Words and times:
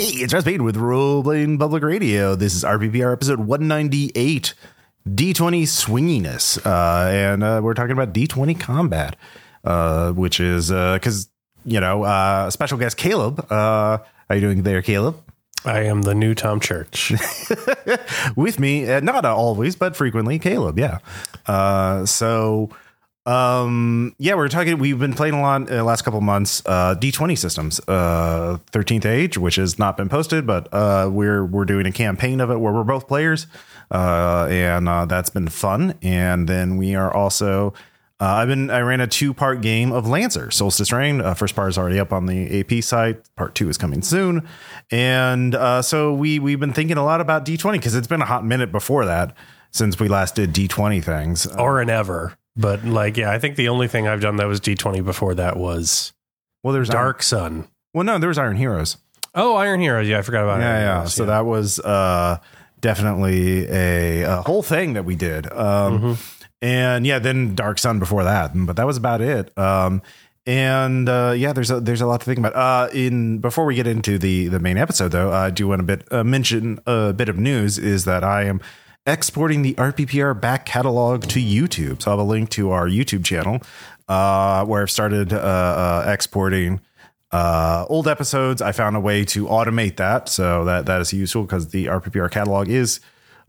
Hey, 0.00 0.22
it's 0.22 0.32
Ross 0.32 0.44
Payton 0.44 0.64
with 0.64 0.78
Role 0.78 1.22
Playing 1.22 1.58
Public 1.58 1.82
Radio. 1.82 2.34
This 2.34 2.54
is 2.54 2.64
RPPR 2.64 3.12
episode 3.12 3.38
198, 3.38 4.54
D20 5.06 5.62
Swinginess. 5.64 6.58
Uh, 6.64 7.10
and 7.10 7.44
uh, 7.44 7.60
we're 7.62 7.74
talking 7.74 7.92
about 7.92 8.14
D20 8.14 8.58
combat, 8.58 9.16
uh, 9.62 10.12
which 10.12 10.40
is 10.40 10.70
because, 10.70 11.28
you 11.66 11.80
know, 11.80 12.04
uh, 12.04 12.48
special 12.48 12.78
guest 12.78 12.96
Caleb. 12.96 13.44
Uh, 13.52 13.98
how 14.30 14.34
you 14.34 14.40
doing 14.40 14.62
there, 14.62 14.80
Caleb? 14.80 15.22
I 15.66 15.80
am 15.80 16.00
the 16.00 16.14
new 16.14 16.34
Tom 16.34 16.60
Church. 16.60 17.12
With 18.36 18.58
me, 18.58 18.90
uh, 18.90 19.00
not 19.00 19.26
always, 19.26 19.76
but 19.76 19.96
frequently, 19.96 20.38
Caleb. 20.38 20.78
Yeah. 20.78 21.00
Uh, 21.46 22.06
so. 22.06 22.70
Um, 23.30 24.14
yeah, 24.18 24.34
we're 24.34 24.48
talking. 24.48 24.78
We've 24.78 24.98
been 24.98 25.14
playing 25.14 25.34
a 25.34 25.40
lot 25.40 25.60
in 25.60 25.66
the 25.66 25.84
last 25.84 26.02
couple 26.02 26.20
months. 26.20 26.62
Uh, 26.66 26.94
D 26.94 27.12
twenty 27.12 27.36
systems, 27.36 27.80
uh, 27.86 28.58
thirteenth 28.72 29.06
age, 29.06 29.38
which 29.38 29.54
has 29.54 29.78
not 29.78 29.96
been 29.96 30.08
posted, 30.08 30.46
but 30.48 30.68
uh, 30.72 31.08
we're 31.12 31.44
we're 31.44 31.64
doing 31.64 31.86
a 31.86 31.92
campaign 31.92 32.40
of 32.40 32.50
it 32.50 32.58
where 32.58 32.72
we're 32.72 32.82
both 32.82 33.06
players, 33.06 33.46
uh, 33.92 34.48
and 34.50 34.88
uh, 34.88 35.04
that's 35.04 35.30
been 35.30 35.48
fun. 35.48 35.94
And 36.02 36.48
then 36.48 36.76
we 36.76 36.94
are 36.96 37.12
also. 37.12 37.72
Uh, 38.18 38.24
I've 38.24 38.48
been 38.48 38.68
I 38.68 38.80
ran 38.80 39.00
a 39.00 39.06
two 39.06 39.32
part 39.32 39.60
game 39.62 39.92
of 39.92 40.08
Lancer 40.08 40.50
Solstice 40.50 40.92
Rain. 40.92 41.20
Uh, 41.20 41.32
first 41.32 41.54
part 41.54 41.70
is 41.70 41.78
already 41.78 42.00
up 42.00 42.12
on 42.12 42.26
the 42.26 42.60
AP 42.60 42.82
site. 42.82 43.22
Part 43.36 43.54
two 43.54 43.68
is 43.68 43.78
coming 43.78 44.02
soon, 44.02 44.46
and 44.90 45.54
uh, 45.54 45.82
so 45.82 46.12
we 46.12 46.40
we've 46.40 46.60
been 46.60 46.72
thinking 46.72 46.96
a 46.96 47.04
lot 47.04 47.20
about 47.20 47.44
D 47.44 47.56
twenty 47.56 47.78
because 47.78 47.94
it's 47.94 48.08
been 48.08 48.22
a 48.22 48.26
hot 48.26 48.44
minute 48.44 48.72
before 48.72 49.06
that 49.06 49.36
since 49.70 50.00
we 50.00 50.08
last 50.08 50.34
did 50.34 50.52
D 50.52 50.66
twenty 50.66 51.00
things. 51.00 51.46
or 51.46 51.80
an 51.80 51.88
ever. 51.88 52.36
But 52.56 52.84
like, 52.84 53.16
yeah, 53.16 53.30
I 53.30 53.38
think 53.38 53.56
the 53.56 53.68
only 53.68 53.88
thing 53.88 54.06
I've 54.08 54.20
done 54.20 54.36
that 54.36 54.46
was 54.46 54.60
D20 54.60 55.04
before 55.04 55.34
that 55.36 55.56
was 55.56 56.12
Well, 56.62 56.74
there's 56.74 56.90
Iron- 56.90 56.96
Dark 57.04 57.22
Sun. 57.22 57.68
well, 57.94 58.04
no, 58.04 58.18
there 58.18 58.28
was 58.28 58.38
Iron 58.38 58.56
Heroes. 58.56 58.96
Oh, 59.34 59.54
Iron 59.56 59.80
Heroes. 59.80 60.08
Yeah, 60.08 60.18
I 60.18 60.22
forgot 60.22 60.42
about 60.44 60.60
Yeah, 60.60 60.68
Iron 60.70 60.80
yeah. 60.80 60.94
Heroes, 60.96 61.14
So 61.14 61.26
that 61.26 61.46
was 61.46 61.78
uh, 61.80 62.38
definitely 62.80 63.66
a, 63.68 64.22
a 64.22 64.42
whole 64.42 64.62
thing 64.62 64.94
that 64.94 65.04
we 65.04 65.14
did. 65.16 65.50
Um, 65.52 66.18
And 66.62 67.06
yeah, 67.06 67.18
then 67.18 67.54
Dark 67.54 67.78
Sun 67.78 67.98
before 68.00 68.24
that, 68.24 68.50
but 68.54 68.76
that 68.76 68.86
was 68.86 68.96
about 68.98 69.20
it. 69.22 69.56
Um, 69.56 70.02
and 70.46 71.08
uh, 71.08 71.32
yeah, 71.36 71.52
there's 71.54 71.70
a 71.70 71.80
there's 71.80 72.00
a 72.02 72.06
lot 72.06 72.20
to 72.20 72.26
think 72.26 72.38
about. 72.38 72.54
Uh, 72.54 72.90
in 72.92 73.38
before 73.38 73.64
we 73.64 73.74
get 73.74 73.86
into 73.86 74.18
the 74.18 74.48
the 74.48 74.58
main 74.58 74.76
episode, 74.76 75.08
though, 75.12 75.32
I 75.32 75.48
do 75.50 75.68
want 75.68 75.78
to 75.80 75.84
bit 75.84 76.08
uh, 76.12 76.22
mention 76.24 76.78
a 76.86 77.12
bit 77.14 77.28
of 77.30 77.38
news 77.38 77.78
is 77.78 78.04
that 78.04 78.24
I 78.24 78.44
am 78.44 78.60
exporting 79.06 79.62
the 79.62 79.74
RPPR 79.74 80.38
back 80.38 80.66
catalog 80.66 81.22
to 81.22 81.40
YouTube. 81.40 82.02
So 82.02 82.10
I 82.10 82.12
have 82.12 82.20
a 82.20 82.24
link 82.24 82.50
to 82.50 82.70
our 82.70 82.86
YouTube 82.86 83.24
channel 83.24 83.60
uh, 84.08 84.64
where 84.64 84.82
I've 84.82 84.90
started 84.90 85.32
uh, 85.32 85.36
uh, 85.36 86.04
exporting 86.08 86.80
uh, 87.32 87.86
old 87.88 88.08
episodes. 88.08 88.60
I 88.60 88.72
found 88.72 88.96
a 88.96 89.00
way 89.00 89.24
to 89.26 89.46
automate 89.46 89.96
that, 89.96 90.28
so 90.28 90.64
that 90.64 90.86
that 90.86 91.00
is 91.00 91.12
useful 91.12 91.42
because 91.42 91.68
the 91.68 91.86
RPPR 91.86 92.30
catalog 92.30 92.68
is 92.68 93.00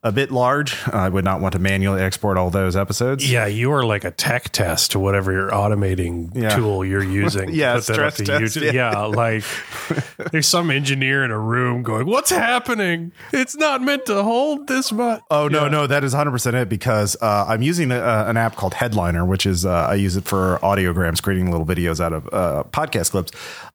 a 0.04 0.12
bit 0.12 0.32
large. 0.32 0.76
I 0.88 1.10
would 1.10 1.24
not 1.24 1.42
want 1.42 1.52
to 1.54 1.60
manually 1.60 2.02
export 2.02 2.36
all 2.38 2.50
those 2.50 2.76
episodes. 2.76 3.30
Yeah, 3.32 3.46
you 3.46 3.72
are 3.72 3.86
like 3.86 4.04
a 4.04 4.10
tech 4.12 4.50
test 4.52 4.92
to 4.92 5.00
whatever 5.00 5.32
your 5.32 5.50
automating 5.52 6.36
Yeah. 6.36 6.56
tool 6.56 6.84
you're 6.84 7.04
using. 7.24 7.54
Yeah, 7.54 7.80
stress 7.80 8.18
test, 8.18 8.56
yeah. 8.56 8.72
Yeah. 8.72 9.06
like 9.06 9.44
there's 10.32 10.48
some 10.48 10.72
engineer 10.72 11.24
in 11.24 11.30
a 11.32 11.38
room 11.38 11.84
going, 11.84 12.08
"What's 12.08 12.32
happening? 12.32 13.12
It's 13.32 13.56
not 13.56 13.82
meant 13.82 14.06
to 14.08 14.24
hold 14.24 14.68
this 14.68 14.92
much." 14.92 15.22
Oh 15.30 15.48
no, 15.48 15.68
no, 15.68 15.86
that 15.86 16.04
is 16.04 16.16
100% 16.16 16.54
it 16.56 16.68
because 16.70 17.16
uh, 17.22 17.46
I'm 17.48 17.62
using 17.62 17.92
a, 17.92 17.98
uh, 18.00 18.26
an 18.28 18.38
app 18.38 18.56
called 18.56 18.74
Headliner, 18.74 19.24
which 19.26 19.46
is 19.46 19.66
uh, 19.66 19.70
I 19.90 19.96
use 19.96 20.16
it 20.16 20.26
for 20.26 20.58
audiograms, 20.64 21.22
creating 21.22 21.52
little 21.52 21.66
videos 21.66 22.00
out 22.00 22.14
of 22.14 22.28
uh, 22.34 22.64
podcast 22.72 23.12
clips. 23.12 23.32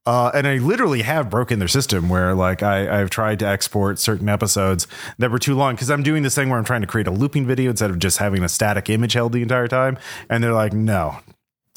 Uh, 0.06 0.30
and 0.34 0.46
I 0.46 0.58
literally 0.58 1.02
have 1.02 1.28
broken 1.30 1.58
their 1.58 1.66
system 1.68 2.08
where 2.08 2.32
like 2.34 2.62
I, 2.62 3.00
I've 3.00 3.10
tried 3.10 3.40
to 3.40 3.46
export 3.46 3.98
certain 3.98 4.28
episodes 4.28 4.86
that 5.18 5.32
were 5.32 5.38
too 5.40 5.56
long 5.56 5.74
because 5.74 5.90
I'm 5.90 6.04
doing 6.04 6.15
this 6.22 6.34
thing 6.34 6.48
where 6.48 6.58
I'm 6.58 6.64
trying 6.64 6.82
to 6.82 6.86
create 6.86 7.06
a 7.06 7.10
looping 7.10 7.46
video 7.46 7.70
instead 7.70 7.90
of 7.90 7.98
just 7.98 8.18
having 8.18 8.42
a 8.42 8.48
static 8.48 8.90
image 8.90 9.14
held 9.14 9.32
the 9.32 9.42
entire 9.42 9.68
time. 9.68 9.98
And 10.28 10.42
they're 10.42 10.52
like, 10.52 10.72
no, 10.72 11.18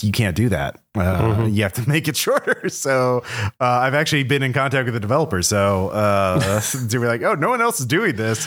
you 0.01 0.11
can't 0.11 0.35
do 0.35 0.49
that. 0.49 0.79
Uh, 0.95 1.47
You 1.49 1.63
have 1.63 1.73
to 1.73 1.87
make 1.93 2.07
it 2.07 2.15
shorter. 2.17 2.69
So 2.69 3.23
uh, 3.59 3.65
I've 3.65 3.93
actually 3.93 4.23
been 4.23 4.43
in 4.43 4.53
contact 4.53 4.85
with 4.85 4.93
the 4.93 4.99
developer. 4.99 5.41
So 5.41 5.89
uh, 5.89 6.61
to 6.89 6.99
be 6.99 7.05
like, 7.07 7.21
oh, 7.23 7.35
no 7.35 7.49
one 7.49 7.61
else 7.61 7.79
is 7.79 7.85
doing 7.85 8.15
this. 8.15 8.45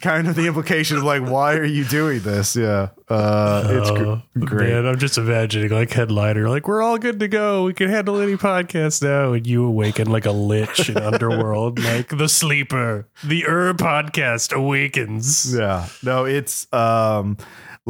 kind 0.00 0.26
of 0.28 0.34
the 0.34 0.46
implication 0.46 0.96
of 0.96 1.04
like, 1.04 1.22
why 1.22 1.54
are 1.54 1.64
you 1.64 1.84
doing 1.84 2.20
this? 2.20 2.56
Yeah, 2.56 2.88
uh, 3.08 3.64
it's 3.68 3.90
gr- 3.90 4.04
Oh, 4.04 4.22
great. 4.40 4.70
Man, 4.72 4.86
I'm 4.86 4.98
just 4.98 5.18
imagining 5.18 5.70
like 5.70 5.90
headliner, 5.92 6.48
like 6.48 6.66
we're 6.66 6.82
all 6.82 6.98
good 6.98 7.20
to 7.20 7.28
go. 7.28 7.64
We 7.64 7.74
can 7.74 7.88
handle 7.88 8.18
any 8.20 8.36
podcast 8.36 9.02
now, 9.02 9.32
and 9.32 9.46
you 9.46 9.64
awaken 9.64 10.10
like 10.10 10.26
a 10.26 10.32
lich 10.32 10.88
in 10.88 10.96
Underworld, 10.98 11.78
like 11.78 12.08
the 12.08 12.28
sleeper. 12.28 13.06
The 13.22 13.44
Ur 13.46 13.74
podcast 13.74 14.52
awakens. 14.52 15.54
Yeah, 15.54 15.86
no, 16.02 16.24
it's 16.24 16.66
um 16.72 17.36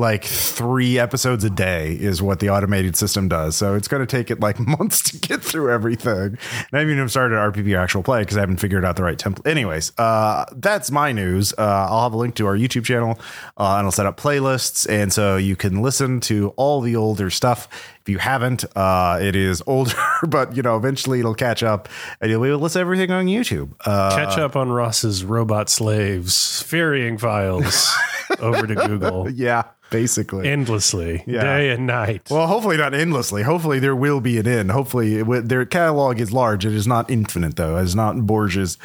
like 0.00 0.24
three 0.24 0.98
episodes 0.98 1.44
a 1.44 1.50
day 1.50 1.92
is 1.92 2.20
what 2.20 2.40
the 2.40 2.50
automated 2.50 2.96
system 2.96 3.28
does. 3.28 3.54
So 3.54 3.74
it's 3.74 3.86
going 3.86 4.04
to 4.04 4.06
take 4.06 4.30
it 4.30 4.40
like 4.40 4.58
months 4.78 5.02
to 5.10 5.18
get 5.18 5.42
through 5.42 5.70
everything. 5.70 6.10
And 6.10 6.68
I 6.72 6.78
haven't 6.78 6.94
even 6.94 7.08
started 7.08 7.36
RPP 7.36 7.78
actual 7.78 8.02
play 8.02 8.22
because 8.22 8.36
I 8.36 8.40
haven't 8.40 8.56
figured 8.56 8.84
out 8.84 8.96
the 8.96 9.04
right 9.04 9.18
template. 9.18 9.46
Anyways, 9.46 9.92
uh, 9.98 10.46
that's 10.56 10.90
my 10.90 11.12
news. 11.12 11.52
Uh, 11.56 11.86
I'll 11.88 12.02
have 12.02 12.14
a 12.14 12.16
link 12.16 12.34
to 12.36 12.46
our 12.46 12.56
YouTube 12.56 12.84
channel 12.84 13.18
uh, 13.56 13.76
and 13.76 13.86
I'll 13.86 13.92
set 13.92 14.06
up 14.06 14.18
playlists. 14.18 14.88
And 14.90 15.12
so 15.12 15.36
you 15.36 15.54
can 15.54 15.82
listen 15.82 16.20
to 16.20 16.54
all 16.56 16.80
the 16.80 16.96
older 16.96 17.30
stuff. 17.30 17.68
If 18.02 18.08
you 18.08 18.18
haven't, 18.18 18.64
uh, 18.76 19.18
it 19.20 19.36
is 19.36 19.62
older, 19.66 19.92
but 20.28 20.56
you 20.56 20.62
know, 20.62 20.76
eventually 20.76 21.20
it'll 21.20 21.34
catch 21.34 21.62
up 21.62 21.88
and 22.20 22.30
you'll 22.30 22.42
be 22.42 22.48
able 22.48 22.58
to 22.58 22.62
listen 22.62 22.80
everything 22.80 23.10
on 23.10 23.26
YouTube. 23.26 23.72
Uh, 23.84 24.16
Catch 24.16 24.38
up 24.38 24.56
on 24.56 24.70
Ross's 24.70 25.22
robot 25.24 25.68
slaves, 25.68 26.62
ferrying 26.62 27.18
files 27.18 27.94
over 28.40 28.66
to 28.66 28.74
Google 28.74 29.30
yeah, 29.30 29.64
basically. 29.90 30.48
endlessly, 30.48 31.22
Yeah. 31.26 31.42
day 31.42 31.70
and 31.70 31.86
night. 31.86 32.22
Well, 32.30 32.46
hopefully 32.46 32.78
not 32.78 32.94
endlessly. 32.94 33.42
Hopefully 33.42 33.78
there 33.80 33.94
will 33.96 34.20
be 34.22 34.38
an 34.38 34.48
end. 34.48 34.70
Hopefully 34.70 35.16
it, 35.16 35.20
wi- 35.24 35.42
their 35.42 35.66
catalog 35.66 36.20
is 36.20 36.32
large. 36.32 36.64
It 36.64 36.72
is 36.72 36.86
not 36.86 37.10
infinite 37.10 37.56
though. 37.56 37.76
It's 37.76 37.94
not 37.94 38.24
Borges' 38.26 38.78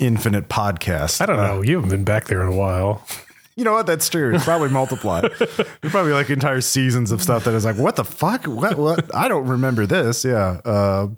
infinite 0.00 0.48
podcast. 0.48 1.20
I 1.20 1.26
don't 1.26 1.38
Uh, 1.38 1.46
know. 1.46 1.62
You 1.62 1.76
haven't 1.76 1.90
been 1.90 2.04
back 2.04 2.26
there 2.26 2.42
in 2.42 2.48
a 2.48 2.56
while. 2.56 3.06
You 3.56 3.64
know 3.64 3.72
what? 3.72 3.86
That's 3.86 4.08
true. 4.08 4.34
It's 4.34 4.44
probably 4.44 4.70
multiplied. 4.70 5.30
There's 5.38 5.66
probably 5.82 6.12
like 6.12 6.30
entire 6.30 6.60
seasons 6.60 7.10
of 7.10 7.22
stuff 7.22 7.44
that 7.44 7.54
is 7.54 7.64
like, 7.64 7.76
what 7.76 7.96
the 7.96 8.04
fuck? 8.04 8.46
What? 8.46 8.78
What? 8.78 9.14
I 9.14 9.28
don't 9.28 9.46
remember 9.46 9.86
this. 9.86 10.24
Yeah. 10.24 10.60
Uh, 10.64 11.08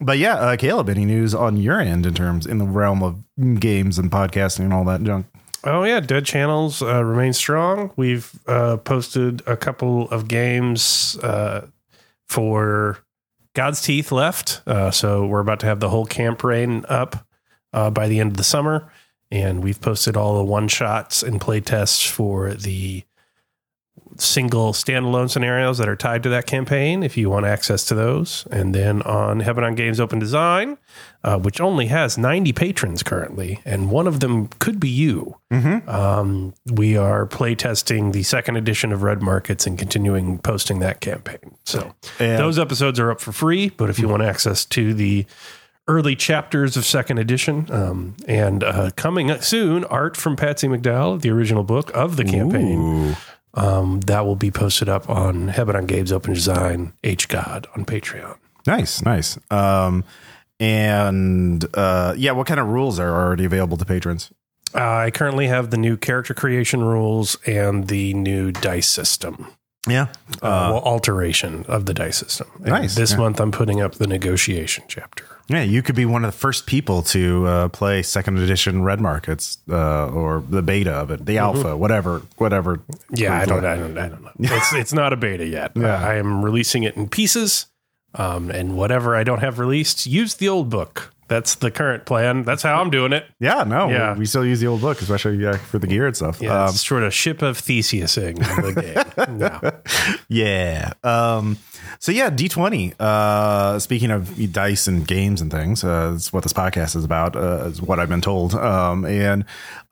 but 0.00 0.18
yeah, 0.18 0.34
uh, 0.34 0.56
Caleb, 0.56 0.88
any 0.88 1.04
news 1.04 1.34
on 1.34 1.56
your 1.56 1.80
end 1.80 2.06
in 2.06 2.14
terms 2.14 2.46
in 2.46 2.58
the 2.58 2.64
realm 2.64 3.02
of 3.02 3.22
games 3.60 3.98
and 3.98 4.10
podcasting 4.10 4.60
and 4.60 4.72
all 4.72 4.84
that 4.84 5.02
junk? 5.02 5.26
Oh 5.64 5.82
yeah, 5.82 5.98
Dead 5.98 6.24
Channels 6.24 6.82
uh, 6.82 7.04
remain 7.04 7.32
strong. 7.32 7.92
We've 7.96 8.30
uh, 8.46 8.76
posted 8.76 9.42
a 9.46 9.56
couple 9.56 10.08
of 10.10 10.28
games 10.28 11.18
uh, 11.22 11.66
for 12.28 12.98
God's 13.54 13.82
Teeth 13.82 14.12
left, 14.12 14.62
uh, 14.68 14.92
so 14.92 15.26
we're 15.26 15.40
about 15.40 15.60
to 15.60 15.66
have 15.66 15.80
the 15.80 15.88
whole 15.88 16.06
campaign 16.06 16.84
up 16.88 17.26
uh, 17.72 17.90
by 17.90 18.06
the 18.06 18.20
end 18.20 18.30
of 18.30 18.36
the 18.36 18.44
summer, 18.44 18.90
and 19.30 19.62
we've 19.62 19.80
posted 19.80 20.16
all 20.16 20.36
the 20.38 20.44
one 20.44 20.68
shots 20.68 21.22
and 21.22 21.40
play 21.40 21.60
tests 21.60 22.04
for 22.08 22.54
the 22.54 23.04
single 24.16 24.72
standalone 24.72 25.30
scenarios 25.30 25.78
that 25.78 25.88
are 25.88 25.94
tied 25.94 26.22
to 26.24 26.28
that 26.28 26.44
campaign 26.46 27.02
if 27.04 27.16
you 27.16 27.30
want 27.30 27.46
access 27.46 27.84
to 27.84 27.94
those. 27.94 28.46
And 28.50 28.74
then 28.74 29.02
on 29.02 29.40
Hebanon 29.40 29.76
Games 29.76 30.00
open 30.00 30.18
design 30.18 30.76
uh, 31.22 31.38
which 31.38 31.60
only 31.60 31.86
has 31.86 32.16
90 32.18 32.52
patrons 32.52 33.02
currently 33.02 33.60
and 33.64 33.90
one 33.90 34.06
of 34.08 34.20
them 34.20 34.48
could 34.58 34.80
be 34.80 34.88
you. 34.88 35.36
Um, 35.86 36.54
we 36.66 36.96
are 36.96 37.26
playtesting 37.26 38.12
the 38.12 38.22
second 38.24 38.56
edition 38.56 38.92
of 38.92 39.02
red 39.02 39.22
markets 39.22 39.66
and 39.66 39.78
continuing 39.78 40.38
posting 40.38 40.80
that 40.80 41.00
campaign. 41.00 41.56
So 41.64 41.94
And- 42.18 42.38
those 42.40 42.58
episodes 42.58 42.98
are 42.98 43.10
up 43.12 43.20
for 43.20 43.32
free 43.32 43.68
but 43.70 43.88
if 43.88 43.98
you 44.00 44.08
want 44.08 44.22
access 44.22 44.64
to 44.66 44.94
the 44.94 45.26
early 45.88 46.14
chapters 46.14 46.76
of 46.76 46.84
second 46.84 47.18
edition 47.18 47.66
um, 47.72 48.14
and 48.28 48.62
uh, 48.62 48.90
coming 48.96 49.34
soon 49.40 49.84
art 49.84 50.16
from 50.16 50.36
patsy 50.36 50.68
mcdowell 50.68 51.20
the 51.20 51.30
original 51.30 51.64
book 51.64 51.90
of 51.94 52.16
the 52.16 52.24
campaign 52.24 53.16
um, 53.54 54.00
that 54.02 54.24
will 54.26 54.36
be 54.36 54.50
posted 54.50 54.88
up 54.88 55.08
on 55.08 55.48
Hebanon 55.48 55.86
Games 55.86 56.12
Open 56.12 56.34
Design 56.34 56.92
H 57.02 57.28
God 57.28 57.66
on 57.74 57.84
Patreon. 57.84 58.36
Nice, 58.66 59.02
nice. 59.02 59.38
Um, 59.50 60.04
and 60.60 61.64
uh, 61.74 62.14
yeah, 62.16 62.32
what 62.32 62.46
kind 62.46 62.60
of 62.60 62.68
rules 62.68 62.98
are 63.00 63.10
already 63.10 63.44
available 63.44 63.76
to 63.78 63.84
patrons? 63.84 64.30
Uh, 64.74 64.80
I 65.06 65.10
currently 65.10 65.46
have 65.46 65.70
the 65.70 65.78
new 65.78 65.96
character 65.96 66.34
creation 66.34 66.84
rules 66.84 67.36
and 67.46 67.88
the 67.88 68.12
new 68.14 68.52
dice 68.52 68.88
system. 68.88 69.46
Yeah. 69.88 70.08
Uh, 70.42 70.70
well, 70.72 70.82
alteration 70.82 71.64
of 71.66 71.86
the 71.86 71.94
dice 71.94 72.18
system. 72.18 72.48
And 72.56 72.66
Nice, 72.66 72.94
This 72.94 73.12
yeah. 73.12 73.16
month, 73.18 73.40
I'm 73.40 73.50
putting 73.50 73.80
up 73.80 73.94
the 73.94 74.06
negotiation 74.06 74.84
chapter. 74.88 75.24
Yeah, 75.48 75.62
you 75.62 75.82
could 75.82 75.94
be 75.94 76.04
one 76.04 76.24
of 76.24 76.32
the 76.32 76.38
first 76.38 76.66
people 76.66 77.02
to 77.04 77.46
uh, 77.46 77.68
play 77.68 78.02
second 78.02 78.38
edition 78.38 78.82
Red 78.82 79.00
Markets 79.00 79.56
uh, 79.70 80.08
or 80.08 80.44
the 80.46 80.60
beta 80.60 80.92
of 80.92 81.10
it, 81.10 81.24
the 81.24 81.38
alpha, 81.38 81.74
whatever, 81.74 82.20
whatever. 82.36 82.82
Yeah, 83.10 83.34
I 83.38 83.46
don't, 83.46 83.64
I 83.64 83.76
don't, 83.76 83.96
I 83.96 84.08
don't 84.08 84.22
know. 84.22 84.32
It's 84.40 84.74
it's 84.74 84.92
not 84.92 85.14
a 85.14 85.16
beta 85.16 85.46
yet. 85.46 85.72
Yeah. 85.74 85.94
Uh, 85.94 86.06
I 86.06 86.14
am 86.16 86.44
releasing 86.44 86.82
it 86.82 86.96
in 86.96 87.08
pieces, 87.08 87.66
um, 88.14 88.50
and 88.50 88.76
whatever 88.76 89.16
I 89.16 89.24
don't 89.24 89.40
have 89.40 89.58
released, 89.58 90.06
use 90.06 90.34
the 90.34 90.50
old 90.50 90.68
book 90.68 91.14
that's 91.28 91.54
the 91.56 91.70
current 91.70 92.04
plan. 92.06 92.42
That's 92.42 92.62
how 92.62 92.80
I'm 92.80 92.90
doing 92.90 93.12
it. 93.12 93.26
Yeah, 93.38 93.64
no, 93.64 93.88
Yeah. 93.88 94.16
we 94.16 94.26
still 94.26 94.44
use 94.44 94.60
the 94.60 94.66
old 94.66 94.80
book, 94.80 95.00
especially 95.00 95.44
uh, 95.46 95.56
for 95.58 95.78
the 95.78 95.86
gear 95.86 96.06
and 96.06 96.16
stuff. 96.16 96.40
Yeah, 96.40 96.64
Um, 96.64 96.70
it's 96.70 96.86
sort 96.86 97.02
of 97.04 97.14
ship 97.14 97.42
of 97.42 97.58
Theseusing 97.58 98.36
the 98.36 99.04
game. 99.28 99.40
Yeah. 99.40 99.70
Yeah. 100.28 100.92
Um, 101.04 101.58
so 102.00 102.12
yeah, 102.12 102.30
D 102.30 102.48
twenty. 102.48 102.94
Uh, 102.98 103.78
speaking 103.78 104.10
of 104.10 104.52
dice 104.52 104.86
and 104.86 105.06
games 105.06 105.40
and 105.40 105.50
things, 105.50 105.82
uh, 105.84 106.12
that's 106.12 106.32
what 106.32 106.42
this 106.42 106.52
podcast 106.52 106.96
is 106.96 107.04
about. 107.04 107.36
Uh, 107.36 107.64
is 107.66 107.80
what 107.82 107.98
I've 107.98 108.08
been 108.08 108.20
told. 108.20 108.54
Um, 108.54 109.04
and 109.04 109.44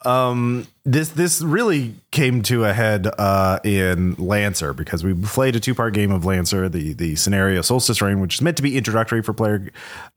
um, 0.04 0.66
this 0.84 1.08
this 1.08 1.42
really 1.42 1.94
came 2.12 2.42
to 2.42 2.64
a 2.64 2.72
head 2.72 3.08
uh, 3.18 3.58
in 3.64 4.14
Lancer 4.18 4.72
because 4.72 5.02
we 5.02 5.14
played 5.14 5.56
a 5.56 5.60
two 5.60 5.74
part 5.74 5.94
game 5.94 6.12
of 6.12 6.24
Lancer, 6.24 6.68
the 6.68 6.92
the 6.92 7.16
scenario 7.16 7.60
Solstice 7.62 8.00
Rain, 8.02 8.20
which 8.20 8.34
is 8.36 8.42
meant 8.42 8.56
to 8.58 8.62
be 8.62 8.76
introductory 8.76 9.22
for 9.22 9.32
player 9.32 9.68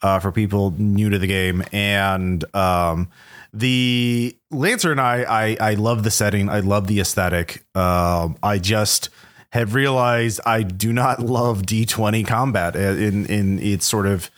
uh, 0.01 0.19
for 0.19 0.31
people 0.31 0.73
new 0.77 1.08
to 1.09 1.19
the 1.19 1.27
game, 1.27 1.63
and 1.71 2.43
um, 2.55 3.09
the 3.53 4.35
Lancer 4.51 4.91
and 4.91 5.01
I, 5.01 5.23
I 5.23 5.71
I 5.71 5.73
love 5.75 6.03
the 6.03 6.11
setting. 6.11 6.49
I 6.49 6.59
love 6.59 6.87
the 6.87 6.99
aesthetic. 6.99 7.63
Um, 7.75 8.37
I 8.43 8.59
just 8.59 9.09
have 9.51 9.73
realized 9.73 10.39
I 10.45 10.63
do 10.63 10.93
not 10.93 11.19
love 11.25 11.63
D20 11.63 12.25
combat 12.27 12.75
in 12.75 13.25
in 13.25 13.59
its 13.59 13.85
sort 13.85 14.05
of 14.05 14.29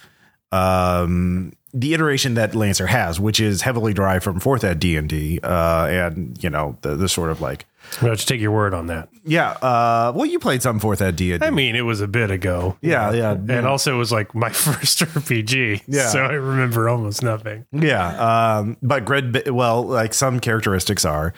um 0.52 1.54
the 1.74 1.94
iteration 1.94 2.34
that 2.34 2.54
Lancer 2.54 2.88
has, 2.88 3.20
which 3.20 3.40
is 3.40 3.62
heavily 3.62 3.94
derived 3.94 4.24
from 4.24 4.40
fourth 4.40 4.64
ed 4.64 4.80
D 4.80 4.98
and 4.98 5.08
D, 5.08 5.40
uh, 5.42 5.88
and 5.90 6.42
you 6.44 6.50
know 6.50 6.78
the 6.82 6.96
the 6.96 7.08
sort 7.10 7.30
of 7.32 7.42
like 7.42 7.66
I'm 8.00 8.06
going 8.06 8.18
to 8.18 8.26
take 8.26 8.40
your 8.40 8.52
word 8.52 8.74
on 8.74 8.88
that. 8.88 9.10
yeah. 9.26 9.52
Uh, 9.52 10.14
well, 10.16 10.26
you 10.26 10.40
played 10.40 10.62
some 10.62 10.80
fourth 10.80 11.02
ed 11.02 11.16
D 11.18 11.34
and 11.34 11.44
I 11.44 11.50
D. 11.50 11.56
mean, 11.56 11.76
it 11.76 11.82
was 11.82 12.00
a 12.02 12.08
bit 12.08 12.32
ago. 12.32 12.78
Yeah, 12.82 13.12
yeah, 13.12 13.32
And 13.32 13.66
also, 13.68 13.94
it 13.94 13.98
was 13.98 14.12
like 14.12 14.34
my 14.34 14.50
first 14.52 15.00
RPG. 15.00 15.84
Yeah. 15.88 16.08
So 16.10 16.24
I 16.24 16.34
remember 16.34 16.88
almost 16.90 17.22
nothing. 17.24 17.66
Yeah, 17.72 18.58
um, 18.60 18.78
but 18.82 19.04
grid, 19.06 19.50
well, 19.50 19.84
like 19.84 20.14
some 20.14 20.40
characteristics 20.40 21.04
are 21.06 21.34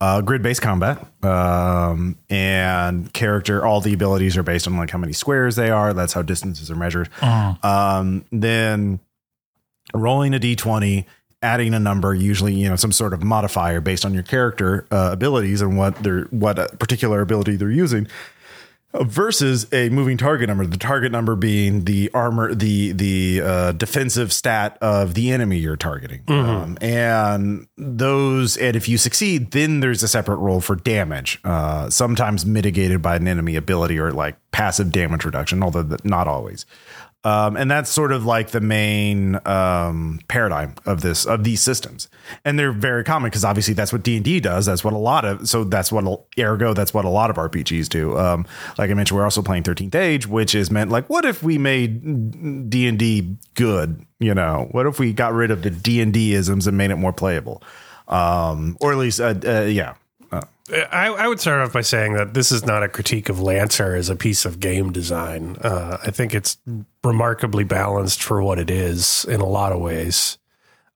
uh, 0.00 0.20
grid-based 0.20 0.62
combat, 0.62 1.04
um, 1.24 2.16
and 2.30 3.12
character. 3.12 3.66
All 3.66 3.80
the 3.80 3.92
abilities 3.92 4.36
are 4.36 4.42
based 4.44 4.66
on 4.66 4.76
like 4.76 4.90
how 4.90 4.98
many 4.98 5.12
squares 5.12 5.56
they 5.56 5.70
are. 5.70 5.92
That's 5.92 6.12
how 6.12 6.22
distances 6.22 6.70
are 6.70 6.76
measured. 6.76 7.10
Um, 7.20 8.24
then 8.30 9.00
rolling 9.94 10.34
a 10.34 10.38
d20, 10.38 11.04
adding 11.42 11.74
a 11.74 11.78
number, 11.80 12.14
usually 12.14 12.54
you 12.54 12.68
know 12.68 12.76
some 12.76 12.92
sort 12.92 13.12
of 13.12 13.22
modifier 13.22 13.80
based 13.80 14.04
on 14.04 14.14
your 14.14 14.22
character 14.22 14.86
uh, 14.90 15.10
abilities 15.12 15.60
and 15.60 15.76
what 15.76 15.96
their 16.02 16.22
what 16.24 16.58
a 16.58 16.68
particular 16.78 17.20
ability 17.20 17.56
they're 17.56 17.70
using 17.70 18.06
versus 18.94 19.66
a 19.72 19.90
moving 19.90 20.16
target 20.16 20.48
number. 20.48 20.66
The 20.66 20.78
target 20.78 21.12
number 21.12 21.36
being 21.36 21.84
the 21.84 22.10
armor, 22.14 22.54
the 22.54 22.92
the 22.92 23.40
uh, 23.44 23.72
defensive 23.72 24.32
stat 24.32 24.78
of 24.80 25.14
the 25.14 25.30
enemy 25.30 25.58
you're 25.58 25.76
targeting, 25.76 26.22
um, 26.28 26.78
and 26.80 27.68
those. 27.76 28.56
And 28.56 28.76
if 28.76 28.88
you 28.88 28.98
succeed, 28.98 29.50
then 29.50 29.80
there's 29.80 30.02
a 30.02 30.08
separate 30.08 30.36
roll 30.36 30.60
for 30.60 30.76
damage, 30.76 31.38
uh, 31.44 31.90
sometimes 31.90 32.46
mitigated 32.46 33.02
by 33.02 33.16
an 33.16 33.28
enemy 33.28 33.56
ability 33.56 33.98
or 33.98 34.10
like 34.12 34.36
passive 34.52 34.90
damage 34.90 35.24
reduction, 35.24 35.62
although 35.62 35.84
th- 35.84 36.04
not 36.04 36.26
always. 36.26 36.64
Um, 37.24 37.56
and 37.56 37.68
that's 37.68 37.90
sort 37.90 38.12
of 38.12 38.24
like 38.24 38.50
the 38.50 38.60
main 38.60 39.40
um, 39.44 40.20
paradigm 40.28 40.76
of 40.86 41.00
this 41.00 41.26
of 41.26 41.42
these 41.42 41.60
systems, 41.60 42.08
and 42.44 42.56
they're 42.56 42.70
very 42.70 43.02
common 43.02 43.28
because 43.28 43.44
obviously 43.44 43.74
that's 43.74 43.92
what 43.92 44.04
D 44.04 44.14
and 44.14 44.24
D 44.24 44.38
does. 44.38 44.66
That's 44.66 44.84
what 44.84 44.92
a 44.92 44.98
lot 44.98 45.24
of 45.24 45.48
so 45.48 45.64
that's 45.64 45.90
what 45.90 46.04
ergo 46.38 46.74
that's 46.74 46.94
what 46.94 47.04
a 47.04 47.08
lot 47.08 47.28
of 47.28 47.36
RPGs 47.36 47.88
do. 47.88 48.16
Um, 48.16 48.46
like 48.78 48.88
I 48.90 48.94
mentioned, 48.94 49.18
we're 49.18 49.24
also 49.24 49.42
playing 49.42 49.64
Thirteenth 49.64 49.96
Age, 49.96 50.28
which 50.28 50.54
is 50.54 50.70
meant 50.70 50.90
like 50.90 51.10
what 51.10 51.24
if 51.24 51.42
we 51.42 51.58
made 51.58 52.70
D 52.70 52.86
and 52.86 52.98
D 52.98 53.36
good? 53.54 54.06
You 54.20 54.34
know, 54.34 54.68
what 54.70 54.86
if 54.86 55.00
we 55.00 55.12
got 55.12 55.32
rid 55.32 55.50
of 55.50 55.62
the 55.62 55.70
D 55.70 56.00
and 56.00 56.12
D 56.12 56.34
isms 56.34 56.68
and 56.68 56.78
made 56.78 56.92
it 56.92 56.96
more 56.96 57.12
playable, 57.12 57.64
um, 58.06 58.76
or 58.80 58.92
at 58.92 58.98
least 58.98 59.20
uh, 59.20 59.34
uh, 59.44 59.62
yeah. 59.62 59.94
I, 60.70 61.06
I 61.06 61.28
would 61.28 61.40
start 61.40 61.60
off 61.60 61.72
by 61.72 61.80
saying 61.80 62.14
that 62.14 62.34
this 62.34 62.52
is 62.52 62.64
not 62.64 62.82
a 62.82 62.88
critique 62.88 63.28
of 63.28 63.40
Lancer 63.40 63.94
as 63.94 64.08
a 64.08 64.16
piece 64.16 64.44
of 64.44 64.60
game 64.60 64.92
design. 64.92 65.56
Uh, 65.60 65.98
I 66.02 66.10
think 66.10 66.34
it's 66.34 66.58
remarkably 67.02 67.64
balanced 67.64 68.22
for 68.22 68.42
what 68.42 68.58
it 68.58 68.70
is 68.70 69.24
in 69.26 69.40
a 69.40 69.46
lot 69.46 69.72
of 69.72 69.80
ways. 69.80 70.38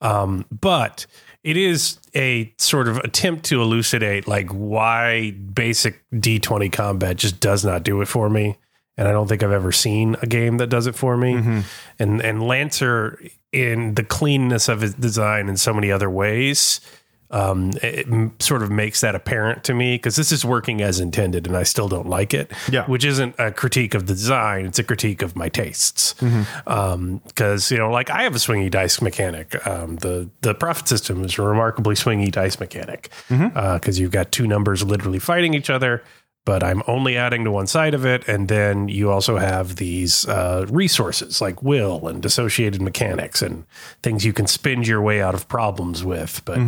Um, 0.00 0.44
but 0.50 1.06
it 1.42 1.56
is 1.56 1.98
a 2.14 2.52
sort 2.58 2.88
of 2.88 2.98
attempt 2.98 3.44
to 3.46 3.62
elucidate 3.62 4.28
like 4.28 4.50
why 4.50 5.32
basic 5.32 6.02
D20 6.12 6.70
combat 6.72 7.16
just 7.16 7.40
does 7.40 7.64
not 7.64 7.82
do 7.82 8.00
it 8.00 8.06
for 8.06 8.28
me. 8.28 8.58
And 8.96 9.08
I 9.08 9.12
don't 9.12 9.26
think 9.26 9.42
I've 9.42 9.52
ever 9.52 9.72
seen 9.72 10.16
a 10.20 10.26
game 10.26 10.58
that 10.58 10.68
does 10.68 10.86
it 10.86 10.94
for 10.94 11.16
me. 11.16 11.34
And 11.98 12.20
and 12.20 12.42
Lancer 12.42 13.20
in 13.50 13.94
the 13.94 14.04
cleanness 14.04 14.68
of 14.68 14.82
his 14.82 14.94
design 14.94 15.48
in 15.48 15.56
so 15.56 15.72
many 15.72 15.90
other 15.90 16.10
ways 16.10 16.80
um, 17.32 17.70
it 17.82 18.06
m- 18.06 18.34
sort 18.38 18.62
of 18.62 18.70
makes 18.70 19.00
that 19.00 19.14
apparent 19.14 19.64
to 19.64 19.74
me 19.74 19.94
because 19.96 20.16
this 20.16 20.30
is 20.32 20.44
working 20.44 20.82
as 20.82 21.00
intended 21.00 21.46
and 21.46 21.56
I 21.56 21.62
still 21.62 21.88
don't 21.88 22.06
like 22.08 22.34
it. 22.34 22.52
Yeah. 22.70 22.84
Which 22.86 23.04
isn't 23.04 23.34
a 23.38 23.50
critique 23.50 23.94
of 23.94 24.06
the 24.06 24.12
design, 24.14 24.66
it's 24.66 24.78
a 24.78 24.84
critique 24.84 25.22
of 25.22 25.34
my 25.34 25.48
tastes. 25.48 26.14
Because, 26.66 27.70
you 27.70 27.78
know, 27.78 27.90
like 27.90 28.10
I 28.10 28.22
have 28.22 28.34
a 28.34 28.38
swingy 28.38 28.70
dice 28.70 29.00
mechanic. 29.00 29.66
Um, 29.66 29.96
the, 29.96 30.28
the 30.42 30.54
Profit 30.54 30.88
system 30.88 31.24
is 31.24 31.38
a 31.38 31.42
remarkably 31.42 31.94
swingy 31.94 32.30
dice 32.30 32.60
mechanic 32.60 33.10
because 33.28 33.98
you've 33.98 34.10
got 34.12 34.30
two 34.32 34.46
numbers 34.46 34.82
literally 34.84 35.18
fighting 35.18 35.54
each 35.54 35.70
other. 35.70 36.02
But 36.44 36.64
I'm 36.64 36.82
only 36.88 37.16
adding 37.16 37.44
to 37.44 37.52
one 37.52 37.68
side 37.68 37.94
of 37.94 38.04
it. 38.04 38.26
And 38.26 38.48
then 38.48 38.88
you 38.88 39.10
also 39.10 39.36
have 39.38 39.76
these 39.76 40.26
uh, 40.26 40.66
resources 40.68 41.40
like 41.40 41.62
will 41.62 42.08
and 42.08 42.20
dissociated 42.20 42.82
mechanics 42.82 43.42
and 43.42 43.64
things 44.02 44.24
you 44.24 44.32
can 44.32 44.48
spend 44.48 44.86
your 44.88 45.00
way 45.00 45.22
out 45.22 45.34
of 45.34 45.46
problems 45.46 46.02
with. 46.02 46.44
But 46.44 46.58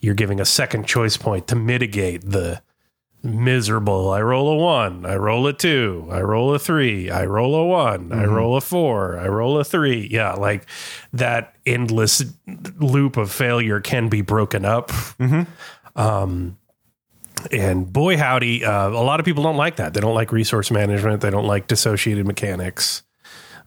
you're 0.00 0.14
giving 0.14 0.38
a 0.38 0.44
second 0.44 0.86
choice 0.86 1.16
point 1.16 1.48
to 1.48 1.56
mitigate 1.56 2.22
the 2.30 2.62
miserable. 3.24 4.10
I 4.10 4.22
roll 4.22 4.48
a 4.48 4.56
one, 4.56 5.04
I 5.04 5.16
roll 5.16 5.48
a 5.48 5.52
two, 5.52 6.06
I 6.12 6.20
roll 6.20 6.54
a 6.54 6.58
three, 6.60 7.10
I 7.10 7.24
roll 7.24 7.56
a 7.56 7.64
one, 7.66 8.12
I 8.12 8.24
roll 8.26 8.56
a 8.56 8.60
four, 8.60 9.18
I 9.18 9.26
roll 9.26 9.58
a 9.58 9.64
three. 9.64 10.06
Yeah, 10.08 10.34
like 10.34 10.66
that 11.12 11.56
endless 11.66 12.22
loop 12.78 13.16
of 13.16 13.32
failure 13.32 13.80
can 13.80 14.08
be 14.08 14.20
broken 14.20 14.64
up. 14.64 14.92
Um, 15.96 16.58
and 17.50 17.92
boy, 17.92 18.16
howdy, 18.16 18.64
uh, 18.64 18.88
a 18.88 19.02
lot 19.02 19.20
of 19.20 19.26
people 19.26 19.42
don't 19.42 19.56
like 19.56 19.76
that. 19.76 19.94
They 19.94 20.00
don't 20.00 20.14
like 20.14 20.32
resource 20.32 20.70
management. 20.70 21.20
They 21.20 21.30
don't 21.30 21.46
like 21.46 21.66
dissociated 21.66 22.26
mechanics. 22.26 23.02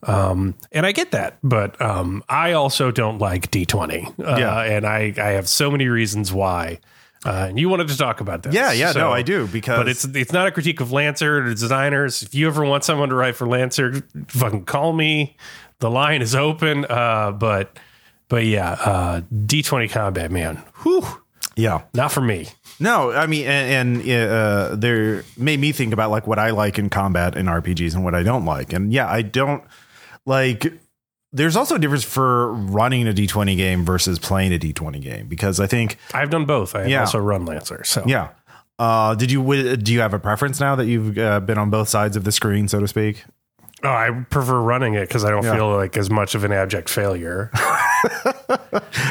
Um, 0.03 0.55
and 0.71 0.85
I 0.85 0.91
get 0.93 1.11
that, 1.11 1.37
but 1.43 1.79
um, 1.81 2.23
I 2.29 2.53
also 2.53 2.89
don't 2.91 3.17
like 3.19 3.51
D20. 3.51 4.19
Uh, 4.19 4.37
Yeah. 4.37 4.61
And 4.61 4.85
I, 4.85 5.13
I 5.17 5.29
have 5.31 5.47
so 5.49 5.69
many 5.69 5.87
reasons 5.87 6.31
why. 6.31 6.79
Uh, 7.25 7.47
and 7.49 7.59
you 7.59 7.67
wanted 7.67 7.89
to 7.89 7.97
talk 7.97 8.21
about 8.21 8.43
this. 8.43 8.53
Yeah, 8.53 8.71
yeah, 8.71 8.93
So- 8.93 8.99
no, 8.99 9.11
I 9.11 9.23
do 9.23 9.45
because 9.47 9.77
but 9.77 9.89
it's 9.89 10.05
it's 10.05 10.31
not 10.31 10.47
a 10.47 10.51
critique 10.51 10.79
of 10.79 10.93
Lancer 10.93 11.39
or 11.39 11.49
designers. 11.49 12.23
If 12.23 12.33
you 12.33 12.47
ever 12.47 12.63
want 12.63 12.85
someone 12.85 13.09
to 13.09 13.15
write 13.15 13.35
for 13.35 13.45
Lancer, 13.45 14.03
fucking 14.29 14.63
call 14.63 14.93
me. 14.93 15.35
The 15.79 15.89
line 15.89 16.21
is 16.21 16.33
open. 16.33 16.85
Uh, 16.89 17.31
but 17.33 17.77
but 18.29 18.45
yeah, 18.45 18.71
uh, 18.71 19.21
D 19.45 19.61
twenty 19.63 19.89
combat 19.89 20.31
man, 20.31 20.63
whew, 20.83 21.05
yeah. 21.57 21.81
not 21.93 22.13
for 22.13 22.21
me. 22.21 22.47
No, 22.79 23.11
I 23.11 23.25
mean, 23.27 23.45
and, 23.45 24.01
and 24.01 24.31
uh, 24.31 24.75
there 24.75 25.23
made 25.37 25.59
me 25.59 25.71
think 25.71 25.91
about 25.93 26.11
like 26.11 26.27
what 26.27 26.39
I 26.39 26.51
like 26.51 26.79
in 26.79 26.89
combat 26.89 27.35
in 27.35 27.45
RPGs 27.47 27.93
and 27.93 28.03
what 28.03 28.15
I 28.15 28.23
don't 28.23 28.45
like. 28.45 28.71
And 28.73 28.93
yeah, 28.93 29.09
I 29.09 29.21
don't 29.21 29.63
like. 30.25 30.71
There's 31.31 31.55
also 31.55 31.75
a 31.75 31.79
difference 31.79 32.03
for 32.05 32.53
running 32.53 33.07
a 33.07 33.11
D20 33.11 33.55
game 33.57 33.85
versus 33.85 34.17
playing 34.17 34.53
a 34.53 34.57
D20 34.57 35.01
game 35.01 35.27
because 35.27 35.59
I 35.59 35.67
think, 35.67 35.97
I've 36.13 36.29
done 36.29 36.45
both. 36.45 36.73
I 36.75 36.85
Yeah. 36.85 37.01
also 37.01 37.19
run 37.19 37.45
Lancer. 37.45 37.83
So 37.83 38.03
yeah. 38.07 38.29
Uh, 38.79 39.13
did 39.13 39.29
you 39.29 39.75
do 39.75 39.91
you 39.91 39.99
have 39.99 40.13
a 40.13 40.19
preference 40.19 40.59
now 40.61 40.75
that 40.77 40.85
you've 40.85 41.17
uh, 41.17 41.41
been 41.41 41.57
on 41.57 41.69
both 41.69 41.89
sides 41.89 42.15
of 42.15 42.23
the 42.23 42.31
screen, 42.31 42.67
so 42.69 42.79
to 42.79 42.87
speak? 42.87 43.25
Oh, 43.83 43.87
I 43.89 44.09
prefer 44.29 44.59
running 44.59 44.95
it 44.95 45.07
because 45.07 45.23
I 45.23 45.29
don't 45.29 45.43
Yeah. 45.43 45.55
feel 45.55 45.75
like 45.75 45.95
as 45.97 46.09
much 46.09 46.35
of 46.35 46.43
an 46.43 46.51
abject 46.51 46.89
failure. 46.89 47.51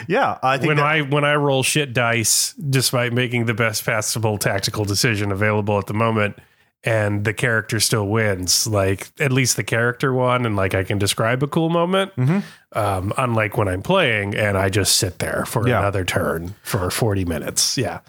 Yeah, 0.06 0.38
I 0.42 0.56
think 0.56 0.68
when 0.68 0.76
that- 0.78 0.87
I 0.87 1.00
when 1.02 1.25
I 1.25 1.34
roll 1.34 1.62
shit 1.62 1.92
dice, 1.92 2.54
despite 2.54 3.12
making 3.12 3.44
the 3.44 3.52
best 3.54 3.84
possible 3.84 4.38
tactical 4.38 4.84
decision 4.84 5.30
available 5.30 5.78
at 5.78 5.87
the 5.87 5.92
moment, 5.94 6.37
and 6.84 7.25
the 7.25 7.34
character 7.34 7.78
still 7.80 8.06
wins, 8.08 8.66
like 8.66 9.08
at 9.20 9.32
least 9.32 9.56
the 9.56 9.64
character 9.64 10.12
won, 10.14 10.46
and 10.46 10.56
like 10.56 10.75
I 10.75 10.84
can 10.84 10.96
describe 10.98 11.42
a 11.42 11.46
cool 11.48 11.68
moment. 11.68 12.12
Mm-hmm. 12.16 12.38
Um, 12.75 13.14
unlike 13.16 13.56
when 13.56 13.66
I'm 13.66 13.80
playing 13.80 14.34
and 14.34 14.58
I 14.58 14.68
just 14.68 14.96
sit 14.98 15.20
there 15.20 15.46
for 15.46 15.66
Yeah. 15.66 15.78
another 15.78 16.04
turn 16.04 16.54
for 16.62 16.90
40 16.90 17.25
minutes. 17.25 17.78
Yeah. 17.78 18.00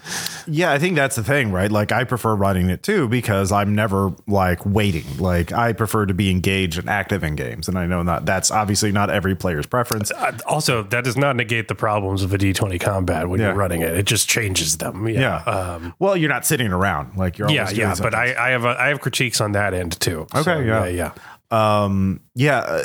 Yeah, 0.46 0.70
I 0.70 0.78
think 0.78 0.96
that's 0.96 1.16
the 1.16 1.24
thing, 1.24 1.50
right? 1.50 1.72
Like 1.72 1.92
I 1.92 2.04
prefer 2.04 2.34
running 2.34 2.68
it 2.68 2.82
too 2.82 3.08
because 3.08 3.52
I'm 3.52 3.74
never 3.74 4.12
like 4.26 4.64
waiting. 4.66 5.06
Like 5.18 5.50
I 5.50 5.72
prefer 5.72 6.04
to 6.04 6.12
be 6.12 6.30
engaged 6.30 6.78
and 6.78 6.90
active 6.90 7.24
in 7.24 7.36
games, 7.36 7.68
and 7.68 7.78
I 7.78 7.86
know 7.86 8.02
not 8.02 8.26
that's 8.26 8.50
obviously 8.50 8.92
not 8.92 9.08
every 9.08 9.34
player's 9.34 9.64
preference. 9.64 10.10
Uh, 10.12 10.36
also, 10.46 10.82
that 10.82 11.04
does 11.04 11.16
not 11.16 11.36
negate 11.36 11.68
the 11.68 11.74
problems 11.74 12.22
of 12.22 12.34
a 12.34 12.36
D20 12.38 12.78
combat 12.78 13.30
when 13.30 13.40
Yeah. 13.40 13.46
you're 13.46 13.56
running 13.56 13.80
it. 13.80 13.96
It 13.96 14.04
just 14.04 14.28
changes 14.28 14.76
them. 14.76 15.08
Yeah. 15.08 15.20
Yeah. 15.20 15.36
Um, 15.50 15.94
well, 15.98 16.18
you're 16.18 16.28
not 16.28 16.44
sitting 16.44 16.70
around 16.70 17.16
like 17.16 17.38
you're. 17.38 17.48
yeah, 17.50 17.62
always 17.62 17.78
yeah, 17.78 17.94
but. 17.98 18.14
I, 18.14 18.34
I 18.48 18.50
have 18.50 18.66
a, 18.66 18.76
I 18.78 18.88
have 18.88 19.00
critiques 19.00 19.40
on 19.40 19.52
that 19.52 19.72
end 19.72 19.98
too. 20.00 20.26
Okay, 20.34 20.42
So, 20.42 20.58
yeah. 20.60 20.84
yeah, 20.84 20.90
yeah. 20.90 21.12
Um 21.50 22.20
yeah 22.34 22.58
uh, 22.58 22.84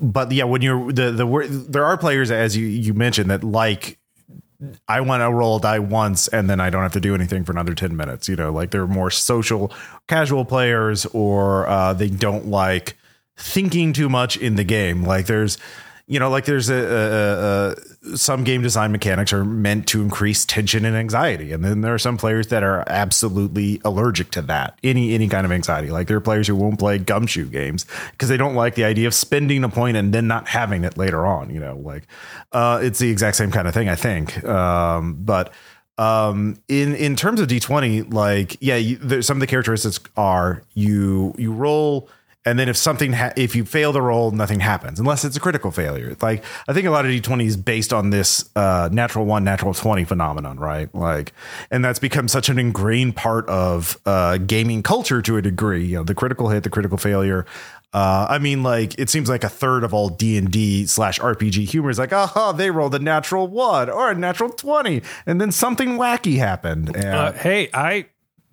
but 0.00 0.30
yeah 0.30 0.44
when 0.44 0.62
you're 0.62 0.92
the 0.92 1.10
the 1.10 1.66
there 1.68 1.84
are 1.84 1.96
players 1.96 2.30
as 2.30 2.56
you 2.56 2.66
you 2.66 2.94
mentioned 2.94 3.30
that 3.30 3.42
like 3.42 3.98
I 4.88 5.00
want 5.00 5.22
to 5.22 5.30
roll 5.30 5.58
die 5.58 5.78
once 5.78 6.28
and 6.28 6.48
then 6.50 6.60
I 6.60 6.70
don't 6.70 6.82
have 6.82 6.92
to 6.92 7.00
do 7.00 7.14
anything 7.14 7.44
for 7.44 7.52
another 7.52 7.74
10 7.74 7.96
minutes. 7.96 8.28
You 8.28 8.36
know, 8.36 8.52
like 8.52 8.70
they're 8.70 8.86
more 8.86 9.10
social, 9.10 9.72
casual 10.06 10.44
players 10.44 11.06
or 11.06 11.66
uh, 11.66 11.94
they 11.94 12.08
don't 12.08 12.46
like 12.46 12.96
thinking 13.36 13.92
too 13.92 14.08
much 14.08 14.36
in 14.36 14.56
the 14.56 14.64
game. 14.64 15.02
Like 15.02 15.26
there's, 15.26 15.56
you 16.10 16.18
know, 16.18 16.28
like 16.28 16.44
there's 16.44 16.68
a, 16.68 16.74
a, 16.74 18.12
a, 18.12 18.16
some 18.16 18.42
game 18.42 18.62
design 18.62 18.90
mechanics 18.90 19.32
are 19.32 19.44
meant 19.44 19.86
to 19.86 20.02
increase 20.02 20.44
tension 20.44 20.84
and 20.84 20.96
anxiety, 20.96 21.52
and 21.52 21.64
then 21.64 21.82
there 21.82 21.94
are 21.94 22.00
some 22.00 22.16
players 22.16 22.48
that 22.48 22.64
are 22.64 22.82
absolutely 22.88 23.80
allergic 23.84 24.32
to 24.32 24.42
that. 24.42 24.76
Any 24.82 25.14
any 25.14 25.28
kind 25.28 25.46
of 25.46 25.52
anxiety. 25.52 25.92
Like 25.92 26.08
there 26.08 26.16
are 26.16 26.20
players 26.20 26.48
who 26.48 26.56
won't 26.56 26.80
play 26.80 26.98
gumshoe 26.98 27.44
games 27.44 27.86
because 28.10 28.28
they 28.28 28.36
don't 28.36 28.56
like 28.56 28.74
the 28.74 28.82
idea 28.82 29.06
of 29.06 29.14
spending 29.14 29.62
a 29.62 29.68
point 29.68 29.96
and 29.96 30.12
then 30.12 30.26
not 30.26 30.48
having 30.48 30.82
it 30.82 30.98
later 30.98 31.24
on. 31.24 31.48
You 31.48 31.60
know, 31.60 31.76
like 31.76 32.08
uh, 32.50 32.80
it's 32.82 32.98
the 32.98 33.08
exact 33.08 33.36
same 33.36 33.52
kind 33.52 33.68
of 33.68 33.74
thing. 33.74 33.88
I 33.88 33.94
think, 33.94 34.44
um, 34.44 35.14
but 35.20 35.54
um 35.96 36.56
in 36.66 36.94
in 36.94 37.14
terms 37.14 37.40
of 37.40 37.48
d20 37.48 38.14
like 38.14 38.56
yeah 38.60 38.76
you, 38.76 38.96
there, 38.96 39.20
some 39.20 39.36
of 39.36 39.40
the 39.40 39.46
characteristics 39.46 40.00
are 40.16 40.62
you 40.72 41.34
you 41.36 41.52
roll 41.52 42.08
and 42.46 42.58
then 42.58 42.68
if 42.68 42.76
something 42.76 43.12
ha- 43.12 43.32
if 43.36 43.54
you 43.54 43.64
fail 43.64 43.92
the 43.92 44.00
roll 44.02 44.30
nothing 44.30 44.60
happens 44.60 44.98
unless 44.98 45.24
it's 45.24 45.36
a 45.36 45.40
critical 45.40 45.70
failure. 45.70 46.16
Like 46.22 46.44
i 46.68 46.72
think 46.72 46.86
a 46.86 46.90
lot 46.90 47.04
of 47.04 47.10
d20 47.10 47.44
is 47.46 47.56
based 47.56 47.92
on 47.92 48.10
this 48.10 48.48
uh 48.56 48.88
natural 48.92 49.26
1 49.26 49.44
natural 49.44 49.74
20 49.74 50.04
phenomenon 50.04 50.58
right? 50.58 50.92
Like 50.94 51.32
and 51.70 51.84
that's 51.84 51.98
become 51.98 52.28
such 52.28 52.48
an 52.48 52.58
ingrained 52.58 53.16
part 53.16 53.48
of 53.48 53.98
uh 54.06 54.38
gaming 54.38 54.82
culture 54.82 55.20
to 55.22 55.36
a 55.36 55.42
degree 55.42 55.84
you 55.84 55.96
know 55.96 56.04
the 56.04 56.14
critical 56.14 56.48
hit 56.48 56.62
the 56.62 56.70
critical 56.70 56.98
failure. 56.98 57.46
Uh, 57.92 58.24
I 58.30 58.38
mean, 58.38 58.62
like 58.62 58.96
it 59.00 59.10
seems 59.10 59.28
like 59.28 59.42
a 59.42 59.48
third 59.48 59.82
of 59.82 59.92
all 59.92 60.08
D 60.10 60.36
and 60.38 60.48
D 60.48 60.86
slash 60.86 61.18
RPG 61.18 61.68
humor 61.68 61.90
is 61.90 61.98
like, 61.98 62.10
oh, 62.12 62.52
they 62.56 62.70
rolled 62.70 62.94
a 62.94 63.00
natural 63.00 63.48
one 63.48 63.90
or 63.90 64.12
a 64.12 64.14
natural 64.14 64.48
twenty, 64.48 65.02
and 65.26 65.40
then 65.40 65.50
something 65.50 65.98
wacky 65.98 66.36
happened. 66.36 66.94
And 66.94 67.04
Uh, 67.04 67.32
hey, 67.32 67.68
I 67.74 68.06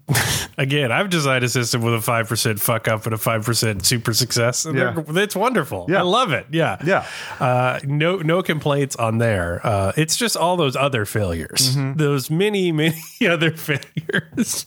again, 0.57 0.91
I've 0.91 1.09
designed 1.09 1.43
a 1.43 1.49
system 1.49 1.81
with 1.81 1.93
a 1.93 2.01
five 2.01 2.27
percent 2.29 2.59
fuck 2.61 2.87
up 2.87 3.05
and 3.05 3.13
a 3.13 3.17
five 3.17 3.43
percent 3.43 3.85
super 3.85 4.13
success. 4.13 4.65
And 4.65 4.77
Yeah. 4.77 4.95
it's 5.09 5.35
wonderful. 5.35 5.85
Yeah. 5.89 5.99
I 5.99 6.01
love 6.03 6.31
it. 6.31 6.47
Yeah, 6.51 6.77
Yeah. 6.83 7.05
Uh, 7.39 7.79
no, 7.83 8.17
no 8.17 8.41
complaints 8.41 8.95
on 8.95 9.17
there. 9.17 9.59
Uh, 9.65 9.91
it's 9.97 10.15
just 10.15 10.37
all 10.37 10.55
those 10.57 10.75
other 10.75 11.05
failures, 11.05 11.75
Mm-hmm. 11.75 11.97
those 11.97 12.29
many, 12.29 12.71
many 12.71 12.95
other 13.27 13.51
failures. 13.51 14.65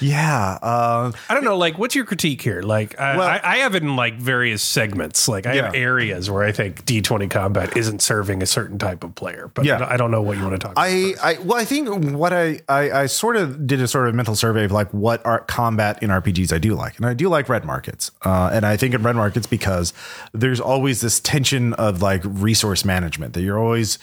Yeah, 0.00 0.58
uh, 0.62 1.12
I 1.28 1.34
don't 1.34 1.44
know. 1.44 1.56
Like, 1.56 1.78
what's 1.78 1.94
your 1.94 2.04
critique 2.04 2.42
here? 2.42 2.62
Like, 2.62 2.98
I, 2.98 3.16
Well- 3.16 3.26
I, 3.26 3.40
I 3.42 3.56
have 3.58 3.74
it 3.74 3.82
in 3.82 3.96
like 3.96 4.16
various 4.18 4.62
segments. 4.62 5.28
Like, 5.28 5.46
I 5.46 5.54
have 5.56 5.74
areas 5.74 6.30
where 6.30 6.42
I 6.42 6.52
think 6.52 6.84
D 6.84 7.00
twenty 7.02 7.28
combat 7.28 7.76
isn't 7.76 8.02
serving 8.02 8.42
a 8.42 8.46
certain 8.46 8.78
type 8.78 9.04
of 9.04 9.14
player. 9.14 9.50
But 9.54 9.64
Yeah. 9.64 9.86
I, 9.88 9.96
don't, 9.96 10.10
know 10.10 10.22
what 10.22 10.36
you 10.36 10.42
want 10.44 10.54
to 10.54 10.58
talk. 10.58 10.72
about. 10.72 10.84
I, 10.86 11.14
I, 11.22 11.38
well, 11.38 11.58
I 11.58 11.64
think 11.64 11.88
what 12.14 12.32
I, 12.32 12.60
I, 12.68 12.90
I 12.90 13.06
sort 13.06 13.36
of 13.36 13.66
did 13.66 13.80
a 13.80 13.88
sort 13.88 14.08
of 14.08 14.14
mental 14.14 14.36
survey 14.36 14.64
of 14.64 14.72
like 14.72 14.90
what 14.92 15.24
are 15.26 15.40
combat 15.40 16.02
in 16.02 16.10
RPGs 16.10 16.52
I 16.52 16.58
do 16.58 16.74
like, 16.74 16.96
and 16.96 17.06
I 17.06 17.14
do 17.14 17.28
like 17.28 17.48
red 17.48 17.64
markets, 17.64 18.10
uh, 18.24 18.50
and 18.52 18.64
I 18.64 18.76
think 18.76 18.94
in 18.94 19.02
red 19.02 19.16
markets 19.16 19.46
because 19.46 19.92
there's 20.32 20.60
always 20.60 21.00
this 21.00 21.18
tension 21.20 21.72
of 21.74 22.02
like 22.02 22.22
resource 22.24 22.84
management 22.84 23.34
that 23.34 23.42
you're 23.42 23.58
always. 23.58 23.98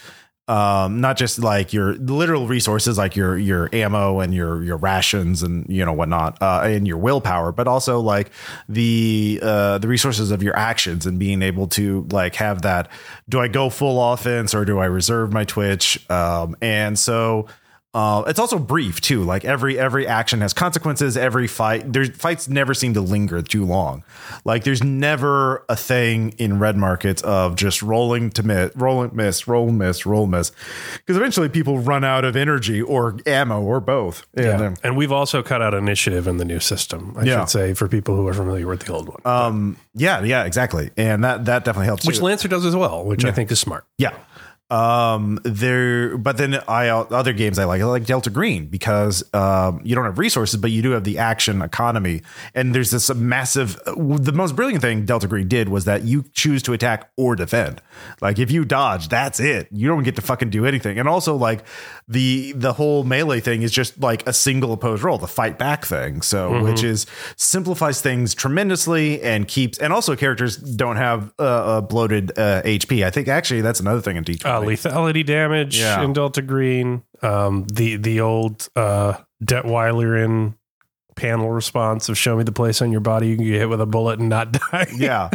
Um, 0.46 1.00
not 1.00 1.16
just 1.16 1.38
like 1.38 1.72
your 1.72 1.94
literal 1.94 2.46
resources, 2.46 2.98
like 2.98 3.16
your 3.16 3.38
your 3.38 3.70
ammo 3.74 4.20
and 4.20 4.34
your 4.34 4.62
your 4.62 4.76
rations 4.76 5.42
and 5.42 5.64
you 5.70 5.82
know 5.84 5.92
whatnot, 5.92 6.36
uh, 6.42 6.60
and 6.64 6.86
your 6.86 6.98
willpower, 6.98 7.50
but 7.50 7.66
also 7.66 7.98
like 8.00 8.30
the 8.68 9.40
uh, 9.42 9.78
the 9.78 9.88
resources 9.88 10.30
of 10.30 10.42
your 10.42 10.54
actions 10.54 11.06
and 11.06 11.18
being 11.18 11.40
able 11.40 11.66
to 11.68 12.06
like 12.10 12.34
have 12.34 12.60
that. 12.60 12.90
Do 13.26 13.40
I 13.40 13.48
go 13.48 13.70
full 13.70 14.12
offense 14.12 14.54
or 14.54 14.66
do 14.66 14.78
I 14.78 14.84
reserve 14.84 15.32
my 15.32 15.44
twitch? 15.44 15.98
Um, 16.10 16.56
and 16.60 16.98
so 16.98 17.46
uh, 17.94 18.24
it's 18.26 18.38
also 18.40 18.58
brief 18.58 19.00
too. 19.00 19.22
Like 19.22 19.44
every 19.44 19.78
every 19.78 20.06
action 20.06 20.40
has 20.40 20.52
consequences. 20.52 21.16
Every 21.16 21.46
fight, 21.46 21.92
there's 21.92 22.10
fights 22.10 22.48
never 22.48 22.74
seem 22.74 22.94
to 22.94 23.00
linger 23.00 23.40
too 23.40 23.64
long. 23.64 24.02
Like 24.44 24.64
there's 24.64 24.82
never 24.82 25.64
a 25.68 25.76
thing 25.76 26.30
in 26.38 26.58
red 26.58 26.76
markets 26.76 27.22
of 27.22 27.54
just 27.56 27.82
rolling 27.82 28.30
to 28.32 28.42
miss, 28.42 28.74
roll 28.74 29.02
and 29.02 29.12
miss, 29.12 29.46
roll 29.46 29.68
and 29.68 29.78
miss, 29.78 30.04
roll 30.04 30.22
and 30.24 30.32
miss, 30.32 30.50
because 30.96 31.16
eventually 31.16 31.48
people 31.48 31.78
run 31.78 32.02
out 32.04 32.24
of 32.24 32.34
energy 32.36 32.82
or 32.82 33.16
ammo 33.26 33.62
or 33.62 33.80
both. 33.80 34.26
And 34.34 34.44
Yeah. 34.46 34.56
then- 34.56 34.76
And 34.82 34.96
we've 34.96 35.12
also 35.12 35.42
cut 35.42 35.62
out 35.62 35.72
initiative 35.74 36.26
in 36.26 36.38
the 36.38 36.44
new 36.44 36.60
system, 36.60 37.14
I 37.16 37.22
Yeah. 37.24 37.40
should 37.40 37.50
say, 37.50 37.74
for 37.74 37.86
people 37.88 38.16
who 38.16 38.26
are 38.26 38.34
familiar 38.34 38.66
with 38.66 38.80
the 38.80 38.92
old 38.92 39.08
one. 39.08 39.20
um, 39.24 39.76
yeah, 39.94 40.20
yeah, 40.22 40.44
exactly, 40.44 40.90
and 40.96 41.22
that 41.22 41.44
that 41.44 41.64
definitely 41.64 41.86
helps. 41.86 42.04
which 42.06 42.18
too. 42.18 42.24
Lancer 42.24 42.48
does 42.48 42.64
as 42.66 42.74
well, 42.74 43.04
which 43.04 43.24
I 43.24 43.30
think 43.30 43.52
is 43.52 43.60
smart. 43.60 43.84
Yeah. 43.98 44.10
Um 44.74 45.38
there 45.44 46.18
but 46.18 46.36
then 46.36 46.60
I 46.66 46.88
other 46.88 47.32
games 47.32 47.58
I 47.58 47.64
like 47.64 47.80
I 47.80 47.84
like 47.84 48.06
Delta 48.06 48.30
Green 48.30 48.66
because 48.66 49.22
um 49.32 49.80
you 49.84 49.94
don't 49.94 50.04
have 50.04 50.18
resources 50.18 50.58
but 50.60 50.70
you 50.72 50.82
do 50.82 50.90
have 50.90 51.04
the 51.04 51.18
action 51.18 51.62
economy. 51.62 52.22
And 52.54 52.74
there's 52.74 52.90
this 52.90 53.12
massive 53.14 53.78
the 53.84 54.32
most 54.32 54.56
brilliant 54.56 54.82
thing 54.82 55.04
Delta 55.04 55.28
Green 55.28 55.46
did 55.48 55.68
was 55.68 55.84
that 55.84 56.02
you 56.02 56.24
choose 56.32 56.62
to 56.64 56.72
attack 56.72 57.10
or 57.16 57.36
defend. 57.36 57.80
Like 58.20 58.38
if 58.38 58.50
you 58.50 58.64
dodge 58.64 59.08
that's 59.08 59.38
it. 59.38 59.68
You 59.70 59.86
don't 59.88 60.02
get 60.02 60.16
to 60.16 60.22
fucking 60.22 60.50
do 60.50 60.66
anything. 60.66 60.98
And 60.98 61.08
also 61.08 61.36
like 61.36 61.64
the 62.08 62.52
the 62.52 62.72
whole 62.72 63.04
melee 63.04 63.40
thing 63.40 63.62
is 63.62 63.70
just 63.70 64.00
like 64.00 64.26
a 64.26 64.32
single 64.32 64.72
opposed 64.72 65.02
roll 65.04 65.18
the 65.18 65.28
fight 65.28 65.56
back 65.58 65.84
thing. 65.84 66.20
So 66.22 66.62
which 66.64 66.82
is 66.82 67.06
simplifies 67.36 68.00
things 68.00 68.34
tremendously 68.34 69.22
and 69.22 69.46
keeps 69.46 69.78
and 69.78 69.92
also 69.92 70.16
characters 70.16 70.56
don't 70.56 70.96
have 70.96 71.32
uh, 71.38 71.76
a 71.78 71.82
bloated 71.82 72.32
uh, 72.36 72.62
HP 72.62 73.04
I 73.04 73.10
think 73.10 73.28
actually 73.28 73.60
that's 73.60 73.80
another 73.80 74.00
thing 74.00 74.16
in 74.16 74.24
D20 74.24 74.44
Uh, 74.63 74.63
lethality 74.66 75.24
damage 75.24 75.78
Yeah. 75.78 76.02
in 76.02 76.12
Delta 76.12 76.42
Green, 76.42 77.02
um, 77.22 77.64
the 77.72 77.96
the 77.96 78.20
old 78.20 78.68
uh, 78.76 79.14
Detwillerian 79.42 80.54
panel 81.16 81.50
response 81.50 82.08
of 82.08 82.18
"Show 82.18 82.36
me 82.36 82.44
the 82.44 82.52
place 82.52 82.82
on 82.82 82.90
your 82.90 83.00
body 83.00 83.28
you 83.28 83.36
can 83.36 83.44
get 83.44 83.54
hit 83.58 83.68
with 83.68 83.80
a 83.80 83.86
bullet 83.86 84.18
and 84.20 84.28
not 84.28 84.52
die." 84.70 84.86
yeah 84.96 85.30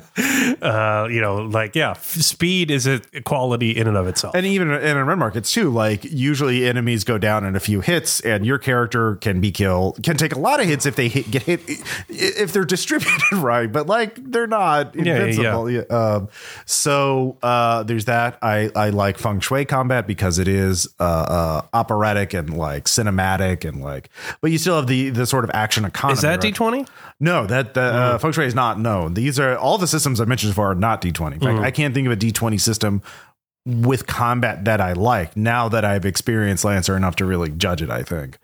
uh, 0.61 1.07
you 1.09 1.21
know, 1.21 1.37
like 1.37 1.75
yeah, 1.75 1.93
speed 1.93 2.71
is 2.71 2.87
a 2.87 2.99
quality 3.23 3.71
in 3.71 3.87
and 3.87 3.97
of 3.97 4.07
itself. 4.07 4.35
and 4.35 4.45
even 4.45 4.71
in 4.71 4.97
red 5.05 5.15
markets 5.17 5.51
too 5.51 5.69
like 5.69 6.03
usually 6.03 6.65
enemies 6.67 7.03
go 7.03 7.17
down 7.17 7.45
in 7.45 7.55
a 7.55 7.59
few 7.59 7.81
hits 7.81 8.19
and 8.21 8.45
your 8.45 8.57
character 8.57 9.15
can 9.17 9.39
be 9.41 9.51
killed 9.51 10.01
can 10.03 10.17
take 10.17 10.33
a 10.35 10.39
lot 10.39 10.59
of 10.59 10.65
hits 10.65 10.85
if 10.85 10.95
they 10.95 11.07
hit, 11.07 11.29
get 11.31 11.43
hit 11.43 11.61
if 12.09 12.51
they're 12.53 12.65
distributed 12.75 13.33
right 13.33 13.71
but 13.71 13.87
like 13.87 14.15
they're 14.31 14.47
not 14.47 14.95
yeah, 14.95 15.15
invincible 15.15 15.69
yeah, 15.69 15.81
Um, 15.89 16.27
so 16.65 17.37
uh 17.41 17.83
there's 17.83 18.05
that 18.05 18.37
i 18.41 18.69
i 18.75 18.89
like 18.89 19.17
feng 19.17 19.39
shui 19.39 19.65
combat 19.65 20.07
because 20.07 20.39
it 20.39 20.47
is 20.47 20.87
uh, 20.99 21.03
uh 21.03 21.61
operatic 21.73 22.33
and 22.33 22.57
like 22.57 22.85
cinematic 22.85 23.67
and 23.67 23.81
like 23.81 24.09
but 24.41 24.51
you 24.51 24.57
still 24.57 24.75
have 24.75 24.87
the 24.87 25.09
the 25.09 25.25
sort 25.25 25.43
of 25.43 25.51
action 25.53 25.68
economy 25.77 26.13
is 26.13 26.21
that 26.21 26.29
right? 26.31 26.41
D 26.41 26.51
twenty? 26.51 26.85
No, 27.19 27.45
that 27.47 27.73
the 27.73 27.81
uh, 27.81 28.17
feng 28.17 28.31
shui 28.31 28.45
is 28.45 28.55
not. 28.55 28.79
No, 28.79 29.09
these 29.09 29.39
are 29.39 29.57
all 29.57 29.77
the 29.77 29.87
systems 29.87 30.21
I 30.21 30.25
mentioned 30.25 30.51
so 30.51 30.55
far 30.55 30.71
are 30.71 30.75
not 30.75 31.01
D20. 31.01 31.33
In 31.33 31.39
fact, 31.39 31.59
I 31.59 31.71
can't 31.71 31.93
think 31.93 32.07
of 32.07 32.13
a 32.13 32.17
D20 32.17 32.59
system 32.59 33.01
with 33.65 34.07
combat 34.07 34.65
that 34.65 34.79
I 34.81 34.93
like 34.93 35.35
now 35.35 35.67
that 35.69 35.83
I've 35.85 36.05
experienced 36.05 36.63
Lancer 36.63 36.95
enough 36.95 37.17
to 37.17 37.25
really 37.25 37.49
judge 37.51 37.81
it. 37.81 37.89
I 37.89 38.03
think, 38.03 38.37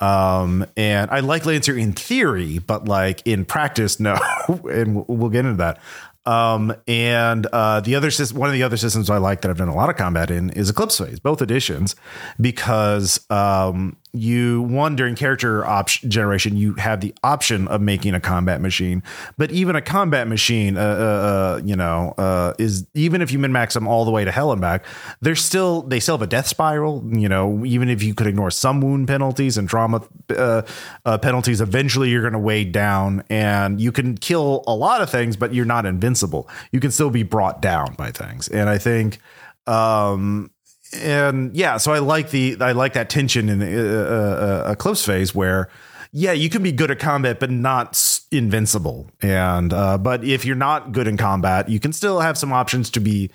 um, 0.00 0.66
and 0.76 1.10
I 1.10 1.20
like 1.20 1.46
Lancer 1.46 1.76
in 1.76 1.94
theory, 1.94 2.58
but 2.58 2.86
like 2.86 3.22
in 3.26 3.44
practice, 3.46 3.98
no. 3.98 4.16
and 4.70 4.94
we'll- 4.94 5.04
we'll 5.08 5.30
get 5.30 5.44
into 5.46 5.56
that. 5.56 5.80
Um, 6.26 6.74
and 6.86 7.46
uh, 7.46 7.80
the 7.80 7.94
other 7.94 8.10
system, 8.10 8.36
one 8.36 8.50
of 8.50 8.52
the 8.52 8.62
other 8.62 8.76
systems 8.76 9.08
I 9.08 9.16
like 9.16 9.40
that 9.40 9.50
I've 9.50 9.56
done 9.56 9.68
a 9.68 9.74
lot 9.74 9.88
of 9.88 9.96
combat 9.96 10.30
in 10.30 10.50
is 10.50 10.68
Eclipse 10.68 10.98
Phase, 10.98 11.18
both 11.20 11.40
editions, 11.40 11.96
because 12.38 13.24
um, 13.30 13.96
you 14.12 14.62
one 14.62 14.96
during 14.96 15.14
character 15.14 15.64
option 15.66 16.10
generation 16.10 16.56
you 16.56 16.74
have 16.74 17.00
the 17.00 17.14
option 17.22 17.68
of 17.68 17.80
making 17.80 18.14
a 18.14 18.20
combat 18.20 18.60
machine, 18.60 19.02
but 19.36 19.50
even 19.50 19.76
a 19.76 19.82
combat 19.82 20.28
machine, 20.28 20.76
uh, 20.76 20.80
uh, 20.80 20.84
uh, 20.84 21.60
you 21.64 21.76
know, 21.76 22.14
uh, 22.18 22.54
is 22.58 22.86
even 22.94 23.22
if 23.22 23.30
you 23.32 23.38
min 23.38 23.52
max 23.52 23.74
them 23.74 23.86
all 23.86 24.04
the 24.04 24.10
way 24.10 24.24
to 24.24 24.30
hell 24.30 24.52
and 24.52 24.60
back, 24.60 24.84
they're 25.20 25.34
still 25.34 25.82
they 25.82 26.00
still 26.00 26.16
have 26.16 26.22
a 26.22 26.26
death 26.26 26.46
spiral. 26.46 27.04
You 27.06 27.28
know, 27.28 27.64
even 27.64 27.88
if 27.88 28.02
you 28.02 28.14
could 28.14 28.26
ignore 28.26 28.50
some 28.50 28.80
wound 28.80 29.08
penalties 29.08 29.58
and 29.58 29.68
trauma 29.68 30.02
uh, 30.30 30.62
uh, 31.04 31.18
penalties, 31.18 31.60
eventually 31.60 32.10
you're 32.10 32.22
going 32.22 32.32
to 32.32 32.38
weigh 32.38 32.64
down, 32.64 33.22
and 33.28 33.80
you 33.80 33.92
can 33.92 34.16
kill 34.16 34.64
a 34.66 34.74
lot 34.74 35.02
of 35.02 35.10
things, 35.10 35.36
but 35.36 35.54
you're 35.54 35.64
not 35.64 35.86
invincible. 35.86 36.48
You 36.72 36.80
can 36.80 36.90
still 36.90 37.10
be 37.10 37.22
brought 37.22 37.60
down 37.62 37.94
by 37.94 38.10
things, 38.10 38.48
and 38.48 38.68
I 38.68 38.78
think. 38.78 39.18
Um, 39.66 40.50
and 40.94 41.54
yeah, 41.54 41.76
so 41.76 41.92
I 41.92 41.98
like 41.98 42.30
the 42.30 42.56
I 42.60 42.72
like 42.72 42.94
that 42.94 43.10
tension 43.10 43.48
in 43.48 43.58
the 43.58 44.00
uh, 44.00 44.68
uh, 44.68 44.72
Eclipse 44.72 45.04
phase 45.04 45.34
where 45.34 45.68
yeah, 46.12 46.32
you 46.32 46.48
can 46.48 46.62
be 46.62 46.72
good 46.72 46.90
at 46.90 46.98
combat 46.98 47.38
but 47.40 47.50
not 47.50 48.20
invincible. 48.30 49.10
And 49.20 49.72
uh, 49.72 49.98
but 49.98 50.24
if 50.24 50.44
you're 50.44 50.56
not 50.56 50.92
good 50.92 51.06
in 51.06 51.16
combat, 51.16 51.68
you 51.68 51.80
can 51.80 51.92
still 51.92 52.20
have 52.20 52.38
some 52.38 52.52
options 52.52 52.90
to 52.90 53.00
be 53.00 53.30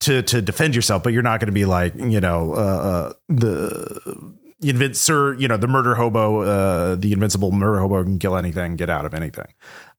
to 0.00 0.22
to 0.22 0.40
defend 0.40 0.74
yourself, 0.74 1.02
but 1.02 1.12
you're 1.12 1.22
not 1.22 1.40
going 1.40 1.46
to 1.46 1.52
be 1.52 1.64
like 1.64 1.94
you 1.96 2.20
know 2.20 2.54
uh, 2.54 2.56
uh, 2.56 3.12
the 3.28 4.30
invent 4.60 4.96
sir 4.96 5.34
you 5.34 5.46
know 5.46 5.56
the 5.56 5.66
murder 5.66 5.94
hobo 5.94 6.40
uh 6.40 6.94
the 6.94 7.12
invincible 7.12 7.52
murder 7.52 7.80
hobo 7.80 8.02
can 8.02 8.18
kill 8.18 8.36
anything 8.36 8.76
get 8.76 8.88
out 8.88 9.04
of 9.04 9.12
anything 9.12 9.46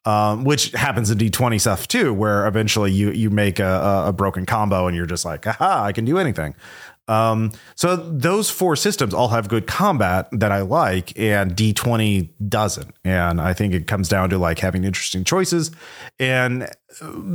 um 0.05 0.43
which 0.43 0.71
happens 0.71 1.09
in 1.09 1.17
d20 1.17 1.59
stuff 1.59 1.87
too 1.87 2.13
where 2.13 2.45
eventually 2.47 2.91
you 2.91 3.11
you 3.11 3.29
make 3.29 3.59
a, 3.59 4.03
a- 4.07 4.13
broken 4.13 4.45
combo 4.45 4.87
and 4.87 4.95
you're 4.95 5.05
just 5.05 5.25
like 5.25 5.45
aha 5.47 5.83
i 5.83 5.91
can 5.91 6.05
do 6.05 6.17
anything. 6.17 6.55
Um 7.07 7.51
so 7.75 7.95
those 7.95 8.49
four 8.49 8.75
systems 8.75 9.13
all 9.13 9.27
have 9.27 9.47
good 9.47 9.67
combat 9.67 10.27
that 10.31 10.51
i 10.51 10.61
like 10.61 11.17
and 11.19 11.55
d20 11.55 12.29
doesn't. 12.49 12.95
And 13.03 13.39
i 13.39 13.53
think 13.53 13.73
it 13.75 13.85
comes 13.85 14.09
down 14.09 14.31
to 14.31 14.39
like 14.39 14.57
having 14.57 14.83
interesting 14.83 15.23
choices 15.23 15.69
and 16.19 16.67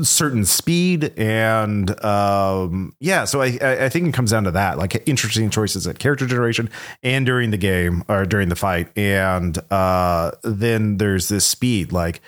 certain 0.02 0.44
speed 0.44 1.12
and 1.18 2.02
um 2.04 2.94
yeah 2.98 3.24
so 3.26 3.42
I, 3.42 3.58
I 3.62 3.84
I 3.84 3.88
think 3.90 4.08
it 4.08 4.14
comes 4.14 4.30
down 4.32 4.44
to 4.44 4.50
that 4.52 4.76
like 4.78 5.06
interesting 5.06 5.50
choices 5.50 5.86
at 5.86 5.98
character 6.00 6.26
generation 6.26 6.68
and 7.04 7.24
during 7.26 7.50
the 7.50 7.58
game 7.58 8.02
or 8.08 8.24
during 8.24 8.48
the 8.48 8.56
fight. 8.56 8.88
And 8.96 9.56
uh 9.70 10.32
then 10.42 10.96
there's 10.96 11.28
this 11.28 11.46
speed 11.46 11.92
like 11.92 12.20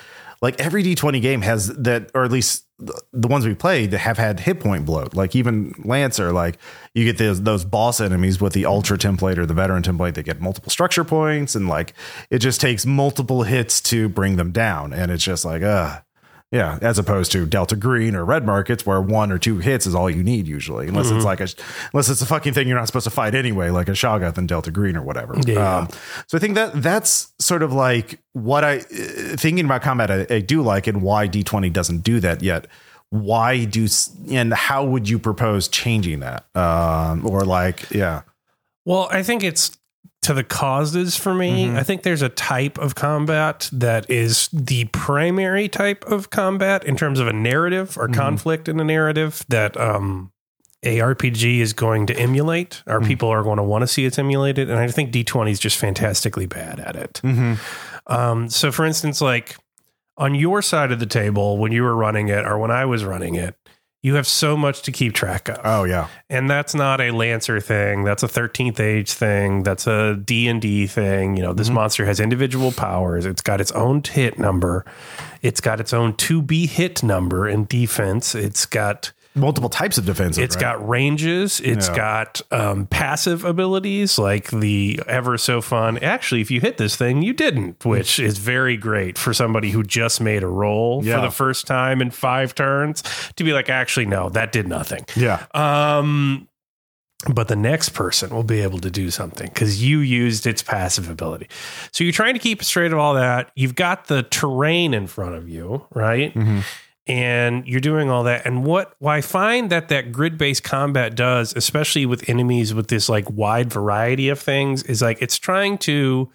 like 0.42 0.60
every 0.60 0.82
d20 0.82 1.22
game 1.22 1.40
has 1.40 1.68
that 1.68 2.10
or 2.14 2.24
at 2.24 2.30
least 2.32 2.66
the- 2.78 3.28
ones 3.28 3.46
we 3.46 3.54
played 3.54 3.92
that 3.92 3.98
have 3.98 4.18
had 4.18 4.40
hit 4.40 4.60
point 4.60 4.84
bloat. 4.84 5.14
Like 5.14 5.36
even 5.36 5.72
lancer 5.84 6.32
like 6.32 6.58
you 6.94 7.04
get 7.04 7.16
those 7.16 7.40
those 7.42 7.64
boss 7.64 8.00
enemies 8.00 8.40
with 8.40 8.52
the 8.52 8.66
ultra 8.66 8.98
template 8.98 9.38
or 9.38 9.46
the 9.46 9.54
veteran 9.54 9.82
template 9.82 10.14
they 10.14 10.22
get 10.22 10.40
multiple 10.40 10.70
structure 10.70 11.04
points. 11.04 11.54
And 11.54 11.68
like 11.68 11.94
it 12.28 12.40
just 12.40 12.60
takes 12.60 12.84
multiple 12.84 13.44
hits 13.44 13.80
to 13.82 14.08
bring 14.08 14.36
them 14.36 14.50
down. 14.52 14.92
And 14.92 15.10
it's 15.10 15.24
just 15.24 15.44
like 15.44 15.62
uh 15.62 16.00
yeah, 16.52 16.78
as 16.82 16.98
opposed 16.98 17.32
to 17.32 17.46
Delta 17.46 17.74
Green 17.74 18.14
or 18.14 18.26
Red 18.26 18.44
Markets, 18.44 18.84
where 18.84 19.00
one 19.00 19.32
or 19.32 19.38
two 19.38 19.56
hits 19.56 19.86
is 19.86 19.94
all 19.94 20.10
you 20.10 20.22
need 20.22 20.46
usually, 20.46 20.86
unless 20.86 21.10
it's 21.10 21.24
like 21.24 21.40
a 21.40 21.48
unless 21.94 22.10
it's 22.10 22.20
a 22.20 22.26
fucking 22.26 22.52
thing 22.52 22.68
you're 22.68 22.76
not 22.76 22.86
supposed 22.86 23.04
to 23.04 23.10
fight 23.10 23.34
anyway, 23.34 23.70
like 23.70 23.88
a 23.88 23.92
Shoggoth 23.92 24.36
and 24.36 24.46
Delta 24.46 24.70
Green 24.70 24.94
or 24.94 25.02
whatever. 25.02 25.34
Yeah. 25.46 25.78
Um, 25.78 25.88
so 26.26 26.36
I 26.36 26.38
think 26.38 26.54
that 26.56 26.74
that's 26.74 27.32
sort 27.38 27.62
of 27.62 27.72
like 27.72 28.20
what 28.34 28.64
I 28.64 28.80
thinking 28.80 29.64
about 29.64 29.80
combat. 29.80 30.10
I, 30.10 30.26
I 30.28 30.40
do 30.40 30.60
like, 30.60 30.86
and 30.86 31.00
why 31.00 31.26
D20 31.26 31.72
doesn't 31.72 32.00
do 32.00 32.20
that 32.20 32.42
yet. 32.42 32.66
Why 33.08 33.64
do 33.64 33.88
and 34.30 34.52
how 34.52 34.84
would 34.84 35.08
you 35.08 35.18
propose 35.18 35.68
changing 35.68 36.20
that? 36.20 36.44
Um, 36.54 37.26
or 37.26 37.46
like, 37.46 37.90
yeah, 37.90 38.22
Well, 38.84 39.08
I 39.10 39.22
think 39.22 39.42
it's 39.42 39.78
to 40.22 40.32
the 40.34 40.44
causes 40.44 41.16
for 41.16 41.34
me. 41.34 41.66
Mm-hmm. 41.66 41.76
I 41.76 41.82
think 41.82 42.02
there's 42.02 42.22
a 42.22 42.28
type 42.28 42.78
of 42.78 42.94
combat 42.94 43.68
that 43.72 44.08
is 44.08 44.48
the 44.52 44.84
primary 44.86 45.68
type 45.68 46.04
of 46.04 46.30
combat 46.30 46.84
in 46.84 46.96
terms 46.96 47.18
of 47.20 47.26
a 47.26 47.32
narrative 47.32 47.90
Mm-hmm. 47.90 48.00
or 48.00 48.08
conflict 48.08 48.68
in 48.68 48.78
a 48.80 48.84
narrative 48.84 49.44
that 49.48 49.76
um 49.76 50.30
a 50.84 50.98
RPG 50.98 51.60
is 51.60 51.72
going 51.72 52.06
to 52.08 52.16
emulate, 52.16 52.82
or 52.88 53.00
people 53.00 53.28
are 53.28 53.44
going 53.44 53.58
to 53.58 53.62
want 53.62 53.82
to 53.82 53.86
see 53.86 54.04
it's 54.04 54.18
emulated. 54.18 54.68
And 54.68 54.80
I 54.80 54.88
think 54.88 55.12
D20 55.12 55.50
is 55.52 55.60
just 55.60 55.78
fantastically 55.78 56.46
bad 56.46 56.80
at 56.80 56.96
it. 56.96 57.20
Mm-hmm. 57.22 58.12
Um, 58.12 58.48
so, 58.48 58.72
for 58.72 58.84
instance, 58.84 59.20
like 59.20 59.56
on 60.16 60.34
your 60.34 60.60
side 60.60 60.90
of 60.90 60.98
the 60.98 61.06
table, 61.06 61.56
when 61.56 61.70
you 61.70 61.84
were 61.84 61.94
running 61.94 62.28
it 62.28 62.44
or 62.44 62.58
when 62.58 62.72
I 62.72 62.84
was 62.84 63.04
running 63.04 63.36
it, 63.36 63.54
you 64.02 64.16
have 64.16 64.26
so 64.26 64.56
much 64.56 64.82
to 64.82 64.92
keep 64.92 65.14
track 65.14 65.48
of. 65.48 65.60
Oh 65.64 65.84
yeah, 65.84 66.08
and 66.28 66.50
that's 66.50 66.74
not 66.74 67.00
a 67.00 67.12
lancer 67.12 67.60
thing. 67.60 68.04
That's 68.04 68.22
a 68.22 68.28
13th 68.28 68.80
age 68.80 69.12
thing. 69.12 69.62
That's 69.62 69.86
a 69.86 70.16
d&d 70.16 70.86
thing. 70.88 71.36
You 71.36 71.42
know 71.42 71.52
this 71.52 71.68
mm-hmm. 71.68 71.76
monster 71.76 72.04
has 72.04 72.20
individual 72.20 72.72
powers. 72.72 73.24
It's 73.24 73.42
got 73.42 73.60
its 73.60 73.72
own 73.72 74.02
hit 74.02 74.38
number. 74.38 74.84
It's 75.40 75.60
got 75.60 75.80
its 75.80 75.92
own 75.92 76.16
to 76.16 76.42
be 76.42 76.66
hit 76.66 77.02
number 77.02 77.48
in 77.48 77.64
defense. 77.66 78.34
It's 78.34 78.66
got 78.66 79.12
multiple 79.34 79.70
types 79.70 79.96
of 79.98 80.04
defensive. 80.04 80.44
it's 80.44 80.56
right? 80.56 80.60
got 80.62 80.88
ranges 80.88 81.58
It's 81.60 81.88
Yeah. 81.88 81.96
got 81.96 82.42
um, 82.50 82.86
passive 82.86 83.44
abilities 83.44 84.18
like 84.18 84.50
the 84.50 85.00
ever 85.06 85.38
so 85.38 85.60
fun 85.62 85.96
actually 85.98 86.40
if 86.42 86.50
you 86.50 86.60
hit 86.60 86.76
this 86.76 86.96
thing 86.96 87.22
you 87.22 87.32
didn't 87.32 87.82
which 87.84 88.18
is 88.18 88.36
very 88.38 88.76
great 88.76 89.16
for 89.16 89.32
somebody 89.32 89.70
who 89.70 89.82
just 89.82 90.20
made 90.20 90.42
a 90.42 90.46
roll 90.48 91.02
Yeah. 91.04 91.16
for 91.16 91.22
the 91.26 91.30
first 91.30 91.66
time 91.66 92.02
in 92.02 92.10
five 92.10 92.54
turns 92.54 93.02
to 93.36 93.44
be 93.44 93.52
like 93.54 93.70
actually 93.70 94.06
no 94.06 94.28
that 94.30 94.52
did 94.52 94.68
nothing 94.68 95.06
yeah, 95.16 95.46
um, 95.54 96.48
but 97.32 97.46
the 97.48 97.54
next 97.56 97.90
person 97.90 98.34
will 98.34 98.42
be 98.42 98.60
able 98.60 98.80
to 98.80 98.90
do 98.90 99.10
something 99.10 99.46
because 99.48 99.82
you 99.82 100.00
used 100.00 100.44
its 100.44 100.60
passive 100.60 101.08
ability. 101.08 101.46
So 101.92 102.02
you're 102.02 102.12
trying 102.12 102.34
to 102.34 102.40
keep 102.40 102.64
straight 102.64 102.92
of 102.92 102.98
all 102.98 103.14
that. 103.14 103.52
You've 103.54 103.76
got 103.76 104.06
the 104.06 104.24
terrain 104.24 104.92
in 104.92 105.06
front 105.06 105.36
of 105.36 105.48
you, 105.48 105.86
right? 105.94 106.34
And 107.06 107.66
you're 107.66 107.80
doing 107.80 108.10
all 108.10 108.22
that. 108.24 108.46
And 108.46 108.64
what, 108.64 108.94
what 109.00 109.12
I 109.12 109.20
find 109.22 109.70
that 109.70 109.88
that 109.88 110.12
grid 110.12 110.38
based 110.38 110.62
combat 110.62 111.16
does, 111.16 111.52
especially 111.56 112.06
with 112.06 112.28
enemies 112.28 112.72
with 112.74 112.88
this 112.88 113.08
like 113.08 113.28
wide 113.28 113.72
variety 113.72 114.28
of 114.28 114.38
things, 114.38 114.84
is 114.84 115.02
like 115.02 115.20
it's 115.20 115.36
trying 115.36 115.78
to 115.78 116.30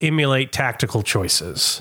emulate 0.00 0.52
tactical 0.52 1.02
choices. 1.02 1.78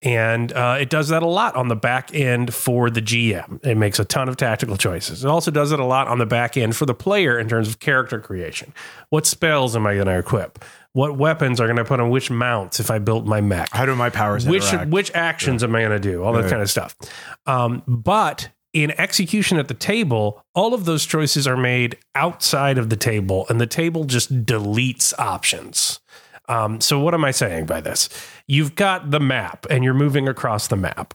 And 0.00 0.52
uh, 0.52 0.76
it 0.80 0.90
does 0.90 1.08
that 1.08 1.24
a 1.24 1.26
lot 1.26 1.56
on 1.56 1.66
the 1.66 1.74
back 1.74 2.14
end 2.14 2.54
for 2.54 2.88
the 2.88 3.02
GM. 3.02 3.64
It 3.66 3.76
makes 3.76 3.98
a 3.98 4.04
ton 4.04 4.28
of 4.28 4.36
tactical 4.36 4.76
choices. 4.76 5.24
It 5.24 5.28
also 5.28 5.50
does 5.50 5.72
it 5.72 5.80
a 5.80 5.84
lot 5.84 6.06
on 6.06 6.18
the 6.18 6.26
back 6.26 6.56
end 6.56 6.76
for 6.76 6.86
the 6.86 6.94
player 6.94 7.36
in 7.36 7.48
terms 7.48 7.68
of 7.68 7.80
character 7.80 8.20
creation. 8.20 8.72
What 9.10 9.26
spells 9.26 9.74
am 9.74 9.88
I 9.88 9.94
going 9.94 10.06
to 10.06 10.16
equip? 10.16 10.64
What 10.94 11.16
weapons 11.16 11.60
are 11.60 11.66
going 11.66 11.76
to 11.76 11.84
put 11.84 12.00
on 12.00 12.10
which 12.10 12.30
mounts 12.30 12.80
if 12.80 12.90
I 12.90 12.98
built 12.98 13.26
my 13.26 13.40
mech? 13.40 13.68
how 13.72 13.86
do 13.86 13.94
my 13.94 14.10
powers 14.10 14.46
which 14.46 14.64
interact? 14.72 14.90
which 14.90 15.10
actions 15.14 15.62
am 15.62 15.74
I 15.74 15.80
going 15.80 15.90
to 15.92 15.98
do? 16.00 16.22
All 16.24 16.32
that 16.32 16.42
Right. 16.42 16.50
kind 16.50 16.62
of 16.62 16.70
stuff. 16.70 16.96
Um, 17.46 17.82
but 17.86 18.48
in 18.72 18.90
execution 19.00 19.58
at 19.58 19.68
the 19.68 19.74
table, 19.74 20.42
all 20.54 20.74
of 20.74 20.84
those 20.86 21.04
choices 21.06 21.46
are 21.46 21.56
made 21.56 21.96
outside 22.14 22.78
of 22.78 22.90
the 22.90 22.96
table, 22.96 23.46
and 23.48 23.60
the 23.60 23.66
table 23.66 24.04
just 24.04 24.44
deletes 24.44 25.12
options. 25.18 26.00
Um, 26.48 26.80
so 26.80 26.98
what 26.98 27.14
am 27.14 27.24
I 27.24 27.30
saying 27.30 27.66
by 27.66 27.80
this? 27.80 28.08
You've 28.46 28.74
got 28.74 29.10
the 29.10 29.20
map, 29.20 29.66
and 29.70 29.84
you're 29.84 29.94
moving 29.94 30.28
across 30.28 30.68
the 30.68 30.76
map. 30.76 31.14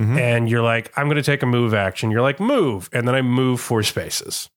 Mhm. 0.00 0.18
And 0.18 0.50
you're 0.50 0.62
like, 0.62 0.92
I'm 0.96 1.06
going 1.06 1.16
to 1.16 1.22
take 1.22 1.42
a 1.42 1.46
move 1.46 1.72
action. 1.72 2.10
You're 2.10 2.22
like, 2.22 2.40
move. 2.40 2.88
And 2.92 3.06
then 3.06 3.14
I 3.14 3.22
move 3.22 3.60
four 3.60 3.82
spaces. 3.84 4.48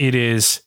It 0.00 0.14
is 0.16 0.62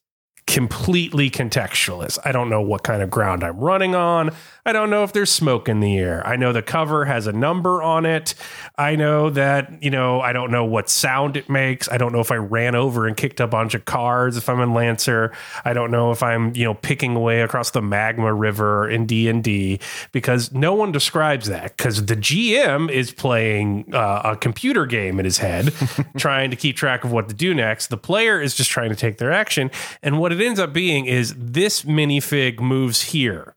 completely 0.47 1.29
contextualist. 1.29 2.19
I 2.25 2.31
don't 2.31 2.49
know 2.49 2.61
what 2.61 2.83
kind 2.83 3.01
of 3.01 3.09
ground 3.09 3.43
I'm 3.43 3.59
running 3.59 3.95
on. 3.95 4.31
I 4.65 4.73
don't 4.73 4.89
know 4.89 5.03
if 5.03 5.13
there's 5.13 5.31
smoke 5.31 5.67
in 5.67 5.79
the 5.79 5.97
air. 5.97 6.25
I 6.27 6.35
know 6.35 6.53
the 6.53 6.61
cover 6.61 7.05
has 7.05 7.25
a 7.25 7.31
number 7.31 7.81
on 7.81 8.05
it. 8.05 8.35
I 8.77 8.95
know 8.95 9.29
that, 9.31 9.81
you 9.81 9.89
know, 9.89 10.21
I 10.21 10.33
don't 10.33 10.51
know 10.51 10.65
what 10.65 10.89
sound 10.89 11.35
it 11.35 11.49
makes. 11.49 11.89
I 11.89 11.97
don't 11.97 12.11
know 12.11 12.19
if 12.19 12.31
I 12.31 12.35
ran 12.35 12.75
over 12.75 13.07
and 13.07 13.17
kicked 13.17 13.39
a 13.39 13.47
bunch 13.47 13.73
of 13.73 13.85
cars 13.85 14.37
if 14.37 14.49
I'm 14.49 14.59
in 14.59 14.73
Lancer. 14.73 15.31
I 15.65 15.73
don't 15.73 15.89
know 15.89 16.11
if 16.11 16.21
I'm, 16.21 16.55
you 16.55 16.63
know, 16.63 16.73
picking 16.73 17.15
away 17.15 17.41
across 17.41 17.71
the 17.71 17.81
magma 17.81 18.31
river 18.33 18.89
in 18.89 19.05
D&D 19.05 19.79
because 20.11 20.51
no 20.51 20.75
one 20.75 20.91
describes 20.91 21.47
that 21.47 21.77
cuz 21.77 22.05
the 22.05 22.15
GM 22.15 22.91
is 22.91 23.11
playing 23.11 23.85
uh, 23.93 24.21
a 24.25 24.35
computer 24.35 24.85
game 24.85 25.17
in 25.17 25.25
his 25.25 25.39
head 25.39 25.73
trying 26.17 26.49
to 26.51 26.55
keep 26.55 26.75
track 26.75 27.03
of 27.03 27.11
what 27.11 27.29
to 27.29 27.35
do 27.35 27.53
next. 27.53 27.87
The 27.87 27.97
player 27.97 28.39
is 28.39 28.55
just 28.55 28.69
trying 28.69 28.89
to 28.89 28.95
take 28.95 29.17
their 29.17 29.31
action 29.31 29.71
and 30.03 30.19
what 30.19 30.30
it 30.31 30.41
ends 30.41 30.59
up 30.59 30.73
being 30.73 31.05
is 31.05 31.33
this 31.37 31.83
minifig 31.83 32.59
moves 32.59 33.01
here. 33.01 33.53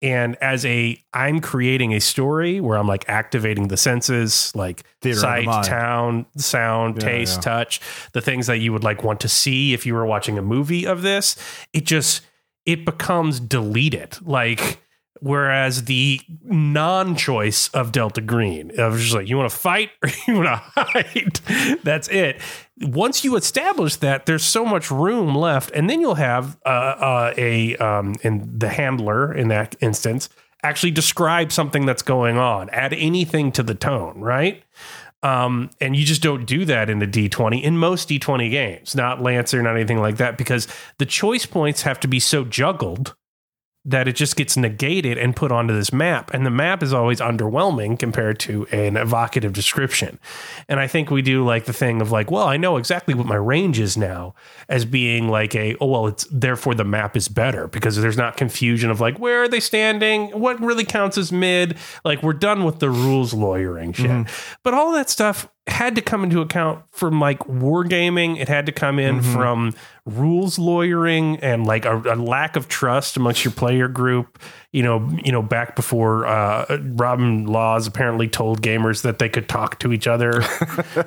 And 0.00 0.36
as 0.36 0.64
a, 0.64 1.02
I'm 1.12 1.40
creating 1.40 1.92
a 1.92 2.00
story 2.00 2.60
where 2.60 2.78
I'm 2.78 2.86
like 2.86 3.08
activating 3.08 3.66
the 3.66 3.76
senses, 3.76 4.52
like 4.54 4.84
Theater 5.00 5.16
the 5.16 5.20
sight, 5.20 5.64
sound, 5.64 6.26
sound, 6.36 6.96
Yeah, 6.96 7.08
taste, 7.08 7.36
yeah. 7.38 7.40
touch, 7.40 7.80
the 8.12 8.20
things 8.20 8.46
that 8.46 8.58
you 8.58 8.72
would 8.72 8.84
like 8.84 9.02
want 9.02 9.20
to 9.20 9.28
see 9.28 9.74
if 9.74 9.86
you 9.86 9.94
were 9.94 10.06
watching 10.06 10.38
a 10.38 10.42
movie 10.42 10.86
of 10.86 11.02
this. 11.02 11.34
It 11.72 11.84
just, 11.84 12.22
it 12.64 12.84
becomes 12.84 13.40
deleted. 13.40 14.18
Like, 14.22 14.80
whereas 15.20 15.84
the 15.84 16.20
non-choice 16.44 17.68
of 17.68 17.92
Delta 17.92 18.20
Green, 18.20 18.72
of 18.78 18.98
just 18.98 19.14
like 19.14 19.28
you 19.28 19.36
want 19.36 19.50
to 19.50 19.56
fight 19.56 19.90
or 20.02 20.10
you 20.26 20.34
want 20.34 20.46
to 20.46 20.56
hide, 20.56 21.40
that's 21.82 22.08
it. 22.08 22.40
Once 22.80 23.24
you 23.24 23.36
establish 23.36 23.96
that, 23.96 24.26
there's 24.26 24.44
so 24.44 24.64
much 24.64 24.90
room 24.90 25.34
left, 25.34 25.70
and 25.72 25.90
then 25.90 26.00
you'll 26.00 26.14
have 26.14 26.58
uh, 26.64 26.68
uh, 26.68 27.34
a 27.36 27.76
um, 27.76 28.14
and 28.22 28.60
the 28.60 28.68
handler 28.68 29.32
in 29.32 29.48
that 29.48 29.74
instance 29.80 30.28
actually 30.62 30.90
describe 30.90 31.52
something 31.52 31.86
that's 31.86 32.02
going 32.02 32.36
on, 32.36 32.68
add 32.70 32.92
anything 32.92 33.52
to 33.52 33.62
the 33.62 33.74
tone, 33.74 34.20
right? 34.20 34.64
Um, 35.22 35.70
and 35.80 35.96
you 35.96 36.04
just 36.04 36.22
don't 36.22 36.46
do 36.46 36.64
that 36.64 36.88
in 36.88 37.02
a 37.02 37.06
D20 37.06 37.62
in 37.62 37.76
most 37.76 38.08
D20 38.08 38.50
games, 38.50 38.94
not 38.94 39.20
Lancer, 39.20 39.60
not 39.62 39.74
anything 39.74 39.98
like 39.98 40.16
that, 40.18 40.38
because 40.38 40.68
the 40.98 41.06
choice 41.06 41.44
points 41.44 41.82
have 41.82 41.98
to 42.00 42.08
be 42.08 42.20
so 42.20 42.44
juggled 42.44 43.16
that 43.88 44.06
it 44.06 44.14
just 44.14 44.36
gets 44.36 44.54
negated 44.54 45.16
and 45.16 45.34
put 45.34 45.50
onto 45.50 45.72
this 45.72 45.94
map. 45.94 46.30
And 46.34 46.44
the 46.44 46.50
map 46.50 46.82
is 46.82 46.92
always 46.92 47.20
underwhelming 47.20 47.98
compared 47.98 48.38
to 48.40 48.66
an 48.66 48.98
evocative 48.98 49.54
description. 49.54 50.18
And 50.68 50.78
I 50.78 50.86
think 50.86 51.10
we 51.10 51.22
do 51.22 51.42
like 51.42 51.64
the 51.64 51.72
thing 51.72 52.02
of 52.02 52.12
like, 52.12 52.30
well, 52.30 52.46
I 52.46 52.58
know 52.58 52.76
exactly 52.76 53.14
what 53.14 53.24
my 53.24 53.36
range 53.36 53.78
is 53.78 53.96
now 53.96 54.34
as 54.68 54.84
being 54.84 55.30
like 55.30 55.54
a, 55.54 55.74
oh, 55.80 55.86
well, 55.86 56.06
it's 56.08 56.26
therefore 56.30 56.74
the 56.74 56.84
map 56.84 57.16
is 57.16 57.28
better 57.28 57.66
because 57.66 57.96
there's 57.96 58.18
not 58.18 58.36
confusion 58.36 58.90
of 58.90 59.00
like, 59.00 59.18
where 59.18 59.44
are 59.44 59.48
they 59.48 59.60
standing? 59.60 60.28
What 60.38 60.60
really 60.60 60.84
counts 60.84 61.16
as 61.16 61.32
mid? 61.32 61.78
Like, 62.04 62.22
we're 62.22 62.34
done 62.34 62.64
with 62.64 62.80
the 62.80 62.90
rules 62.90 63.32
lawyering 63.32 63.94
shit. 63.94 64.26
But 64.62 64.74
all 64.74 64.92
that 64.92 65.08
stuff 65.08 65.48
had 65.66 65.94
to 65.94 66.02
come 66.02 66.24
into 66.24 66.40
account 66.40 66.82
from 66.92 67.20
like 67.20 67.38
wargaming. 67.40 68.38
It 68.38 68.48
had 68.48 68.66
to 68.66 68.72
come 68.72 68.98
in 68.98 69.20
Mm-hmm. 69.20 69.32
from 69.32 69.74
rules 70.08 70.58
lawyering 70.58 71.36
and 71.38 71.66
like 71.66 71.84
a, 71.84 71.96
a 71.98 72.16
lack 72.16 72.56
of 72.56 72.68
trust 72.68 73.16
amongst 73.16 73.44
your 73.44 73.52
player 73.52 73.88
group. 73.88 74.38
You 74.72 74.82
know, 74.82 75.08
you 75.24 75.32
know, 75.32 75.40
back 75.40 75.76
before 75.76 76.26
uh, 76.26 76.78
Robin 76.82 77.46
Laws 77.46 77.86
apparently 77.86 78.28
told 78.28 78.60
gamers 78.60 79.02
that 79.02 79.18
they 79.18 79.28
could 79.28 79.48
talk 79.48 79.78
to 79.80 79.92
each 79.92 80.06
other 80.06 80.42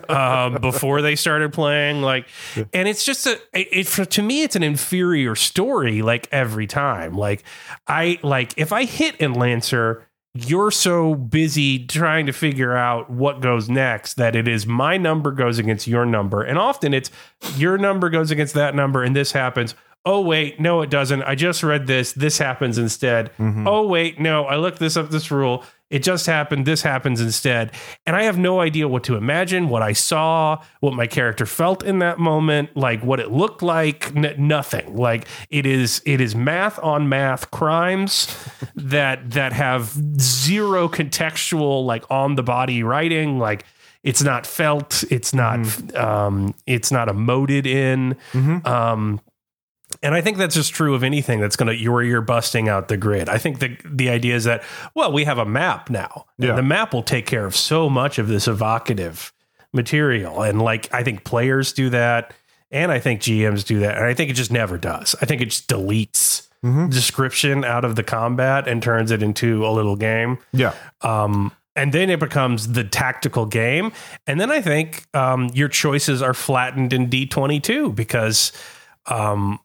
um, 0.09 0.55
before 0.61 1.01
they 1.01 1.15
started 1.15 1.53
playing. 1.53 2.01
Like, 2.01 2.27
and 2.73 2.87
it's 2.87 3.05
just 3.05 3.27
a 3.27 3.39
it, 3.53 3.67
it 3.71 3.87
for, 3.87 4.03
to 4.05 4.21
me, 4.21 4.43
it's 4.43 4.55
an 4.55 4.63
inferior 4.63 5.35
story. 5.35 6.01
Like 6.01 6.27
every 6.31 6.65
time, 6.67 7.13
like 7.13 7.43
I 7.87 8.19
like 8.23 8.53
if 8.57 8.71
I 8.71 8.85
hit 8.85 9.15
in 9.17 9.33
Lancer 9.33 10.07
you're 10.33 10.71
so 10.71 11.13
busy 11.13 11.85
trying 11.85 12.25
to 12.25 12.31
figure 12.31 12.75
out 12.75 13.09
what 13.09 13.41
goes 13.41 13.69
next 13.69 14.13
that 14.15 14.35
it 14.35 14.47
is 14.47 14.65
my 14.65 14.97
number 14.97 15.31
goes 15.31 15.59
against 15.59 15.87
your 15.87 16.05
number. 16.05 16.41
And 16.41 16.57
often 16.57 16.93
it's 16.93 17.11
your 17.57 17.77
number 17.77 18.09
goes 18.09 18.31
against 18.31 18.53
that 18.53 18.73
number 18.73 19.03
and 19.03 19.15
this 19.15 19.33
happens. 19.33 19.75
Oh, 20.05 20.21
wait, 20.21 20.59
no, 20.59 20.81
it 20.81 20.89
doesn't. 20.89 21.21
I 21.23 21.35
just 21.35 21.61
read 21.61 21.85
this. 21.85 22.13
This 22.13 22.37
happens 22.39 22.77
instead. 22.77 23.31
Mm-hmm. 23.37 23.67
Oh, 23.67 23.85
wait, 23.85 24.19
no, 24.19 24.45
I 24.45 24.55
looked 24.55 24.79
this 24.79 24.97
up, 24.97 25.09
this 25.09 25.29
rule. 25.29 25.63
It 25.91 26.01
just 26.03 26.25
happened. 26.25 26.65
This 26.65 26.81
happens 26.81 27.19
instead. 27.21 27.71
And 28.07 28.15
I 28.15 28.23
have 28.23 28.37
no 28.39 28.61
idea 28.61 28.87
what 28.87 29.03
to 29.03 29.15
imagine, 29.15 29.69
what 29.69 29.81
I 29.83 29.91
saw, 29.93 30.63
what 30.79 30.93
my 30.93 31.05
character 31.05 31.45
felt 31.45 31.83
in 31.83 31.99
that 31.99 32.17
moment, 32.17 32.75
like 32.75 33.03
what 33.03 33.19
it 33.19 33.29
looked 33.29 33.61
like, 33.61 34.15
n- 34.15 34.33
nothing. 34.37 34.95
Like 34.95 35.27
it 35.49 35.65
is 35.65 36.01
it 36.05 36.21
is 36.21 36.33
math 36.33 36.79
on 36.79 37.09
math 37.09 37.51
crimes 37.51 38.33
that 38.75 39.31
that 39.31 39.51
have 39.53 39.89
zero 40.19 40.87
contextual 40.87 41.85
like 41.85 42.09
on 42.09 42.35
the 42.35 42.43
body 42.43 42.81
writing 42.83 43.37
like 43.37 43.65
it's 44.03 44.23
not 44.23 44.47
felt, 44.47 45.03
it's 45.11 45.33
not 45.33 45.59
um 45.95 46.55
it's 46.65 46.91
not 46.91 47.09
emoted 47.09 47.65
in. 47.67 48.15
Um 48.65 49.19
and 50.03 50.15
I 50.15 50.21
think 50.21 50.37
that's 50.37 50.55
just 50.55 50.73
true 50.73 50.95
of 50.95 51.03
anything 51.03 51.39
that's 51.39 51.55
going 51.55 51.67
to 51.67 51.75
you're 51.75 52.03
you're 52.03 52.21
busting 52.21 52.67
out 52.67 52.87
the 52.87 52.97
grid. 52.97 53.29
I 53.29 53.37
think 53.37 53.59
the 53.59 53.77
the 53.85 54.09
idea 54.09 54.35
is 54.35 54.45
that 54.45 54.63
well, 54.95 55.11
we 55.11 55.25
have 55.25 55.37
a 55.37 55.45
map 55.45 55.89
now. 55.89 56.25
Yeah. 56.37 56.55
the 56.55 56.63
map 56.63 56.93
will 56.93 57.03
take 57.03 57.25
care 57.25 57.45
of 57.45 57.55
so 57.55 57.89
much 57.89 58.17
of 58.19 58.27
this 58.27 58.47
evocative 58.47 59.31
material. 59.73 60.41
And 60.41 60.61
like 60.61 60.93
I 60.93 61.03
think 61.03 61.23
players 61.23 61.73
do 61.73 61.89
that 61.91 62.33
and 62.71 62.91
I 62.91 62.99
think 62.99 63.21
GMs 63.21 63.65
do 63.65 63.79
that. 63.79 63.97
And 63.97 64.05
I 64.05 64.13
think 64.13 64.29
it 64.29 64.33
just 64.33 64.51
never 64.51 64.77
does. 64.77 65.15
I 65.21 65.25
think 65.25 65.41
it 65.41 65.45
just 65.45 65.67
deletes 65.67 66.47
description 66.89 67.65
out 67.65 67.83
of 67.83 67.95
the 67.95 68.03
combat 68.03 68.67
and 68.67 68.83
turns 68.83 69.09
it 69.09 69.23
into 69.23 69.65
a 69.65 69.71
little 69.71 69.95
game. 69.95 70.37
Yeah. 70.53 70.75
Um, 71.01 71.51
and 71.75 71.91
then 71.91 72.09
it 72.09 72.19
becomes 72.19 72.73
the 72.73 72.83
tactical 72.83 73.45
game. 73.47 73.91
And 74.27 74.39
then 74.39 74.51
I 74.51 74.61
think 74.61 75.05
um, 75.15 75.49
your 75.53 75.69
choices 75.69 76.21
are 76.21 76.35
flattened 76.35 76.93
in 76.93 77.09
D22 77.09 77.95
because 77.95 78.51
um, 79.07 79.59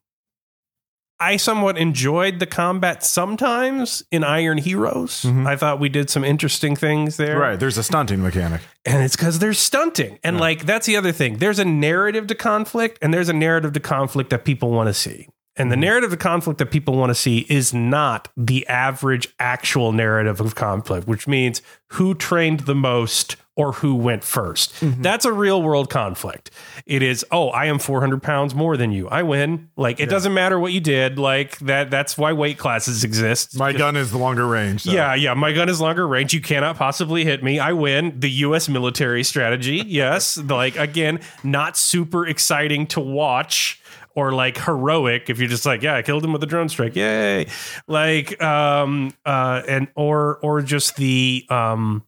I 1.19 1.39
somewhat 1.39 1.79
enjoyed 1.79 2.41
the 2.41 2.47
combat 2.47 3.03
sometimes 3.03 4.03
in 4.11 4.23
Iron 4.23 4.59
Heroes. 4.59 5.23
Mm-hmm. 5.23 5.47
I 5.47 5.57
thought 5.57 5.81
we 5.81 5.89
did 5.89 6.11
some 6.11 6.25
interesting 6.25 6.77
things 6.77 7.17
there. 7.17 7.39
Right. 7.39 7.59
There's 7.59 7.79
a 7.79 7.83
stunting 7.83 8.23
mechanic. 8.23 8.61
And 8.85 9.03
it's 9.03 9.17
because 9.17 9.39
there's 9.39 9.59
stunting. 9.59 10.19
And 10.23 10.39
like, 10.39 10.67
that's 10.67 10.87
the 10.87 10.97
other 10.97 11.13
thing. 11.13 11.39
There's 11.39 11.59
a 11.59 11.65
narrative 11.65 12.27
to 12.27 12.35
conflict, 12.35 12.99
and 13.01 13.15
there's 13.15 13.31
a 13.31 13.33
narrative 13.33 13.73
to 13.73 13.81
conflict 13.81 14.31
that 14.31 14.45
people 14.45 14.71
want 14.71 14.89
to 14.89 14.95
see. 14.95 15.29
And 15.57 15.71
the 15.71 15.75
mm-hmm. 15.75 15.81
narrative 15.83 16.13
of 16.13 16.19
conflict 16.19 16.59
that 16.59 16.71
people 16.71 16.97
want 16.97 17.11
to 17.11 17.15
see 17.15 17.47
is 17.49 17.73
not 17.73 18.29
the 18.37 18.67
average 18.67 19.29
actual 19.39 19.93
narrative 19.93 20.41
of 20.41 20.55
conflict, 20.55 21.07
which 21.07 21.27
means 21.27 21.63
who 21.89 22.15
trained 22.15 22.61
the 22.61 22.75
most 22.75 23.37
or 23.57 23.73
who 23.73 23.95
went 23.95 24.23
1st 24.23 24.81
mm-hmm. 24.81 25.03
That's 25.03 25.25
a 25.25 25.33
real 25.33 25.63
world 25.63 25.89
conflict. 25.89 26.51
It 26.85 27.03
is, 27.03 27.25
oh, 27.33 27.49
I 27.49 27.67
am 27.67 27.79
400 27.79 28.23
pounds 28.23 28.55
more 28.55 28.77
than 28.77 28.93
you. 28.93 29.09
I 29.09 29.23
win. 29.23 29.71
Like, 29.77 29.99
it 29.99 30.11
doesn't 30.11 30.35
matter 30.35 30.61
what 30.61 30.73
you 30.73 30.81
did. 30.81 31.19
Like, 31.19 31.59
that. 31.61 31.91
that's 31.91 32.19
why 32.19 32.35
weight 32.35 32.59
classes 32.59 33.03
exist. 33.03 33.59
My 33.59 33.73
gun 33.73 33.97
is 33.97 34.15
longer 34.15 34.47
range. 34.47 34.83
so- 34.83 34.93
Yeah, 34.93 35.15
yeah. 35.15 35.33
My 35.33 35.53
gun 35.53 35.71
is 35.71 35.81
longer 35.81 36.07
range. 36.07 36.35
You 36.35 36.43
cannot 36.43 36.77
possibly 36.77 37.25
hit 37.25 37.43
me. 37.43 37.59
I 37.59 37.73
win. 37.73 38.21
The 38.21 38.31
U.S. 38.31 38.69
military 38.69 39.25
strategy. 39.25 39.83
Yes. 39.97 40.37
like, 40.37 40.77
again, 40.77 41.21
not 41.43 41.79
super 41.79 42.27
exciting 42.27 42.87
to 42.89 43.01
watch 43.01 43.81
or 44.17 44.33
like 44.33 44.59
heroic 44.59 45.31
if 45.31 45.39
you're 45.39 45.49
just 45.49 45.65
like, 45.67 45.83
yeah, 45.83 45.95
I 45.95 46.03
killed 46.03 46.25
him 46.25 46.33
with 46.33 46.43
a 46.43 46.47
drone 46.47 46.69
strike. 46.69 46.97
Yay. 46.97 47.47
Like, 47.87 48.43
um, 48.43 49.13
uh, 49.25 49.63
and, 49.69 49.87
or, 49.95 50.39
or 50.39 50.63
just 50.63 50.97
the, 50.97 51.47
um, 51.51 52.03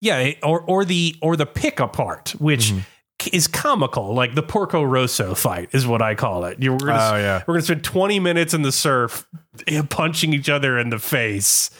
yeah, 0.00 0.32
or, 0.42 0.60
or 0.60 0.84
the, 0.84 1.16
or 1.20 1.34
the 1.36 1.46
pick 1.46 1.80
apart, 1.80 2.30
which, 2.38 2.72
Is 3.34 3.46
comical, 3.48 4.14
like 4.14 4.34
the 4.34 4.42
Porco 4.42 4.82
Rosso 4.82 5.34
fight 5.34 5.68
is 5.72 5.86
what 5.86 6.00
I 6.00 6.14
call 6.14 6.46
it. 6.46 6.56
You're, 6.62 6.72
we're 6.72 6.86
gonna, 6.86 7.10
Oh, 7.12 7.16
yeah. 7.18 7.42
we're 7.46 7.52
gonna 7.54 7.64
spend 7.64 7.84
20 7.84 8.18
minutes 8.18 8.54
in 8.54 8.62
the 8.62 8.72
surf 8.72 9.26
punching 9.90 10.32
each 10.32 10.48
other 10.48 10.78
in 10.78 10.88
the 10.88 10.98
face. 10.98 11.70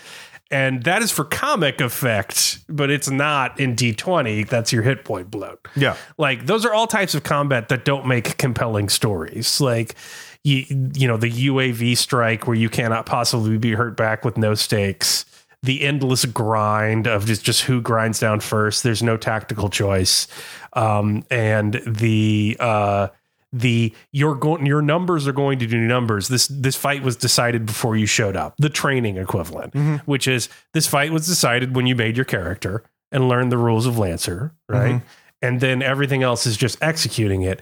And 0.50 0.82
that 0.82 1.00
is 1.02 1.12
for 1.12 1.24
comic 1.24 1.80
effect, 1.80 2.58
but 2.68 2.90
it's 2.90 3.08
not 3.08 3.60
in 3.60 3.76
D20. 3.76 4.48
That's 4.48 4.72
your 4.72 4.82
hit 4.82 5.04
point 5.04 5.30
bloat. 5.30 5.68
Yeah. 5.76 5.96
Like 6.18 6.46
those 6.46 6.64
are 6.64 6.74
all 6.74 6.88
types 6.88 7.14
of 7.14 7.22
combat 7.22 7.68
that 7.68 7.84
don't 7.84 8.06
make 8.06 8.36
compelling 8.36 8.88
stories. 8.88 9.60
Like 9.60 9.94
you, 10.42 10.64
you 10.94 11.06
know, 11.06 11.16
the 11.16 11.30
UAV 11.30 11.96
strike 11.96 12.46
where 12.46 12.56
you 12.56 12.68
cannot 12.68 13.06
possibly 13.06 13.58
be 13.58 13.72
hurt 13.72 13.96
back 13.96 14.24
with 14.24 14.36
no 14.36 14.54
stakes. 14.54 15.24
The 15.62 15.82
endless 15.82 16.24
grind 16.24 17.06
of 17.06 17.26
just 17.26 17.44
just 17.44 17.62
who 17.62 17.82
grinds 17.82 18.18
down 18.18 18.40
first. 18.40 18.82
There's 18.82 19.02
no 19.02 19.18
tactical 19.18 19.68
choice, 19.68 20.26
um, 20.72 21.22
and 21.30 21.82
the 21.86 22.56
uh, 22.58 23.08
the 23.52 23.94
your 24.12 24.34
going 24.34 24.66
your 24.66 24.82
numbers 24.82 25.26
are 25.26 25.32
going 25.32 25.58
to 25.58 25.66
do 25.66 25.78
numbers. 25.78 26.28
This 26.28 26.46
this 26.48 26.76
fight 26.76 27.02
was 27.02 27.16
decided 27.16 27.66
before 27.66 27.96
you 27.96 28.06
showed 28.06 28.36
up. 28.36 28.54
The 28.58 28.68
training 28.68 29.16
equivalent, 29.16 29.74
mm-hmm. 29.74 29.96
which 30.06 30.28
is 30.28 30.48
this 30.72 30.86
fight 30.86 31.12
was 31.12 31.26
decided 31.26 31.74
when 31.74 31.86
you 31.86 31.96
made 31.96 32.16
your 32.16 32.24
character 32.24 32.84
and 33.10 33.28
learned 33.28 33.50
the 33.50 33.58
rules 33.58 33.86
of 33.86 33.98
Lancer, 33.98 34.54
right? 34.68 34.94
Mm-hmm. 34.94 35.06
And 35.42 35.60
then 35.60 35.82
everything 35.82 36.22
else 36.22 36.46
is 36.46 36.56
just 36.56 36.78
executing 36.82 37.42
it. 37.42 37.60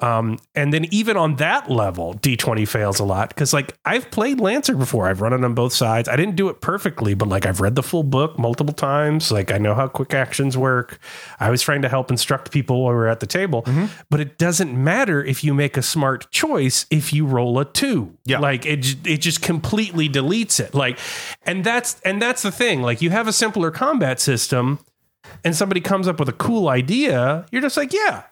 Um, 0.00 0.38
and 0.54 0.72
then 0.72 0.86
even 0.90 1.16
on 1.16 1.36
that 1.36 1.70
level, 1.70 2.14
D20 2.14 2.66
fails 2.66 3.00
a 3.00 3.04
lot 3.04 3.28
because 3.28 3.52
like 3.52 3.76
I've 3.84 4.10
played 4.10 4.40
Lancer 4.40 4.74
before. 4.74 5.08
I've 5.08 5.20
run 5.20 5.32
it 5.32 5.44
on 5.44 5.54
both 5.54 5.72
sides. 5.72 6.08
I 6.08 6.16
didn't 6.16 6.36
do 6.36 6.48
it 6.48 6.60
perfectly, 6.60 7.14
but 7.14 7.28
like 7.28 7.46
I've 7.46 7.60
read 7.60 7.74
the 7.74 7.82
full 7.82 8.02
book 8.02 8.38
multiple 8.38 8.72
times. 8.72 9.30
Like 9.30 9.52
I 9.52 9.58
know 9.58 9.74
how 9.74 9.88
quick 9.88 10.14
actions 10.14 10.56
work. 10.56 10.98
I 11.38 11.50
was 11.50 11.62
trying 11.62 11.82
to 11.82 11.88
help 11.88 12.10
instruct 12.10 12.50
people 12.50 12.82
while 12.82 12.92
we 12.92 12.96
were 12.96 13.08
at 13.08 13.20
the 13.20 13.26
table, 13.26 13.64
but 14.08 14.20
it 14.20 14.38
doesn't 14.38 14.72
matter 14.72 15.22
if 15.22 15.44
you 15.44 15.52
make 15.54 15.76
a 15.76 15.82
smart 15.82 16.30
choice 16.30 16.86
if 16.90 17.12
you 17.12 17.26
roll 17.26 17.58
a 17.58 17.64
two. 17.64 18.16
Yeah. 18.24 18.38
Like 18.38 18.64
it, 18.64 19.06
it 19.06 19.18
just 19.18 19.42
completely 19.42 20.08
deletes 20.08 20.60
it. 20.60 20.74
Like, 20.74 20.98
and 21.42 21.62
that's, 21.64 22.00
and 22.00 22.22
that's 22.22 22.42
the 22.42 22.52
thing. 22.52 22.80
Like 22.82 23.02
you 23.02 23.10
have 23.10 23.28
a 23.28 23.32
simpler 23.32 23.70
combat 23.70 24.20
system 24.20 24.78
and 25.44 25.54
somebody 25.54 25.80
comes 25.80 26.08
up 26.08 26.18
with 26.18 26.28
a 26.28 26.34
cool 26.34 26.68
idea. 26.68 27.46
You're 27.50 27.62
just 27.62 27.76
like, 27.76 27.92
yeah, 27.92 28.24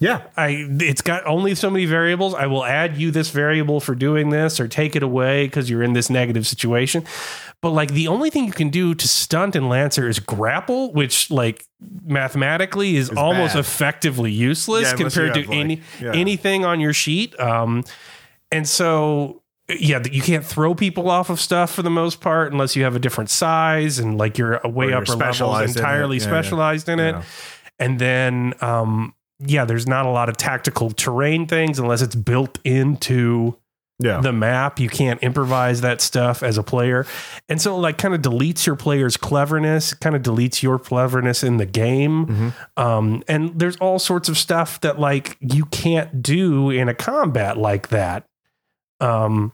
Yeah. 0.00 0.22
I 0.36 0.66
it's 0.80 1.02
got 1.02 1.26
only 1.26 1.54
so 1.54 1.70
many 1.70 1.84
variables. 1.84 2.34
I 2.34 2.46
will 2.46 2.64
add 2.64 2.96
you 2.96 3.10
this 3.10 3.30
variable 3.30 3.80
for 3.80 3.94
doing 3.94 4.30
this 4.30 4.58
or 4.58 4.66
take 4.66 4.96
it 4.96 5.02
away 5.02 5.44
because 5.46 5.68
you're 5.70 5.82
in 5.82 5.92
this 5.92 6.08
negative 6.10 6.46
situation. 6.46 7.04
But 7.60 7.70
like 7.70 7.92
the 7.92 8.08
only 8.08 8.30
thing 8.30 8.46
you 8.46 8.52
can 8.52 8.70
do 8.70 8.94
to 8.94 9.06
stunt 9.06 9.54
and 9.54 9.68
Lancer 9.68 10.08
is 10.08 10.18
grapple, 10.18 10.92
which 10.94 11.30
like 11.30 11.66
mathematically 12.06 12.96
is 12.96 13.10
almost 13.10 13.54
bad. 13.54 13.60
effectively 13.60 14.32
useless 14.32 14.90
Yeah, 14.90 14.96
compared 14.96 15.34
to 15.34 15.40
like- 15.40 15.50
any 15.50 15.80
yeah. 16.00 16.12
anything 16.14 16.64
on 16.64 16.80
your 16.80 16.92
sheet. 16.92 17.38
Um 17.38 17.84
and 18.50 18.66
so 18.68 19.42
yeah, 19.68 20.02
you 20.10 20.20
can't 20.22 20.44
throw 20.44 20.74
people 20.74 21.08
off 21.08 21.30
of 21.30 21.38
stuff 21.40 21.72
for 21.72 21.82
the 21.82 21.90
most 21.90 22.20
part 22.20 22.52
unless 22.52 22.74
you 22.74 22.82
have 22.82 22.96
a 22.96 22.98
different 22.98 23.30
size 23.30 23.98
and 23.98 24.18
like 24.18 24.36
you're 24.38 24.60
way 24.64 24.86
you're 24.88 24.96
upper 24.96 25.12
levels 25.12 25.18
specialized 25.36 25.76
in 25.76 25.82
it. 25.82 25.86
entirely 25.86 26.16
Yeah, 26.16 26.24
specialized 26.24 26.88
in 26.88 26.98
it. 26.98 27.14
And 27.78 27.98
then, 27.98 28.54
um, 28.60 29.14
yeah, 29.44 29.64
there's 29.64 29.86
not 29.86 30.06
a 30.06 30.10
lot 30.10 30.28
of 30.28 30.36
tactical 30.36 30.90
terrain 30.90 31.46
things 31.46 31.78
unless 31.78 32.02
it's 32.02 32.14
built 32.14 32.58
into 32.64 33.56
Yeah. 33.98 34.20
the 34.20 34.32
map. 34.32 34.78
You 34.80 34.88
can't 34.88 35.22
improvise 35.22 35.80
that 35.82 36.00
stuff 36.00 36.42
as 36.42 36.56
a 36.56 36.62
player. 36.62 37.04
And 37.48 37.60
so, 37.60 37.76
like, 37.76 37.98
kind 37.98 38.14
of 38.14 38.22
deletes 38.22 38.64
your 38.66 38.76
player's 38.76 39.16
cleverness, 39.18 39.92
kind 39.94 40.16
of 40.16 40.22
deletes 40.22 40.62
your 40.62 40.78
cleverness 40.78 41.42
in 41.42 41.58
the 41.58 41.66
game. 41.66 42.54
Um, 42.76 43.22
and 43.28 43.58
there's 43.58 43.76
all 43.76 43.98
sorts 43.98 44.28
of 44.30 44.38
stuff 44.38 44.80
that, 44.80 44.98
like, 44.98 45.36
you 45.40 45.66
can't 45.66 46.22
do 46.22 46.70
in 46.70 46.88
a 46.88 46.94
combat 46.94 47.56
like 47.58 47.88
that. 47.88 48.24
Um, 49.00 49.52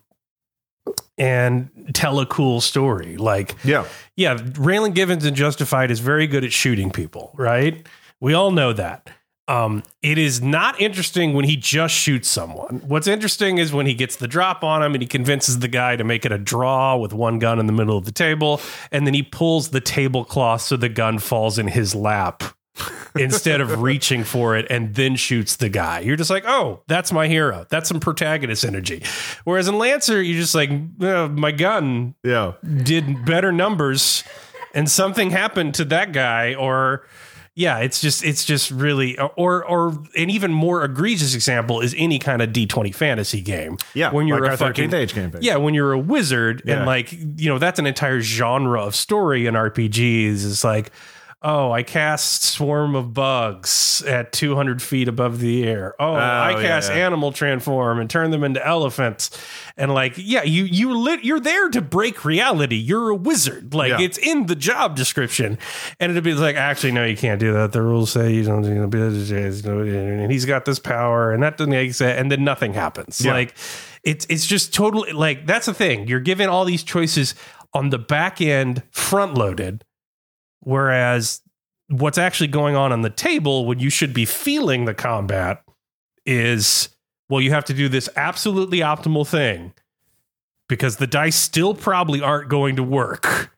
and 1.18 1.70
tell 1.94 2.20
a 2.20 2.27
cool 2.27 2.61
story. 2.61 3.16
Like, 3.16 3.55
yeah. 3.64 3.85
yeah, 4.16 4.37
Raylan 4.37 4.94
Givens 4.94 5.25
and 5.25 5.35
Justified 5.37 5.90
is 5.90 6.01
very 6.01 6.27
good 6.27 6.44
at 6.44 6.53
shooting 6.53 6.90
people, 6.90 7.33
right? 7.37 7.87
We 8.20 8.35
all 8.35 8.51
know 8.51 8.72
that. 8.75 9.11
Um, 9.49 9.85
it 10.03 10.19
is 10.19 10.43
not 10.43 10.81
interesting 10.81 11.33
when 11.33 11.45
he 11.45 11.57
just 11.57 11.95
shoots 11.95 12.29
someone. 12.29 12.83
What's 12.87 13.07
interesting 13.07 13.59
is 13.59 13.73
when 13.73 13.87
he 13.87 13.95
gets 13.95 14.17
the 14.17 14.27
drop 14.27 14.65
on 14.65 14.83
him 14.83 14.95
and 14.95 15.01
he 15.03 15.07
convinces 15.07 15.61
the 15.61 15.69
guy 15.69 15.95
to 15.95 16.03
make 16.03 16.25
it 16.25 16.33
a 16.33 16.39
draw 16.39 16.97
with 16.97 17.13
one 17.13 17.39
gun 17.39 17.61
in 17.61 17.67
the 17.67 17.73
middle 17.73 17.97
of 17.97 18.05
the 18.07 18.13
table, 18.13 18.61
and 18.91 19.07
then 19.07 19.15
he 19.15 19.23
pulls 19.23 19.69
the 19.71 19.81
tablecloth 19.81 20.63
so 20.63 20.77
the 20.77 20.89
gun 20.89 21.19
falls 21.21 21.59
in 21.59 21.69
his 21.69 21.95
lap. 21.95 22.43
instead 23.19 23.63
of 23.63 23.81
reaching 23.81 24.23
for 24.23 24.55
it 24.55 24.67
and 24.69 24.95
then 24.97 25.17
shoots 25.17 25.57
the 25.57 25.71
guy. 25.71 26.01
You're 26.01 26.17
just 26.17 26.29
like, 26.29 26.45
oh, 26.47 26.83
that's 26.87 27.11
my 27.11 27.27
hero. 27.27 27.65
That's 27.71 27.89
some 27.89 28.01
protagonist 28.01 28.67
energy. 28.67 29.03
Whereas 29.45 29.67
in 29.67 29.79
Lancer, 29.79 30.21
you're 30.21 30.39
just 30.39 30.55
like, 30.55 30.69
uh, 31.01 31.29
my 31.29 31.53
gun 31.53 32.15
Yeah. 32.23 32.53
did 32.83 33.25
better 33.25 33.51
numbers 33.51 34.25
and 34.75 34.91
something 34.91 35.31
happened 35.31 35.73
to 35.77 35.87
that 35.87 36.13
guy 36.13 36.53
or 36.55 37.07
yeah 37.59 37.79
it's 37.79 38.01
just 38.01 38.23
it's 38.25 38.45
just 38.45 38.71
really 38.71 39.19
or 39.19 39.64
or 39.64 39.88
an 40.14 40.31
even 40.31 40.53
more 40.53 40.85
egregious 40.85 41.35
example 41.35 41.81
is 41.81 41.95
any 41.99 42.19
kind 42.19 42.42
of 42.42 42.51
d20 42.51 42.95
fantasy 42.95 43.40
game 43.40 43.79
Yeah, 43.95 44.12
when 44.12 44.29
you're 44.29 44.40
like 44.40 44.53
a 44.53 44.57
fucking 44.59 44.90
13th 44.90 44.95
Age 44.95 45.14
campaign. 45.14 45.40
yeah 45.42 45.57
when 45.57 45.73
you're 45.75 45.92
a 45.92 45.99
wizard 45.99 46.62
Yeah. 46.64 46.77
and 46.77 46.87
like 46.87 47.11
you 47.12 47.49
know 47.49 47.59
that's 47.59 47.79
an 47.79 47.87
entire 47.87 48.21
genre 48.21 48.83
of 48.85 48.95
story 48.95 49.47
in 49.47 49.55
rpgs 49.55 50.47
it's 50.47 50.62
like 50.64 50.92
Oh, 51.42 51.70
I 51.70 51.83
cast 51.83 52.42
swarm 52.42 52.94
of 52.96 53.12
bugs 53.12 54.03
at 54.07 54.33
200 54.33 54.81
feet 54.81 55.07
above 55.07 55.38
the 55.38 55.64
air. 55.64 55.94
Oh, 56.01 56.14
I 56.14 56.55
oh, 56.55 56.59
yeah, 56.59 56.66
cast 56.66 56.90
yeah. 56.90 57.07
animal 57.07 57.31
transform 57.31 58.01
and 58.01 58.09
turn 58.09 58.31
them 58.31 58.42
into 58.42 58.66
elephants. 58.66 59.31
And 59.77 59.92
like, 59.92 60.14
yeah, 60.16 60.42
you 60.44 60.64
you 60.64 60.96
lit 60.96 61.25
you're 61.25 61.38
there 61.38 61.68
to 61.68 61.83
break 61.83 62.25
reality. 62.25 62.77
You're 62.77 63.11
a 63.11 63.14
wizard. 63.14 63.75
Like 63.75 63.90
Yeah. 63.90 64.01
it's 64.01 64.16
in 64.16 64.46
the 64.46 64.57
job 64.57 64.96
description. 64.96 65.59
And 66.01 66.11
it'd 66.11 66.25
be 66.25 66.33
like, 66.33 66.57
actually, 66.57 66.92
no, 66.92 67.05
you 67.05 67.16
can't 67.16 67.38
do 67.38 67.53
that. 67.53 67.72
The 67.72 67.83
rules 67.83 68.11
say 68.11 68.33
you 68.33 68.42
don't 68.42 68.64
you 68.64 68.75
know, 68.75 68.88
and 70.22 70.33
he's 70.33 70.46
got 70.46 70.64
this 70.64 70.79
power 70.79 71.33
and 71.33 71.42
that 71.42 71.59
doesn't 71.59 71.70
make 71.70 71.92
sense. 71.92 72.18
And 72.18 72.33
then 72.33 72.44
nothing 72.44 72.72
happens. 72.72 73.20
Yeah. 73.20 73.33
Like 73.33 73.55
it's 74.03 74.27
it's 74.31 74.46
just 74.46 74.72
totally 74.72 75.12
like 75.12 75.46
that's 75.46 75.66
the 75.66 75.75
thing. 75.75 76.09
You're 76.09 76.20
given 76.20 76.49
all 76.49 76.64
these 76.64 76.83
choices 76.83 77.35
on 77.75 77.90
the 77.90 77.99
back 77.99 78.40
end 78.40 78.83
front 78.90 79.35
loaded. 79.35 79.85
Whereas 80.66 81.42
what's 81.88 82.18
actually 82.18 82.48
going 82.48 82.74
on 82.74 82.90
on 82.90 83.02
the 83.02 83.11
table 83.11 83.66
when 83.66 83.79
you 83.79 83.88
should 83.88 84.12
be 84.12 84.24
feeling 84.24 84.85
the 84.85 84.94
combat 84.94 85.62
is 86.26 86.88
well, 87.29 87.40
you 87.40 87.52
have 87.52 87.64
to 87.66 87.74
do 87.74 87.88
this 87.88 88.09
absolutely 88.16 88.79
optimal 88.81 89.24
thing 89.24 89.74
because 90.68 90.96
the 90.96 91.07
dice 91.07 91.37
still 91.37 91.72
probably 91.72 92.20
aren't 92.20 92.48
going 92.48 92.74
to 92.76 92.83
work. 92.83 93.56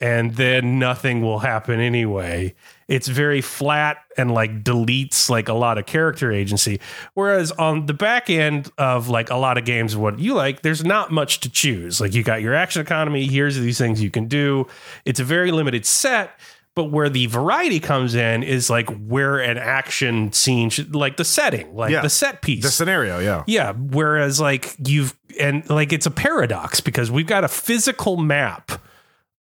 And 0.00 0.34
then 0.36 0.78
nothing 0.78 1.20
will 1.20 1.40
happen 1.40 1.78
anyway. 1.78 2.54
It's 2.88 3.06
very 3.06 3.40
flat 3.42 3.98
and 4.16 4.32
like 4.32 4.64
deletes 4.64 5.28
like 5.28 5.48
a 5.48 5.52
lot 5.52 5.76
of 5.76 5.84
character 5.84 6.32
agency. 6.32 6.80
Whereas 7.14 7.52
on 7.52 7.84
the 7.86 7.92
back 7.94 8.30
end 8.30 8.70
of 8.78 9.08
like 9.08 9.28
a 9.28 9.36
lot 9.36 9.58
of 9.58 9.64
games, 9.66 9.94
what 9.96 10.18
you 10.18 10.34
like, 10.34 10.62
there's 10.62 10.84
not 10.84 11.10
much 11.12 11.40
to 11.40 11.50
choose. 11.50 12.00
Like 12.00 12.14
you 12.14 12.22
got 12.22 12.40
your 12.40 12.54
action 12.54 12.80
economy, 12.80 13.26
here's 13.26 13.56
these 13.58 13.76
things 13.78 14.02
you 14.02 14.10
can 14.10 14.26
do. 14.26 14.66
It's 15.04 15.20
a 15.20 15.24
very 15.24 15.52
limited 15.52 15.84
set. 15.84 16.30
But 16.76 16.84
where 16.84 17.08
the 17.10 17.26
variety 17.26 17.80
comes 17.80 18.14
in 18.14 18.44
is 18.44 18.70
like 18.70 18.88
where 19.06 19.38
an 19.38 19.58
action 19.58 20.32
scene, 20.32 20.70
should, 20.70 20.94
like 20.94 21.16
the 21.16 21.24
setting, 21.24 21.74
like 21.74 21.90
Yeah. 21.90 22.00
the 22.00 22.08
set 22.08 22.42
piece. 22.42 22.62
The 22.62 22.70
scenario, 22.70 23.18
yeah. 23.18 23.42
Yeah. 23.48 23.72
Whereas, 23.72 24.40
like, 24.40 24.76
you've, 24.86 25.14
and 25.38 25.68
like, 25.68 25.92
it's 25.92 26.06
a 26.06 26.12
paradox 26.12 26.80
because 26.80 27.10
we've 27.10 27.26
got 27.26 27.42
a 27.42 27.48
physical 27.48 28.16
map 28.16 28.70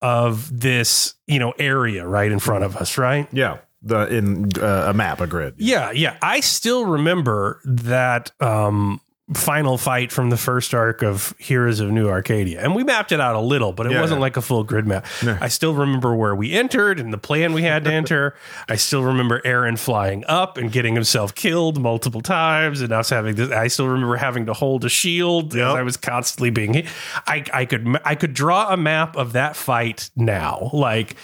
of 0.02 0.61
this, 0.61 1.14
you 1.26 1.38
know, 1.38 1.52
area 1.59 2.06
right 2.06 2.30
in 2.30 2.38
front 2.38 2.64
of 2.64 2.76
us, 2.76 2.98
right? 2.98 3.28
Yeah. 3.32 3.59
The 3.82 4.06
in 4.09 4.50
uh, 4.59 4.87
a 4.88 4.94
map, 4.94 5.20
a 5.20 5.26
grid. 5.26 5.54
Yeah. 5.59 5.90
Yeah. 5.92 6.16
I 6.22 6.40
still 6.40 6.87
remember 6.87 7.61
that, 7.64 8.32
um, 8.40 9.00
final 9.35 9.77
fight 9.77 10.12
from 10.12 10.31
the 10.31 10.37
first 10.37 10.73
arc 10.73 11.03
of 11.03 11.35
Heroes 11.39 11.81
of 11.81 11.91
New 11.91 12.09
Arcadia. 12.09 12.62
And 12.62 12.77
we 12.77 12.85
mapped 12.85 13.11
it 13.11 13.19
out 13.21 13.35
a 13.35 13.41
little, 13.41 13.73
but 13.73 13.87
it 13.87 13.93
Yeah, 13.93 14.01
wasn't 14.01 14.19
yeah. 14.19 14.23
like 14.23 14.37
a 14.37 14.41
full 14.43 14.62
grid 14.62 14.87
map. 14.87 15.05
I 15.25 15.49
still 15.49 15.75
remember 15.75 16.15
where 16.15 16.37
we 16.37 16.53
entered 16.53 17.01
and 17.01 17.12
the 17.12 17.19
plan 17.19 17.53
we 17.53 17.62
had 17.62 17.83
to 17.85 17.93
enter. 17.93 18.37
I 18.69 18.77
still 18.77 19.03
remember 19.03 19.43
Aaron 19.45 19.77
flying 19.77 20.23
up 20.29 20.57
and 20.57 20.71
getting 20.71 20.95
himself 20.95 21.35
killed 21.35 21.81
multiple 21.81 22.21
times 22.21 22.81
and 22.81 22.93
us 22.93 23.11
having 23.11 23.35
this 23.35 23.51
I 23.51 23.67
still 23.67 23.89
remember 23.89 24.15
having 24.17 24.47
to 24.47 24.53
hold 24.53 24.85
a 24.85 24.89
shield 24.89 25.55
Yep. 25.55 25.67
as 25.71 25.75
I 25.75 25.83
was 25.83 25.97
constantly 25.97 26.51
being 26.51 26.75
hit. 26.75 26.87
I 27.27 27.43
I 27.53 27.65
could 27.65 27.99
I 28.05 28.15
could 28.15 28.33
draw 28.33 28.73
a 28.73 28.77
map 28.77 29.17
of 29.17 29.33
that 29.33 29.57
fight 29.57 30.09
now. 30.15 30.71
Like 30.73 31.17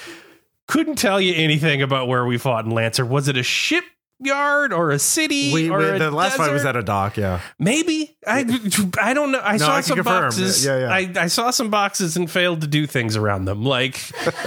couldn't 0.67 0.97
tell 0.97 1.21
you 1.21 1.35
anything 1.37 1.83
about 1.83 2.09
where 2.09 2.25
we 2.27 2.37
fought 2.37 2.65
in 2.65 2.73
Lancer. 2.73 3.05
Was 3.07 3.29
it 3.29 3.37
a 3.37 3.43
shipyard 4.23 4.73
or 4.73 4.91
a 4.91 4.99
city? 4.99 5.53
We, 5.53 5.71
or 5.71 5.79
we- 5.79 5.99
the 5.99 6.11
last 6.11 6.37
fight 6.37 6.53
was 6.53 6.65
at 6.65 6.77
a 6.77 6.83
dock, 6.83 7.17
yeah. 7.17 7.41
Maybe 7.59 8.17
I 8.27 8.41
I 9.01 9.15
don't 9.15 9.33
know. 9.33 9.41
I 9.43 9.57
saw 9.57 9.77
I 9.77 9.81
some 9.81 9.97
confirm. 9.97 10.25
boxes. 10.25 10.65
Yeah, 10.65 10.79
yeah. 10.81 10.93
I, 11.21 11.25
I 11.25 11.27
saw 11.27 11.51
some 11.51 11.71
boxes 11.71 12.17
and 12.17 12.31
failed 12.31 12.61
to 12.63 12.67
do 12.67 12.87
things 12.87 13.17
around 13.17 13.45
them. 13.47 13.65
Like, 13.65 14.01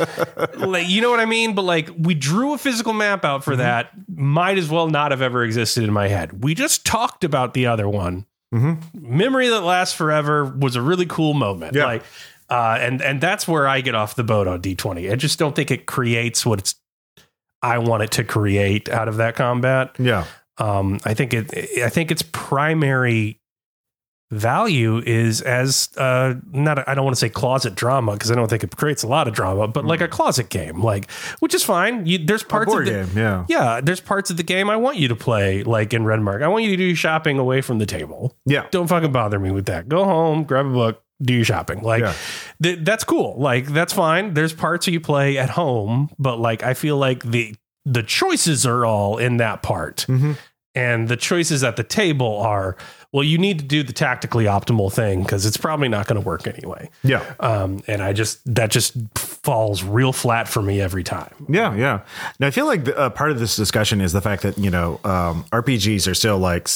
like 0.57 0.88
you 0.89 1.01
know 1.01 1.11
what 1.11 1.19
I 1.19 1.25
mean. 1.25 1.55
But 1.55 1.63
like, 1.63 1.89
we 1.97 2.13
drew 2.13 2.53
a 2.53 2.57
physical 2.57 2.93
map 2.93 3.25
out 3.25 3.43
for 3.43 3.51
Mm-hmm. 3.51 3.59
that. 3.61 3.91
Might 4.15 4.57
as 4.57 4.69
well 4.69 4.88
not 4.88 5.11
have 5.11 5.21
ever 5.21 5.43
existed 5.43 5.83
in 5.83 5.93
my 5.93 6.07
head. 6.07 6.43
We 6.43 6.55
just 6.55 6.85
talked 6.85 7.23
about 7.23 7.53
the 7.53 7.67
other 7.67 7.88
one. 7.88 8.25
Mm-hmm. 8.53 9.17
Memory 9.17 9.49
that 9.49 9.61
lasts 9.61 9.93
forever 9.95 10.45
was 10.45 10.75
a 10.75 10.81
really 10.81 11.05
cool 11.05 11.33
moment. 11.33 11.75
Yeah. 11.75 11.85
Like, 11.85 12.03
uh, 12.49 12.77
and 12.79 13.01
and 13.01 13.19
that's 13.21 13.47
where 13.47 13.67
I 13.67 13.81
get 13.81 13.95
off 13.95 14.15
the 14.15 14.23
boat 14.23 14.47
on 14.47 14.61
D 14.61 14.75
twenty. 14.75 15.09
I 15.11 15.15
just 15.15 15.39
don't 15.39 15.55
think 15.55 15.71
it 15.71 15.85
creates 15.85 16.45
what 16.45 16.59
it's. 16.59 16.75
I 17.65 17.80
want 17.80 18.04
it 18.04 18.12
to 18.12 18.23
create 18.23 18.89
out 18.89 19.08
of 19.08 19.17
that 19.17 19.36
combat. 19.36 19.95
Yeah. 19.97 20.25
Um, 20.58 20.99
I 21.04 21.15
think 21.15 21.34
it. 21.34 21.51
I 21.82 21.89
think 21.89 22.12
its 22.12 22.21
primary 22.21 23.41
value 24.32 24.97
is 25.06 25.41
as 25.41 25.89
uh 25.97 26.34
not 26.51 26.88
I 26.89 26.95
don't 26.95 27.06
want 27.06 27.15
to 27.15 27.19
say 27.19 27.30
closet 27.30 27.75
drama 27.75 28.13
because 28.13 28.32
I 28.32 28.36
don't 28.36 28.49
think 28.49 28.63
it 28.63 28.75
creates 28.75 29.04
a 29.04 29.08
lot 29.08 29.28
of 29.28 29.34
drama, 29.34 29.67
but 29.67 29.86
like 29.86 30.01
a 30.01 30.08
closet 30.08 30.49
game, 30.49 30.82
like 30.82 31.10
which 31.39 31.54
is 31.54 31.63
fine. 31.63 32.06
You, 32.06 32.17
there's 32.19 32.43
parts 32.43 32.71
board 32.71 32.88
of 32.88 32.93
the, 32.93 33.13
game, 33.13 33.17
yeah. 33.17 33.45
yeah, 33.47 33.82
there's 33.82 33.99
parts 33.99 34.30
of 34.30 34.38
the 34.38 34.43
game 34.43 34.69
I 34.69 34.78
want 34.78 34.97
you 34.97 35.08
to 35.08 35.15
play 35.15 35.63
like 35.63 35.93
in 35.93 36.04
Redmark. 36.04 36.43
I 36.43 36.47
want 36.47 36.63
you 36.65 36.71
to 36.71 36.78
do 36.78 36.95
shopping 36.95 37.39
away 37.39 37.62
from 37.62 37.80
the 37.80 37.86
table. 37.86 38.36
Yeah. 38.45 38.67
Don't 38.71 38.88
fucking 38.88 39.12
bother 39.12 39.39
me 39.39 39.51
with 39.51 39.65
that. 39.65 39.88
Go 39.88 40.04
home, 40.04 40.43
grab 40.43 40.65
a 40.65 40.69
book, 40.69 41.04
do 41.21 41.34
your 41.34 41.45
shopping. 41.45 41.82
Like 41.82 42.01
Yeah. 42.01 42.13
th- 42.62 42.80
that's 42.84 43.04
cool. 43.04 43.36
Like 43.39 43.67
that's 43.67 43.93
fine. 43.93 44.34
There's 44.34 44.54
parts 44.54 44.88
you 44.88 44.99
play 44.99 45.38
at 45.38 45.51
home, 45.51 46.10
but 46.19 46.39
like 46.39 46.63
I 46.63 46.73
feel 46.73 46.97
like 46.97 47.23
the 47.23 47.56
the 47.86 48.04
choices 48.04 48.65
are 48.65 48.86
all 48.86 49.17
in 49.17 49.38
that 49.38 49.62
part. 49.63 50.06
Mhm. 50.10 50.38
And 50.78 51.08
the 51.08 51.15
choices 51.15 51.63
at 51.63 51.78
the 51.78 51.84
table 51.86 52.41
are, 52.41 52.75
well, 53.13 53.23
you 53.23 53.38
need 53.38 53.60
to 53.60 53.65
do 53.65 53.82
the 53.82 53.93
tactically 53.93 54.43
optimal 54.43 54.91
thing 54.91 55.23
because 55.23 55.45
it's 55.45 55.56
probably 55.56 55.88
not 55.88 56.06
going 56.06 56.21
to 56.21 56.28
work 56.28 56.47
anyway. 56.47 56.89
Yeah. 57.01 57.23
Um, 57.39 57.82
and 57.88 58.01
I 58.04 58.12
just 58.12 58.39
that 58.54 58.71
just 58.71 58.93
falls 59.15 59.84
real 59.84 60.12
flat 60.12 60.49
for 60.49 60.62
me 60.62 60.82
every 60.82 61.04
time. 61.04 61.34
Yeah, 61.47 61.73
yeah. 61.75 61.99
Now 62.41 62.47
I 62.47 62.51
feel 62.51 62.65
like 62.65 62.84
the, 62.84 62.97
uh, 62.97 63.10
part 63.10 63.32
of 63.32 63.39
this 63.39 63.56
discussion 63.56 64.01
is 64.01 64.12
the 64.12 64.19
fact 64.19 64.41
that 64.43 64.58
you 64.58 64.69
know 64.69 64.99
um, 65.06 65.45
RPGs 65.54 66.12
are 66.12 66.13
still 66.15 66.39
like, 66.39 66.67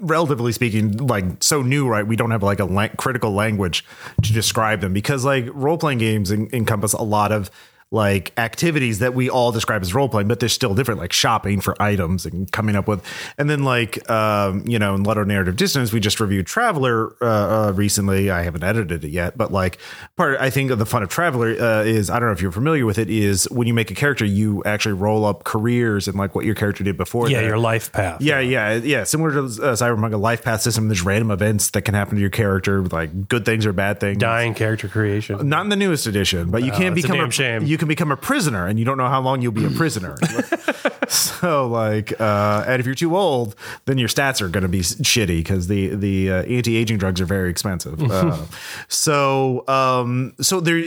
relatively 0.00 0.52
speaking, 0.52 0.96
like 0.98 1.24
so 1.42 1.62
new, 1.62 1.88
right? 1.88 2.06
We 2.06 2.16
don't 2.16 2.30
have 2.30 2.42
like 2.42 2.60
a 2.60 2.64
lang- 2.64 2.94
critical 2.96 3.32
language 3.32 3.84
to 4.22 4.32
describe 4.32 4.80
them 4.80 4.92
because 4.92 5.24
like 5.24 5.48
role 5.52 5.78
playing 5.78 5.98
games 5.98 6.30
en- 6.30 6.48
encompass 6.52 6.92
a 6.92 7.02
lot 7.02 7.32
of 7.32 7.50
like 7.90 8.38
activities 8.38 8.98
that 8.98 9.14
we 9.14 9.30
all 9.30 9.50
describe 9.50 9.80
as 9.80 9.94
role 9.94 10.08
playing, 10.08 10.28
but 10.28 10.40
they're 10.40 10.48
still 10.48 10.74
different, 10.74 11.00
like 11.00 11.12
shopping 11.12 11.60
for 11.60 11.80
items 11.80 12.26
and 12.26 12.50
coming 12.52 12.76
up 12.76 12.86
with, 12.86 13.02
and 13.38 13.48
then 13.48 13.64
like 13.64 14.08
um, 14.10 14.66
you 14.66 14.78
know, 14.78 14.94
in 14.94 15.04
Ludonarrative 15.04 15.56
Dissonance, 15.56 15.92
we 15.92 16.00
just 16.00 16.20
reviewed 16.20 16.46
Traveller 16.46 17.16
uh, 17.22 17.68
uh, 17.68 17.72
recently. 17.72 18.30
I 18.30 18.42
haven't 18.42 18.62
edited 18.62 19.04
it 19.04 19.10
yet, 19.10 19.38
but 19.38 19.52
like 19.52 19.78
part, 20.16 20.38
I 20.38 20.50
think 20.50 20.70
of 20.70 20.78
the 20.78 20.84
fun 20.84 21.02
of 21.02 21.08
Traveller 21.08 21.50
uh, 21.58 21.82
is 21.84 22.10
I 22.10 22.18
don't 22.18 22.28
know 22.28 22.32
if 22.32 22.42
you're 22.42 22.52
familiar 22.52 22.84
with 22.84 22.98
it. 22.98 23.08
Is 23.08 23.44
when 23.50 23.66
you 23.66 23.72
make 23.72 23.90
a 23.90 23.94
character, 23.94 24.26
you 24.26 24.62
actually 24.64 24.94
roll 24.94 25.24
up 25.24 25.44
careers 25.44 26.08
and 26.08 26.18
like 26.18 26.34
what 26.34 26.44
your 26.44 26.54
character 26.54 26.84
did 26.84 26.98
before. 26.98 27.30
Yeah, 27.30 27.40
that. 27.40 27.46
your 27.46 27.58
life 27.58 27.90
path. 27.92 28.20
Yeah, 28.20 28.40
yeah, 28.40 28.74
yeah. 28.74 29.04
Similar 29.04 29.30
to 29.30 29.38
uh, 29.38 29.74
Cyberpunk, 29.76 30.12
a 30.12 30.18
life 30.18 30.44
path 30.44 30.60
system. 30.60 30.88
There's 30.88 31.02
random 31.02 31.30
events 31.30 31.70
that 31.70 31.82
can 31.82 31.94
happen 31.94 32.16
to 32.16 32.20
your 32.20 32.30
character, 32.30 32.82
like 32.82 33.28
good 33.28 33.46
things 33.46 33.64
or 33.64 33.72
bad 33.72 33.98
things. 33.98 34.18
dying 34.18 34.52
character 34.52 34.88
creation. 34.88 35.48
Not 35.48 35.62
in 35.62 35.70
the 35.70 35.76
newest 35.76 36.06
edition, 36.06 36.50
but 36.50 36.62
you 36.62 36.70
can 36.72 36.92
it's 36.92 37.04
a 37.04 37.08
become 37.08 37.16
damn 37.16 37.30
shame. 37.30 37.64
You 37.64 37.77
can 37.78 37.88
become 37.88 38.12
a 38.12 38.16
prisoner, 38.16 38.66
and 38.66 38.78
you 38.78 38.84
don't 38.84 38.98
know 38.98 39.08
how 39.08 39.20
long 39.20 39.40
you'll 39.40 39.52
be 39.52 39.64
a 39.64 39.70
prisoner. 39.70 40.16
so, 41.08 41.66
like, 41.68 42.18
uh, 42.20 42.64
and 42.66 42.80
if 42.80 42.86
you're 42.86 42.94
too 42.94 43.16
old, 43.16 43.54
then 43.86 43.96
your 43.98 44.08
stats 44.08 44.40
are 44.40 44.48
going 44.48 44.62
to 44.62 44.68
be 44.68 44.80
shitty 44.80 45.38
because 45.38 45.68
the 45.68 45.94
the 45.94 46.30
uh, 46.30 46.42
anti 46.42 46.76
aging 46.76 46.98
drugs 46.98 47.20
are 47.20 47.26
very 47.26 47.50
expensive. 47.50 48.02
uh, 48.10 48.44
so, 48.88 49.66
um, 49.68 50.34
so 50.40 50.60
there, 50.60 50.82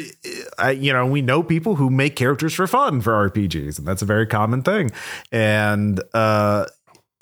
I, 0.58 0.72
you 0.72 0.94
know, 0.94 1.06
we 1.08 1.22
know 1.22 1.42
people 1.42 1.76
who 1.76 1.90
make 1.90 2.16
characters 2.16 2.54
for 2.54 2.68
fun 2.68 3.02
for 3.02 3.30
RPGs, 3.30 3.80
and 3.80 3.88
that's 3.88 4.02
a 4.02 4.06
very 4.06 4.28
common 4.28 4.62
thing. 4.62 4.92
And 5.32 6.02
uh, 6.14 6.66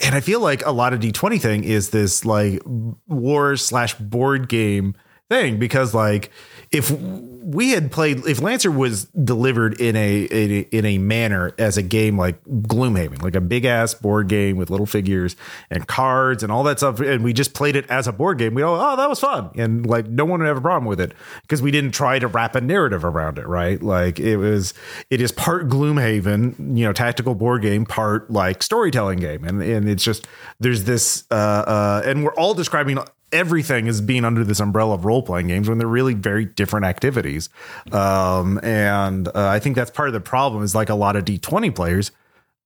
and 0.01 0.15
I 0.15 0.21
feel 0.21 0.39
like 0.39 0.65
a 0.65 0.71
lot 0.71 0.93
of 0.93 0.99
D20 0.99 1.41
thing 1.41 1.63
is 1.63 1.89
this 1.89 2.25
like 2.25 2.61
war 2.65 3.55
slash 3.57 3.95
board 3.95 4.49
game 4.49 4.95
thing 5.29 5.59
because 5.59 5.93
like 5.93 6.31
if 6.71 6.91
we 6.91 7.71
had 7.71 7.91
played 7.91 8.25
if 8.27 8.41
Lancer 8.41 8.69
was 8.69 9.05
delivered 9.05 9.81
in 9.81 9.95
a, 9.95 10.23
in 10.25 10.51
a 10.51 10.59
in 10.71 10.85
a 10.85 10.97
manner 10.99 11.51
as 11.57 11.77
a 11.77 11.81
game 11.81 12.15
like 12.15 12.43
Gloomhaven, 12.43 13.23
like 13.23 13.35
a 13.35 13.41
big 13.41 13.65
ass 13.65 13.95
board 13.95 14.27
game 14.27 14.55
with 14.55 14.69
little 14.69 14.85
figures 14.85 15.35
and 15.71 15.87
cards 15.87 16.43
and 16.43 16.51
all 16.51 16.63
that 16.63 16.77
stuff, 16.77 16.99
and 16.99 17.23
we 17.23 17.33
just 17.33 17.55
played 17.55 17.75
it 17.75 17.89
as 17.89 18.07
a 18.07 18.11
board 18.11 18.37
game, 18.37 18.53
we 18.53 18.61
go, 18.61 18.75
oh, 18.75 18.95
that 18.95 19.09
was 19.09 19.19
fun, 19.19 19.49
and 19.55 19.87
like 19.87 20.07
no 20.07 20.25
one 20.25 20.41
would 20.41 20.47
have 20.47 20.57
a 20.57 20.61
problem 20.61 20.85
with 20.85 21.01
it 21.01 21.13
because 21.41 21.61
we 21.61 21.71
didn't 21.71 21.91
try 21.91 22.19
to 22.19 22.27
wrap 22.27 22.55
a 22.55 22.61
narrative 22.61 23.03
around 23.03 23.39
it, 23.39 23.47
right? 23.47 23.81
Like 23.81 24.19
it 24.19 24.37
was, 24.37 24.75
it 25.09 25.19
is 25.19 25.31
part 25.31 25.69
Gloomhaven, 25.69 26.77
you 26.77 26.85
know, 26.85 26.93
tactical 26.93 27.33
board 27.33 27.63
game, 27.63 27.83
part 27.83 28.29
like 28.29 28.61
storytelling 28.61 29.19
game, 29.19 29.43
and 29.43 29.63
and 29.63 29.89
it's 29.89 30.03
just 30.03 30.27
there's 30.59 30.83
this, 30.83 31.23
uh, 31.31 31.33
uh, 31.33 32.01
and 32.05 32.23
we're 32.23 32.35
all 32.35 32.53
describing 32.53 32.99
everything 33.31 33.87
is 33.87 34.01
being 34.01 34.25
under 34.25 34.43
this 34.43 34.59
umbrella 34.59 34.95
of 34.95 35.05
role 35.05 35.21
playing 35.21 35.47
games 35.47 35.69
when 35.69 35.77
they're 35.77 35.87
really 35.87 36.13
very 36.13 36.45
different 36.45 36.85
activities. 36.85 37.49
Um, 37.91 38.59
and 38.63 39.27
uh, 39.29 39.31
I 39.35 39.59
think 39.59 39.75
that's 39.75 39.91
part 39.91 40.09
of 40.09 40.13
the 40.13 40.21
problem 40.21 40.63
is 40.63 40.75
like 40.75 40.89
a 40.89 40.95
lot 40.95 41.15
of 41.15 41.25
D20 41.25 41.73
players 41.75 42.11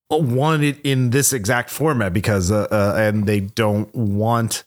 want 0.09 0.63
it 0.63 0.79
in 0.83 1.09
this 1.09 1.33
exact 1.33 1.69
format 1.69 2.13
because, 2.13 2.51
uh, 2.51 2.67
uh, 2.71 2.95
and 2.97 3.25
they 3.25 3.39
don't 3.39 3.93
want, 3.95 4.63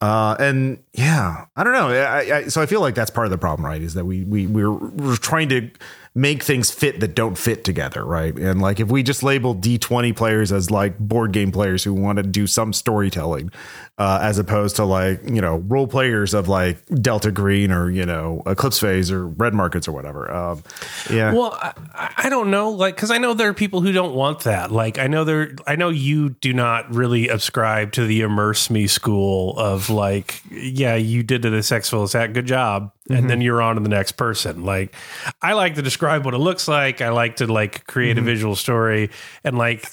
uh, 0.00 0.36
and 0.38 0.82
yeah, 0.92 1.46
I 1.56 1.64
don't 1.64 1.72
know. 1.72 1.88
I, 1.88 2.36
I, 2.36 2.42
so 2.48 2.62
I 2.62 2.66
feel 2.66 2.80
like 2.80 2.94
that's 2.94 3.10
part 3.10 3.26
of 3.26 3.30
the 3.30 3.38
problem, 3.38 3.66
right? 3.66 3.82
Is 3.82 3.94
that 3.94 4.04
we, 4.04 4.24
we, 4.24 4.46
we're, 4.46 4.72
we're 4.72 5.16
trying 5.16 5.48
to, 5.48 5.70
make 6.16 6.42
things 6.42 6.70
fit 6.70 6.98
that 7.00 7.14
don't 7.14 7.36
fit 7.36 7.62
together, 7.62 8.02
right? 8.02 8.34
And 8.38 8.62
like 8.62 8.80
if 8.80 8.88
we 8.88 9.02
just 9.02 9.22
label 9.22 9.54
D20 9.54 10.16
players 10.16 10.50
as 10.50 10.70
like 10.70 10.98
board 10.98 11.32
game 11.32 11.52
players 11.52 11.84
who 11.84 11.92
want 11.92 12.16
to 12.16 12.22
do 12.22 12.46
some 12.46 12.72
storytelling, 12.72 13.50
uh, 13.98 14.20
as 14.22 14.38
opposed 14.38 14.76
to 14.76 14.86
like, 14.86 15.20
you 15.28 15.42
know, 15.42 15.56
role 15.56 15.86
players 15.86 16.32
of 16.32 16.48
like 16.48 16.78
Delta 16.86 17.30
Green 17.30 17.70
or, 17.70 17.90
you 17.90 18.06
know, 18.06 18.42
Eclipse 18.46 18.80
Phase 18.80 19.10
or 19.10 19.26
Red 19.26 19.52
Markets 19.52 19.86
or 19.86 19.92
whatever. 19.92 20.32
Um, 20.34 20.62
yeah. 21.10 21.34
Well, 21.34 21.52
I, 21.52 22.14
I 22.16 22.28
don't 22.30 22.50
know, 22.50 22.70
like, 22.70 22.96
cause 22.96 23.10
I 23.10 23.18
know 23.18 23.34
there 23.34 23.50
are 23.50 23.54
people 23.54 23.82
who 23.82 23.92
don't 23.92 24.14
want 24.14 24.40
that. 24.44 24.72
Like, 24.72 24.98
I 24.98 25.08
know 25.08 25.24
there, 25.24 25.54
I 25.66 25.76
know 25.76 25.90
you 25.90 26.30
do 26.30 26.54
not 26.54 26.94
really 26.94 27.28
ascribe 27.28 27.92
to 27.92 28.06
the 28.06 28.22
immerse 28.22 28.70
me 28.70 28.86
school 28.86 29.58
of 29.58 29.90
like, 29.90 30.40
yeah, 30.50 30.94
you 30.94 31.22
did 31.22 31.42
this 31.42 31.70
X-Files 31.70 32.12
that 32.12 32.32
good 32.32 32.46
job. 32.46 32.90
And 33.08 33.18
mm-hmm. 33.18 33.28
then 33.28 33.40
you're 33.40 33.62
on 33.62 33.76
to 33.76 33.80
the 33.80 33.88
next 33.88 34.12
person. 34.12 34.64
Like, 34.64 34.94
I 35.40 35.52
like 35.52 35.76
to 35.76 35.82
describe 35.82 36.24
what 36.24 36.34
it 36.34 36.38
looks 36.38 36.66
like. 36.66 37.00
I 37.00 37.10
like 37.10 37.36
to 37.36 37.46
like 37.46 37.86
create 37.86 38.16
mm-hmm. 38.16 38.26
a 38.26 38.30
visual 38.30 38.56
story 38.56 39.10
and 39.44 39.56
like 39.56 39.88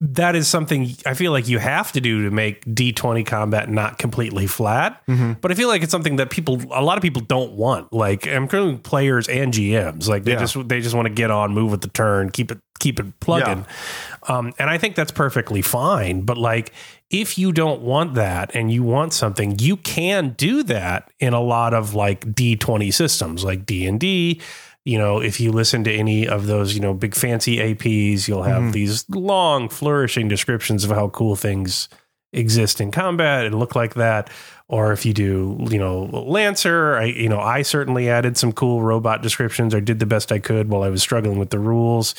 that 0.00 0.36
is 0.36 0.46
something 0.46 0.90
I 1.04 1.14
feel 1.14 1.32
like 1.32 1.48
you 1.48 1.58
have 1.58 1.90
to 1.92 2.00
do 2.00 2.24
to 2.24 2.30
make 2.30 2.64
D20 2.64 3.26
combat 3.26 3.68
not 3.68 3.98
completely 3.98 4.46
flat. 4.46 5.04
Mm-hmm. 5.06 5.32
But 5.40 5.50
I 5.50 5.54
feel 5.54 5.66
like 5.66 5.82
it's 5.82 5.90
something 5.90 6.16
that 6.16 6.30
people, 6.30 6.60
a 6.70 6.82
lot 6.82 6.96
of 6.96 7.02
people 7.02 7.22
don't 7.22 7.52
want. 7.52 7.92
Like 7.92 8.26
I'm 8.28 8.44
including 8.44 8.78
players 8.78 9.28
and 9.28 9.52
GMs. 9.52 10.08
Like 10.08 10.22
they 10.22 10.32
yeah. 10.32 10.38
just 10.38 10.68
they 10.68 10.80
just 10.80 10.94
want 10.94 11.06
to 11.08 11.12
get 11.12 11.32
on, 11.32 11.52
move 11.52 11.72
with 11.72 11.80
the 11.80 11.88
turn, 11.88 12.30
keep 12.30 12.52
it 12.52 12.58
keep 12.78 13.00
it 13.00 13.18
plugging. 13.18 13.66
Yeah. 14.28 14.36
Um, 14.36 14.52
and 14.56 14.70
I 14.70 14.78
think 14.78 14.94
that's 14.94 15.10
perfectly 15.10 15.62
fine. 15.62 16.20
But 16.20 16.38
like 16.38 16.72
if 17.10 17.36
you 17.36 17.50
don't 17.50 17.82
want 17.82 18.14
that 18.14 18.54
and 18.54 18.70
you 18.70 18.84
want 18.84 19.12
something, 19.14 19.58
you 19.58 19.78
can 19.78 20.30
do 20.30 20.62
that 20.64 21.10
in 21.18 21.32
a 21.32 21.40
lot 21.40 21.74
of 21.74 21.94
like 21.94 22.20
D20 22.20 22.94
systems, 22.94 23.42
like 23.42 23.66
D 23.66 23.86
and 23.86 23.98
D 23.98 24.40
you 24.88 24.96
know, 24.96 25.20
if 25.20 25.38
you 25.38 25.52
listen 25.52 25.84
to 25.84 25.92
any 25.92 26.26
of 26.26 26.46
those, 26.46 26.72
you 26.72 26.80
know, 26.80 26.94
big 26.94 27.14
fancy 27.14 27.58
APs, 27.58 28.26
you'll 28.26 28.44
have 28.44 28.62
mm-hmm. 28.62 28.70
these 28.70 29.06
long, 29.10 29.68
flourishing 29.68 30.28
descriptions 30.28 30.82
of 30.82 30.88
how 30.88 31.10
cool 31.10 31.36
things 31.36 31.90
exist 32.32 32.80
in 32.80 32.90
combat 32.90 33.44
and 33.44 33.58
look 33.58 33.74
like 33.74 33.96
that. 33.96 34.30
Or 34.66 34.94
if 34.94 35.04
you 35.04 35.12
do, 35.12 35.58
you 35.68 35.78
know, 35.78 36.04
Lancer, 36.04 36.96
I, 36.96 37.04
you 37.04 37.28
know, 37.28 37.38
I 37.38 37.60
certainly 37.60 38.08
added 38.08 38.38
some 38.38 38.50
cool 38.50 38.80
robot 38.80 39.20
descriptions 39.20 39.74
or 39.74 39.82
did 39.82 39.98
the 39.98 40.06
best 40.06 40.32
I 40.32 40.38
could 40.38 40.70
while 40.70 40.82
I 40.82 40.88
was 40.88 41.02
struggling 41.02 41.38
with 41.38 41.50
the 41.50 41.58
rules. 41.58 42.14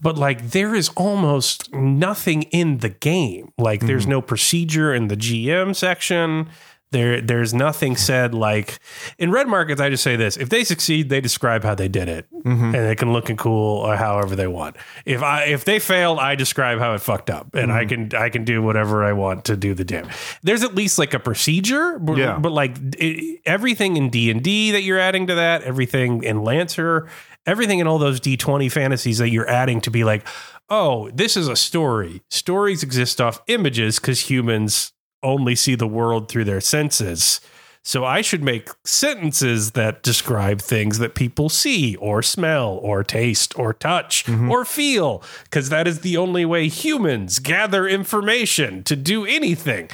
But 0.00 0.16
like, 0.16 0.50
there 0.50 0.76
is 0.76 0.90
almost 0.90 1.74
nothing 1.74 2.44
in 2.44 2.78
the 2.78 2.90
game. 2.90 3.52
Like, 3.58 3.80
mm-hmm. 3.80 3.88
there's 3.88 4.06
no 4.06 4.22
procedure 4.22 4.94
in 4.94 5.08
the 5.08 5.16
GM 5.16 5.74
section. 5.74 6.50
There, 6.92 7.20
there's 7.20 7.52
nothing 7.52 7.96
said 7.96 8.32
like 8.32 8.78
in 9.18 9.32
red 9.32 9.48
markets. 9.48 9.80
I 9.80 9.90
just 9.90 10.04
say 10.04 10.14
this: 10.14 10.36
if 10.36 10.48
they 10.48 10.62
succeed, 10.62 11.08
they 11.08 11.20
describe 11.20 11.64
how 11.64 11.74
they 11.74 11.88
did 11.88 12.08
it, 12.08 12.26
mm-hmm. 12.32 12.64
and 12.64 12.74
they 12.74 12.94
can 12.94 13.12
look 13.12 13.28
and 13.28 13.36
cool 13.36 13.78
or 13.78 13.96
however 13.96 14.36
they 14.36 14.46
want. 14.46 14.76
If 15.04 15.22
I 15.22 15.44
if 15.44 15.64
they 15.64 15.80
failed, 15.80 16.20
I 16.20 16.36
describe 16.36 16.78
how 16.78 16.94
it 16.94 17.00
fucked 17.00 17.28
up, 17.28 17.54
and 17.54 17.70
mm-hmm. 17.70 17.78
I 17.78 17.84
can 17.84 18.14
I 18.14 18.28
can 18.28 18.44
do 18.44 18.62
whatever 18.62 19.04
I 19.04 19.12
want 19.14 19.44
to 19.46 19.56
do 19.56 19.74
the 19.74 19.84
damage. 19.84 20.14
There's 20.42 20.62
at 20.62 20.76
least 20.76 20.96
like 20.96 21.12
a 21.12 21.18
procedure, 21.18 21.98
but, 21.98 22.18
yeah. 22.18 22.38
but 22.38 22.52
like 22.52 22.76
it, 22.98 23.40
everything 23.44 23.96
in 23.96 24.08
D 24.08 24.30
and 24.30 24.42
D 24.42 24.70
that 24.70 24.82
you're 24.82 25.00
adding 25.00 25.26
to 25.26 25.34
that, 25.34 25.62
everything 25.62 26.22
in 26.22 26.44
Lancer, 26.44 27.08
everything 27.46 27.78
in 27.78 27.86
all 27.86 27.98
those 27.98 28.20
D20 28.20 28.70
fantasies 28.70 29.18
that 29.18 29.30
you're 29.30 29.48
adding 29.48 29.80
to 29.82 29.90
be 29.90 30.04
like, 30.04 30.26
oh, 30.68 31.10
this 31.10 31.36
is 31.36 31.48
a 31.48 31.56
story. 31.56 32.22
Stories 32.30 32.82
exist 32.82 33.20
off 33.20 33.40
images 33.46 33.98
because 33.98 34.20
humans 34.30 34.92
only 35.26 35.54
see 35.54 35.74
the 35.74 35.88
world 35.88 36.28
through 36.28 36.44
their 36.44 36.60
senses. 36.60 37.40
So 37.82 38.04
I 38.04 38.20
should 38.20 38.42
make 38.42 38.68
sentences 38.84 39.72
that 39.72 40.02
describe 40.02 40.60
things 40.60 40.98
that 40.98 41.14
people 41.14 41.48
see 41.48 41.94
or 41.96 42.20
smell 42.20 42.80
or 42.82 43.04
taste 43.04 43.56
or 43.56 43.72
touch 43.72 44.24
mm-hmm. 44.24 44.50
or 44.50 44.64
feel, 44.64 45.22
because 45.44 45.68
that 45.68 45.86
is 45.86 46.00
the 46.00 46.16
only 46.16 46.44
way 46.44 46.66
humans 46.66 47.38
gather 47.38 47.86
information 47.86 48.82
to 48.84 48.96
do 48.96 49.24
anything. 49.24 49.88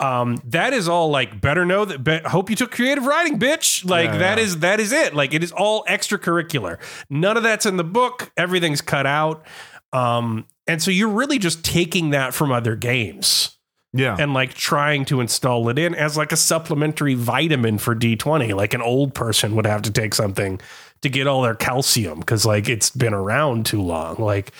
Um, 0.00 0.38
that 0.44 0.72
is 0.72 0.88
all 0.88 1.08
like 1.08 1.40
better 1.40 1.64
know 1.64 1.84
that. 1.84 2.02
Be, 2.02 2.18
hope 2.18 2.50
you 2.50 2.56
took 2.56 2.72
creative 2.72 3.06
writing, 3.06 3.38
bitch. 3.38 3.88
Like 3.88 4.10
yeah, 4.10 4.18
that 4.18 4.38
yeah. 4.38 4.44
is 4.44 4.58
that 4.58 4.80
is 4.80 4.92
it. 4.92 5.14
Like 5.14 5.32
it 5.32 5.44
is 5.44 5.52
all 5.52 5.84
extracurricular. 5.84 6.78
None 7.08 7.36
of 7.36 7.44
that's 7.44 7.64
in 7.64 7.76
the 7.76 7.84
book. 7.84 8.32
Everything's 8.36 8.80
cut 8.80 9.06
out. 9.06 9.46
Um, 9.92 10.46
and 10.66 10.82
so 10.82 10.90
you're 10.90 11.08
really 11.08 11.38
just 11.38 11.64
taking 11.64 12.10
that 12.10 12.34
from 12.34 12.50
other 12.50 12.74
games 12.74 13.55
yeah. 13.96 14.16
And 14.18 14.34
like 14.34 14.54
trying 14.54 15.04
to 15.06 15.20
install 15.20 15.68
it 15.68 15.78
in 15.78 15.94
as 15.94 16.16
like 16.16 16.32
a 16.32 16.36
supplementary 16.36 17.14
vitamin 17.14 17.78
for 17.78 17.94
D20. 17.94 18.54
Like 18.54 18.74
an 18.74 18.82
old 18.82 19.14
person 19.14 19.56
would 19.56 19.66
have 19.66 19.82
to 19.82 19.90
take 19.90 20.14
something 20.14 20.60
to 21.02 21.08
get 21.08 21.26
all 21.26 21.42
their 21.42 21.54
calcium 21.54 22.20
because 22.20 22.44
like 22.44 22.68
it's 22.68 22.90
been 22.90 23.14
around 23.14 23.66
too 23.66 23.82
long. 23.82 24.16
Like, 24.16 24.52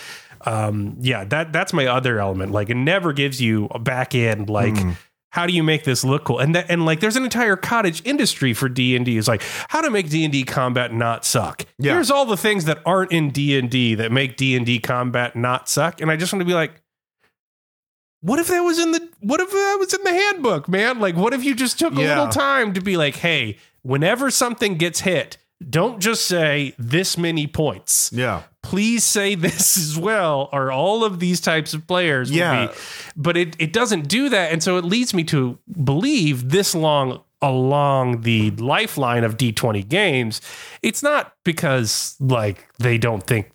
um, 0.42 0.96
yeah, 1.00 1.24
that 1.24 1.52
that's 1.52 1.72
my 1.72 1.86
other 1.86 2.20
element. 2.20 2.52
Like 2.52 2.70
it 2.70 2.76
never 2.76 3.12
gives 3.12 3.40
you 3.40 3.68
a 3.70 3.78
back 3.78 4.14
end 4.14 4.48
like 4.48 4.74
mm. 4.74 4.96
how 5.30 5.46
do 5.46 5.52
you 5.52 5.62
make 5.62 5.84
this 5.84 6.04
look 6.04 6.24
cool? 6.24 6.38
And 6.38 6.54
that, 6.54 6.66
and 6.68 6.84
like 6.84 7.00
there's 7.00 7.16
an 7.16 7.24
entire 7.24 7.56
cottage 7.56 8.02
industry 8.04 8.52
for 8.54 8.68
D&D 8.68 9.16
is 9.16 9.28
like 9.28 9.42
how 9.68 9.80
to 9.80 9.90
make 9.90 10.08
D&D 10.08 10.44
combat 10.44 10.92
not 10.92 11.24
suck. 11.24 11.64
Yeah. 11.78 11.94
Here's 11.94 12.10
all 12.10 12.26
the 12.26 12.36
things 12.36 12.66
that 12.66 12.80
aren't 12.86 13.12
in 13.12 13.30
D&D 13.30 13.96
that 13.96 14.12
make 14.12 14.36
D&D 14.36 14.78
combat 14.80 15.34
not 15.36 15.68
suck 15.68 16.00
and 16.00 16.10
I 16.10 16.16
just 16.16 16.32
want 16.32 16.42
to 16.42 16.46
be 16.46 16.54
like 16.54 16.82
what 18.26 18.40
if 18.40 18.48
that 18.48 18.60
was 18.60 18.78
in 18.78 18.90
the 18.90 19.08
what 19.20 19.40
if 19.40 19.50
that 19.50 19.76
was 19.78 19.94
in 19.94 20.02
the 20.02 20.10
handbook, 20.10 20.68
man? 20.68 20.98
Like 20.98 21.16
what 21.16 21.32
if 21.32 21.44
you 21.44 21.54
just 21.54 21.78
took 21.78 21.96
a 21.96 22.02
yeah. 22.02 22.08
little 22.08 22.28
time 22.28 22.74
to 22.74 22.80
be 22.80 22.96
like, 22.96 23.16
"Hey, 23.16 23.58
whenever 23.82 24.30
something 24.30 24.76
gets 24.76 25.00
hit, 25.00 25.38
don't 25.68 26.00
just 26.00 26.26
say 26.26 26.74
this 26.78 27.16
many 27.16 27.46
points. 27.46 28.10
Yeah. 28.12 28.42
Please 28.62 29.04
say 29.04 29.34
this 29.36 29.76
as 29.76 29.96
well, 29.96 30.48
or 30.52 30.72
all 30.72 31.04
of 31.04 31.20
these 31.20 31.40
types 31.40 31.72
of 31.72 31.86
players 31.86 32.30
yeah. 32.30 32.66
Be, 32.66 32.72
but 33.16 33.36
it, 33.36 33.56
it 33.58 33.72
doesn't 33.72 34.08
do 34.08 34.28
that. 34.28 34.52
And 34.52 34.62
so 34.62 34.76
it 34.76 34.84
leads 34.84 35.14
me 35.14 35.24
to 35.24 35.58
believe 35.84 36.50
this 36.50 36.74
long 36.74 37.22
along 37.42 38.22
the 38.22 38.50
lifeline 38.52 39.22
of 39.22 39.36
D20 39.36 39.88
games, 39.88 40.40
it's 40.82 41.02
not 41.02 41.32
because 41.44 42.16
like 42.18 42.66
they 42.78 42.98
don't 42.98 43.22
think 43.22 43.50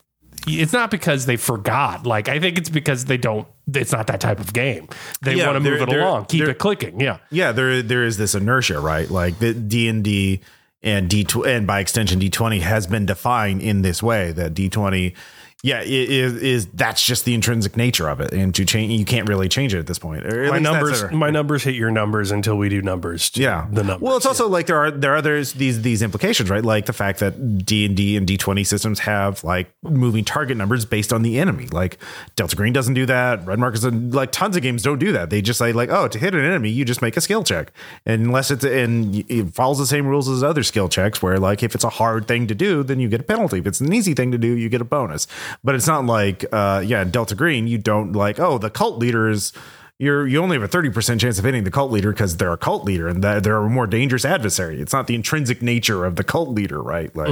it's 0.47 0.73
not 0.73 0.91
because 0.91 1.25
they 1.25 1.37
forgot. 1.37 2.05
Like 2.05 2.29
I 2.29 2.39
think 2.39 2.57
it's 2.57 2.69
because 2.69 3.05
they 3.05 3.17
don't. 3.17 3.47
It's 3.73 3.91
not 3.91 4.07
that 4.07 4.19
type 4.19 4.39
of 4.39 4.53
game. 4.53 4.89
They 5.21 5.35
yeah, 5.35 5.45
want 5.45 5.63
to 5.63 5.69
move 5.69 5.81
it 5.81 5.89
along, 5.89 6.25
keep 6.25 6.43
it 6.43 6.57
clicking. 6.57 6.99
Yeah, 6.99 7.17
yeah. 7.29 7.51
There, 7.51 7.81
there 7.81 8.03
is 8.03 8.17
this 8.17 8.35
inertia, 8.35 8.79
right? 8.79 9.09
Like 9.09 9.39
the 9.39 9.53
D 9.53 9.87
and 9.87 10.03
D 10.03 10.41
and 10.83 11.09
D 11.09 11.25
and 11.45 11.67
by 11.67 11.79
extension 11.79 12.19
D 12.19 12.29
twenty 12.29 12.59
has 12.59 12.87
been 12.87 13.05
defined 13.05 13.61
in 13.61 13.81
this 13.81 14.01
way 14.01 14.31
that 14.33 14.53
D 14.53 14.69
twenty 14.69 15.15
yeah, 15.63 15.81
it 15.81 15.87
is, 15.87 16.35
is 16.37 16.65
that's 16.67 17.03
just 17.03 17.23
the 17.23 17.35
intrinsic 17.35 17.77
nature 17.77 18.09
of 18.09 18.19
it, 18.19 18.33
and 18.33 18.53
to 18.55 18.65
change 18.65 18.91
you 18.91 19.05
can't 19.05 19.29
really 19.29 19.47
change 19.47 19.75
it 19.75 19.79
at 19.79 19.85
this 19.85 19.99
point. 19.99 20.25
my 20.25 20.57
numbers, 20.57 21.03
my 21.11 21.29
numbers 21.29 21.63
hit 21.63 21.75
your 21.75 21.91
numbers 21.91 22.31
until 22.31 22.57
we 22.57 22.67
do 22.67 22.81
numbers. 22.81 23.31
yeah, 23.35 23.67
the 23.71 23.83
numbers. 23.83 24.01
Well, 24.01 24.17
it's 24.17 24.25
also 24.25 24.45
yeah. 24.45 24.53
like 24.53 24.65
there 24.65 24.77
are 24.77 24.89
there 24.89 25.13
are 25.13 25.17
others 25.17 25.53
these 25.53 25.83
these 25.83 26.01
implications, 26.01 26.49
right? 26.49 26.63
Like 26.63 26.87
the 26.87 26.93
fact 26.93 27.19
that 27.19 27.63
D 27.63 27.85
and 27.85 27.95
D 27.95 28.17
and 28.17 28.25
D 28.25 28.37
twenty 28.37 28.63
systems 28.63 28.99
have 28.99 29.43
like 29.43 29.71
moving 29.83 30.25
target 30.25 30.57
numbers 30.57 30.83
based 30.83 31.13
on 31.13 31.21
the 31.21 31.37
enemy. 31.37 31.67
Like 31.67 31.99
Delta 32.35 32.55
Green 32.55 32.73
doesn't 32.73 32.95
do 32.95 33.05
that. 33.05 33.45
Red 33.45 33.59
Markets 33.59 33.83
like 33.83 34.31
tons 34.31 34.57
of 34.57 34.63
games 34.63 34.81
don't 34.81 34.99
do 34.99 35.11
that. 35.11 35.29
They 35.29 35.43
just 35.43 35.59
say 35.59 35.73
like, 35.73 35.89
oh, 35.89 36.07
to 36.07 36.17
hit 36.17 36.33
an 36.33 36.43
enemy, 36.43 36.71
you 36.71 36.85
just 36.85 37.03
make 37.03 37.15
a 37.17 37.21
skill 37.21 37.43
check, 37.43 37.71
and 38.03 38.25
unless 38.25 38.49
it's 38.49 38.65
and 38.65 39.23
it 39.29 39.53
follows 39.53 39.77
the 39.77 39.85
same 39.85 40.07
rules 40.07 40.27
as 40.27 40.41
other 40.41 40.63
skill 40.63 40.89
checks, 40.89 41.21
where 41.21 41.37
like 41.37 41.61
if 41.61 41.75
it's 41.75 41.83
a 41.83 41.89
hard 41.89 42.27
thing 42.27 42.47
to 42.47 42.55
do, 42.55 42.81
then 42.81 42.99
you 42.99 43.07
get 43.07 43.21
a 43.21 43.23
penalty. 43.23 43.59
If 43.59 43.67
it's 43.67 43.79
an 43.79 43.93
easy 43.93 44.15
thing 44.15 44.31
to 44.31 44.39
do, 44.39 44.57
you 44.57 44.67
get 44.67 44.81
a 44.81 44.85
bonus 44.85 45.27
but 45.63 45.75
it's 45.75 45.87
not 45.87 46.05
like 46.05 46.45
uh 46.51 46.81
yeah 46.85 47.03
delta 47.03 47.35
green 47.35 47.67
you 47.67 47.77
don't 47.77 48.13
like 48.13 48.39
oh 48.39 48.57
the 48.57 48.69
cult 48.69 48.97
leader 48.99 49.29
is 49.29 49.53
you're 49.97 50.25
you 50.25 50.41
only 50.41 50.55
have 50.55 50.63
a 50.63 50.67
thirty 50.67 50.89
percent 50.89 51.21
chance 51.21 51.37
of 51.37 51.45
hitting 51.45 51.63
the 51.63 51.69
cult 51.69 51.91
leader 51.91 52.11
because 52.11 52.37
they're 52.37 52.51
a 52.51 52.57
cult 52.57 52.83
leader 52.85 53.07
and 53.07 53.23
that 53.23 53.43
they're 53.43 53.57
a 53.57 53.69
more 53.69 53.85
dangerous 53.85 54.25
adversary. 54.25 54.81
It's 54.81 54.93
not 54.93 55.05
the 55.05 55.13
intrinsic 55.13 55.61
nature 55.61 56.05
of 56.05 56.15
the 56.15 56.23
cult 56.23 56.49
leader, 56.49 56.81
right? 56.81 57.15
Like, 57.15 57.29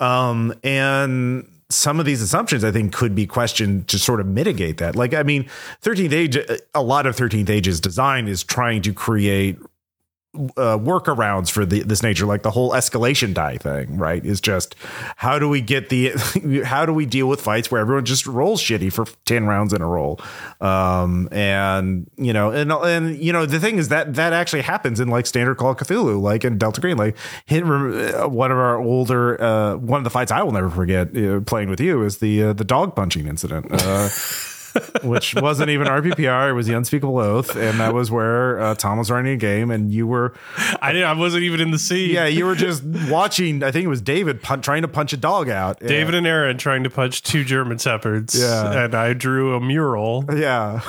um, 0.00 0.52
and 0.64 1.46
some 1.68 2.00
of 2.00 2.06
these 2.06 2.20
assumptions 2.20 2.64
I 2.64 2.72
think 2.72 2.92
could 2.92 3.14
be 3.14 3.28
questioned 3.28 3.86
to 3.88 3.98
sort 3.98 4.18
of 4.18 4.26
mitigate 4.26 4.78
that. 4.78 4.96
Like, 4.96 5.14
I 5.14 5.22
mean, 5.22 5.48
13th 5.82 6.12
Age, 6.12 6.36
a 6.74 6.82
lot 6.82 7.06
of 7.06 7.14
13th 7.14 7.48
Age's 7.48 7.78
design 7.78 8.26
is 8.26 8.42
trying 8.42 8.82
to 8.82 8.92
create 8.92 9.56
uh, 10.34 10.78
workarounds 10.78 11.50
for 11.50 11.66
the, 11.66 11.82
this 11.82 12.02
nature, 12.02 12.24
like 12.24 12.42
the 12.42 12.50
whole 12.50 12.70
escalation 12.70 13.34
die 13.34 13.56
thing, 13.56 13.96
right? 13.96 14.24
Is 14.24 14.40
just 14.40 14.76
how 15.16 15.38
do 15.38 15.48
we 15.48 15.60
get 15.60 15.88
the 15.88 16.12
how 16.64 16.86
do 16.86 16.92
we 16.92 17.04
deal 17.04 17.28
with 17.28 17.40
fights 17.40 17.70
where 17.70 17.80
everyone 17.80 18.04
just 18.04 18.26
rolls 18.26 18.62
shitty 18.62 18.92
for 18.92 19.06
ten 19.24 19.46
rounds 19.46 19.72
in 19.72 19.82
a 19.82 19.86
row, 19.86 20.16
um, 20.60 21.28
and 21.32 22.08
you 22.16 22.32
know, 22.32 22.50
and 22.50 22.70
and 22.70 23.16
you 23.18 23.32
know, 23.32 23.44
the 23.44 23.58
thing 23.58 23.78
is 23.78 23.88
that 23.88 24.14
that 24.14 24.32
actually 24.32 24.62
happens 24.62 25.00
in 25.00 25.08
like 25.08 25.26
standard 25.26 25.56
Call 25.56 25.70
of 25.70 25.78
Cthulhu, 25.78 26.20
like 26.20 26.44
in 26.44 26.58
Delta 26.58 26.80
Green, 26.80 26.96
like 26.96 27.16
hit 27.46 27.64
uh, 27.64 28.28
one 28.28 28.52
of 28.52 28.58
our 28.58 28.78
older 28.78 29.40
uh, 29.42 29.76
one 29.76 29.98
of 29.98 30.04
the 30.04 30.10
fights 30.10 30.30
I 30.30 30.42
will 30.42 30.52
never 30.52 30.70
forget 30.70 31.16
uh, 31.16 31.40
playing 31.40 31.70
with 31.70 31.80
you 31.80 32.04
is 32.04 32.18
the 32.18 32.44
uh, 32.44 32.52
the 32.52 32.64
dog 32.64 32.94
punching 32.94 33.26
incident. 33.26 33.66
Which 35.02 35.34
wasn't 35.34 35.70
even 35.70 35.86
RPPR. 35.86 36.50
It 36.50 36.52
was 36.52 36.66
the 36.66 36.74
Unspeakable 36.74 37.18
Oath, 37.18 37.56
and 37.56 37.80
that 37.80 37.94
was 37.94 38.10
where 38.10 38.60
uh, 38.60 38.74
Tom 38.74 38.98
was 38.98 39.10
running 39.10 39.32
a 39.32 39.36
game, 39.36 39.70
and 39.70 39.92
you 39.92 40.06
were, 40.06 40.34
I 40.82 40.92
didn't. 40.92 41.08
I 41.08 41.12
wasn't 41.14 41.42
even 41.44 41.60
in 41.60 41.70
the 41.70 41.78
scene. 41.78 42.10
yeah, 42.10 42.26
you 42.26 42.44
were 42.46 42.54
just 42.54 42.82
watching. 43.08 43.62
I 43.62 43.70
think 43.70 43.84
it 43.84 43.88
was 43.88 44.00
David 44.02 44.42
pun- 44.42 44.60
trying 44.62 44.82
to 44.82 44.88
punch 44.88 45.12
a 45.12 45.16
dog 45.16 45.48
out. 45.48 45.80
David 45.80 46.14
and 46.14 46.26
Aaron 46.26 46.58
trying 46.58 46.84
to 46.84 46.90
punch 46.90 47.22
two 47.22 47.44
German 47.44 47.78
shepherds. 47.78 48.38
Yeah. 48.38 48.84
and 48.84 48.94
I 48.94 49.12
drew 49.14 49.54
a 49.54 49.60
mural 49.60 50.24
yeah, 50.34 50.80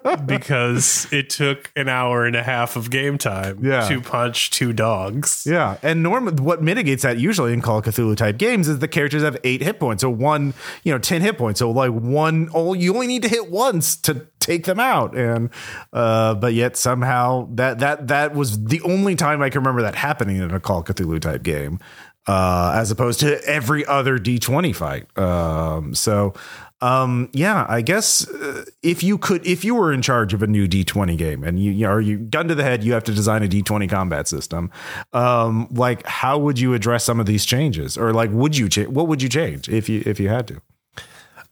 because 0.26 1.06
it 1.12 1.30
took 1.30 1.70
an 1.76 1.88
hour 1.88 2.24
and 2.24 2.36
a 2.36 2.42
half 2.42 2.76
of 2.76 2.90
game 2.90 3.18
time 3.18 3.58
Yeah. 3.64 3.86
to 3.88 4.00
punch 4.00 4.50
two 4.50 4.72
dogs. 4.72 5.46
yeah. 5.48 5.76
And 5.82 6.02
norm, 6.02 6.36
what 6.36 6.62
mitigates 6.62 7.02
that 7.02 7.18
usually 7.18 7.52
in 7.52 7.60
Call 7.60 7.78
of 7.78 7.84
Cthulhu 7.84 8.16
type 8.16 8.38
games 8.38 8.68
is 8.68 8.78
the 8.78 8.88
characters 8.88 9.22
have 9.22 9.36
eight 9.44 9.62
hit 9.62 9.78
points, 9.78 10.00
so 10.02 10.10
one, 10.10 10.54
you 10.82 10.92
know, 10.92 10.98
ten 10.98 11.20
hit 11.22 11.38
points. 11.38 11.58
So 11.58 11.70
like 11.70 11.90
one, 11.92 12.48
oh, 12.54 12.74
you 12.74 12.94
only 12.94 13.03
need 13.06 13.22
to 13.22 13.28
hit 13.28 13.50
once 13.50 13.96
to 13.98 14.26
take 14.40 14.64
them 14.64 14.80
out, 14.80 15.16
and 15.16 15.50
uh, 15.92 16.34
but 16.34 16.54
yet 16.54 16.76
somehow 16.76 17.48
that 17.52 17.78
that 17.80 18.08
that 18.08 18.34
was 18.34 18.64
the 18.64 18.80
only 18.82 19.14
time 19.14 19.42
I 19.42 19.50
can 19.50 19.60
remember 19.60 19.82
that 19.82 19.94
happening 19.94 20.36
in 20.36 20.50
a 20.50 20.60
Call 20.60 20.82
Cthulhu 20.82 21.20
type 21.20 21.42
game. 21.42 21.78
Uh, 22.26 22.72
as 22.74 22.90
opposed 22.90 23.20
to 23.20 23.38
every 23.44 23.84
other 23.84 24.18
D20 24.18 24.74
fight. 24.74 25.18
Um, 25.18 25.94
so, 25.94 26.32
um, 26.80 27.28
yeah, 27.34 27.66
I 27.68 27.82
guess 27.82 28.26
uh, 28.28 28.64
if 28.82 29.02
you 29.02 29.18
could, 29.18 29.46
if 29.46 29.62
you 29.62 29.74
were 29.74 29.92
in 29.92 30.00
charge 30.00 30.32
of 30.32 30.42
a 30.42 30.46
new 30.46 30.66
D20 30.66 31.18
game 31.18 31.44
and 31.44 31.60
you, 31.60 31.70
you 31.70 31.86
are 31.86 32.00
you 32.00 32.16
gun 32.16 32.48
to 32.48 32.54
the 32.54 32.62
head, 32.62 32.82
you 32.82 32.94
have 32.94 33.04
to 33.04 33.12
design 33.12 33.42
a 33.42 33.46
D20 33.46 33.90
combat 33.90 34.26
system. 34.26 34.70
Um, 35.12 35.68
like 35.70 36.06
how 36.06 36.38
would 36.38 36.58
you 36.58 36.72
address 36.72 37.04
some 37.04 37.20
of 37.20 37.26
these 37.26 37.44
changes, 37.44 37.98
or 37.98 38.14
like 38.14 38.30
would 38.32 38.56
you 38.56 38.70
change? 38.70 38.88
What 38.88 39.06
would 39.08 39.20
you 39.20 39.28
change 39.28 39.68
if 39.68 39.90
you 39.90 40.02
if 40.06 40.18
you 40.18 40.30
had 40.30 40.48
to? 40.48 40.62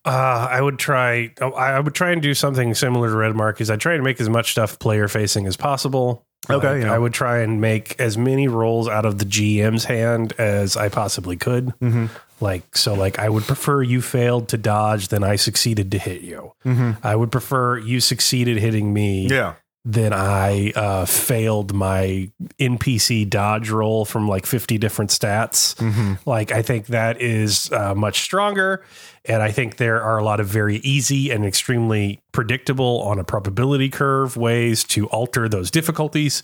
Uh, 0.04 0.48
I 0.50 0.60
would 0.60 0.78
try. 0.78 1.32
oh, 1.40 1.52
I 1.52 1.78
would 1.78 1.94
try 1.94 2.10
and 2.10 2.20
do 2.20 2.34
something 2.34 2.74
similar 2.74 3.08
to 3.08 3.16
Red 3.16 3.36
Mark. 3.36 3.60
Is 3.60 3.70
I 3.70 3.76
try 3.76 3.96
to 3.96 4.02
make 4.02 4.20
as 4.20 4.28
much 4.28 4.52
stuff 4.52 4.78
player 4.78 5.08
facing 5.08 5.46
as 5.46 5.56
possible. 5.56 6.24
Okay, 6.50 6.74
Like, 6.74 6.82
yeah. 6.82 6.92
I 6.92 6.98
would 6.98 7.14
try 7.14 7.38
and 7.38 7.60
make 7.60 7.94
as 8.00 8.18
many 8.18 8.48
rolls 8.48 8.88
out 8.88 9.06
of 9.06 9.18
the 9.18 9.24
GM's 9.24 9.84
hand 9.84 10.32
as 10.38 10.76
I 10.76 10.88
possibly 10.88 11.36
could. 11.36 11.66
Mm-hmm. 11.80 12.06
Like 12.40 12.76
so, 12.76 12.94
like 12.94 13.20
I 13.20 13.28
would 13.28 13.44
prefer 13.44 13.80
you 13.82 14.02
failed 14.02 14.48
to 14.48 14.58
dodge 14.58 15.06
than 15.08 15.22
I 15.22 15.36
succeeded 15.36 15.92
to 15.92 15.98
hit 15.98 16.22
you. 16.22 16.52
I 17.04 17.14
would 17.14 17.30
prefer 17.30 17.78
you 17.78 18.00
succeeded 18.00 18.58
hitting 18.58 18.92
me 18.92 19.28
Mm-hmm. 19.28 19.34
Yeah, 19.34 19.54
then 19.84 20.12
I 20.12 20.70
uh, 20.76 21.06
failed 21.06 21.74
my 21.74 22.30
NPC 22.60 23.28
dodge 23.28 23.68
roll 23.70 24.04
from 24.04 24.28
like 24.28 24.46
50 24.46 24.78
different 24.78 25.10
stats. 25.10 25.80
Like, 26.24 26.52
I 26.52 26.62
think 26.62 26.86
that 26.86 27.20
is 27.20 27.72
uh, 27.72 27.94
much 27.94 28.20
stronger. 28.20 28.84
And 29.24 29.42
I 29.42 29.50
think 29.50 29.78
there 29.78 30.00
are 30.00 30.18
a 30.18 30.24
lot 30.24 30.38
of 30.38 30.46
very 30.46 30.76
easy 30.78 31.30
and 31.30 31.44
extremely 31.44 32.22
predictable 32.30 33.02
on 33.02 33.18
a 33.18 33.24
probability 33.24 33.88
curve 33.88 34.36
ways 34.36 34.84
to 34.84 35.06
alter 35.08 35.48
those 35.48 35.70
difficulties 35.70 36.42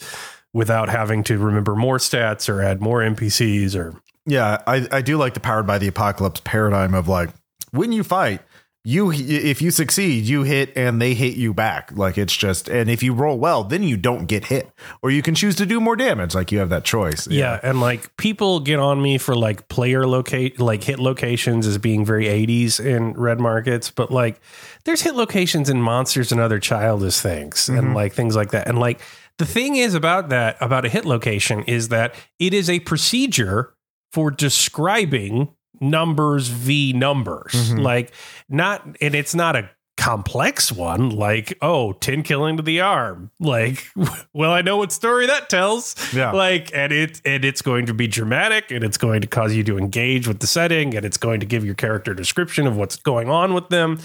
without 0.53 0.89
having 0.89 1.22
to 1.24 1.39
remember 1.39 1.76
more 1.76 1.99
stats 1.99 2.49
or 2.49 2.62
add 2.62 2.80
more 2.80 3.01
NPCs 3.01 3.76
or 3.76 4.01
yeah. 4.26 4.62
I 4.66 4.86
I 4.91 5.01
do 5.01 5.16
like 5.16 5.34
the 5.34 5.41
powered 5.41 5.66
by 5.66 5.78
the 5.78 5.89
apocalypse 5.89 6.41
paradigm 6.45 6.95
of 6.95 7.09
like 7.09 7.30
when 7.70 7.93
you 7.93 8.03
fight. 8.03 8.43
You 8.84 9.12
if 9.12 9.60
you 9.60 9.70
succeed, 9.70 10.24
you 10.24 10.44
hit 10.44 10.72
and 10.76 11.02
they 11.02 11.12
hit 11.12 11.36
you 11.36 11.52
back. 11.52 11.90
Like 11.94 12.16
it's 12.16 12.34
just 12.34 12.68
and 12.68 12.88
if 12.88 13.02
you 13.02 13.12
roll 13.12 13.38
well, 13.38 13.64
then 13.64 13.82
you 13.82 13.96
don't 13.96 14.26
get 14.26 14.46
hit, 14.46 14.70
or 15.02 15.10
you 15.10 15.20
can 15.20 15.34
choose 15.34 15.56
to 15.56 15.66
do 15.66 15.80
more 15.80 15.96
damage. 15.96 16.34
Like 16.34 16.52
you 16.52 16.60
have 16.60 16.70
that 16.70 16.84
choice. 16.84 17.26
Yeah, 17.26 17.58
and 17.62 17.80
like 17.80 18.16
people 18.16 18.60
get 18.60 18.78
on 18.78 19.02
me 19.02 19.18
for 19.18 19.34
like 19.34 19.68
player 19.68 20.06
locate 20.06 20.60
like 20.60 20.84
hit 20.84 21.00
locations 21.00 21.66
as 21.66 21.76
being 21.76 22.04
very 22.04 22.26
80s 22.26 22.82
in 22.82 23.12
red 23.14 23.40
markets, 23.40 23.90
but 23.90 24.10
like 24.10 24.40
there's 24.84 25.02
hit 25.02 25.16
locations 25.16 25.68
in 25.68 25.82
monsters 25.82 26.32
and 26.32 26.40
other 26.40 26.58
childish 26.58 27.18
things 27.18 27.68
and 27.68 27.78
mm-hmm. 27.78 27.94
like 27.94 28.12
things 28.14 28.36
like 28.36 28.52
that. 28.52 28.68
And 28.68 28.78
like 28.78 29.00
the 29.38 29.46
thing 29.46 29.76
is 29.76 29.94
about 29.94 30.28
that 30.30 30.56
about 30.60 30.84
a 30.84 30.88
hit 30.88 31.04
location 31.04 31.64
is 31.64 31.88
that 31.88 32.14
it 32.38 32.54
is 32.54 32.70
a 32.70 32.80
procedure 32.80 33.74
for 34.12 34.30
describing 34.30 35.48
numbers 35.80 36.48
v 36.48 36.92
numbers. 36.92 37.72
Like 37.74 38.12
not 38.48 38.84
and 39.00 39.14
it's 39.14 39.34
not 39.34 39.56
a 39.56 39.70
complex 39.96 40.70
one 40.70 41.10
like 41.10 41.58
oh 41.60 41.92
10 41.94 42.22
killing 42.22 42.56
to 42.56 42.62
the 42.62 42.80
arm. 42.80 43.32
Like 43.40 43.84
well 44.32 44.52
i 44.52 44.62
know 44.62 44.76
what 44.76 44.92
story 44.92 45.26
that 45.26 45.48
tells. 45.50 45.96
Yeah. 46.14 46.30
like 46.30 46.70
and 46.72 46.92
it 46.92 47.20
and 47.24 47.44
it's 47.44 47.62
going 47.62 47.86
to 47.86 47.94
be 47.94 48.06
dramatic 48.06 48.70
and 48.70 48.84
it's 48.84 48.96
going 48.96 49.22
to 49.22 49.26
cause 49.26 49.54
you 49.54 49.64
to 49.64 49.76
engage 49.76 50.28
with 50.28 50.38
the 50.38 50.46
setting 50.46 50.94
and 50.96 51.04
it's 51.04 51.16
going 51.16 51.40
to 51.40 51.46
give 51.46 51.64
your 51.64 51.74
character 51.74 52.14
description 52.14 52.66
of 52.68 52.76
what's 52.76 52.94
going 52.96 53.28
on 53.28 53.54
with 53.54 53.70
them. 53.70 53.98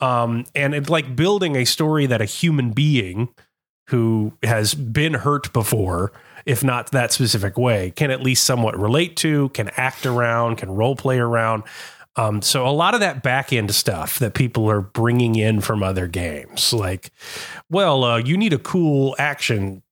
Um 0.00 0.44
and 0.54 0.74
it's 0.74 0.88
like 0.88 1.14
building 1.14 1.56
a 1.56 1.66
story 1.66 2.06
that 2.06 2.22
a 2.22 2.26
human 2.26 2.70
being 2.70 3.28
who 3.88 4.32
has 4.42 4.74
been 4.74 5.14
hurt 5.14 5.52
before 5.52 6.12
if 6.46 6.62
not 6.62 6.90
that 6.90 7.12
specific 7.12 7.56
way 7.56 7.90
can 7.92 8.10
at 8.10 8.22
least 8.22 8.44
somewhat 8.44 8.78
relate 8.78 9.16
to 9.16 9.48
can 9.50 9.70
act 9.76 10.06
around 10.06 10.56
can 10.56 10.70
role 10.70 10.96
play 10.96 11.18
around. 11.18 11.62
Um, 12.16 12.42
so 12.42 12.66
a 12.66 12.70
lot 12.70 12.94
of 12.94 13.00
that 13.00 13.22
back 13.22 13.52
end 13.52 13.74
stuff 13.74 14.18
that 14.20 14.34
people 14.34 14.70
are 14.70 14.80
bringing 14.80 15.34
in 15.34 15.60
from 15.60 15.82
other 15.82 16.06
games, 16.06 16.72
like, 16.72 17.10
well, 17.68 18.04
uh, 18.04 18.18
you 18.18 18.36
need 18.36 18.52
a 18.52 18.58
cool 18.58 19.16
action 19.18 19.82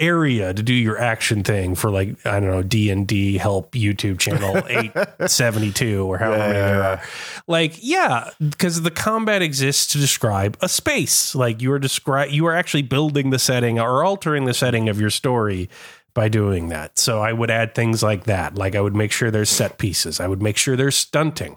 area 0.00 0.52
to 0.54 0.62
do 0.62 0.74
your 0.74 0.98
action 0.98 1.44
thing 1.44 1.74
for 1.74 1.90
like 1.90 2.16
I 2.26 2.40
don't 2.40 2.50
know 2.50 2.62
D 2.62 2.90
and 2.90 3.06
D 3.06 3.38
help 3.38 3.72
YouTube 3.72 4.18
channel 4.18 4.62
eight 4.68 4.92
seventy 5.30 5.70
two 5.72 6.04
or 6.10 6.18
however 6.18 6.38
many 6.38 6.52
there 6.54 6.78
Yeah. 6.78 6.86
are. 6.94 7.02
Like, 7.46 7.74
yeah, 7.82 8.30
because 8.40 8.82
the 8.82 8.90
combat 8.90 9.42
exists 9.42 9.86
to 9.92 9.98
describe 9.98 10.56
a 10.60 10.68
space. 10.68 11.34
Like 11.34 11.60
you 11.62 11.70
are 11.72 11.78
describe 11.78 12.30
you 12.30 12.46
are 12.46 12.54
actually 12.54 12.82
building 12.82 13.30
the 13.30 13.38
setting 13.38 13.78
or 13.78 14.02
altering 14.04 14.44
the 14.46 14.54
setting 14.54 14.88
of 14.88 15.00
your 15.00 15.10
story 15.10 15.68
by 16.14 16.28
doing 16.28 16.70
that. 16.70 16.98
So 16.98 17.20
I 17.20 17.32
would 17.32 17.50
add 17.50 17.74
things 17.74 18.02
like 18.02 18.24
that. 18.24 18.56
Like 18.56 18.74
I 18.74 18.80
would 18.80 18.96
make 18.96 19.12
sure 19.12 19.30
there's 19.30 19.50
set 19.50 19.78
pieces. 19.78 20.18
I 20.18 20.26
would 20.26 20.42
make 20.42 20.56
sure 20.56 20.74
there's 20.76 20.96
stunting. 20.96 21.56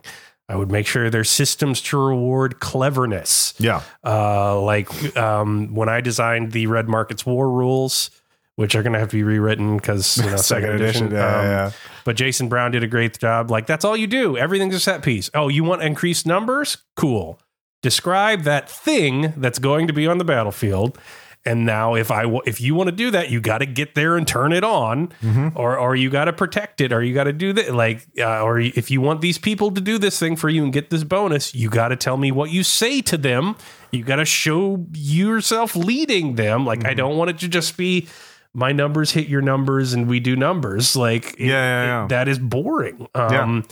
I 0.50 0.56
would 0.58 0.70
make 0.72 0.86
sure 0.86 1.10
there's 1.10 1.30
systems 1.30 1.82
to 1.84 1.98
reward 1.98 2.60
cleverness. 2.60 3.54
yeah, 3.60 3.82
Uh, 4.06 4.60
like 4.62 5.16
um, 5.18 5.74
when 5.74 5.88
I 5.90 6.02
designed 6.02 6.52
the 6.52 6.68
Red 6.68 6.90
Markets 6.90 7.26
War 7.26 7.50
rules, 7.50 8.12
which 8.56 8.76
are 8.76 8.84
going 8.84 8.94
to 8.94 9.00
have 9.00 9.10
to 9.10 9.16
be 9.18 9.24
rewritten 9.24 9.78
because 9.78 10.18
you 10.18 10.30
know 10.30 10.38
second, 10.38 10.70
edition. 10.70 11.12
Yeah, 11.12 11.38
um, 11.38 11.46
yeah. 11.46 11.72
But 12.06 12.16
Jason 12.16 12.50
Brown 12.50 12.72
did 12.72 12.84
a 12.84 12.88
great 12.88 13.18
job. 13.20 13.50
Like 13.50 13.66
that's 13.68 13.84
all 13.86 13.98
you 13.98 14.08
do. 14.08 14.38
Everything's 14.38 14.76
a 14.76 14.80
set 14.80 15.04
piece. 15.04 15.30
Oh, 15.34 15.48
you 15.48 15.64
want 15.64 15.82
increased 15.82 16.26
numbers? 16.26 16.78
Cool. 16.96 17.40
Describe 17.82 18.44
that 18.44 18.70
thing 18.70 19.34
that's 19.38 19.60
going 19.60 19.88
to 19.88 19.94
be 19.94 20.08
on 20.08 20.18
the 20.18 20.24
battlefield. 20.24 20.98
And 21.46 21.66
now, 21.66 21.94
if 21.96 22.10
I 22.10 22.22
w- 22.22 22.42
if 22.46 22.62
you 22.62 22.74
want 22.74 22.88
to 22.88 22.96
do 22.96 23.12
that, 23.12 23.30
you 23.30 23.42
got 23.42 23.58
to 23.58 23.66
get 23.66 23.96
there 23.96 24.16
and 24.16 24.26
turn 24.26 24.54
it 24.54 24.64
on, 24.64 25.12
or 25.56 25.78
or 25.78 25.94
you 25.94 26.10
got 26.10 26.26
to 26.26 26.32
protect 26.34 26.80
it, 26.80 26.94
or 26.94 27.04
you 27.04 27.14
got 27.14 27.26
to 27.26 27.34
do 27.34 27.52
that. 27.52 27.76
Like, 27.76 28.08
uh, 28.18 28.42
or 28.42 28.62
if 28.62 28.90
you 28.90 29.02
want 29.02 29.20
these 29.20 29.38
people 29.38 29.70
to 29.72 29.82
do 29.82 29.98
this 29.98 30.18
thing 30.18 30.38
for 30.38 30.48
you 30.48 30.64
and 30.64 30.72
get 30.72 30.90
this 30.90 31.04
bonus, 31.04 31.54
you 31.54 31.70
got 31.70 31.90
to 31.90 31.98
tell 31.98 32.16
me 32.16 32.32
what 32.32 32.50
you 32.52 32.64
say 32.64 33.02
to 33.02 33.18
them. 33.18 33.58
You 33.92 34.06
got 34.06 34.16
to 34.18 34.26
show 34.26 34.86
yourself 34.94 35.76
leading 35.76 36.36
them. 36.36 36.66
Like, 36.66 36.86
I 36.86 36.94
don't 36.94 37.18
want 37.18 37.30
it 37.32 37.40
to 37.40 37.50
just 37.50 37.76
be 37.76 38.08
my 38.54 38.72
numbers 38.72 39.12
hit 39.12 39.28
your 39.28 39.42
numbers 39.42 39.94
and 39.94 40.08
we 40.08 40.20
do 40.20 40.36
numbers. 40.36 40.96
Like, 40.96 41.34
it- 41.34 41.48
Yeah, 41.48 41.48
yeah, 41.54 41.86
yeah. 41.86 42.06
it- 42.06 42.10
that 42.10 42.28
is 42.28 42.40
boring. 42.40 43.08
Um, 43.16 43.66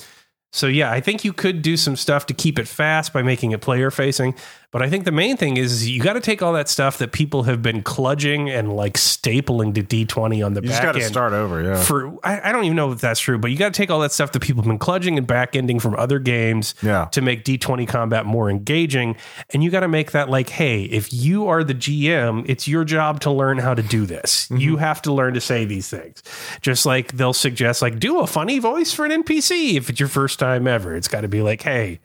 So 0.53 0.67
yeah, 0.67 0.91
I 0.91 0.99
think 0.99 1.23
you 1.23 1.31
could 1.31 1.61
do 1.61 1.77
some 1.77 1.95
stuff 1.95 2.25
to 2.25 2.33
keep 2.33 2.59
it 2.59 2.67
fast 2.67 3.13
by 3.13 3.21
making 3.21 3.51
it 3.51 3.61
player 3.61 3.89
facing, 3.89 4.35
But 4.71 4.81
I 4.81 4.89
think 4.89 5.03
the 5.03 5.11
main 5.11 5.35
thing 5.35 5.57
is, 5.57 5.73
is 5.73 5.89
you 5.89 6.01
got 6.01 6.13
to 6.13 6.21
take 6.21 6.41
all 6.41 6.53
that 6.53 6.69
stuff 6.69 6.97
that 6.99 7.11
people 7.11 7.43
have 7.43 7.61
been 7.61 7.83
kludging 7.83 8.49
and 8.49 8.71
like 8.73 8.93
stapling 8.93 9.75
to 9.75 9.83
D20 9.83 10.45
on 10.45 10.53
the 10.53 10.61
You 10.61 10.69
back 10.69 10.81
just 10.81 10.81
got 10.81 10.91
to 10.93 11.01
start 11.01 11.33
over. 11.33 11.61
Yeah. 11.61 11.83
for 11.83 12.17
I, 12.23 12.49
I 12.49 12.51
don't 12.53 12.63
even 12.63 12.77
know 12.77 12.89
if 12.93 13.01
that's 13.01 13.19
true, 13.19 13.37
but 13.37 13.51
you 13.51 13.57
got 13.57 13.73
to 13.73 13.77
take 13.77 13.91
all 13.91 13.99
that 13.99 14.13
stuff 14.13 14.31
that 14.31 14.39
people 14.41 14.63
have 14.63 14.69
been 14.69 14.79
kludging 14.79 15.17
and 15.17 15.27
back 15.27 15.57
ending 15.57 15.79
from 15.81 15.95
other 15.95 16.19
games 16.19 16.73
Yeah. 16.81 17.05
to 17.11 17.21
make 17.21 17.43
D20 17.43 17.85
combat 17.85 18.25
more 18.25 18.49
engaging. 18.49 19.17
And 19.49 19.61
you 19.61 19.71
got 19.71 19.81
to 19.81 19.89
make 19.89 20.11
that 20.11 20.29
like, 20.29 20.47
hey, 20.47 20.83
if 20.83 21.11
you 21.11 21.47
are 21.49 21.65
the 21.65 21.75
GM, 21.75 22.45
it's 22.47 22.65
your 22.65 22.85
job 22.85 23.19
to 23.21 23.31
learn 23.31 23.57
how 23.57 23.73
to 23.73 23.83
do 23.83 24.05
this. 24.05 24.45
Mm-hmm. 24.45 24.57
You 24.57 24.77
have 24.77 25.01
to 25.01 25.11
learn 25.11 25.33
to 25.33 25.41
say 25.41 25.65
these 25.65 25.89
things. 25.89 26.23
Just 26.61 26.85
like 26.85 27.11
they'll 27.11 27.33
suggest, 27.33 27.81
like, 27.81 27.99
do 27.99 28.21
a 28.21 28.27
funny 28.27 28.59
voice 28.59 28.93
for 28.93 29.03
an 29.05 29.11
NPC 29.23 29.75
if 29.75 29.89
it's 29.89 29.99
your 29.99 30.07
first 30.07 30.39
time 30.39 30.65
ever. 30.65 30.95
It's 30.95 31.09
got 31.09 31.21
to 31.21 31.27
be 31.27 31.41
like, 31.41 31.61
hey, 31.61 31.99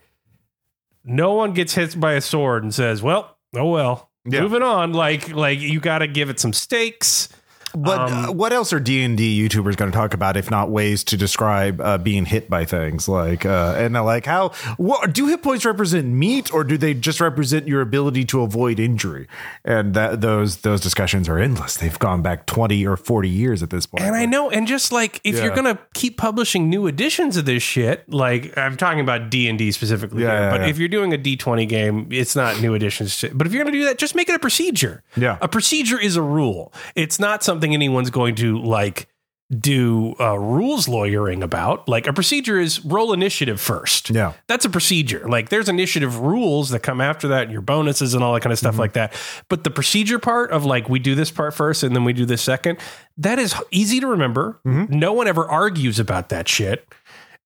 no 1.07 1.33
one 1.33 1.53
gets 1.53 1.73
hit 1.73 1.99
by 1.99 2.13
a 2.13 2.21
sword 2.21 2.63
and 2.63 2.73
says, 2.73 3.01
well, 3.01 3.37
oh 3.55 3.69
well. 3.69 4.11
Yeah. 4.25 4.41
Moving 4.41 4.61
on, 4.61 4.91
like 4.91 5.29
like 5.29 5.59
you 5.59 5.79
got 5.79 5.99
to 5.99 6.07
give 6.07 6.29
it 6.29 6.39
some 6.39 6.51
stakes. 6.51 7.29
But 7.75 7.99
Um, 8.11 8.25
uh, 8.29 8.31
what 8.31 8.53
else 8.53 8.71
are 8.73 8.79
D 8.79 9.03
and 9.03 9.17
D 9.17 9.39
YouTubers 9.47 9.75
going 9.75 9.91
to 9.91 9.95
talk 9.95 10.13
about 10.13 10.37
if 10.37 10.49
not 10.49 10.69
ways 10.71 11.03
to 11.05 11.17
describe 11.17 11.79
uh, 11.81 11.97
being 11.97 12.25
hit 12.25 12.49
by 12.49 12.65
things 12.65 13.07
like 13.07 13.45
uh, 13.45 13.75
and 13.77 13.95
uh, 13.97 14.03
like 14.03 14.25
how 14.25 14.49
what, 14.77 15.13
do 15.13 15.27
hit 15.27 15.43
points 15.43 15.65
represent 15.65 16.07
meat 16.07 16.53
or 16.53 16.63
do 16.63 16.77
they 16.77 16.93
just 16.93 17.19
represent 17.19 17.67
your 17.67 17.81
ability 17.81 18.23
to 18.25 18.41
avoid 18.41 18.79
injury? 18.79 19.27
And 19.65 19.93
that 19.93 20.21
those 20.21 20.57
those 20.57 20.81
discussions 20.81 21.27
are 21.29 21.37
endless. 21.37 21.75
They've 21.77 21.99
gone 21.99 22.21
back 22.21 22.45
twenty 22.45 22.85
or 22.87 22.95
forty 22.97 23.29
years 23.29 23.61
at 23.61 23.69
this 23.69 23.85
point. 23.85 24.03
And 24.03 24.15
I 24.15 24.25
know, 24.25 24.49
and 24.49 24.65
just 24.65 24.91
like 24.91 25.19
if 25.23 25.35
you're 25.43 25.53
gonna 25.55 25.77
keep 25.93 26.17
publishing 26.17 26.69
new 26.69 26.87
editions 26.87 27.37
of 27.37 27.45
this 27.45 27.61
shit, 27.63 28.07
like 28.11 28.57
I'm 28.57 28.77
talking 28.77 29.01
about 29.01 29.29
D 29.29 29.47
and 29.49 29.57
D 29.59 29.71
specifically, 29.71 30.23
Yeah, 30.23 30.31
here, 30.31 30.39
yeah, 30.39 30.51
but 30.51 30.61
yeah. 30.61 30.67
if 30.67 30.77
you're 30.77 30.87
doing 30.89 31.13
a 31.13 31.17
D20 31.17 31.67
game, 31.67 32.07
it's 32.11 32.35
not 32.35 32.61
new 32.61 32.73
editions. 32.73 33.17
to- 33.19 33.33
But 33.35 33.45
if 33.45 33.53
you're 33.53 33.63
gonna 33.63 33.75
do 33.77 33.85
that, 33.85 33.97
just 33.97 34.15
make 34.15 34.29
it 34.29 34.35
a 34.35 34.39
procedure. 34.39 35.03
Yeah. 35.15 35.37
a 35.41 35.47
procedure 35.47 35.99
is 35.99 36.15
a 36.15 36.21
rule. 36.21 36.71
It's 36.95 37.19
not 37.19 37.43
something 37.43 37.56
anyone's 37.73 38.09
going 38.09 38.35
to 38.35 38.59
like 38.59 39.07
do 39.49 40.13
uh, 40.19 40.37
rules 40.37 40.89
lawyering 40.89 41.41
about. 41.41 41.87
Like 41.87 42.05
a 42.05 42.11
procedure 42.11 42.59
is 42.59 42.83
roll 42.83 43.13
initiative 43.13 43.61
first. 43.61 44.09
Yeah. 44.09 44.33
That's 44.47 44.65
a 44.65 44.69
procedure. 44.69 45.25
Like 45.29 45.47
there's 45.49 45.69
initiative 45.69 46.17
rules 46.19 46.69
that 46.71 46.81
come 46.81 46.99
after 46.99 47.29
that 47.29 47.43
and 47.43 47.51
your 47.53 47.61
bonuses 47.61 48.13
and 48.13 48.21
all 48.23 48.33
that 48.33 48.41
kind 48.41 48.51
of 48.51 48.59
stuff 48.59 48.73
Mm-hmm. 48.73 48.81
like 48.81 48.93
that. 48.93 49.13
But 49.47 49.63
the 49.63 49.71
procedure 49.71 50.19
part 50.19 50.51
of 50.51 50.65
like 50.65 50.89
we 50.89 50.99
do 50.99 51.15
this 51.15 51.31
part 51.31 51.53
first 51.53 51.83
and 51.83 51.95
then 51.95 52.03
we 52.03 52.11
do 52.11 52.25
this 52.25 52.41
second, 52.41 52.77
that 53.17 53.39
is 53.39 53.55
easy 53.71 54.01
to 54.01 54.07
remember. 54.07 54.59
Mm-hmm. 54.65 54.99
No 54.99 55.13
one 55.13 55.27
ever 55.27 55.45
argues 55.47 55.97
about 55.97 56.27
that 56.29 56.49
shit. 56.49 56.85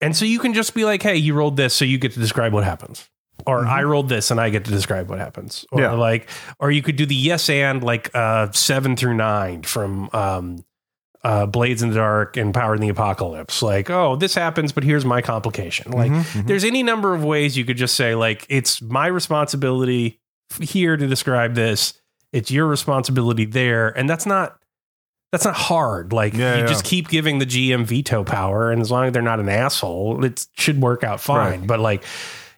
And 0.02 0.16
so 0.18 0.26
you 0.26 0.40
can 0.40 0.56
just 0.56 0.74
be 0.74 0.84
like, 0.86 1.04
hey, 1.04 1.16
you 1.18 1.36
rolled 1.36 1.58
this, 1.58 1.76
so 1.76 1.86
you 1.86 2.00
get 2.00 2.14
to 2.14 2.20
describe 2.20 2.52
what 2.54 2.64
happens. 2.64 3.08
Or 3.46 3.66
I 3.66 3.84
rolled 3.84 4.10
this 4.10 4.32
and 4.32 4.40
I 4.40 4.50
get 4.50 4.66
to 4.66 4.72
describe 4.72 5.10
what 5.10 5.20
happens. 5.20 5.66
Or 5.72 5.80
Mm-hmm. 5.80 5.94
Yeah. 5.94 6.00
like, 6.00 6.30
or 6.60 6.72
you 6.72 6.82
could 6.82 6.96
do 6.96 7.06
the 7.06 7.16
yes 7.16 7.50
and 7.50 7.84
like 7.84 8.10
uh 8.16 8.52
seven 8.52 8.96
through 8.96 9.16
nine 9.16 9.64
from 9.64 10.10
um 10.14 10.64
uh, 11.24 11.46
Blades 11.46 11.84
in 11.84 11.90
the 11.90 11.96
Dark 11.96 12.36
and 12.36 12.52
Power 12.52 12.74
in 12.74 12.82
the 12.82 12.90
Apocalypse. 12.90 13.62
Like, 13.62 13.92
oh, 13.92 14.16
this 14.16 14.34
happens, 14.34 14.72
but 14.72 14.84
here's 14.84 15.06
my 15.06 15.22
complication. 15.22 15.92
Like, 15.92 16.12
Mm-hmm, 16.12 16.48
there's 16.48 16.64
any 16.64 16.82
number 16.82 17.14
of 17.14 17.24
ways 17.24 17.56
you 17.56 17.64
could 17.64 17.78
just 17.78 17.96
say, 17.96 18.16
like, 18.16 18.44
it's 18.50 18.82
my 18.82 19.06
responsibility 19.06 20.20
here 20.60 20.98
to 20.98 21.06
describe 21.08 21.54
this. 21.54 21.94
It's 22.34 22.50
your 22.50 22.66
responsibility 22.66 23.46
there, 23.46 23.90
and 23.90 24.10
that's 24.10 24.26
not 24.26 24.58
that's 25.32 25.46
not 25.46 25.54
hard. 25.56 26.12
Like, 26.12 26.34
Yeah, 26.34 26.56
you 26.56 26.62
yeah. 26.62 26.68
just 26.68 26.84
keep 26.86 27.08
giving 27.08 27.38
the 27.38 27.46
GM 27.46 27.86
veto 27.86 28.24
power, 28.24 28.72
and 28.72 28.82
as 28.82 28.90
long 28.90 29.06
as 29.06 29.14
they're 29.14 29.22
not 29.22 29.40
an 29.40 29.48
asshole, 29.48 30.26
it 30.26 30.48
should 30.58 30.82
work 30.82 31.04
out 31.04 31.22
fine. 31.22 31.60
Right. 31.60 31.68
But 31.68 31.80
like, 31.82 32.04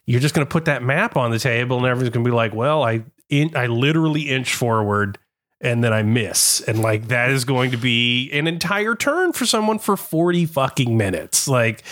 you're 0.06 0.20
just 0.20 0.36
going 0.36 0.46
to 0.46 0.52
put 0.52 0.66
that 0.66 0.84
map 0.84 1.16
on 1.18 1.32
the 1.32 1.40
table, 1.40 1.78
and 1.78 1.86
everyone's 1.86 2.14
going 2.14 2.24
to 2.26 2.30
be 2.30 2.36
like, 2.36 2.54
well, 2.54 2.84
I 2.84 3.04
in, 3.30 3.56
I 3.56 3.68
literally 3.68 4.30
inch 4.30 4.54
forward 4.54 5.18
and 5.62 5.82
then 5.84 5.94
I 5.94 6.04
miss. 6.04 6.60
And 6.62 6.80
like 6.82 7.08
that 7.08 7.30
is 7.32 7.46
going 7.46 7.72
to 7.72 7.78
be 7.78 8.30
an 8.32 8.48
entire 8.48 8.96
turn 8.96 9.32
for 9.32 9.46
someone 9.46 9.80
for 9.80 9.96
40 9.96 10.46
fucking 10.46 10.98
minutes. 10.98 11.48
Like, 11.48 11.84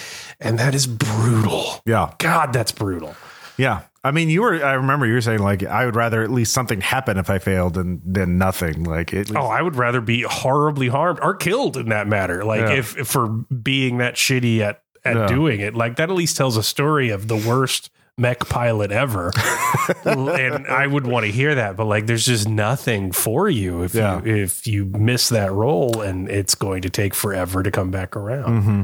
and 0.42 0.60
that 0.60 0.76
is 0.76 0.88
brutal. 0.88 1.82
yeah, 1.86 2.14
God, 2.18 2.52
that's 2.54 2.72
brutal. 2.72 3.16
yeah. 3.58 3.84
I 4.04 4.10
mean, 4.10 4.30
you 4.30 4.42
were. 4.42 4.66
I 4.66 4.74
remember 4.74 5.06
you 5.06 5.14
were 5.14 5.22
saying 5.22 5.40
like 5.44 5.62
I 5.64 5.86
would 5.86 5.96
rather 5.96 6.24
at 6.24 6.32
least 6.32 6.54
something 6.54 6.82
happen 6.82 7.20
if 7.20 7.30
I 7.30 7.38
failed 7.38 7.76
than 7.76 8.02
than 8.04 8.40
nothing. 8.40 8.84
Like 8.84 9.14
it. 9.14 9.30
Oh, 9.36 9.46
I 9.46 9.62
would 9.62 9.76
rather 9.76 10.02
be 10.02 10.24
horribly 10.24 10.88
harmed 10.88 11.20
or 11.22 11.36
killed 11.36 11.78
in 11.78 11.90
that 11.90 12.08
matter. 12.08 12.44
Like 12.44 12.62
Yeah. 12.62 12.74
if, 12.74 12.98
if 12.98 13.08
for 13.08 13.28
being 13.28 14.00
that 14.00 14.16
shitty 14.16 14.60
at 14.62 14.82
at 15.06 15.16
Yeah. 15.16 15.28
doing 15.28 15.60
it, 15.60 15.76
like 15.76 15.98
that 15.98 16.10
at 16.10 16.16
least 16.16 16.36
tells 16.36 16.58
a 16.58 16.64
story 16.64 17.12
of 17.12 17.28
the 17.28 17.36
worst 17.38 17.92
mech 18.22 18.40
pilot 18.48 18.92
ever. 18.92 19.32
and 20.06 20.68
I 20.68 20.88
would 20.88 21.06
want 21.08 21.26
to 21.26 21.32
hear 21.32 21.56
that, 21.56 21.76
but 21.76 21.86
like 21.86 22.06
there's 22.06 22.26
just 22.26 22.48
nothing 22.48 23.12
for 23.12 23.50
you 23.50 23.84
if 23.84 23.96
Yeah. 23.96 24.22
you 24.24 24.36
if 24.44 24.68
you 24.68 24.86
miss 24.86 25.30
that 25.30 25.52
role 25.52 26.02
and 26.02 26.30
it's 26.30 26.56
going 26.56 26.84
to 26.84 26.90
take 26.90 27.14
forever 27.14 27.64
to 27.64 27.72
come 27.72 27.92
back 27.92 28.16
around. 28.16 28.62
Mm-hmm. 28.62 28.84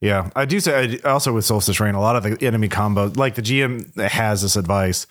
Yeah, 0.00 0.30
I 0.34 0.46
do 0.46 0.60
say 0.60 0.98
I, 1.04 1.08
also 1.08 1.32
with 1.34 1.44
Solstice 1.44 1.78
Rain, 1.78 1.94
a 1.94 2.00
lot 2.00 2.16
of 2.16 2.22
the 2.22 2.46
enemy 2.46 2.68
combos, 2.68 3.16
like 3.18 3.34
the 3.34 3.42
GM 3.42 3.94
has 4.00 4.40
this 4.42 4.56
advice. 4.56 5.06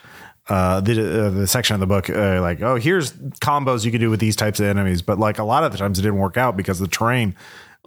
Uh, 0.47 0.81
the 0.81 1.27
uh, 1.27 1.29
the 1.29 1.45
section 1.45 1.75
of 1.75 1.79
the 1.79 1.85
book, 1.85 2.09
uh, 2.09 2.41
like, 2.41 2.59
oh, 2.63 2.75
here's 2.75 3.11
combos 3.11 3.85
you 3.85 3.91
can 3.91 4.01
do 4.01 4.09
with 4.09 4.19
these 4.19 4.35
types 4.35 4.59
of 4.59 4.65
enemies, 4.65 5.03
but 5.03 5.19
like 5.19 5.37
a 5.37 5.43
lot 5.43 5.63
of 5.63 5.71
the 5.71 5.77
times 5.77 5.99
it 5.99 6.01
didn't 6.01 6.17
work 6.17 6.37
out 6.37 6.57
because 6.57 6.79
the 6.79 6.87
terrain, 6.87 7.35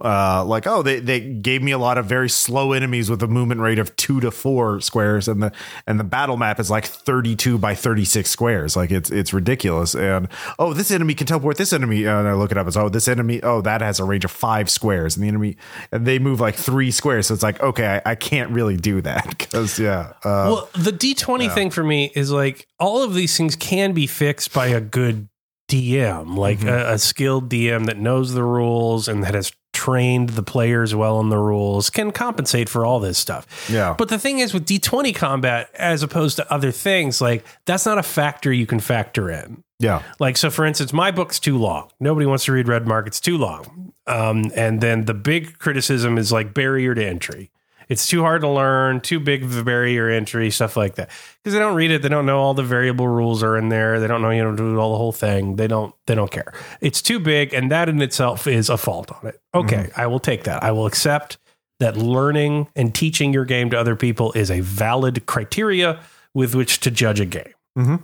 uh, 0.02 0.44
like, 0.44 0.66
oh, 0.66 0.82
they, 0.82 0.98
they 1.00 1.20
gave 1.20 1.62
me 1.62 1.70
a 1.70 1.78
lot 1.78 1.96
of 1.96 2.06
very 2.06 2.28
slow 2.28 2.72
enemies 2.72 3.08
with 3.08 3.22
a 3.22 3.26
movement 3.28 3.60
rate 3.60 3.78
of 3.78 3.94
two 3.96 4.20
to 4.20 4.30
four 4.30 4.80
squares, 4.80 5.28
and 5.28 5.42
the 5.42 5.52
and 5.86 6.00
the 6.00 6.04
battle 6.04 6.36
map 6.36 6.58
is 6.58 6.70
like 6.70 6.84
thirty 6.84 7.36
two 7.36 7.56
by 7.58 7.74
thirty 7.74 8.04
six 8.04 8.30
squares, 8.30 8.76
like 8.76 8.90
it's 8.90 9.10
it's 9.10 9.32
ridiculous. 9.32 9.94
And 9.94 10.28
oh, 10.58 10.74
this 10.74 10.90
enemy 10.90 11.14
can 11.14 11.26
teleport 11.26 11.56
this 11.56 11.72
enemy, 11.72 12.04
and 12.04 12.26
I 12.28 12.34
look 12.34 12.50
it 12.50 12.58
up. 12.58 12.66
As 12.66 12.76
oh, 12.76 12.88
this 12.88 13.06
enemy, 13.08 13.40
oh, 13.42 13.60
that 13.62 13.80
has 13.80 14.00
a 14.00 14.04
range 14.04 14.24
of 14.24 14.30
five 14.30 14.68
squares, 14.68 15.16
and 15.16 15.24
the 15.24 15.28
enemy, 15.28 15.56
and 15.92 16.06
they 16.06 16.18
move 16.18 16.40
like 16.40 16.56
three 16.56 16.90
squares, 16.90 17.28
so 17.28 17.34
it's 17.34 17.42
like 17.42 17.62
okay, 17.62 18.00
I, 18.04 18.12
I 18.12 18.14
can't 18.14 18.50
really 18.50 18.76
do 18.76 19.00
that 19.02 19.28
because 19.38 19.78
yeah, 19.78 20.14
uh, 20.24 20.50
Well, 20.50 20.68
the 20.74 20.92
D20 20.92 21.54
thing 21.54 21.70
for 21.70 21.84
me 21.84 22.10
is 22.14 22.30
like 22.32 22.66
all 22.80 23.02
of 23.02 23.14
these 23.14 23.36
things 23.36 23.56
can 23.56 23.92
be 23.92 24.06
fixed 24.06 24.52
by 24.52 24.66
a 24.68 24.80
good 24.80 25.28
DM, 25.70 26.36
like 26.36 26.58
Mm-hmm. 26.58 26.68
a, 26.68 26.94
a 26.94 26.98
skilled 26.98 27.48
DM 27.48 27.86
that 27.86 27.96
knows 27.98 28.34
the 28.34 28.42
rules 28.44 29.08
and 29.08 29.24
that 29.24 29.34
has 29.34 29.52
trained 29.82 30.30
the 30.30 30.42
players 30.44 30.94
well 30.94 31.18
in 31.18 31.28
the 31.28 31.38
rules 31.38 31.90
can 31.90 32.12
compensate 32.12 32.68
for 32.68 32.86
all 32.86 33.00
this 33.00 33.18
stuff. 33.18 33.68
Yeah. 33.68 33.96
But 33.98 34.10
the 34.10 34.18
thing 34.18 34.38
is 34.38 34.54
with 34.54 34.64
D20 34.64 35.12
combat, 35.12 35.70
as 35.74 36.04
opposed 36.04 36.36
to 36.36 36.52
other 36.52 36.70
things, 36.70 37.20
like 37.20 37.44
that's 37.64 37.84
not 37.84 37.98
a 37.98 38.02
factor 38.04 38.52
you 38.52 38.64
can 38.64 38.78
factor 38.78 39.28
in. 39.28 39.64
yeah, 39.80 40.02
Like, 40.20 40.36
so 40.36 40.50
for 40.50 40.64
instance, 40.64 40.92
my 40.92 41.10
book's 41.10 41.40
too 41.40 41.58
long. 41.58 41.90
Nobody 41.98 42.26
wants 42.26 42.44
to 42.44 42.52
read 42.52 42.68
Red 42.68 42.86
Mark. 42.86 43.08
It's 43.08 43.18
too 43.18 43.36
long. 43.36 43.92
Um, 44.06 44.52
and 44.54 44.80
then 44.80 45.06
the 45.06 45.14
big 45.14 45.58
criticism 45.58 46.18
is 46.18 46.30
like 46.30 46.54
barrier 46.54 46.94
to 46.94 47.04
entry. 47.04 47.50
It's 47.92 48.06
too 48.06 48.22
hard 48.22 48.40
to 48.40 48.48
learn, 48.48 49.02
too 49.02 49.20
big 49.20 49.42
of 49.44 49.54
a 49.54 49.62
barrier 49.62 50.08
entry, 50.08 50.50
stuff 50.50 50.78
like 50.78 50.94
that. 50.94 51.10
Because 51.36 51.52
they 51.52 51.58
don't 51.58 51.74
read 51.74 51.90
it, 51.90 52.00
they 52.00 52.08
don't 52.08 52.24
know 52.24 52.38
all 52.40 52.54
the 52.54 52.62
variable 52.62 53.06
rules 53.06 53.42
are 53.42 53.58
in 53.58 53.68
there. 53.68 54.00
They 54.00 54.06
don't 54.06 54.22
know 54.22 54.30
you 54.30 54.42
know 54.42 54.56
do 54.56 54.78
all 54.78 54.92
the 54.92 54.96
whole 54.96 55.12
thing. 55.12 55.56
They 55.56 55.66
don't 55.66 55.94
they 56.06 56.14
don't 56.14 56.30
care. 56.30 56.54
It's 56.80 57.02
too 57.02 57.20
big, 57.20 57.52
and 57.52 57.70
that 57.70 57.90
in 57.90 58.00
itself 58.00 58.46
is 58.46 58.70
a 58.70 58.78
fault 58.78 59.12
on 59.12 59.28
it. 59.28 59.40
Okay, 59.54 59.90
I 59.94 60.06
will 60.06 60.20
take 60.20 60.44
that. 60.44 60.62
I 60.62 60.72
will 60.72 60.86
accept 60.86 61.36
that 61.80 61.98
learning 61.98 62.68
and 62.74 62.94
teaching 62.94 63.34
your 63.34 63.44
game 63.44 63.68
to 63.70 63.78
other 63.78 63.94
people 63.94 64.32
is 64.32 64.50
a 64.50 64.60
valid 64.60 65.26
criteria 65.26 66.00
with 66.32 66.54
which 66.54 66.80
to 66.80 66.90
judge 66.90 67.20
a 67.20 67.26
game. 67.26 67.52
Mhm. 67.78 68.00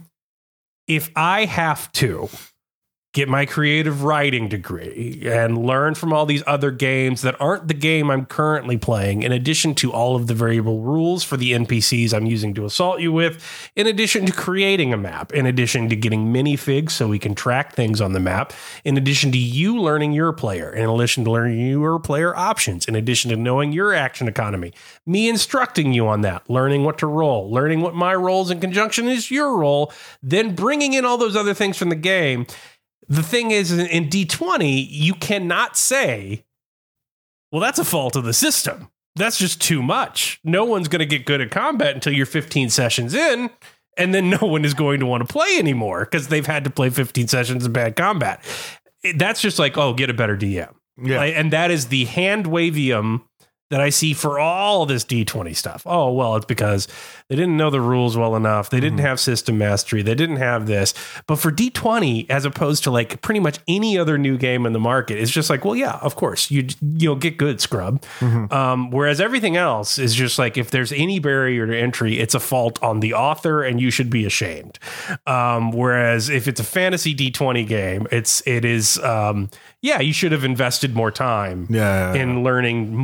If 0.87 1.11
I 1.17 1.47
have 1.47 1.91
to 1.93 2.29
get 3.19 3.29
my 3.29 3.45
creative 3.45 4.05
writing 4.05 4.49
degree 4.49 5.21
and 5.25 5.59
learn 5.59 5.93
from 5.93 6.13
all 6.13 6.25
these 6.25 6.45
other 6.47 6.71
games 6.71 7.23
that 7.23 7.35
aren't 7.41 7.67
the 7.67 7.75
game 7.75 8.13
I'm 8.13 8.25
currently 8.25 8.77
playing, 8.77 9.25
in 9.25 9.33
addition 9.33 9.75
to 9.77 9.93
all 9.93 10.15
of 10.15 10.29
the 10.29 10.35
variable 10.35 10.83
rules 10.83 11.25
for 11.25 11.37
the 11.37 11.51
NPCs 11.51 12.15
I'm 12.15 12.27
using 12.27 12.55
to 12.55 12.65
assault 12.65 13.01
you 13.01 13.11
with, 13.11 13.45
in 13.75 13.89
addition 13.89 14.25
to 14.27 14.33
creating 14.33 14.93
a 14.93 14.97
map, 14.97 15.33
in 15.33 15.47
addition 15.47 15.89
to 15.89 15.97
getting 15.97 16.33
minifigs 16.33 16.93
so 16.93 17.09
we 17.09 17.19
can 17.19 17.35
track 17.35 17.75
things 17.75 18.01
on 18.01 18.13
the 18.13 18.21
map, 18.21 18.53
in 18.85 18.97
addition 18.97 19.33
to 19.33 19.39
you 19.39 19.81
learning 19.81 20.13
your 20.13 20.33
player, 20.33 20.73
in 20.73 20.89
addition 20.89 21.25
to 21.25 21.31
learning 21.33 21.59
your 21.59 21.99
player 21.99 22.37
options, 22.37 22.87
in 22.87 22.95
addition 22.95 23.33
to 23.33 23.37
knowing 23.37 23.73
your 23.73 23.93
action 23.93 24.29
economy, 24.29 24.73
me 25.07 25.29
instructing 25.29 25.93
you 25.93 26.07
on 26.07 26.21
that, 26.21 26.49
learning 26.49 26.85
what 26.85 26.99
to 26.99 27.09
roll, 27.09 27.51
learning 27.51 27.81
what 27.81 27.97
my 27.97 28.15
roles 28.15 28.49
in 28.49 28.61
conjunction 28.61 29.09
is 29.09 29.29
your 29.29 29.57
role, 29.57 29.93
then 30.23 30.55
bringing 30.55 30.93
in 30.93 31.05
all 31.05 31.19
those 31.19 31.35
other 31.35 31.53
things 31.53 31.77
from 31.77 31.89
the 31.89 31.97
game. 31.97 32.47
The 33.09 33.23
thing 33.23 33.51
is, 33.51 33.73
in 33.73 34.09
D20, 34.09 34.87
you 34.89 35.15
cannot 35.15 35.77
say, 35.77 36.45
well, 37.51 37.61
that's 37.63 37.79
a 37.79 37.85
fault 37.85 38.17
of 38.17 38.25
the 38.25 38.35
system. 38.35 38.91
That's 39.17 39.39
just 39.39 39.61
too 39.61 39.83
much. 39.83 40.41
No 40.45 40.65
one's 40.65 40.89
going 40.89 41.01
to 41.01 41.07
get 41.07 41.25
good 41.27 41.41
at 41.41 41.51
combat 41.51 41.95
until 41.95 42.13
you're 42.13 42.27
15 42.27 42.71
sessions 42.71 43.15
in, 43.15 43.51
and 43.97 44.15
then 44.15 44.31
no 44.41 44.47
one 44.47 44.65
is 44.65 44.75
going 44.75 45.01
to 45.01 45.07
want 45.07 45.27
to 45.27 45.33
play 45.33 45.57
anymore 45.59 46.05
because 46.05 46.29
they've 46.29 46.47
had 46.47 46.65
to 46.65 46.71
play 46.71 46.91
15 46.91 47.29
sessions 47.29 47.65
of 47.65 47.73
bad 47.73 47.97
combat. 47.97 48.45
That's 49.17 49.41
just 49.41 49.59
like, 49.59 49.79
oh, 49.79 49.95
get 49.95 50.11
a 50.11 50.15
better 50.15 50.37
DM. 50.37 50.73
yeah, 51.03 51.17
Like, 51.19 51.35
and 51.35 51.53
that 51.53 51.71
is 51.71 51.87
the 51.87 52.05
hand 52.05 52.47
wavium 52.47 53.23
that 53.71 53.81
I 53.81 53.91
see 53.91 54.15
for 54.15 54.39
all 54.39 54.87
this 54.87 55.05
D20 55.05 55.55
stuff. 55.55 55.83
Oh, 55.85 56.13
well, 56.13 56.37
it's 56.37 56.47
because 56.47 56.89
they 57.29 57.37
didn't 57.37 57.57
know 57.57 57.69
the 57.69 57.81
rules 57.81 58.17
well 58.17 58.35
enough. 58.35 58.71
They 58.71 58.81
didn't 58.81 58.99
have 59.01 59.21
system 59.21 59.59
mastery. 59.59 60.01
They 60.03 60.15
didn't 60.15 60.37
have 60.37 60.67
this. 60.67 60.95
But 61.27 61.37
for 61.37 61.51
D20, 61.53 62.31
as 62.31 62.45
opposed 62.47 62.85
to 62.85 62.91
like 62.91 63.21
pretty 63.21 63.41
much 63.41 63.59
any 63.69 63.99
other 63.99 64.17
new 64.17 64.39
game 64.39 64.65
in 64.65 64.73
the 64.73 64.81
market, 64.81 65.19
it's 65.19 65.31
just 65.31 65.51
like, 65.51 65.65
well, 65.65 65.77
yeah, 65.77 65.99
of 66.01 66.17
course, 66.17 66.51
you 66.51 66.67
you'll 66.97 67.17
get 67.17 67.37
good 67.37 67.61
scrub. 67.61 68.03
Um, 68.51 68.91
whereas 68.91 69.21
everything 69.21 69.57
else 69.57 69.99
is 69.99 70.15
just 70.15 70.39
like 70.39 70.57
if 70.57 70.71
there's 70.71 70.93
any 70.93 71.19
barrier 71.19 71.67
to 71.67 71.77
entry, 71.77 72.19
it's 72.19 72.35
a 72.35 72.41
fault 72.41 72.83
on 72.83 73.01
the 73.01 73.13
author, 73.15 73.63
and 73.63 73.81
you 73.81 73.91
should 73.91 74.09
be 74.09 74.25
ashamed. 74.25 74.79
Um, 75.27 75.73
whereas 75.73 76.29
if 76.31 76.49
it's 76.49 76.61
a 76.61 76.65
fantasy 76.65 77.15
D20 77.15 77.67
game, 77.67 78.07
it's 78.11 78.43
it 78.47 78.65
is 78.65 78.99
um, 79.01 79.51
yeah, 79.83 80.01
you 80.01 80.13
should 80.13 80.33
have 80.33 80.45
invested 80.45 80.95
more 80.97 81.11
time 81.11 81.67
Yeah, 81.71 82.15
yeah, 82.15 82.23
in 82.23 82.43
learning 82.43 82.95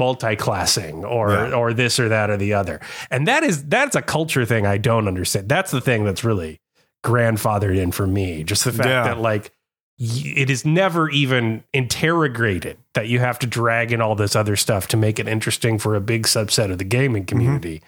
or 1.05 1.31
Yeah. 1.31 1.55
or 1.55 1.73
this 1.73 1.99
or 1.99 2.09
that 2.09 2.31
or 2.31 2.37
the 2.37 2.55
other. 2.55 2.81
And 3.11 3.27
that 3.29 3.43
is 3.43 3.65
that's 3.65 3.97
a 3.97 4.03
culture 4.03 4.45
thing 4.45 4.67
I 4.67 4.79
don't 4.79 5.09
understand. 5.09 5.49
That's 5.49 5.71
the 5.71 5.81
thing 5.81 6.05
that's 6.05 6.25
really 6.25 6.61
grandfathered 7.05 7.77
in 7.77 7.93
for 7.93 8.07
me. 8.07 8.45
Just 8.45 8.65
the 8.65 8.73
fact 8.73 8.89
Yeah. 8.89 9.05
that 9.05 9.19
like 9.19 9.51
it 9.99 10.51
is 10.51 10.65
never 10.65 11.09
even 11.11 11.63
interrogated 11.73 12.77
that 12.95 13.07
you 13.07 13.21
have 13.21 13.39
to 13.39 13.47
drag 13.47 13.93
in 13.93 14.01
all 14.01 14.17
this 14.17 14.35
other 14.35 14.57
stuff 14.57 14.89
to 14.89 14.97
make 14.97 15.21
it 15.21 15.29
interesting 15.29 15.79
for 15.79 15.95
a 15.95 16.01
big 16.01 16.25
subset 16.25 16.73
of 16.73 16.79
the 16.79 16.85
gaming 16.85 17.23
mm-hmm. 17.23 17.29
community. 17.29 17.83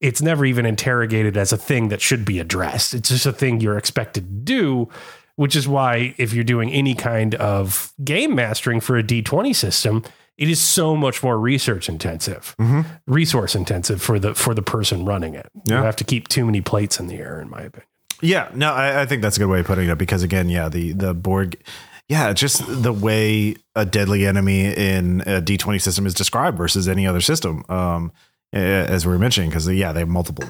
It's 0.00 0.20
never 0.20 0.44
even 0.44 0.66
interrogated 0.66 1.36
as 1.38 1.52
a 1.52 1.56
thing 1.56 1.88
that 1.88 2.02
should 2.02 2.26
be 2.26 2.38
addressed. 2.38 2.92
It's 2.92 3.08
just 3.08 3.24
a 3.24 3.32
thing 3.32 3.60
you're 3.60 3.78
expected 3.78 4.24
to 4.24 4.30
do, 4.44 4.88
which 5.36 5.56
is 5.56 5.66
why 5.66 6.14
if 6.18 6.34
you're 6.34 6.44
doing 6.44 6.70
any 6.70 6.94
kind 6.94 7.34
of 7.36 7.94
game 8.04 8.34
mastering 8.34 8.80
for 8.80 8.98
a 8.98 9.02
D20 9.02 9.54
system, 9.54 10.04
it 10.38 10.48
is 10.48 10.60
so 10.60 10.94
much 10.94 11.22
more 11.22 11.38
research 11.38 11.88
intensive, 11.88 12.54
resource 13.06 13.54
intensive 13.54 14.02
for 14.02 14.18
the 14.18 14.34
for 14.34 14.54
the 14.54 14.62
person 14.62 15.04
running 15.04 15.34
it. 15.34 15.50
Yeah. 15.64 15.78
You 15.78 15.84
have 15.84 15.96
to 15.96 16.04
keep 16.04 16.28
too 16.28 16.44
many 16.44 16.60
plates 16.60 17.00
in 17.00 17.06
the 17.06 17.16
air, 17.16 17.40
in 17.40 17.48
my 17.48 17.62
opinion. 17.62 17.88
Yeah, 18.22 18.50
no, 18.54 18.72
I, 18.72 19.02
I 19.02 19.06
think 19.06 19.22
that's 19.22 19.36
a 19.36 19.40
good 19.40 19.48
way 19.48 19.60
of 19.60 19.66
putting 19.66 19.88
it 19.88 19.98
because 19.98 20.22
again, 20.22 20.48
yeah, 20.48 20.68
the 20.68 20.92
the 20.92 21.14
board, 21.14 21.56
yeah, 22.08 22.32
just 22.32 22.62
the 22.66 22.92
way 22.92 23.56
a 23.74 23.84
deadly 23.84 24.26
enemy 24.26 24.72
in 24.72 25.22
a 25.26 25.40
D 25.40 25.56
twenty 25.56 25.78
system 25.78 26.06
is 26.06 26.14
described 26.14 26.56
versus 26.56 26.88
any 26.88 27.06
other 27.06 27.20
system. 27.20 27.64
Um, 27.68 28.12
as 28.52 29.04
we 29.04 29.12
were 29.12 29.18
mentioning, 29.18 29.50
because 29.50 29.68
yeah, 29.68 29.92
they 29.92 30.00
have 30.00 30.08
multiple, 30.08 30.48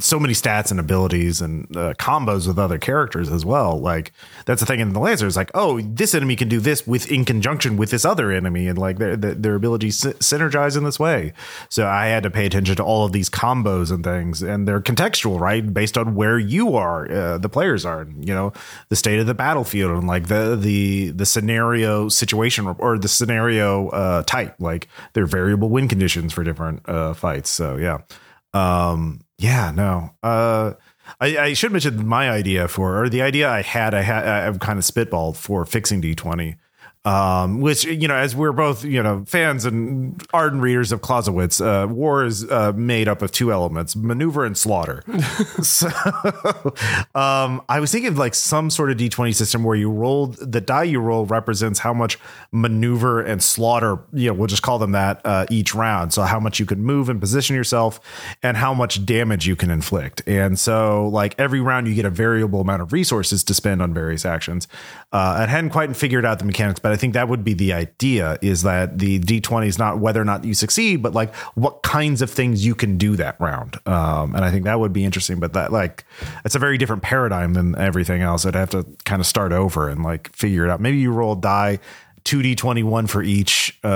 so 0.00 0.20
many 0.20 0.34
stats 0.34 0.70
and 0.70 0.78
abilities 0.78 1.40
and 1.40 1.64
uh, 1.74 1.94
combos 1.94 2.46
with 2.46 2.58
other 2.58 2.76
characters 2.76 3.30
as 3.30 3.42
well. 3.42 3.80
Like 3.80 4.12
that's 4.44 4.60
the 4.60 4.66
thing 4.66 4.80
in 4.80 4.92
the 4.92 5.00
Lancer 5.00 5.26
is 5.26 5.36
like, 5.36 5.50
oh, 5.54 5.80
this 5.80 6.14
enemy 6.14 6.36
can 6.36 6.48
do 6.48 6.60
this 6.60 6.86
with 6.86 7.10
in 7.10 7.24
conjunction 7.24 7.78
with 7.78 7.90
this 7.90 8.04
other 8.04 8.30
enemy, 8.30 8.68
and 8.68 8.76
like 8.76 8.98
their 8.98 9.16
their, 9.16 9.34
their 9.34 9.54
abilities 9.54 9.98
synergize 10.00 10.76
in 10.76 10.84
this 10.84 11.00
way. 11.00 11.32
So 11.70 11.86
I 11.86 12.06
had 12.08 12.22
to 12.24 12.30
pay 12.30 12.44
attention 12.44 12.76
to 12.76 12.84
all 12.84 13.06
of 13.06 13.12
these 13.12 13.30
combos 13.30 13.90
and 13.90 14.04
things, 14.04 14.42
and 14.42 14.68
they're 14.68 14.80
contextual, 14.80 15.40
right, 15.40 15.72
based 15.72 15.96
on 15.96 16.14
where 16.14 16.38
you 16.38 16.76
are, 16.76 17.10
uh, 17.10 17.38
the 17.38 17.48
players 17.48 17.86
are, 17.86 18.02
and, 18.02 18.28
you 18.28 18.34
know, 18.34 18.52
the 18.90 18.96
state 18.96 19.18
of 19.18 19.26
the 19.26 19.34
battlefield, 19.34 19.92
and 19.92 20.06
like 20.06 20.28
the 20.28 20.54
the 20.54 21.10
the 21.12 21.24
scenario 21.24 22.10
situation 22.10 22.66
or 22.78 22.98
the 22.98 23.08
scenario 23.08 23.88
uh, 23.88 24.22
type. 24.24 24.54
Like 24.58 24.88
there 25.14 25.24
are 25.24 25.26
variable 25.26 25.70
win 25.70 25.88
conditions 25.88 26.34
for 26.34 26.44
different 26.44 26.86
uh, 26.86 27.14
fights. 27.14 27.48
So 27.48 27.76
yeah, 27.76 27.98
um, 28.52 29.20
yeah, 29.38 29.70
no. 29.70 30.10
Uh, 30.22 30.74
I, 31.20 31.38
I 31.38 31.52
should 31.54 31.72
mention 31.72 32.06
my 32.06 32.30
idea 32.30 32.68
for, 32.68 33.02
or 33.02 33.08
the 33.08 33.22
idea 33.22 33.48
I 33.48 33.62
had, 33.62 33.94
I 33.94 34.02
had, 34.02 34.26
I've 34.26 34.58
kind 34.58 34.78
of 34.78 34.84
spitballed 34.84 35.36
for 35.36 35.64
fixing 35.64 36.02
D20. 36.02 36.56
Um, 37.08 37.62
which 37.62 37.86
you 37.86 38.06
know, 38.06 38.16
as 38.16 38.36
we're 38.36 38.52
both 38.52 38.84
you 38.84 39.02
know 39.02 39.24
fans 39.26 39.64
and 39.64 40.22
ardent 40.34 40.62
readers 40.62 40.92
of 40.92 41.00
Clausewitz, 41.00 41.58
uh, 41.58 41.86
war 41.88 42.22
is 42.22 42.44
uh, 42.50 42.74
made 42.76 43.08
up 43.08 43.22
of 43.22 43.32
two 43.32 43.50
elements: 43.50 43.96
maneuver 43.96 44.44
and 44.44 44.58
slaughter. 44.58 45.02
so, 45.62 45.88
um, 47.14 47.62
I 47.66 47.80
was 47.80 47.90
thinking 47.90 48.10
of 48.10 48.18
like 48.18 48.34
some 48.34 48.68
sort 48.68 48.90
of 48.90 48.98
D 48.98 49.08
twenty 49.08 49.32
system 49.32 49.64
where 49.64 49.74
you 49.74 49.90
roll 49.90 50.26
the 50.26 50.60
die 50.60 50.82
you 50.82 51.00
roll 51.00 51.24
represents 51.24 51.78
how 51.78 51.94
much 51.94 52.18
maneuver 52.52 53.22
and 53.22 53.42
slaughter. 53.42 54.00
You 54.12 54.28
know, 54.28 54.34
we'll 54.34 54.46
just 54.46 54.62
call 54.62 54.78
them 54.78 54.92
that 54.92 55.22
uh, 55.24 55.46
each 55.48 55.74
round. 55.74 56.12
So 56.12 56.22
how 56.22 56.38
much 56.38 56.60
you 56.60 56.66
can 56.66 56.82
move 56.82 57.08
and 57.08 57.18
position 57.18 57.56
yourself, 57.56 58.00
and 58.42 58.54
how 58.54 58.74
much 58.74 59.06
damage 59.06 59.46
you 59.46 59.56
can 59.56 59.70
inflict. 59.70 60.20
And 60.26 60.58
so, 60.58 61.08
like 61.08 61.34
every 61.38 61.62
round, 61.62 61.88
you 61.88 61.94
get 61.94 62.04
a 62.04 62.10
variable 62.10 62.60
amount 62.60 62.82
of 62.82 62.92
resources 62.92 63.42
to 63.44 63.54
spend 63.54 63.80
on 63.80 63.94
various 63.94 64.26
actions. 64.26 64.68
Uh, 65.10 65.38
I 65.38 65.46
hadn't 65.46 65.70
quite 65.70 65.96
figured 65.96 66.26
out 66.26 66.38
the 66.38 66.44
mechanics, 66.44 66.80
but 66.80 66.92
I 66.92 66.96
think 66.96 67.14
that 67.14 67.28
would 67.28 67.42
be 67.42 67.54
the 67.54 67.72
idea: 67.72 68.38
is 68.42 68.62
that 68.62 68.98
the 68.98 69.18
D 69.18 69.40
twenty 69.40 69.66
is 69.66 69.78
not 69.78 69.98
whether 69.98 70.20
or 70.20 70.24
not 70.24 70.44
you 70.44 70.52
succeed, 70.52 71.02
but 71.02 71.14
like 71.14 71.34
what 71.54 71.82
kinds 71.82 72.20
of 72.20 72.30
things 72.30 72.64
you 72.66 72.74
can 72.74 72.98
do 72.98 73.16
that 73.16 73.40
round. 73.40 73.78
Um, 73.86 74.34
and 74.34 74.44
I 74.44 74.50
think 74.50 74.64
that 74.64 74.78
would 74.78 74.92
be 74.92 75.04
interesting. 75.04 75.40
But 75.40 75.54
that 75.54 75.72
like 75.72 76.04
it's 76.44 76.54
a 76.54 76.58
very 76.58 76.76
different 76.76 77.02
paradigm 77.02 77.54
than 77.54 77.74
everything 77.76 78.20
else. 78.20 78.44
I'd 78.44 78.54
have 78.54 78.70
to 78.70 78.84
kind 79.04 79.20
of 79.20 79.26
start 79.26 79.52
over 79.52 79.88
and 79.88 80.02
like 80.02 80.30
figure 80.36 80.64
it 80.66 80.70
out. 80.70 80.80
Maybe 80.80 80.98
you 80.98 81.10
roll 81.10 81.34
die. 81.34 81.78
2d21 82.24 83.08
for 83.08 83.22
each 83.22 83.78
uh, 83.84 83.88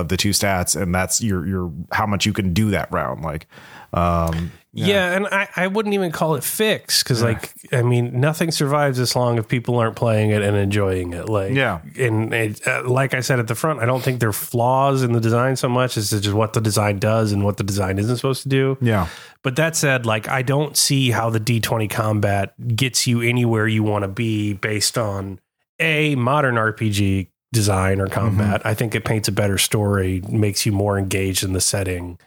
of 0.00 0.08
the 0.08 0.16
two 0.16 0.30
stats 0.30 0.80
and 0.80 0.94
that's 0.94 1.20
your 1.22 1.46
your 1.46 1.72
how 1.92 2.06
much 2.06 2.26
you 2.26 2.32
can 2.32 2.52
do 2.52 2.70
that 2.70 2.90
round 2.92 3.22
like 3.22 3.46
um 3.92 4.52
Yeah, 4.72 5.14
and 5.16 5.26
I, 5.28 5.48
I 5.56 5.66
wouldn't 5.68 5.94
even 5.94 6.12
call 6.12 6.34
it 6.34 6.44
fixed 6.44 7.02
because, 7.02 7.22
like, 7.22 7.54
I 7.72 7.80
mean, 7.80 8.20
nothing 8.20 8.50
survives 8.50 8.98
this 8.98 9.16
long 9.16 9.38
if 9.38 9.48
people 9.48 9.78
aren't 9.78 9.96
playing 9.96 10.32
it 10.32 10.42
and 10.42 10.54
enjoying 10.54 11.14
it. 11.14 11.30
Like, 11.30 11.54
Yeah. 11.54 11.80
and 11.98 12.34
it, 12.34 12.60
uh, 12.68 12.82
like 12.86 13.14
I 13.14 13.20
said 13.20 13.38
at 13.38 13.46
the 13.48 13.54
front, 13.54 13.80
I 13.80 13.86
don't 13.86 14.02
think 14.02 14.20
there 14.20 14.28
are 14.28 14.34
flaws 14.34 15.02
in 15.02 15.12
the 15.12 15.20
design 15.20 15.56
so 15.56 15.70
much 15.70 15.96
as 15.96 16.10
just 16.10 16.34
what 16.34 16.52
the 16.52 16.60
design 16.60 16.98
does 16.98 17.32
and 17.32 17.42
what 17.42 17.56
the 17.56 17.64
design 17.64 17.98
isn't 17.98 18.16
supposed 18.16 18.42
to 18.42 18.50
do. 18.50 18.76
yeah 18.82 19.06
But 19.42 19.56
that 19.56 19.76
said, 19.76 20.04
like, 20.04 20.28
I 20.28 20.42
don't 20.42 20.76
see 20.76 21.10
how 21.10 21.30
the 21.30 21.40
D20 21.40 21.88
combat 21.88 22.52
gets 22.76 23.06
you 23.06 23.22
anywhere 23.22 23.66
you 23.66 23.82
want 23.82 24.02
to 24.02 24.08
be 24.08 24.52
based 24.52 24.98
on 24.98 25.40
a 25.80 26.16
modern 26.16 26.56
RPG 26.56 27.28
design 27.56 28.00
or 28.00 28.06
combat. 28.06 28.60
I 28.64 28.74
think 28.74 28.94
it 28.94 29.04
paints 29.04 29.28
a 29.28 29.32
better 29.32 29.58
story, 29.58 30.22
makes 30.28 30.64
you 30.66 30.72
more 30.72 30.98
engaged 30.98 31.42
in 31.42 31.52
the 31.54 31.60
setting, 31.60 32.18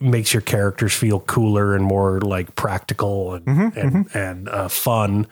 makes 0.00 0.32
your 0.34 0.42
characters 0.42 0.92
feel 0.92 1.20
cooler 1.20 1.74
and 1.74 1.84
more 1.84 2.20
like 2.20 2.54
practical 2.54 3.34
and 3.34 3.48
and, 3.76 4.14
and 4.14 4.48
uh, 4.48 4.68
fun. 4.68 5.26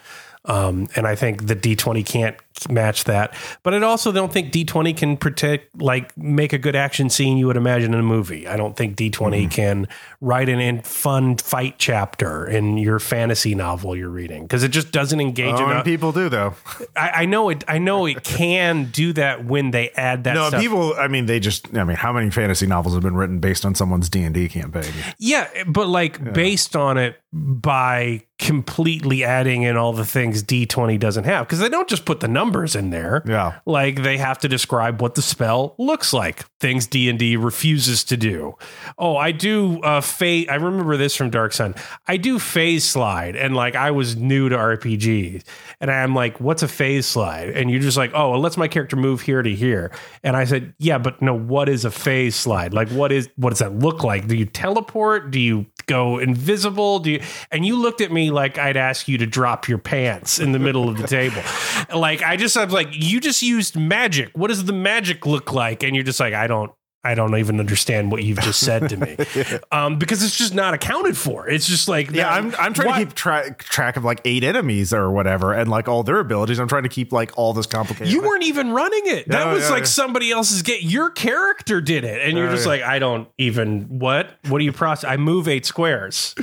Um, 0.46 0.88
and 0.96 1.06
I 1.06 1.14
think 1.14 1.46
the 1.46 1.54
D20 1.54 2.04
can't 2.04 2.36
match 2.68 3.04
that. 3.04 3.34
But 3.62 3.74
I 3.74 3.82
also 3.82 4.12
don't 4.12 4.32
think 4.32 4.52
D20 4.52 4.96
can 4.96 5.16
protect, 5.16 5.80
like, 5.80 6.16
make 6.16 6.52
a 6.52 6.58
good 6.58 6.76
action 6.76 7.10
scene 7.10 7.36
you 7.38 7.46
would 7.46 7.56
imagine 7.56 7.94
in 7.94 8.00
a 8.00 8.04
movie. 8.04 8.46
I 8.46 8.56
don't 8.56 8.76
think 8.76 8.96
D20 8.96 9.10
mm-hmm. 9.10 9.48
can 9.48 9.88
write 10.20 10.48
an 10.48 10.60
in 10.60 10.80
fun 10.82 11.36
fight 11.36 11.74
chapter 11.78 12.46
in 12.46 12.78
your 12.78 12.98
fantasy 12.98 13.54
novel 13.54 13.96
you're 13.96 14.08
reading 14.08 14.42
because 14.42 14.62
it 14.62 14.68
just 14.68 14.92
doesn't 14.92 15.20
engage 15.20 15.54
oh, 15.54 15.64
and 15.64 15.72
enough. 15.72 15.84
people 15.84 16.12
do 16.12 16.28
though 16.28 16.54
I, 16.96 17.10
I 17.10 17.26
know 17.26 17.48
it. 17.48 17.64
I 17.66 17.78
know 17.78 18.06
it 18.06 18.22
can 18.22 18.84
do 18.84 19.12
that 19.14 19.44
when 19.44 19.72
they 19.72 19.90
add 19.90 20.24
that. 20.24 20.34
no 20.34 20.48
stuff. 20.48 20.60
people 20.60 20.94
i 20.94 21.08
mean 21.08 21.26
they 21.26 21.40
just 21.40 21.74
i 21.76 21.82
mean 21.82 21.96
how 21.96 22.12
many 22.12 22.30
fantasy 22.30 22.66
novels 22.66 22.94
have 22.94 23.02
been 23.02 23.16
written 23.16 23.40
based 23.40 23.64
on 23.64 23.74
someone's 23.74 24.08
d&d 24.08 24.48
campaign 24.48 24.92
Yeah, 25.18 25.48
but 25.66 25.88
like 25.88 26.32
based 26.32 26.76
on 26.76 26.98
it 26.98 27.20
by 27.32 28.22
completely 28.38 29.24
adding 29.24 29.62
in 29.62 29.76
all 29.76 29.92
the 29.92 30.04
things 30.04 30.42
D20 30.42 30.98
doesn't 30.98 31.24
have 31.24 31.46
because 31.46 31.60
they 31.60 31.68
don't 31.68 31.88
just 31.88 32.04
put 32.04 32.20
the 32.20 32.28
numbers 32.42 32.74
in 32.74 32.90
there. 32.90 33.22
Yeah. 33.24 33.60
Like 33.66 34.02
they 34.02 34.18
have 34.18 34.38
to 34.38 34.48
describe 34.48 35.00
what 35.00 35.14
the 35.14 35.22
spell 35.22 35.76
looks 35.78 36.12
like. 36.12 36.44
Things 36.58 36.88
D&D 36.88 37.36
refuses 37.36 38.02
to 38.04 38.16
do. 38.16 38.56
Oh, 38.98 39.16
I 39.16 39.30
do 39.30 39.80
uh 39.82 40.00
phase 40.00 40.48
I 40.48 40.56
remember 40.56 40.96
this 40.96 41.14
from 41.14 41.30
Dark 41.30 41.52
Sun. 41.52 41.76
I 42.08 42.16
do 42.16 42.40
phase 42.40 42.84
slide 42.84 43.36
and 43.36 43.54
like 43.54 43.76
I 43.76 43.92
was 43.92 44.16
new 44.16 44.48
to 44.48 44.56
RPG 44.56 45.44
and 45.80 45.90
I'm 45.90 46.16
like 46.16 46.40
what's 46.40 46.64
a 46.64 46.68
phase 46.68 47.06
slide? 47.06 47.50
And 47.50 47.70
you're 47.70 47.80
just 47.80 47.96
like, 47.96 48.10
"Oh, 48.14 48.34
it 48.34 48.38
lets 48.38 48.56
my 48.56 48.66
character 48.66 48.96
move 48.96 49.20
here 49.20 49.42
to 49.42 49.54
here." 49.54 49.92
And 50.24 50.36
I 50.36 50.44
said, 50.44 50.74
"Yeah, 50.78 50.98
but 50.98 51.22
no, 51.22 51.34
what 51.34 51.68
is 51.68 51.84
a 51.84 51.90
phase 51.90 52.34
slide? 52.34 52.74
Like 52.74 52.88
what 52.90 53.12
is 53.12 53.28
what 53.36 53.50
does 53.50 53.60
that 53.60 53.78
look 53.78 54.02
like? 54.02 54.26
Do 54.26 54.34
you 54.34 54.46
teleport? 54.46 55.30
Do 55.30 55.38
you 55.38 55.66
go 55.86 56.18
invisible? 56.18 56.98
Do 56.98 57.12
you 57.12 57.22
and 57.50 57.64
you 57.64 57.76
looked 57.76 58.00
at 58.00 58.12
me 58.12 58.30
like 58.30 58.58
I'd 58.58 58.76
ask 58.76 59.08
you 59.08 59.18
to 59.18 59.26
drop 59.26 59.68
your 59.68 59.78
pants 59.78 60.38
in 60.38 60.52
the 60.52 60.58
middle 60.58 60.88
of 60.88 60.98
the 60.98 61.06
table. 61.06 61.42
Like 61.92 62.22
I 62.22 62.36
just 62.36 62.56
I 62.56 62.64
was 62.64 62.72
like, 62.72 62.88
you 62.92 63.20
just 63.20 63.42
used 63.42 63.76
magic. 63.76 64.30
What 64.34 64.48
does 64.48 64.64
the 64.64 64.72
magic 64.72 65.26
look 65.26 65.52
like? 65.52 65.82
And 65.82 65.94
you're 65.94 66.04
just 66.04 66.20
like, 66.20 66.32
I 66.32 66.46
don't 66.46 66.72
I 67.04 67.14
don't 67.14 67.36
even 67.36 67.58
understand 67.58 68.12
what 68.12 68.22
you've 68.22 68.38
just 68.40 68.60
said 68.60 68.88
to 68.90 68.96
me. 68.96 69.16
um, 69.72 69.98
because 69.98 70.22
it's 70.22 70.36
just 70.36 70.54
not 70.54 70.72
accounted 70.74 71.16
for. 71.16 71.48
It's 71.48 71.66
just 71.66 71.88
like 71.88 72.10
yeah 72.12 72.30
i'm, 72.32 72.54
I'm 72.58 72.72
trying 72.74 72.92
to 73.00 73.06
keep 73.06 73.14
track 73.14 73.64
track 73.64 73.96
of 73.96 74.04
like 74.04 74.20
eight 74.24 74.44
enemies 74.44 74.92
or 74.94 75.10
whatever 75.10 75.52
and 75.52 75.68
like 75.70 75.88
all 75.88 76.02
their 76.02 76.20
abilities 76.20 76.58
i'm 76.60 76.68
trying 76.68 76.84
to 76.84 76.88
keep 76.88 77.12
like 77.12 77.32
all 77.36 77.52
this 77.52 77.66
complicated 77.66 78.12
You 78.12 78.22
weren't 78.22 78.44
even 78.44 78.70
running 78.72 79.02
it. 79.06 79.28
That 79.28 79.46
Yeah, 79.46 79.52
was 79.52 79.64
yeah, 79.64 79.70
like 79.70 79.80
yeah. 79.80 79.86
somebody 79.86 80.30
else's 80.30 80.62
get. 80.62 80.82
Your 80.82 81.10
character 81.10 81.80
did 81.80 82.04
it, 82.04 82.22
and 82.22 82.36
you're 82.36 82.46
Yeah, 82.46 82.52
just 82.52 82.66
yeah. 82.66 82.72
like, 82.72 82.82
I 82.82 82.98
don't 82.98 83.28
even 83.38 83.98
what. 83.98 84.30
What 84.48 84.58
do 84.58 84.64
you 84.64 84.72
process? 84.72 85.08
I 85.10 85.16
move 85.16 85.48
eight 85.48 85.66
squares. 85.66 86.34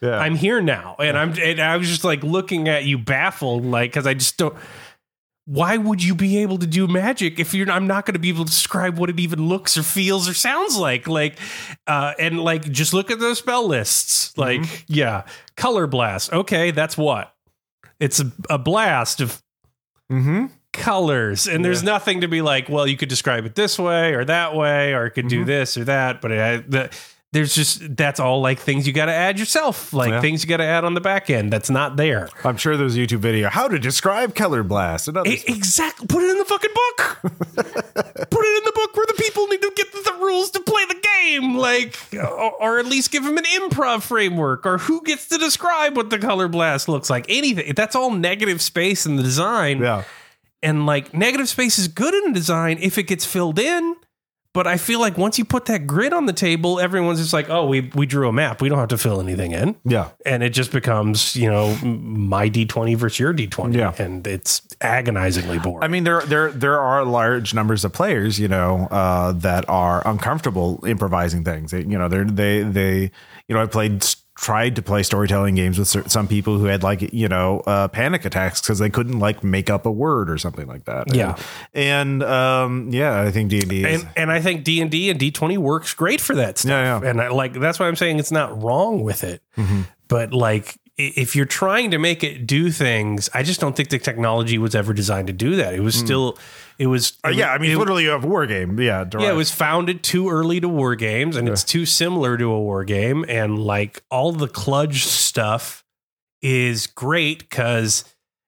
Yeah. 0.00 0.16
I'm 0.18 0.34
here 0.36 0.60
now, 0.60 0.94
and 0.98 1.18
I'm. 1.18 1.32
And 1.38 1.60
I 1.60 1.76
was 1.76 1.88
just 1.88 2.04
like 2.04 2.22
looking 2.22 2.68
at 2.68 2.84
you, 2.84 2.98
baffled, 2.98 3.64
like 3.64 3.90
because 3.90 4.06
I 4.06 4.14
just 4.14 4.36
don't. 4.36 4.54
Why 5.50 5.78
would 5.78 6.02
you 6.04 6.14
be 6.14 6.36
able 6.42 6.58
to 6.58 6.66
do 6.66 6.86
magic 6.86 7.40
if 7.40 7.54
you're 7.54 7.70
I'm 7.70 7.86
not 7.86 8.04
going 8.04 8.12
to 8.12 8.18
be 8.20 8.28
able 8.28 8.44
to 8.44 8.50
describe 8.50 8.98
what 8.98 9.08
it 9.08 9.18
even 9.18 9.48
looks 9.48 9.78
or 9.78 9.82
feels 9.82 10.28
or 10.28 10.34
sounds 10.34 10.76
like 10.76 11.08
like 11.08 11.38
uh 11.86 12.12
and 12.18 12.38
like 12.38 12.70
just 12.70 12.92
look 12.92 13.10
at 13.10 13.18
those 13.18 13.38
spell 13.38 13.66
lists. 13.66 14.36
Like 14.36 14.84
yeah 14.88 15.24
color 15.56 15.86
blast. 15.86 16.32
Okay 16.34 16.70
that's 16.70 16.98
what. 16.98 17.34
It's 17.98 18.20
a, 18.20 18.30
a 18.50 18.58
blast 18.58 19.20
of 19.22 19.42
Mm-hmm. 20.10 20.46
colors 20.72 21.46
and 21.46 21.62
there's 21.62 21.82
nothing 21.82 22.22
to 22.22 22.28
be 22.28 22.40
like 22.40 22.68
well 22.70 22.86
you 22.86 22.96
could 22.96 23.10
describe 23.10 23.44
it 23.44 23.54
this 23.54 23.78
way 23.78 24.14
or 24.14 24.24
that 24.24 24.54
way 24.54 24.94
or 24.94 25.04
it 25.04 25.10
could 25.10 25.28
do 25.28 25.44
this 25.44 25.76
or 25.76 25.84
that 25.84 26.22
but 26.22 26.30
it, 26.30 26.70
the, 26.70 26.90
there's 27.32 27.54
just 27.54 27.94
that's 27.96 28.18
all 28.18 28.40
like 28.40 28.58
things 28.58 28.86
you 28.86 28.92
got 28.92 29.06
to 29.06 29.12
add 29.12 29.38
yourself 29.38 29.92
like 29.92 30.10
Yeah. 30.10 30.20
things 30.20 30.42
you 30.42 30.48
got 30.48 30.56
to 30.58 30.64
add 30.64 30.84
on 30.84 30.94
the 30.94 31.00
back 31.00 31.28
end 31.28 31.52
that's 31.52 31.68
not 31.68 31.96
there 31.96 32.28
I'm 32.44 32.56
sure 32.56 32.76
there's 32.76 32.96
a 32.96 32.98
YouTube 33.00 33.18
video 33.18 33.50
how 33.50 33.68
to 33.68 33.78
describe 33.78 34.34
color 34.34 34.62
blast. 34.62 35.08
And 35.08 35.16
other 35.18 35.28
E- 35.30 35.42
exactly 35.46 36.06
put 36.06 36.22
it 36.24 36.30
in 36.30 36.38
the 36.38 36.44
fucking 36.46 36.70
book 36.74 37.18
put 37.22 38.44
it 38.44 38.58
in 38.58 38.64
the 38.64 38.72
book 38.74 38.96
where 38.96 39.06
the 39.06 39.14
people 39.18 39.46
need 39.48 39.60
to 39.62 39.72
get 39.76 39.92
the 39.92 40.16
rules 40.20 40.50
to 40.52 40.60
play 40.60 40.84
the 40.86 41.06
game 41.22 41.56
like 41.56 41.96
or, 42.14 42.52
or 42.62 42.78
at 42.78 42.86
least 42.86 43.10
give 43.10 43.24
them 43.24 43.36
an 43.36 43.44
improv 43.44 44.02
framework 44.02 44.64
or 44.64 44.78
who 44.78 45.02
gets 45.02 45.28
to 45.28 45.36
describe 45.38 45.96
what 45.96 46.08
the 46.10 46.18
color 46.18 46.48
blast 46.48 46.88
looks 46.88 47.10
like 47.10 47.26
anything 47.28 47.72
that's 47.74 47.94
all 47.94 48.10
negative 48.10 48.62
space 48.62 49.04
in 49.04 49.16
the 49.16 49.22
design 49.22 49.80
yeah. 49.80 50.02
and 50.62 50.86
like 50.86 51.12
negative 51.12 51.48
space 51.48 51.78
is 51.78 51.88
good 51.88 52.14
in 52.24 52.32
design 52.32 52.78
if 52.80 52.96
it 52.96 53.02
gets 53.04 53.26
filled 53.26 53.58
in 53.58 53.96
but 54.58 54.66
i 54.66 54.76
feel 54.76 54.98
like 54.98 55.16
once 55.16 55.38
you 55.38 55.44
put 55.44 55.66
that 55.66 55.86
grid 55.86 56.12
on 56.12 56.26
the 56.26 56.32
table 56.32 56.80
everyone's 56.80 57.20
just 57.20 57.32
like 57.32 57.48
oh 57.48 57.64
we 57.64 57.80
we 57.94 58.06
drew 58.06 58.28
a 58.28 58.32
map 58.32 58.60
we 58.60 58.68
don't 58.68 58.78
have 58.78 58.88
to 58.88 58.98
fill 58.98 59.20
anything 59.20 59.52
in 59.52 59.76
Yeah. 59.84 60.08
and 60.26 60.42
it 60.42 60.50
just 60.50 60.72
becomes 60.72 61.36
you 61.36 61.48
know 61.48 61.76
my 61.84 62.50
d20 62.50 62.96
versus 62.96 63.18
your 63.20 63.32
d20 63.32 63.76
Yeah. 63.76 63.94
and 64.04 64.26
it's 64.26 64.62
agonizingly 64.80 65.58
boring 65.60 65.84
I 65.84 65.88
mean, 65.88 66.02
there 66.04 66.22
there 66.22 66.50
there 66.50 66.80
are 66.80 67.04
large 67.04 67.54
numbers 67.54 67.84
of 67.84 67.92
players, 67.92 68.38
you 68.40 68.48
know, 68.48 68.88
uh, 68.90 69.30
that 69.32 69.64
are 69.68 70.02
uncomfortable 70.06 70.84
improvising 70.86 71.44
things. 71.44 71.70
They, 71.70 71.82
you 71.82 71.96
know, 71.98 72.08
they 72.08 72.24
they 72.24 72.62
they, 72.62 72.96
you 73.46 73.54
know, 73.54 73.62
I 73.62 73.66
played 73.66 74.02
tried 74.40 74.76
to 74.76 74.82
play 74.82 75.02
storytelling 75.02 75.56
games 75.56 75.78
with 75.80 75.88
some 76.10 76.28
people 76.28 76.58
who 76.58 76.66
had 76.66 76.84
like 76.84 77.12
you 77.12 77.28
know 77.28 77.60
uh, 77.66 77.88
panic 77.88 78.24
attacks 78.24 78.60
because 78.60 78.78
they 78.78 78.88
couldn't 78.88 79.18
like 79.18 79.42
make 79.42 79.68
up 79.68 79.84
a 79.84 79.90
word 79.90 80.30
or 80.30 80.38
something 80.38 80.68
like 80.68 80.84
that. 80.84 81.12
Yeah. 81.12 81.36
and, 81.74 82.22
um, 82.22 82.88
yeah, 82.92 83.20
I 83.20 83.32
think 83.32 83.50
D 83.50 83.58
and 83.58 83.68
D 83.68 83.84
and 83.84 84.08
and 84.16 84.30
I 84.30 84.40
think 84.40 84.62
D 84.62 84.80
and 84.80 84.90
D 84.90 85.10
and 85.10 85.18
D 85.18 85.32
twenty 85.32 85.58
works 85.58 85.92
great 85.92 86.20
for 86.20 86.36
that 86.36 86.56
stuff. 86.56 86.70
Yeah, 86.70 87.00
yeah. 87.00 87.10
And 87.10 87.20
I, 87.20 87.28
like 87.28 87.54
that's 87.54 87.80
why 87.80 87.88
I'm 87.88 87.96
saying 87.96 88.20
it's 88.20 88.30
not 88.30 88.62
wrong 88.62 89.02
with 89.02 89.24
it. 89.24 89.42
Mm-hmm. 89.56 89.82
But 90.06 90.32
like 90.32 90.78
if 90.96 91.36
you're 91.36 91.46
trying 91.46 91.90
to 91.92 91.98
make 91.98 92.22
it 92.24 92.46
do 92.46 92.70
things, 92.70 93.30
I 93.32 93.42
just 93.42 93.60
don't 93.60 93.76
think 93.76 93.88
the 93.88 93.98
technology 93.98 94.58
was 94.58 94.74
ever 94.74 94.92
designed 94.92 95.28
to 95.28 95.32
do 95.32 95.56
that. 95.56 95.74
It 95.74 95.80
was 95.80 95.94
still, 95.94 96.36
it 96.78 96.86
was 96.86 97.18
Uh, 97.24 97.30
yeah, 97.30 97.52
I 97.52 97.58
mean, 97.58 97.72
it, 97.72 97.78
literally 97.78 98.04
have 98.04 98.24
a 98.24 98.28
war 98.28 98.46
game. 98.46 98.78
Yeah, 98.78 99.04
yeah, 99.18 99.32
it 99.32 99.36
was 99.36 99.50
founded 99.50 100.02
too 100.02 100.30
early 100.30 100.60
to 100.60 100.68
war 100.68 100.94
games, 100.94 101.36
and 101.36 101.48
it's 101.48 101.64
too 101.64 101.84
similar 101.84 102.36
to 102.36 102.50
a 102.52 102.60
war 102.60 102.84
game. 102.84 103.24
And 103.28 103.58
like 103.58 104.02
all 104.10 104.32
the 104.32 104.48
kludge 104.48 105.04
stuff 105.04 105.84
is 106.40 106.86
great 106.86 107.40
because 107.40 108.04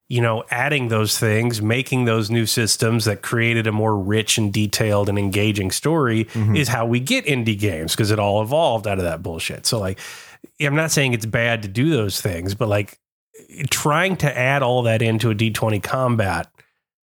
you 0.09 0.21
know 0.21 0.45
adding 0.51 0.89
those 0.89 1.19
things, 1.19 1.61
making 1.61 2.05
those 2.05 2.31
new 2.31 2.47
systems 2.47 3.05
that 3.05 3.21
created 3.23 3.67
a 3.67 3.73
more 3.73 3.99
rich 3.99 4.39
and 4.39 4.53
detailed 4.53 5.09
and 5.09 5.19
engaging 5.19 5.73
story 5.73 6.29
is 6.55 6.69
how 6.69 6.87
we 6.87 7.01
get 7.01 7.27
indie 7.27 7.59
games 7.59 7.93
because 7.97 8.13
it 8.13 8.19
all 8.21 8.43
evolved 8.43 8.87
out 8.87 8.99
of 8.99 9.05
that 9.05 9.23
bullshit. 9.25 9.67
So 9.67 9.81
like, 9.81 9.99
I'm 10.61 10.77
not 10.77 10.93
saying 10.93 11.15
it's 11.15 11.27
bad 11.27 11.63
to 11.63 11.69
do 11.69 11.91
those 11.91 12.21
things, 12.21 12.55
but 12.55 12.69
like 12.69 12.99
trying 13.71 14.17
to 14.19 14.39
add 14.39 14.63
all 14.63 14.83
that 14.83 15.03
into 15.03 15.31
a 15.31 15.35
D20 15.35 15.83
combat 15.83 16.49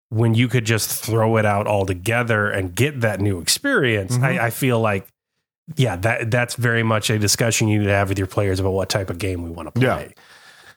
when 0.09 0.33
you 0.35 0.47
could 0.47 0.65
just 0.65 0.89
throw 1.03 1.37
it 1.37 1.45
out 1.45 1.67
all 1.67 1.85
together 1.85 2.49
and 2.49 2.73
get 2.75 3.01
that 3.01 3.19
new 3.19 3.39
experience, 3.39 4.17
I, 4.17 4.45
I 4.45 4.49
feel 4.49 4.79
like, 4.79 5.07
yeah, 5.75 5.95
that 5.97 6.31
that's 6.31 6.55
very 6.55 6.83
much 6.83 7.09
a 7.09 7.19
discussion 7.19 7.67
you 7.67 7.79
need 7.79 7.85
to 7.85 7.91
have 7.93 8.09
with 8.09 8.17
your 8.17 8.27
players 8.27 8.59
about 8.59 8.71
what 8.71 8.89
type 8.89 9.09
of 9.09 9.17
game 9.17 9.43
we 9.43 9.49
want 9.49 9.73
to 9.75 9.81
Yeah. 9.81 9.95
play. 9.95 10.13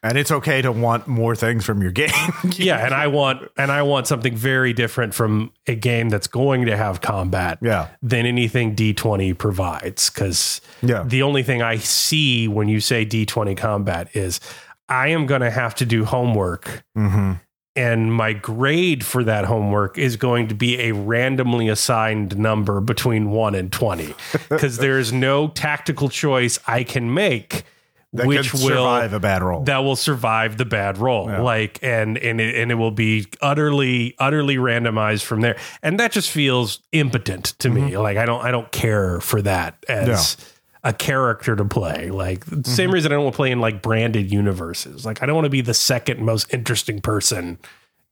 and 0.03 0.17
it's 0.17 0.31
okay 0.33 0.63
to 0.63 0.73
want 0.73 1.07
more 1.07 1.37
things 1.37 1.63
from 1.65 1.83
your 1.83 1.91
game. 2.03 2.11
Yeah, 2.57 2.85
and 2.85 2.93
I 2.95 3.07
want 3.07 3.49
and 3.59 3.71
I 3.71 3.83
want 3.83 4.07
something 4.09 4.35
very 4.35 4.73
different 4.73 5.13
from 5.15 5.53
a 5.67 5.75
game 5.77 6.09
that's 6.09 6.27
going 6.27 6.65
to 6.67 6.77
have 6.77 7.01
combat 7.03 7.59
Yeah. 7.63 7.89
than 8.03 8.25
anything 8.27 8.75
D20 8.75 9.37
provides 9.39 10.09
cuz 10.11 10.61
Yeah. 10.83 11.05
the 11.07 11.23
only 11.23 11.43
thing 11.43 11.61
I 11.63 11.77
see 11.77 12.49
when 12.49 12.67
you 12.69 12.81
say 12.81 13.05
D20 13.07 13.55
combat 13.57 14.09
is 14.15 14.41
I 14.89 15.09
am 15.09 15.27
going 15.27 15.43
to 15.43 15.51
have 15.53 15.75
to 15.77 15.85
do 15.87 16.05
homework 16.07 16.83
hmm 16.97 17.35
and 17.77 18.13
my 18.13 18.33
grade 18.33 19.05
for 19.05 19.23
that 19.25 19.45
homework 19.45 19.97
is 19.97 20.17
going 20.17 20.49
to 20.49 20.55
be 20.55 20.79
a 20.81 20.93
randomly 20.93 21.69
assigned 21.69 22.37
number 22.37 22.81
between 22.81 23.31
1 23.31 23.55
and 23.55 23.73
20 23.73 24.15
because 24.49 24.77
there's 24.79 25.13
no 25.13 25.49
tactical 25.49 26.09
choice 26.09 26.59
I 26.67 26.83
can 26.83 27.15
make 27.15 27.65
That 28.13 28.27
which 28.27 28.53
will 28.53 28.61
survive 28.61 29.13
a 29.13 29.21
bad 29.21 29.43
roll. 29.43 29.63
that 29.65 29.79
will 29.79 29.95
survive 29.97 30.57
the 30.57 30.65
bad 30.65 30.99
roll 30.99 31.27
like 31.27 31.79
and 31.83 32.19
and 32.19 32.41
it, 32.41 32.57
and 32.57 32.73
it 32.73 32.75
will 32.75 32.91
be 32.91 33.27
utterly 33.41 34.17
utterly 34.19 34.57
randomized 34.57 35.23
from 35.23 35.41
there. 35.41 35.57
And 35.83 36.01
that 36.01 36.11
just 36.11 36.31
feels 36.31 36.81
impotent 36.91 37.55
to 37.61 37.71
me. 37.71 37.93
Mm-hmm. 37.93 38.01
Like 38.03 38.17
i 38.17 38.27
don't 38.27 38.45
i 38.45 38.51
don't 38.51 38.71
care 38.73 39.21
for 39.21 39.41
that 39.43 39.85
as 39.89 40.37
a 40.83 40.93
character 40.93 41.55
to 41.55 41.65
play 41.65 42.11
like 42.11 42.45
the 42.47 42.69
same 42.69 42.87
mm-hmm. 42.87 42.95
reason 42.95 43.13
i 43.13 43.15
don't 43.15 43.25
want 43.25 43.35
to 43.35 43.37
play 43.37 43.51
in 43.51 43.61
like 43.61 43.83
branded 43.83 44.31
universes 44.33 45.05
like 45.05 45.23
i 45.23 45.27
don't 45.27 45.35
want 45.35 45.45
to 45.45 45.51
be 45.51 45.61
the 45.61 45.75
second 45.75 46.21
most 46.21 46.53
interesting 46.53 47.01
person 47.01 47.59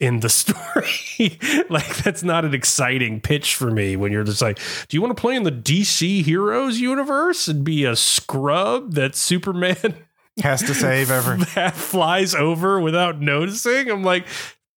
in 0.01 0.21
the 0.21 0.29
story 0.29 1.39
like 1.71 1.97
that's 1.99 2.23
not 2.23 2.45
an 2.45 2.55
exciting 2.55 3.21
pitch 3.21 3.55
for 3.55 3.71
me 3.71 3.97
when 3.97 4.13
you're 4.13 4.25
just 4.25 4.43
like 4.43 4.59
do 4.89 4.97
you 4.97 5.01
want 5.01 5.17
to 5.17 5.21
play 5.21 5.35
in 5.35 5.45
the 5.45 5.53
dc 5.53 6.23
heroes 6.25 6.79
universe 6.79 7.49
and 7.49 7.65
be 7.65 7.85
a 7.85 7.97
scrub 7.97 8.93
that 8.93 9.15
superman 9.15 9.95
Has 10.43 10.63
to 10.63 10.75
save 10.75 11.11
ever. 11.11 11.37
that 11.55 11.75
flies 11.75 12.35
over 12.35 12.81
without 12.81 13.21
noticing. 13.21 13.91
I'm 13.91 14.05
like, 14.05 14.23
"N- 14.23 14.29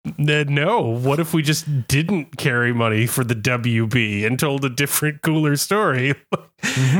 no. 0.06 0.82
What 0.82 1.20
if 1.20 1.34
we 1.34 1.42
just 1.42 1.88
didn't 1.88 2.38
carry 2.38 2.74
money 2.74 3.06
for 3.06 3.24
the 3.24 3.36
WB 3.36 4.26
and 4.26 4.40
told 4.40 4.66
a 4.66 4.70
different, 4.70 5.22
cooler 5.22 5.56
story? 5.56 6.16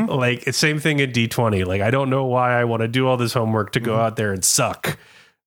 Like, 0.08 0.52
same 0.54 0.80
thing 0.80 1.00
in 1.00 1.12
D20. 1.12 1.66
Like, 1.66 1.82
I 1.82 1.92
don't 1.92 2.10
know 2.10 2.26
why 2.26 2.60
I 2.60 2.64
want 2.64 2.82
to 2.82 2.88
do 2.88 3.08
all 3.08 3.16
this 3.16 3.34
homework 3.34 3.72
to 3.74 3.80
go 3.80 3.96
out 3.96 4.16
there 4.16 4.34
and 4.34 4.44
suck. 4.44 4.98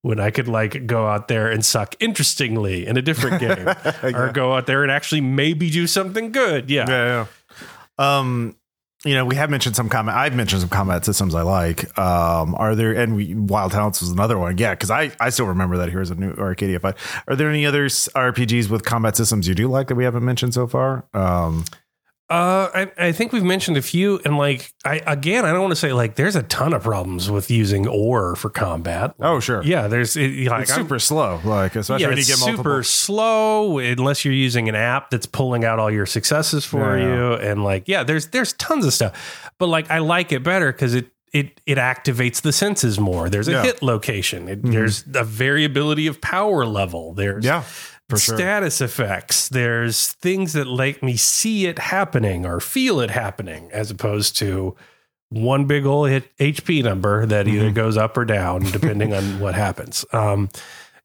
When 0.03 0.19
I 0.21 0.31
could 0.31 0.47
like 0.47 0.87
go 0.87 1.05
out 1.05 1.27
there 1.27 1.51
and 1.51 1.65
suck 1.65 1.95
interestingly 1.99 2.87
in 2.87 2.95
a 2.95 3.01
different 3.01 3.39
game, 3.41 3.67
or 4.15 4.31
go 4.31 4.53
out 4.53 4.67
there 4.67 4.83
and 4.83 4.91
actually 4.91 5.21
maybe 5.21 5.69
do 5.69 5.85
something 5.85 6.31
good. 6.31 6.69
Yeah, 6.69 6.85
yeah, 6.87 7.25
yeah. 7.99 8.17
Um, 8.19 8.55
you 9.05 9.13
know, 9.13 9.23
we 9.23 9.35
have 9.35 9.51
mentioned 9.51 9.75
some 9.75 9.87
combat. 9.87 10.15
I've 10.15 10.35
mentioned 10.35 10.61
some 10.61 10.69
combat 10.69 11.05
systems 11.05 11.35
I 11.35 11.43
like. 11.43 11.97
Um, 11.97 12.55
are 12.55 12.73
there 12.73 12.93
and 12.93 13.15
we, 13.15 13.35
Wild 13.35 13.71
Talents 13.71 14.01
was 14.01 14.09
another 14.09 14.37
one. 14.37 14.57
Yeah, 14.57 14.71
because 14.71 14.89
I 14.89 15.11
I 15.19 15.29
still 15.29 15.45
remember 15.45 15.77
that 15.77 15.89
here's 15.89 16.09
a 16.09 16.15
new 16.15 16.33
Arcadia 16.33 16.79
fight. 16.79 16.95
Are 17.27 17.35
there 17.35 17.49
any 17.49 17.65
other 17.67 17.85
RPGs 17.85 18.69
with 18.69 18.83
combat 18.83 19.15
systems 19.15 19.47
you 19.47 19.53
do 19.53 19.67
like 19.67 19.87
that 19.87 19.95
we 19.95 20.03
haven't 20.03 20.25
mentioned 20.25 20.55
so 20.55 20.65
far? 20.65 21.05
Um, 21.13 21.65
Uh, 22.27 22.69
I, 22.73 22.91
I 22.97 23.11
think 23.11 23.33
we've 23.33 23.43
mentioned 23.43 23.77
a 23.77 23.83
few, 23.83 24.19
and 24.25 24.35
like 24.35 24.73
I 24.83 24.99
again, 25.05 25.45
I 25.45 25.51
don't 25.51 25.61
want 25.61 25.71
to 25.73 25.75
say 25.75 25.93
like 25.93 26.15
there's 26.15 26.35
a 26.35 26.41
ton 26.41 26.73
of 26.73 26.81
problems 26.81 27.29
with 27.29 27.51
using 27.51 27.87
ORE 27.87 28.35
for 28.35 28.49
combat. 28.49 29.13
oh 29.19 29.39
sure, 29.39 29.61
Yeah, 29.63 29.87
there's 29.87 30.17
it, 30.17 30.47
like 30.47 30.63
it's 30.63 30.71
I'm- 30.71 30.81
super 30.81 30.97
slow. 30.97 31.39
Like 31.43 31.75
especially 31.75 32.01
yeah, 32.01 32.09
when 32.09 32.17
you 32.17 32.25
get 32.25 32.39
multiple. 32.39 32.63
super 32.63 32.83
slow 32.83 33.77
unless 33.77 34.25
you're 34.25 34.33
using 34.33 34.67
an 34.69 34.73
app 34.75 35.11
that's 35.11 35.27
pulling 35.27 35.63
out 35.63 35.77
all 35.77 35.91
your 35.91 36.07
successes 36.07 36.65
for 36.65 36.97
Yeah. 36.97 37.05
you, 37.05 37.33
and 37.33 37.63
like 37.63 37.87
yeah, 37.87 38.01
there's 38.03 38.25
there's 38.29 38.53
tons 38.53 38.85
of 38.87 38.93
stuff, 38.93 39.51
but 39.59 39.67
like 39.67 39.91
I 39.91 39.99
like 39.99 40.31
it 40.31 40.41
better 40.43 40.71
because 40.71 40.95
it. 40.95 41.11
It, 41.33 41.59
it 41.65 41.77
activates 41.77 42.41
the 42.41 42.53
senses 42.53 42.97
more. 42.97 43.27
There's 43.29 43.49
a 43.49 43.51
Yeah. 43.51 43.57
Mm-hmm. 43.57 43.65
hit 43.65 43.81
location. 43.83 44.47
It, 44.47 44.63
There's 44.63 45.03
a 45.15 45.25
variability 45.25 46.07
of 46.07 46.21
power 46.21 46.65
level. 46.65 47.13
There's 47.13 47.43
Yeah, 47.43 47.63
for 48.09 48.17
sure. 48.17 48.37
status 48.37 48.81
effects. 48.81 49.49
There's 49.49 50.11
things 50.13 50.53
that 50.53 50.67
let 50.67 51.01
me 51.03 51.15
see 51.17 51.65
it 51.65 51.79
happening 51.79 52.45
or 52.45 52.59
feel 52.59 52.99
it 52.99 53.11
happening, 53.11 53.69
as 53.71 53.89
opposed 53.91 54.37
to 54.37 54.75
one 55.29 55.65
big 55.65 55.85
old 55.85 56.09
hit 56.09 56.35
HP 56.37 56.83
number 56.83 57.25
that 57.25 57.47
either 57.47 57.65
Mm-hmm. 57.65 57.73
goes 57.75 57.97
up 57.97 58.15
or 58.17 58.25
down 58.25 58.61
depending 58.71 59.13
on 59.13 59.39
what 59.39 59.55
happens. 59.55 60.05
Um, 60.13 60.49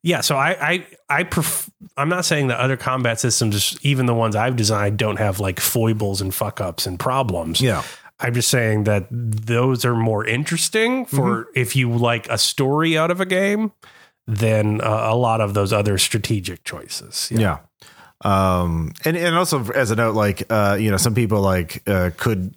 yeah, 0.03 0.21
so 0.21 0.37
I 0.37 0.51
I 0.71 0.87
I 1.09 1.23
pref- 1.25 1.71
I'm 1.97 2.09
not 2.09 2.25
saying 2.25 2.47
that 2.49 2.59
other 2.59 2.77
combat 2.77 3.21
systems, 3.21 3.79
even 3.83 4.07
the 4.07 4.15
ones 4.15 4.37
I've 4.37 4.57
designed, 4.57 4.99
don't 4.99 5.19
have 5.19 5.41
like 5.41 5.61
foibles 5.61 6.21
and 6.21 6.35
fuck 6.35 6.61
ups 6.61 6.87
and 6.87 6.99
problems. 6.99 7.61
Yeah. 7.61 7.83
I'm 8.23 8.35
just 8.35 8.49
saying 8.49 8.85
that 8.85 9.07
those 9.11 9.85
are 9.87 9.95
more 9.97 10.25
interesting 10.27 11.07
for 11.07 11.45
Mm-hmm. 11.45 11.51
if 11.55 11.75
you 11.77 11.91
like 11.91 12.29
a 12.29 12.37
story 12.39 12.97
out 12.99 13.11
of 13.11 13.21
a 13.21 13.27
game 13.27 13.73
than 14.39 14.81
uh, 14.81 15.09
a 15.11 15.17
lot 15.17 15.41
of 15.41 15.55
those 15.55 15.73
other 15.73 15.99
strategic 15.99 16.65
choices. 16.65 17.31
Yeah. 17.31 17.59
Um, 18.23 18.93
and, 19.05 19.17
and 19.17 19.35
also 19.35 19.65
as 19.71 19.91
a 19.91 19.97
note, 19.97 20.15
like, 20.15 20.43
uh, 20.51 20.77
you 20.79 20.91
know, 20.91 20.97
some 20.97 21.15
people 21.15 21.41
like, 21.41 21.83
uh, 21.89 22.11
could 22.17 22.55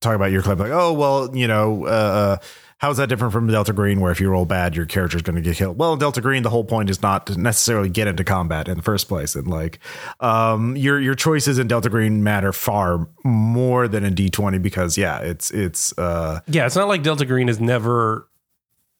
talk 0.00 0.14
about 0.14 0.32
your 0.32 0.42
clip 0.42 0.58
like, 0.58 0.72
oh, 0.72 0.92
well, 0.92 1.36
you 1.36 1.46
know, 1.46 1.86
uh, 1.86 2.36
how's 2.78 2.96
that 2.98 3.08
different 3.08 3.32
from 3.32 3.46
Delta 3.46 3.72
Green, 3.72 4.00
where 4.00 4.12
if 4.12 4.20
you 4.20 4.28
roll 4.28 4.44
bad, 4.44 4.76
your 4.76 4.86
character's 4.86 5.22
going 5.22 5.36
to 5.36 5.42
get 5.42 5.56
killed? 5.56 5.78
Well, 5.78 5.94
in 5.94 5.98
Delta 5.98 6.20
Green, 6.20 6.42
the 6.42 6.50
whole 6.50 6.64
point 6.64 6.90
is 6.90 7.00
not 7.02 7.26
to 7.28 7.38
necessarily 7.40 7.88
get 7.88 8.06
into 8.06 8.24
combat 8.24 8.68
in 8.68 8.76
the 8.76 8.82
first 8.82 9.08
place, 9.08 9.34
and 9.34 9.46
like 9.48 9.78
um, 10.20 10.76
your 10.76 11.00
your 11.00 11.14
choices 11.14 11.58
in 11.58 11.66
Delta 11.68 11.88
Green 11.88 12.22
matter 12.22 12.52
far 12.52 13.08
more 13.24 13.88
than 13.88 14.04
in 14.04 14.14
D 14.14 14.28
twenty 14.28 14.58
because 14.58 14.98
yeah, 14.98 15.18
it's 15.18 15.50
it's 15.52 15.96
uh, 15.98 16.40
Yeah, 16.46 16.66
it's 16.66 16.76
not 16.76 16.88
like 16.88 17.02
Delta 17.02 17.24
Green 17.24 17.48
is 17.48 17.60
never 17.60 18.28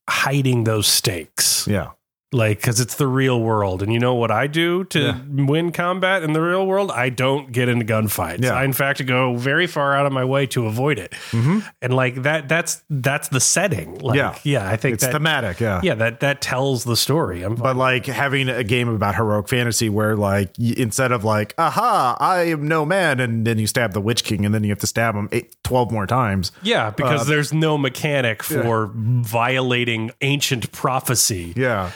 hiding 0.09 0.65
those 0.65 0.87
stakes. 0.87 1.67
yeah. 1.67 1.91
Like 2.35 2.59
because 2.59 2.81
it's 2.81 2.97
the 2.97 3.07
real 3.07 3.41
world 3.41 3.83
and 3.83 3.93
you 3.93 3.99
know 3.99 4.15
what 4.15 4.31
i 4.31 4.47
do 4.47 4.85
to 4.85 5.01
Yeah. 5.01 5.19
win 5.47 5.73
combat 5.73 6.23
in 6.23 6.33
the 6.33 6.41
real 6.43 6.67
world 6.67 6.91
i 6.91 7.09
don't 7.09 7.53
get 7.53 7.69
into 7.69 7.85
gunfights 7.85 8.43
Yeah. 8.45 8.55
i 8.55 8.65
in 8.65 8.73
fact 8.73 9.05
go 9.07 9.37
very 9.37 9.67
far 9.67 9.97
out 9.97 10.07
of 10.07 10.13
my 10.13 10.25
way 10.25 10.47
to 10.49 10.67
avoid 10.67 10.99
it 10.99 11.13
Mm-hmm. 11.31 11.61
and 11.83 11.95
like 11.95 12.23
that 12.23 12.49
that's 12.49 12.83
that's 12.91 13.29
the 13.29 13.41
setting 13.41 13.99
like, 14.01 14.17
Yeah. 14.17 14.37
yeah 14.45 14.69
i 14.69 14.77
think 14.77 14.95
It's 14.95 15.05
that 15.05 15.13
thematic, 15.13 15.61
yeah. 15.61 15.81
yeah 15.83 15.95
that 15.95 16.21
that 16.21 16.41
tells 16.41 16.85
the 16.85 16.97
story 16.97 17.43
i'm 17.43 17.55
But 17.55 17.77
like 17.77 18.07
having 18.07 18.49
a 18.49 18.65
game 18.65 18.89
about 18.89 19.15
heroic 19.15 19.49
fantasy 19.49 19.89
where 19.89 20.17
like 20.17 20.59
instead 20.59 21.13
of 21.13 21.25
like, 21.25 21.55
aha, 21.59 22.17
I 22.21 22.43
am 22.55 22.67
no 22.69 22.85
man, 22.85 23.21
and 23.21 23.47
then 23.47 23.59
you 23.59 23.67
stab 23.67 23.93
the 23.93 24.01
Witch 24.01 24.25
King 24.25 24.45
and 24.45 24.55
then 24.55 24.65
you 24.65 24.71
have 24.71 24.79
to 24.81 24.87
stab 24.87 25.15
him 25.15 25.29
eight, 25.33 25.55
12 25.65 25.91
more 25.93 26.07
times. 26.07 26.51
yeah 26.63 26.91
because 26.91 27.27
there's 27.27 27.53
no 27.53 27.77
mechanic 27.79 28.43
for 28.43 28.91
violating 28.95 30.11
ancient 30.21 30.71
prophecy 30.73 31.53
Yeah. 31.57 31.91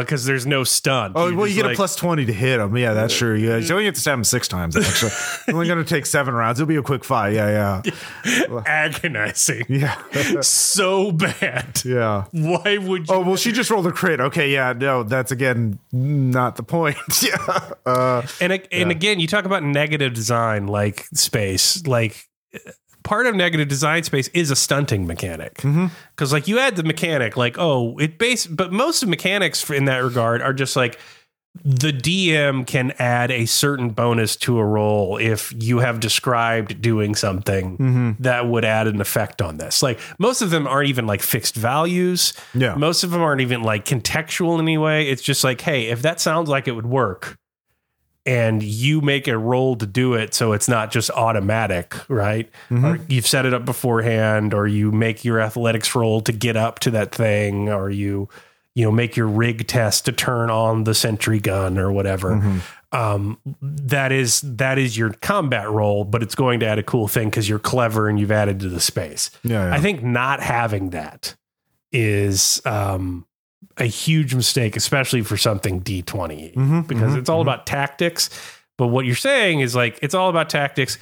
Because 0.00 0.24
there's 0.24 0.46
no 0.46 0.64
stunt 0.64 1.14
Oh, 1.16 1.26
You're 1.28 1.36
well, 1.36 1.46
you 1.46 1.54
get 1.62 1.70
a 1.72 1.74
plus 1.74 1.96
20 1.96 2.26
to 2.26 2.32
hit 2.32 2.60
him. 2.60 2.76
Yeah, 2.76 2.92
that's 2.94 3.16
true. 3.16 3.34
Yeah. 3.34 3.56
You 3.58 3.70
only 3.72 3.84
get 3.84 3.94
to 3.94 4.00
stab 4.00 4.18
him 4.18 4.24
six 4.24 4.48
times, 4.48 4.76
actually. 4.76 5.12
Only 5.54 5.66
going 5.66 5.78
to 5.78 5.84
take 5.88 6.06
seven 6.06 6.34
rounds. 6.34 6.58
It'll 6.60 6.68
be 6.68 6.76
a 6.76 6.82
quick 6.82 7.04
fight. 7.04 7.34
Yeah, 7.34 7.82
yeah. 8.24 8.60
agonizing 8.66 9.64
Yeah. 9.68 9.96
so 10.40 11.12
bad 11.12 11.82
Yeah. 11.84 12.24
why 12.32 12.78
would 12.78 13.08
you 13.08 13.14
Oh, 13.14 13.20
well, 13.22 13.36
she 13.36 13.52
just 13.52 13.70
rolled 13.70 13.86
a 13.86 13.92
crit. 13.92 14.20
Okay, 14.20 14.52
yeah, 14.52 14.72
no, 14.72 15.02
that's 15.02 15.32
again 15.32 15.78
not 15.92 16.56
the 16.56 16.62
point. 16.62 16.96
yeah. 17.22 17.70
Uh, 17.86 18.22
And 18.40 18.52
and 18.72 18.90
again, 18.90 19.20
you 19.20 19.26
talk 19.26 19.44
about 19.44 19.62
negative 19.62 20.14
design 20.14 20.66
like 20.66 21.06
space, 21.14 21.86
like 21.86 22.28
part 23.08 23.26
of 23.26 23.34
negative 23.34 23.68
design 23.68 24.02
space 24.02 24.28
is 24.34 24.50
a 24.50 24.56
stunting 24.56 25.06
mechanic 25.06 25.54
mm-hmm. 25.54 25.86
because 26.10 26.30
like 26.30 26.46
you 26.46 26.58
add 26.58 26.76
the 26.76 26.82
mechanic 26.82 27.38
like 27.38 27.56
oh 27.58 27.96
it 27.96 28.18
base 28.18 28.46
but 28.46 28.70
most 28.70 29.02
of 29.02 29.08
mechanics 29.08 29.70
in 29.70 29.86
that 29.86 29.96
regard 30.04 30.42
are 30.42 30.52
just 30.52 30.76
like 30.76 31.00
the 31.64 31.90
DM 31.90 32.66
can 32.66 32.92
add 32.98 33.30
a 33.30 33.46
certain 33.46 33.88
bonus 33.88 34.36
to 34.36 34.58
a 34.58 34.64
roll 34.64 35.16
if 35.16 35.54
you 35.56 35.78
have 35.78 36.00
described 36.00 36.82
doing 36.82 37.14
something 37.14 37.78
mm-hmm. 37.78 38.22
that 38.22 38.46
would 38.46 38.66
add 38.66 38.86
an 38.86 39.00
effect 39.00 39.40
on 39.40 39.56
this. 39.56 39.82
Like 39.82 39.98
most 40.18 40.42
of 40.42 40.50
them 40.50 40.66
aren't 40.66 40.90
even 40.90 41.06
like 41.06 41.22
fixed 41.22 41.56
values. 41.56 42.34
Yeah. 42.52 42.74
Most 42.74 43.04
of 43.04 43.10
them 43.10 43.22
aren't 43.22 43.40
even 43.40 43.62
like 43.62 43.86
contextual 43.86 44.54
in 44.56 44.60
any 44.60 44.76
way. 44.76 45.08
It's 45.08 45.22
just 45.22 45.42
like, 45.42 45.62
hey, 45.62 45.86
if 45.86 46.02
that 46.02 46.20
sounds 46.20 46.50
like 46.50 46.68
it 46.68 46.72
would 46.72 46.86
work 46.86 47.38
and 48.26 48.62
you 48.62 49.00
make 49.00 49.26
a 49.28 49.38
roll 49.38 49.76
to 49.76 49.86
do 49.86 50.14
it 50.14 50.34
so 50.34 50.52
it's 50.52 50.68
not 50.68 50.90
just 50.90 51.10
automatic, 51.10 51.94
right? 52.10 52.50
Or 52.70 52.98
you've 53.08 53.26
set 53.26 53.46
it 53.46 53.54
up 53.54 53.64
beforehand 53.64 54.52
or 54.52 54.66
you 54.66 54.92
make 54.92 55.24
your 55.24 55.40
athletics 55.40 55.94
roll 55.94 56.20
to 56.22 56.32
get 56.32 56.56
up 56.56 56.78
to 56.80 56.90
that 56.90 57.14
thing 57.14 57.68
or 57.70 57.88
you 57.90 58.28
you 58.74 58.84
know 58.84 58.92
make 58.92 59.16
your 59.16 59.26
rig 59.26 59.66
test 59.66 60.04
to 60.04 60.12
turn 60.12 60.50
on 60.50 60.84
the 60.84 60.94
sentry 60.94 61.40
gun 61.40 61.78
or 61.78 61.90
whatever 61.90 62.60
um, 62.92 63.38
that 63.60 64.12
is 64.12 64.40
that 64.42 64.78
is 64.78 64.96
your 64.96 65.12
combat 65.14 65.68
roll 65.70 66.04
but 66.04 66.22
it's 66.22 66.34
going 66.36 66.60
to 66.60 66.66
add 66.66 66.78
a 66.78 66.82
cool 66.82 67.08
thing 67.08 67.28
because 67.28 67.48
you're 67.48 67.58
clever 67.58 68.08
and 68.08 68.20
you've 68.20 68.30
added 68.30 68.60
to 68.60 68.68
the 68.68 68.78
space 68.80 69.30
Yeah, 69.42 69.68
yeah. 69.68 69.74
i 69.74 69.80
think 69.80 70.02
not 70.04 70.40
having 70.40 70.90
that 70.90 71.34
is 71.92 72.60
um, 72.64 73.26
a 73.76 73.84
huge 73.84 74.34
mistake 74.34 74.76
especially 74.76 75.22
for 75.22 75.36
something 75.36 75.80
d20 75.82 76.54
Mm-hmm, 76.54 76.80
because 76.82 77.14
it's 77.14 77.28
all 77.28 77.40
about 77.40 77.66
tactics 77.66 78.30
but 78.76 78.88
what 78.88 79.04
you're 79.06 79.14
saying 79.16 79.60
is 79.60 79.74
like 79.74 79.98
it's 80.02 80.14
all 80.14 80.28
about 80.30 80.48
tactics 80.48 80.98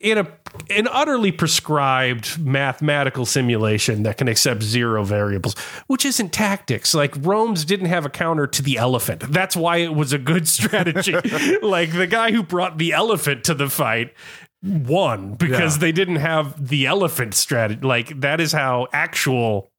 in 0.00 0.16
a 0.18 0.26
an 0.70 0.88
utterly 0.90 1.30
prescribed 1.30 2.38
mathematical 2.38 3.26
simulation 3.26 4.04
that 4.04 4.16
can 4.16 4.26
accept 4.26 4.62
zero 4.62 5.04
variables, 5.04 5.54
which 5.86 6.06
isn't 6.06 6.32
tactics. 6.32 6.94
Like 6.94 7.14
Rome's 7.20 7.64
didn't 7.66 7.86
have 7.86 8.06
a 8.06 8.08
counter 8.10 8.46
to 8.46 8.62
the 8.62 8.78
elephant. 8.78 9.22
That's 9.30 9.54
why 9.54 9.78
it 9.78 9.94
was 9.94 10.14
a 10.14 10.18
good 10.18 10.48
strategy. 10.58 11.12
like 11.62 11.92
the 11.92 12.06
guy 12.06 12.32
who 12.32 12.42
brought 12.42 12.78
the 12.78 12.94
elephant 12.94 13.44
to 13.44 13.54
the 13.54 13.68
fight 13.68 14.14
won 14.62 15.34
because 15.34 15.76
Yeah. 15.76 15.80
they 15.80 15.92
didn't 15.92 16.16
have 16.16 16.68
the 16.68 16.86
elephant 16.86 17.34
strategy. 17.34 17.80
Like 17.82 18.18
that 18.20 18.40
is 18.40 18.52
how 18.52 18.88
actual 18.94 19.70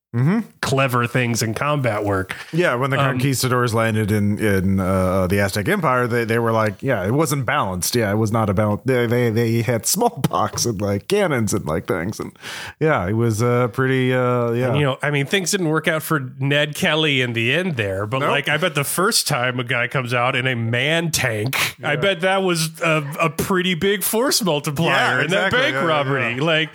clever 0.62 1.06
things 1.06 1.44
in 1.44 1.54
combat 1.54 2.04
work. 2.04 2.36
yeah, 2.52 2.74
when 2.76 2.90
the 2.90 2.98
Um, 3.00 3.12
conquistadors 3.20 3.74
landed 3.74 4.12
in 4.12 4.40
in 4.40 4.80
uh, 4.80 5.28
the 5.28 5.40
Aztec 5.40 5.68
Empire, 5.68 6.08
they, 6.08 6.26
they 6.26 6.40
were 6.40 6.52
like, 6.52 6.82
yeah, 6.82 7.06
it 7.06 7.12
wasn't 7.12 7.46
balanced. 7.46 7.96
Yeah, 7.96 8.12
it 8.12 8.16
was 8.16 8.32
not 8.32 8.50
about. 8.50 8.86
They 8.88 9.06
they, 9.06 9.30
they 9.30 9.62
had 9.62 9.86
smallpox 9.86 10.66
and 10.66 10.82
like 10.82 11.08
cannons 11.08 11.54
and 11.54 11.66
like 11.66 11.86
things, 11.88 12.20
and 12.20 12.32
yeah, 12.80 13.08
it 13.08 13.14
was 13.14 13.44
uh, 13.44 13.68
pretty. 13.70 14.14
Uh, 14.14 14.52
yeah, 14.52 14.74
You 14.76 14.82
know, 14.84 14.98
I 15.04 15.12
mean, 15.12 15.26
things 15.28 15.52
didn't 15.52 15.70
work 15.70 15.88
out 15.88 16.02
for 16.04 16.32
Ned 16.40 16.74
Kelly 16.76 17.22
in 17.22 17.34
the 17.34 17.54
end 17.54 17.76
there, 17.78 18.08
but 18.08 18.20
Nope. 18.20 18.30
like, 18.32 18.50
I 18.50 18.58
bet 18.58 18.74
the 18.76 18.84
first 18.84 19.28
time 19.28 19.60
a 19.60 19.64
guy 19.64 19.88
comes 19.88 20.14
out 20.14 20.36
in 20.36 20.48
a 20.48 20.56
man 20.56 21.12
tank, 21.12 21.76
I 21.84 21.96
bet 21.96 22.22
that 22.22 22.42
was 22.44 22.82
a, 22.82 23.04
a 23.22 23.30
pretty 23.30 23.76
big 23.76 24.04
force 24.04 24.42
multiplier 24.44 25.20
Yeah, 25.20 25.24
in 25.26 25.30
that 25.32 25.52
bank 25.52 25.74
Yeah, 25.74 25.82
yeah, 25.82 25.88
robbery. 25.88 26.36
yeah. 26.36 26.44
Like, 26.44 26.70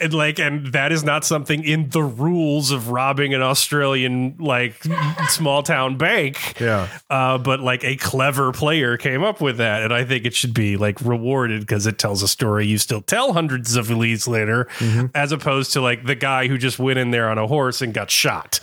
and 0.00 0.14
like, 0.14 0.38
and 0.38 0.68
that 0.72 0.90
is 0.92 1.04
not 1.04 1.24
something 1.24 1.62
in 1.64 1.90
the 1.90 2.02
rules 2.02 2.67
of 2.70 2.88
robbing 2.90 3.34
an 3.34 3.42
Australian 3.42 4.36
like 4.38 4.82
small 5.28 5.62
town 5.62 5.96
bank. 5.96 6.58
Yeah. 6.60 6.88
Uh, 7.10 7.38
but 7.38 7.60
like 7.60 7.84
a 7.84 7.96
clever 7.96 8.52
player 8.52 8.96
came 8.96 9.22
up 9.22 9.40
with 9.40 9.58
that, 9.58 9.82
and 9.82 9.92
I 9.92 10.04
think 10.04 10.24
it 10.24 10.34
should 10.34 10.54
be 10.54 10.76
like 10.76 11.00
rewarded 11.00 11.60
because 11.60 11.86
it 11.86 11.98
tells 11.98 12.22
a 12.22 12.28
story 12.28 12.66
you 12.66 12.78
still 12.78 13.00
tell 13.02 13.32
hundreds 13.32 13.76
of 13.76 13.90
leads 13.90 14.26
later, 14.28 14.66
Mm-hmm. 14.78 15.06
as 15.14 15.32
opposed 15.32 15.72
to 15.74 15.80
like 15.80 16.04
the 16.06 16.14
guy 16.14 16.46
who 16.48 16.56
just 16.58 16.78
went 16.78 16.98
in 16.98 17.10
there 17.10 17.28
on 17.30 17.38
a 17.38 17.46
horse 17.46 17.80
and 17.82 17.92
got 17.94 18.10
shot. 18.10 18.60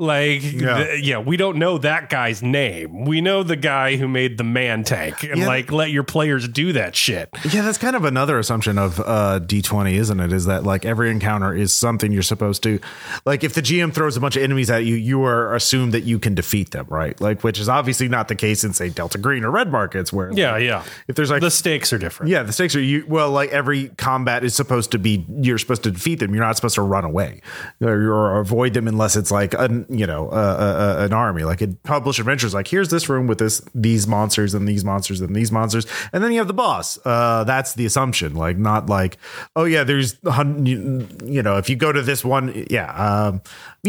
Like, 0.00 0.42
Yeah. 0.52 0.84
th- 0.84 1.02
yeah, 1.04 1.18
we 1.18 1.36
don't 1.36 1.56
know 1.58 1.76
that 1.78 2.08
guy's 2.08 2.40
name. 2.40 3.04
We 3.04 3.20
know 3.20 3.42
the 3.42 3.56
guy 3.56 3.96
who 3.96 4.06
made 4.06 4.38
the 4.38 4.44
man 4.44 4.84
tank, 4.84 5.24
and 5.24 5.38
Yeah. 5.40 5.46
like 5.48 5.72
let 5.72 5.90
your 5.90 6.04
players 6.04 6.46
do 6.46 6.72
that 6.74 6.94
shit. 6.94 7.28
Yeah, 7.50 7.62
that's 7.62 7.78
kind 7.78 7.96
of 7.96 8.04
another 8.04 8.38
assumption 8.38 8.78
of 8.78 9.00
uh, 9.00 9.40
D20, 9.44 9.94
isn't 9.96 10.20
it? 10.20 10.32
Is 10.32 10.44
that 10.46 10.62
like 10.62 10.84
every 10.84 11.10
encounter 11.10 11.52
is 11.52 11.72
something 11.72 12.12
you're 12.12 12.22
supposed 12.22 12.62
to, 12.62 12.78
like, 13.26 13.42
if 13.42 13.54
the 13.54 13.60
GM 13.62 13.90
throws 13.92 14.16
a 14.16 14.20
bunch 14.20 14.36
of 14.36 14.42
enemies 14.44 14.70
at 14.70 14.84
you, 14.84 14.94
you 14.94 15.24
are 15.24 15.52
assumed 15.56 15.92
that 15.94 16.04
you 16.04 16.20
can 16.20 16.32
defeat 16.36 16.70
them, 16.70 16.86
right? 16.88 17.20
Like, 17.20 17.42
which 17.42 17.58
is 17.58 17.68
obviously 17.68 18.06
not 18.08 18.28
the 18.28 18.36
case 18.36 18.62
in, 18.62 18.74
say, 18.74 18.90
Delta 18.90 19.18
Green 19.18 19.42
or 19.42 19.50
Red 19.50 19.72
Markets, 19.72 20.12
where, 20.12 20.30
Yeah, 20.32 20.58
yeah. 20.58 20.84
if 21.08 21.16
there's 21.16 21.30
like, 21.30 21.40
The 21.40 21.50
stakes 21.50 21.92
are 21.92 21.98
different. 21.98 22.30
yeah, 22.30 22.44
the 22.44 22.52
stakes 22.52 22.76
are 22.76 22.80
you, 22.80 23.04
well, 23.08 23.32
like 23.32 23.50
every 23.50 23.88
combat 23.96 24.44
is 24.44 24.54
supposed 24.54 24.92
to 24.92 24.98
be, 25.00 25.26
you're 25.42 25.58
supposed 25.58 25.82
to 25.82 25.90
defeat 25.90 26.20
them. 26.20 26.32
You're 26.36 26.44
not 26.44 26.54
supposed 26.54 26.76
to 26.76 26.82
run 26.82 27.04
away 27.04 27.40
or, 27.80 28.12
or 28.12 28.38
avoid 28.38 28.74
them 28.74 28.86
unless 28.86 29.16
it's 29.16 29.32
like, 29.32 29.54
an, 29.54 29.86
you 29.88 30.06
know, 30.06 30.28
uh, 30.28 30.32
uh, 30.32 31.00
uh, 31.00 31.04
an 31.04 31.12
army. 31.12 31.44
Like, 31.44 31.62
in 31.62 31.74
Published 31.82 32.18
Adventures, 32.18 32.54
like, 32.54 32.68
here's 32.68 32.88
this 32.88 33.08
room 33.08 33.26
with 33.26 33.38
this, 33.38 33.60
these 33.74 34.06
monsters 34.06 34.54
and 34.54 34.68
these 34.68 34.84
monsters 34.84 35.20
and 35.20 35.34
these 35.34 35.50
monsters. 35.50 35.86
And 36.12 36.22
then 36.22 36.32
you 36.32 36.38
have 36.38 36.48
the 36.48 36.54
boss. 36.54 36.98
Uh, 37.04 37.44
that's 37.44 37.74
the 37.74 37.86
assumption. 37.86 38.34
Like, 38.34 38.58
not 38.58 38.88
like, 38.88 39.18
oh, 39.56 39.64
yeah, 39.64 39.84
there's, 39.84 40.16
you, 40.22 41.42
know, 41.42 41.56
if 41.58 41.68
you 41.70 41.76
go 41.76 41.92
to 41.92 42.02
this 42.02 42.24
one, 42.24 42.66
yeah. 42.70 42.92
Um, 42.92 43.42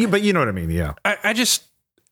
but 0.09 0.21
you 0.21 0.33
know 0.33 0.39
what 0.39 0.49
I 0.49 0.53
mean? 0.53 0.69
Yeah. 0.69 0.93
I, 1.03 1.17
I 1.23 1.33
just 1.33 1.63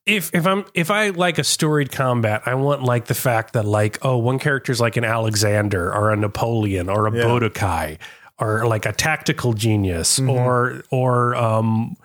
if 0.05 0.33
if 0.33 0.47
I'm 0.47 0.65
if 0.73 0.89
I 0.89 1.09
like 1.09 1.37
a 1.37 1.43
storied 1.43 1.91
combat, 1.91 2.41
I 2.45 2.55
want 2.55 2.81
like 2.83 3.05
the 3.05 3.13
fact 3.13 3.53
that 3.53 3.65
like 3.65 3.99
oh 4.05 4.17
one 4.17 4.39
character's 4.39 4.79
like 4.79 4.95
an 4.95 5.03
Alexander 5.03 5.93
or 5.93 6.11
a 6.11 6.15
Napoleon 6.15 6.89
or 6.89 7.07
a 7.07 7.15
Yeah. 7.15 7.23
Bodokai 7.23 7.97
or 8.39 8.65
like 8.67 8.85
a 8.85 8.93
tactical 8.93 9.53
genius 9.53 10.17
Mm-hmm. 10.19 10.29
or 10.29 10.83
or 10.91 11.35
um 11.35 11.97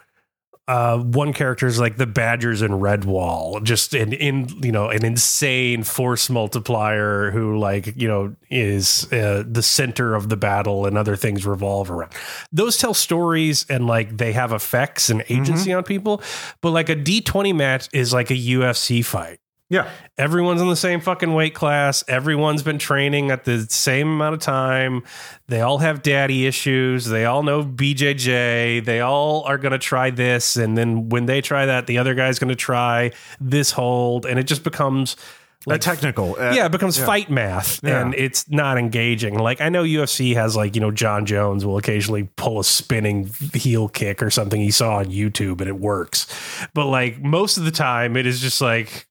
uh 0.68 0.98
one 0.98 1.32
character 1.32 1.66
is 1.66 1.80
like 1.80 1.96
the 1.96 2.06
Badgers 2.06 2.62
in 2.62 2.70
Redwall, 2.72 3.62
just 3.62 3.94
an 3.94 4.12
in 4.12 4.48
you 4.62 4.72
know 4.72 4.88
an 4.88 5.04
insane 5.04 5.82
force 5.82 6.30
multiplier 6.30 7.30
who 7.30 7.58
like 7.58 7.96
you 8.00 8.08
know 8.08 8.34
is 8.50 9.12
uh, 9.12 9.42
the 9.46 9.62
center 9.62 10.14
of 10.14 10.28
the 10.28 10.36
battle 10.36 10.86
and 10.86 10.96
other 10.96 11.16
things 11.16 11.44
revolve 11.44 11.90
around. 11.90 12.12
Those 12.52 12.76
tell 12.76 12.94
stories 12.94 13.66
and 13.68 13.86
like 13.86 14.16
they 14.16 14.32
have 14.32 14.52
effects 14.52 15.10
and 15.10 15.24
agency 15.28 15.72
on 15.72 15.82
people, 15.82 16.22
but 16.60 16.70
like 16.70 16.88
a 16.88 16.94
D 16.94 17.20
twenty 17.20 17.52
match 17.52 17.88
is 17.92 18.12
like 18.12 18.30
a 18.30 18.34
UFC 18.34 19.04
fight. 19.04 19.40
Yeah. 19.72 19.88
Everyone's 20.18 20.60
in 20.60 20.68
the 20.68 20.76
same 20.76 21.00
fucking 21.00 21.32
weight 21.32 21.54
class. 21.54 22.04
Everyone's 22.06 22.62
been 22.62 22.78
training 22.78 23.30
at 23.30 23.44
the 23.44 23.62
same 23.70 24.06
amount 24.08 24.34
of 24.34 24.40
time. 24.40 25.02
They 25.48 25.62
all 25.62 25.78
have 25.78 26.02
daddy 26.02 26.46
issues. 26.46 27.06
They 27.06 27.24
all 27.24 27.42
know 27.42 27.64
BJJ. 27.64 28.84
They 28.84 29.00
all 29.00 29.44
are 29.44 29.56
going 29.56 29.72
to 29.72 29.78
try 29.78 30.10
this. 30.10 30.56
And 30.56 30.76
then 30.76 31.08
when 31.08 31.24
they 31.24 31.40
try 31.40 31.64
that, 31.64 31.86
the 31.86 31.96
other 31.96 32.14
guy's 32.14 32.38
going 32.38 32.50
to 32.50 32.54
try 32.54 33.12
this 33.40 33.70
hold. 33.70 34.26
And 34.26 34.38
it 34.38 34.44
just 34.44 34.62
becomes 34.62 35.16
like 35.64 35.80
technical. 35.80 36.36
Uh, 36.38 36.52
yeah, 36.54 36.66
it 36.66 36.72
becomes 36.72 36.98
fight 36.98 37.30
math 37.30 37.80
Yeah. 37.82 38.02
and 38.02 38.14
it's 38.14 38.50
not 38.50 38.76
engaging. 38.76 39.38
Like 39.38 39.62
I 39.62 39.70
know 39.70 39.84
UFC 39.84 40.34
has 40.34 40.54
like, 40.54 40.74
you 40.74 40.82
know, 40.82 40.90
Jon 40.90 41.24
Jones 41.24 41.64
will 41.64 41.78
occasionally 41.78 42.28
pull 42.36 42.60
a 42.60 42.64
spinning 42.64 43.30
heel 43.54 43.88
kick 43.88 44.22
or 44.22 44.28
something 44.28 44.60
he 44.60 44.70
saw 44.70 44.96
on 44.96 45.06
YouTube 45.06 45.60
and 45.60 45.68
it 45.68 45.78
works. 45.78 46.26
But 46.74 46.88
like 46.88 47.22
most 47.22 47.56
of 47.56 47.64
the 47.64 47.70
time 47.70 48.16
it 48.18 48.26
is 48.26 48.40
just 48.40 48.60
like 48.60 49.06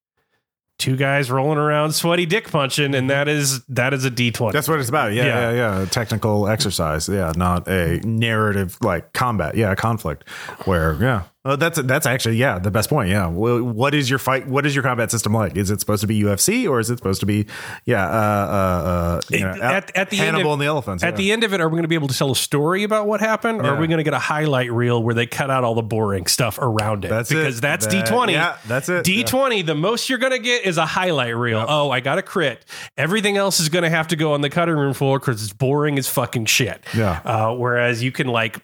two 0.82 0.98
guys 0.98 1.30
rolling 1.30 1.58
around 1.60 1.92
sweaty 1.92 2.26
dick 2.26 2.50
punching 2.50 2.96
and 2.96 3.10
that 3.12 3.28
is 3.28 3.64
that 3.66 3.94
is 3.94 4.04
a 4.04 4.12
D20. 4.12 4.52
That's 4.52 4.68
what 4.68 4.80
it's 4.80 4.90
about. 4.90 5.14
Yeah, 5.14 5.26
Yeah. 5.26 5.52
yeah, 5.52 5.80
yeah. 5.80 5.86
Technical 5.86 6.48
exercise. 6.48 7.08
Yeah, 7.08 7.32
not 7.36 7.68
a 7.68 8.00
narrative 8.04 8.78
like 8.82 9.14
combat. 9.14 9.56
Yeah, 9.56 9.76
conflict. 9.76 10.28
Where 10.66 10.98
yeah, 11.00 11.24
oh, 11.46 11.56
that's 11.56 11.82
that's 11.82 12.06
actually 12.06 12.36
yeah 12.36 12.60
the 12.60 12.72
best 12.72 12.90
point. 12.90 13.10
Yeah, 13.10 13.28
well, 13.28 13.62
what 13.64 13.94
is 13.94 14.10
your 14.10 14.20
fight? 14.20 14.48
What 14.48 14.66
is 14.66 14.76
your 14.76 14.84
combat 14.84 15.12
system 15.12 15.34
like? 15.34 15.58
Is 15.58 15.70
it 15.72 15.80
supposed 15.80 16.02
to 16.02 16.08
be 16.08 16.22
UFC 16.22 16.70
or 16.70 16.80
is 16.80 16.90
it 16.90 16.98
supposed 16.98 17.20
to 17.22 17.26
be 17.26 17.46
yeah 17.86 18.06
uh, 18.06 18.12
uh, 18.12 18.90
uh, 18.90 19.22
you 19.30 19.40
know, 19.40 19.52
At- 19.62 19.96
at 19.96 20.10
the 20.10 20.20
end 20.20 20.36
Hannibal 20.36 20.52
of- 20.54 20.60
and 20.60 20.62
the 20.62 20.66
elephants? 20.68 21.04
At 21.04 21.14
yeah. 21.14 21.18
the 21.18 21.32
end 21.32 21.44
of 21.44 21.54
it, 21.54 21.62
are 21.62 21.68
we 21.68 21.74
going 21.74 21.84
to 21.84 21.88
be 21.88 21.96
able 21.96 22.08
to 22.08 22.18
tell 22.18 22.32
a 22.32 22.36
story 22.36 22.84
about 22.84 23.08
what 23.08 23.20
happened, 23.20 23.62
or 23.62 23.76
are 23.76 23.80
we 23.80 23.88
going 23.88 23.98
to 23.98 24.04
get 24.04 24.14
a 24.14 24.20
highlight 24.20 24.72
reel 24.72 25.02
where 25.02 25.16
they 25.16 25.26
cut 25.26 25.50
out 25.50 25.64
all 25.64 25.76
the 25.76 25.82
boring 25.82 26.28
stuff 26.28 26.58
around 26.60 27.06
it? 27.06 27.10
That's 27.10 27.32
it. 27.32 27.36
because 27.36 27.62
that's 27.62 27.88
D 27.88 28.02
twenty. 28.04 28.34
yeah, 28.34 28.58
that's 28.68 28.90
it. 28.90 29.04
D 29.04 29.24
twenty. 29.24 29.62
The 29.62 29.76
most 29.76 30.10
you're 30.10 30.20
going 30.20 30.34
to 30.34 30.40
get 30.40 30.66
is 30.66 30.78
a 30.78 30.86
highlight 30.86 31.36
reel. 31.36 31.66
Oh, 31.68 31.90
I 31.90 32.00
got 32.00 32.18
a 32.18 32.22
crit. 32.22 32.66
Everything 32.98 33.38
else 33.38 33.60
is 33.60 33.70
going 33.70 33.84
to 33.84 33.90
have 33.90 34.08
to 34.10 34.16
go 34.16 34.34
on 34.34 34.42
the 34.42 34.50
cutting 34.50 34.76
room 34.76 34.94
floor 34.94 35.20
because 35.20 35.44
it's 35.44 35.54
boring 35.54 35.98
as 35.98 36.08
fucking 36.08 36.46
shit. 36.46 36.84
Yeah. 36.96 37.22
Uh, 37.24 37.54
whereas 37.56 38.04
you 38.04 38.12
can 38.12 38.28
like 38.28 38.60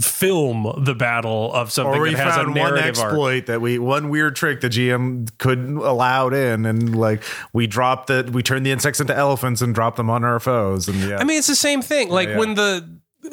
film 0.00 0.72
the 0.84 0.94
battle 0.94 1.52
of 1.52 1.70
something 1.72 2.13
we 2.14 2.24
that 2.24 2.34
found 2.34 2.48
one 2.48 2.54
narrative 2.54 2.98
arc. 2.98 3.06
exploit 3.06 3.46
that 3.46 3.60
we 3.60 3.78
one 3.78 4.08
weird 4.08 4.36
trick 4.36 4.60
the 4.60 4.68
GM 4.68 5.30
couldn't 5.38 5.76
allow 5.76 6.28
in, 6.28 6.66
and 6.66 6.96
like 6.96 7.22
we 7.52 7.66
dropped 7.66 8.06
the 8.06 8.28
we 8.32 8.42
turned 8.42 8.64
the 8.64 8.72
insects 8.72 9.00
into 9.00 9.16
elephants 9.16 9.60
and 9.62 9.74
dropped 9.74 9.96
them 9.96 10.10
on 10.10 10.24
our 10.24 10.40
foes, 10.40 10.88
and 10.88 10.98
yeah, 11.00 11.18
I 11.18 11.24
mean, 11.24 11.38
it's 11.38 11.46
the 11.46 11.54
same 11.54 11.82
thing. 11.82 12.08
Like 12.08 12.28
yeah. 12.28 12.38
when 12.38 12.54
the 12.54 12.88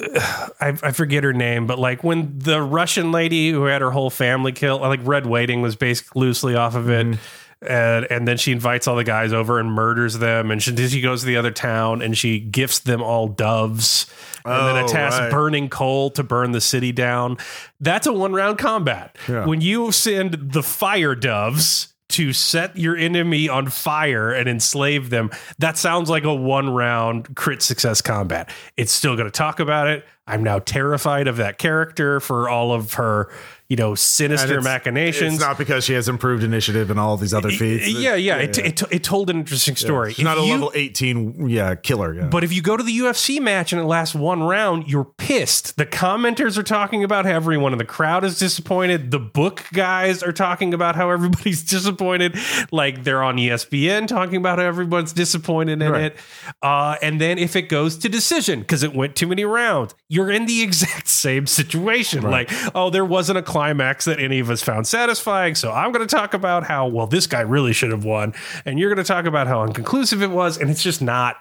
I, 0.60 0.78
I 0.82 0.92
forget 0.92 1.24
her 1.24 1.34
name, 1.34 1.68
but 1.68 1.80
like 1.80 2.04
when 2.04 2.40
the 2.40 2.62
Russian 2.62 3.12
lady 3.12 3.52
who 3.52 3.66
had 3.66 3.82
her 3.82 3.92
whole 3.92 4.10
family 4.10 4.52
killed, 4.52 4.82
like 4.82 5.02
Red 5.04 5.26
Wedding 5.26 5.62
was 5.62 5.76
based 5.76 6.16
loosely 6.16 6.56
off 6.56 6.76
of 6.76 6.90
it. 6.90 7.08
Mm-hmm. 7.08 7.22
And, 7.62 8.08
and 8.10 8.28
then 8.28 8.38
she 8.38 8.52
invites 8.52 8.88
all 8.88 8.96
the 8.96 9.04
guys 9.04 9.34
over 9.34 9.60
and 9.60 9.72
murders 9.72 10.18
them. 10.18 10.50
And 10.50 10.62
she, 10.64 10.76
she 10.88 11.00
goes 11.02 11.22
to 11.22 11.28
the 11.28 11.38
other 11.38 11.52
town 11.52 12.02
and 12.02 12.18
she 12.18 12.40
gifts 12.40 12.80
them 12.80 13.02
all 13.04 13.28
doves 13.28 14.08
and 14.44 14.68
then 14.76 14.84
Oh, 14.84 14.86
attacks 14.86 15.20
right. 15.20 15.30
burning 15.30 15.70
coal 15.70 16.10
to 16.12 16.24
burn 16.24 16.54
the 16.54 16.62
city 16.62 16.92
down. 16.92 17.38
That's 17.80 18.08
a 18.08 18.14
one 18.14 18.34
round 18.34 18.58
combat. 18.58 19.16
Yeah. 19.30 19.46
When 19.46 19.62
you 19.62 19.92
send 19.92 20.54
the 20.54 20.64
fire 20.64 21.14
doves 21.14 21.94
to 22.10 22.34
set 22.34 22.76
your 22.76 22.98
enemy 22.98 23.48
on 23.48 23.68
fire 23.70 24.32
and 24.34 24.50
enslave 24.50 25.12
them, 25.12 25.30
that 25.60 25.78
sounds 25.78 26.10
like 26.10 26.24
a 26.24 26.34
one 26.34 26.72
round 26.72 27.36
crit 27.36 27.62
success 27.62 28.02
combat. 28.02 28.50
It's 28.76 28.92
still 28.92 29.16
going 29.16 29.28
to 29.28 29.32
talk 29.32 29.60
about 29.60 29.88
it. 29.88 30.04
I'm 30.28 30.44
now 30.44 30.60
terrified 30.60 31.28
of 31.28 31.38
that 31.38 31.58
character 31.58 32.20
for 32.20 32.50
all 32.50 32.74
of 32.74 32.94
her, 32.94 33.30
you 33.72 33.78
know, 33.78 33.96
sinister 33.96 34.58
it's- 34.58 34.64
machinations. 34.66 35.36
It's 35.36 35.42
not 35.42 35.58
because 35.58 35.86
she 35.86 35.94
has 35.94 36.10
improved 36.10 36.44
initiative 36.44 36.92
and 36.92 37.00
all 37.00 37.16
these 37.16 37.34
other 37.34 37.50
feats. 37.50 37.88
yeah, 37.88 38.16
yeah, 38.16 38.36
It, 38.38 38.58
It, 38.58 38.84
it 38.92 39.02
told 39.04 39.30
an 39.30 39.38
interesting 39.38 39.78
story. 39.78 40.14
She's 40.14 40.26
not 40.26 40.38
a 40.38 40.42
you- 40.42 40.52
level 40.52 40.72
eighteen, 40.76 41.48
yeah, 41.48 41.76
killer. 41.76 42.14
Yeah, 42.14 42.26
But 42.28 42.44
if 42.44 42.52
you 42.52 42.62
go 42.62 42.76
to 42.76 42.84
the 42.84 42.92
UFC 43.00 43.40
match 43.40 43.72
and 43.72 43.82
it 43.82 43.86
lasts 43.86 44.14
one 44.14 44.44
round, 44.44 44.90
you're 44.90 45.06
pissed. 45.06 45.78
The 45.78 45.86
commenters 45.86 46.58
are 46.58 46.64
talking 46.64 47.02
about 47.06 47.24
how 47.26 47.32
everyone 47.32 47.72
in 47.72 47.78
the 47.78 47.86
crowd 47.86 48.26
is 48.26 48.38
disappointed. 48.38 49.10
The 49.12 49.20
book 49.20 49.64
guys 49.72 50.22
are 50.22 50.34
talking 50.34 50.74
about 50.74 50.98
how 50.98 51.10
everybody's 51.10 51.64
disappointed. 51.76 52.38
Like 52.74 53.06
they're 53.06 53.24
on 53.24 53.38
ESPN 53.38 54.06
talking 54.08 54.36
about 54.36 54.60
how 54.60 54.66
everyone's 54.66 55.14
disappointed 55.14 55.82
in 55.82 55.92
Right. 55.92 56.02
it. 56.04 56.18
Uh, 56.62 56.96
and 57.02 57.22
then 57.22 57.38
if 57.38 57.56
it 57.56 57.70
goes 57.70 57.98
to 58.00 58.10
decision 58.10 58.60
because 58.60 58.84
it 58.84 58.94
went 58.94 59.16
too 59.16 59.28
many 59.28 59.46
rounds, 59.46 59.96
you're 60.10 60.30
in 60.30 60.46
the 60.46 60.62
exact 60.68 61.08
same 61.08 61.48
situation. 61.48 62.24
Like, 62.24 62.50
oh, 62.76 62.90
there 62.90 63.06
wasn't 63.06 63.38
a 63.38 63.42
climax 63.62 64.06
that 64.06 64.20
any 64.20 64.40
of 64.40 64.50
us 64.50 64.64
found 64.64 64.88
satisfying. 64.88 65.54
So 65.54 65.72
I'm 65.72 65.92
going 65.92 66.06
to 66.06 66.16
talk 66.16 66.34
about 66.34 66.64
how, 66.64 66.88
well, 66.88 67.06
this 67.06 67.28
guy 67.28 67.42
really 67.42 67.74
should 67.74 67.92
have 67.92 68.04
won. 68.04 68.34
And 68.66 68.80
you're 68.80 68.90
going 68.90 69.04
to 69.04 69.08
talk 69.08 69.26
about 69.26 69.46
how 69.46 69.62
inconclusive 69.62 70.24
it 70.24 70.32
was. 70.32 70.58
And 70.58 70.72
it's 70.72 70.82
just 70.82 71.00
not 71.00 71.36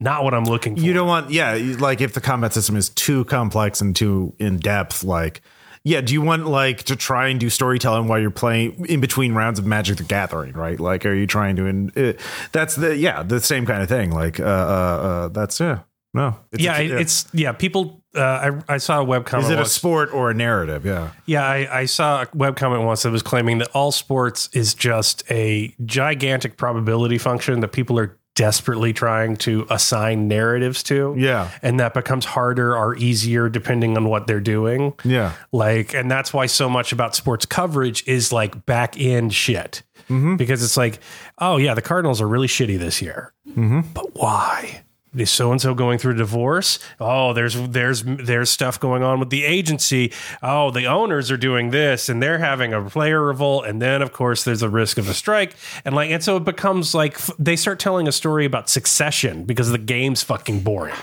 not 0.00 0.24
what 0.24 0.32
I'm 0.32 0.44
looking 0.44 0.76
for. 0.76 0.82
you 0.82 0.94
don't 0.94 1.06
want, 1.06 1.30
yeah, 1.30 1.54
like 1.78 2.00
if 2.00 2.14
the 2.14 2.22
combat 2.22 2.54
system 2.54 2.74
is 2.74 2.88
too 2.88 3.26
complex 3.26 3.82
and 3.82 3.94
too 3.94 4.34
in 4.38 4.58
depth, 4.58 5.04
like. 5.04 5.42
Yeah, 5.84 6.00
do 6.00 6.14
you 6.14 6.20
want 6.20 6.46
like 6.46 6.82
to 6.84 6.96
try 6.96 7.28
and 7.28 7.38
do 7.38 7.48
storytelling 7.48 8.08
while 8.08 8.18
you're 8.18 8.32
playing 8.32 8.86
in 8.86 9.00
between 9.00 9.34
rounds 9.34 9.60
of 9.60 9.66
Magic 9.66 9.98
the 9.98 10.02
Gathering, 10.02 10.52
right? 10.54 10.80
Like, 10.80 11.06
are 11.06 11.14
you 11.14 11.28
trying 11.28 11.54
to? 11.54 11.66
In, 11.66 11.92
uh, 11.96 12.14
that's 12.50 12.74
the 12.74 12.96
yeah, 12.96 13.22
the 13.22 13.38
same 13.38 13.66
kind 13.66 13.80
of 13.80 13.88
thing. 13.88 14.10
Like, 14.10 14.40
uh, 14.40 14.42
uh, 14.42 14.48
uh 14.48 15.28
that's 15.28 15.60
yeah, 15.60 15.82
no, 16.16 16.36
it's 16.52 16.62
yeah, 16.62 16.78
a- 16.78 16.82
it- 16.84 17.00
it's 17.02 17.26
yeah. 17.32 17.52
People, 17.52 18.02
uh, 18.16 18.20
I 18.68 18.74
I 18.74 18.78
saw 18.78 19.00
a 19.00 19.04
web 19.04 19.24
comment. 19.26 19.46
Is 19.46 19.50
it 19.58 19.60
a 19.60 19.64
sport 19.66 20.12
or 20.12 20.30
a 20.30 20.34
narrative? 20.34 20.84
Yeah. 20.84 21.10
yeah, 21.26 21.44
I, 21.46 21.80
I 21.80 21.84
saw 21.86 22.22
a 22.22 22.26
web 22.34 22.56
comment 22.56 22.82
once 22.82 23.02
that 23.02 23.10
was 23.12 23.22
claiming 23.22 23.58
that 23.58 23.68
all 23.74 23.92
sports 23.92 24.48
is 24.52 24.74
just 24.74 25.22
a 25.30 25.74
gigantic 25.84 26.56
probability 26.56 27.18
function 27.18 27.60
that 27.60 27.68
people 27.72 27.98
are 27.98 28.18
desperately 28.34 28.92
trying 28.92 29.34
to 29.34 29.66
assign 29.70 30.28
narratives 30.28 30.82
to. 30.82 31.14
Yeah. 31.16 31.48
and 31.62 31.80
that 31.80 31.94
becomes 31.94 32.26
harder 32.26 32.76
or 32.76 32.94
easier 32.96 33.48
depending 33.48 33.96
on 33.96 34.10
what 34.10 34.26
they're 34.26 34.40
doing. 34.42 34.92
Yeah. 35.04 35.32
Like, 35.52 35.94
and 35.94 36.10
that's 36.10 36.34
why 36.34 36.44
so 36.44 36.68
much 36.68 36.92
about 36.92 37.14
sports 37.14 37.46
coverage 37.46 38.06
is 38.06 38.32
like 38.32 38.66
back 38.66 39.00
end 39.00 39.32
shit. 39.32 39.82
Mm-hmm. 40.10 40.36
Because 40.36 40.62
it's 40.62 40.76
like, 40.76 41.00
oh, 41.38 41.56
yeah, 41.56 41.72
the 41.72 41.80
Cardinals 41.82 42.20
are 42.20 42.28
really 42.28 42.46
shitty 42.46 42.78
this 42.78 43.00
year. 43.00 43.32
Mm-hmm. 43.48 43.80
But 43.94 44.14
why? 44.14 44.82
Is 45.16 45.30
so 45.30 45.50
and 45.50 45.60
so 45.60 45.74
going 45.74 45.98
through 45.98 46.12
a 46.12 46.16
divorce? 46.16 46.78
Oh, 47.00 47.32
there's 47.32 47.54
there's 47.68 48.02
there's 48.04 48.50
stuff 48.50 48.78
going 48.78 49.02
on 49.02 49.18
with 49.18 49.30
the 49.30 49.44
agency. 49.44 50.12
Oh, 50.42 50.70
the 50.70 50.86
owners 50.86 51.30
are 51.30 51.36
doing 51.36 51.70
this, 51.70 52.08
and 52.08 52.22
they're 52.22 52.38
having 52.38 52.72
a 52.74 52.82
player 52.82 53.22
revolt, 53.22 53.66
and 53.66 53.80
then 53.80 54.02
of 54.02 54.12
course 54.12 54.44
there's 54.44 54.62
a 54.62 54.68
risk 54.68 54.98
of 54.98 55.08
a 55.08 55.14
strike, 55.14 55.54
and 55.84 55.94
like 55.94 56.10
and 56.10 56.22
so 56.22 56.36
it 56.36 56.44
becomes 56.44 56.94
like 56.94 57.14
f- 57.14 57.30
they 57.38 57.56
start 57.56 57.78
telling 57.78 58.06
a 58.06 58.12
story 58.12 58.44
about 58.44 58.68
succession 58.68 59.44
because 59.44 59.70
the 59.70 59.78
game's 59.78 60.22
fucking 60.22 60.60
boring, 60.60 60.94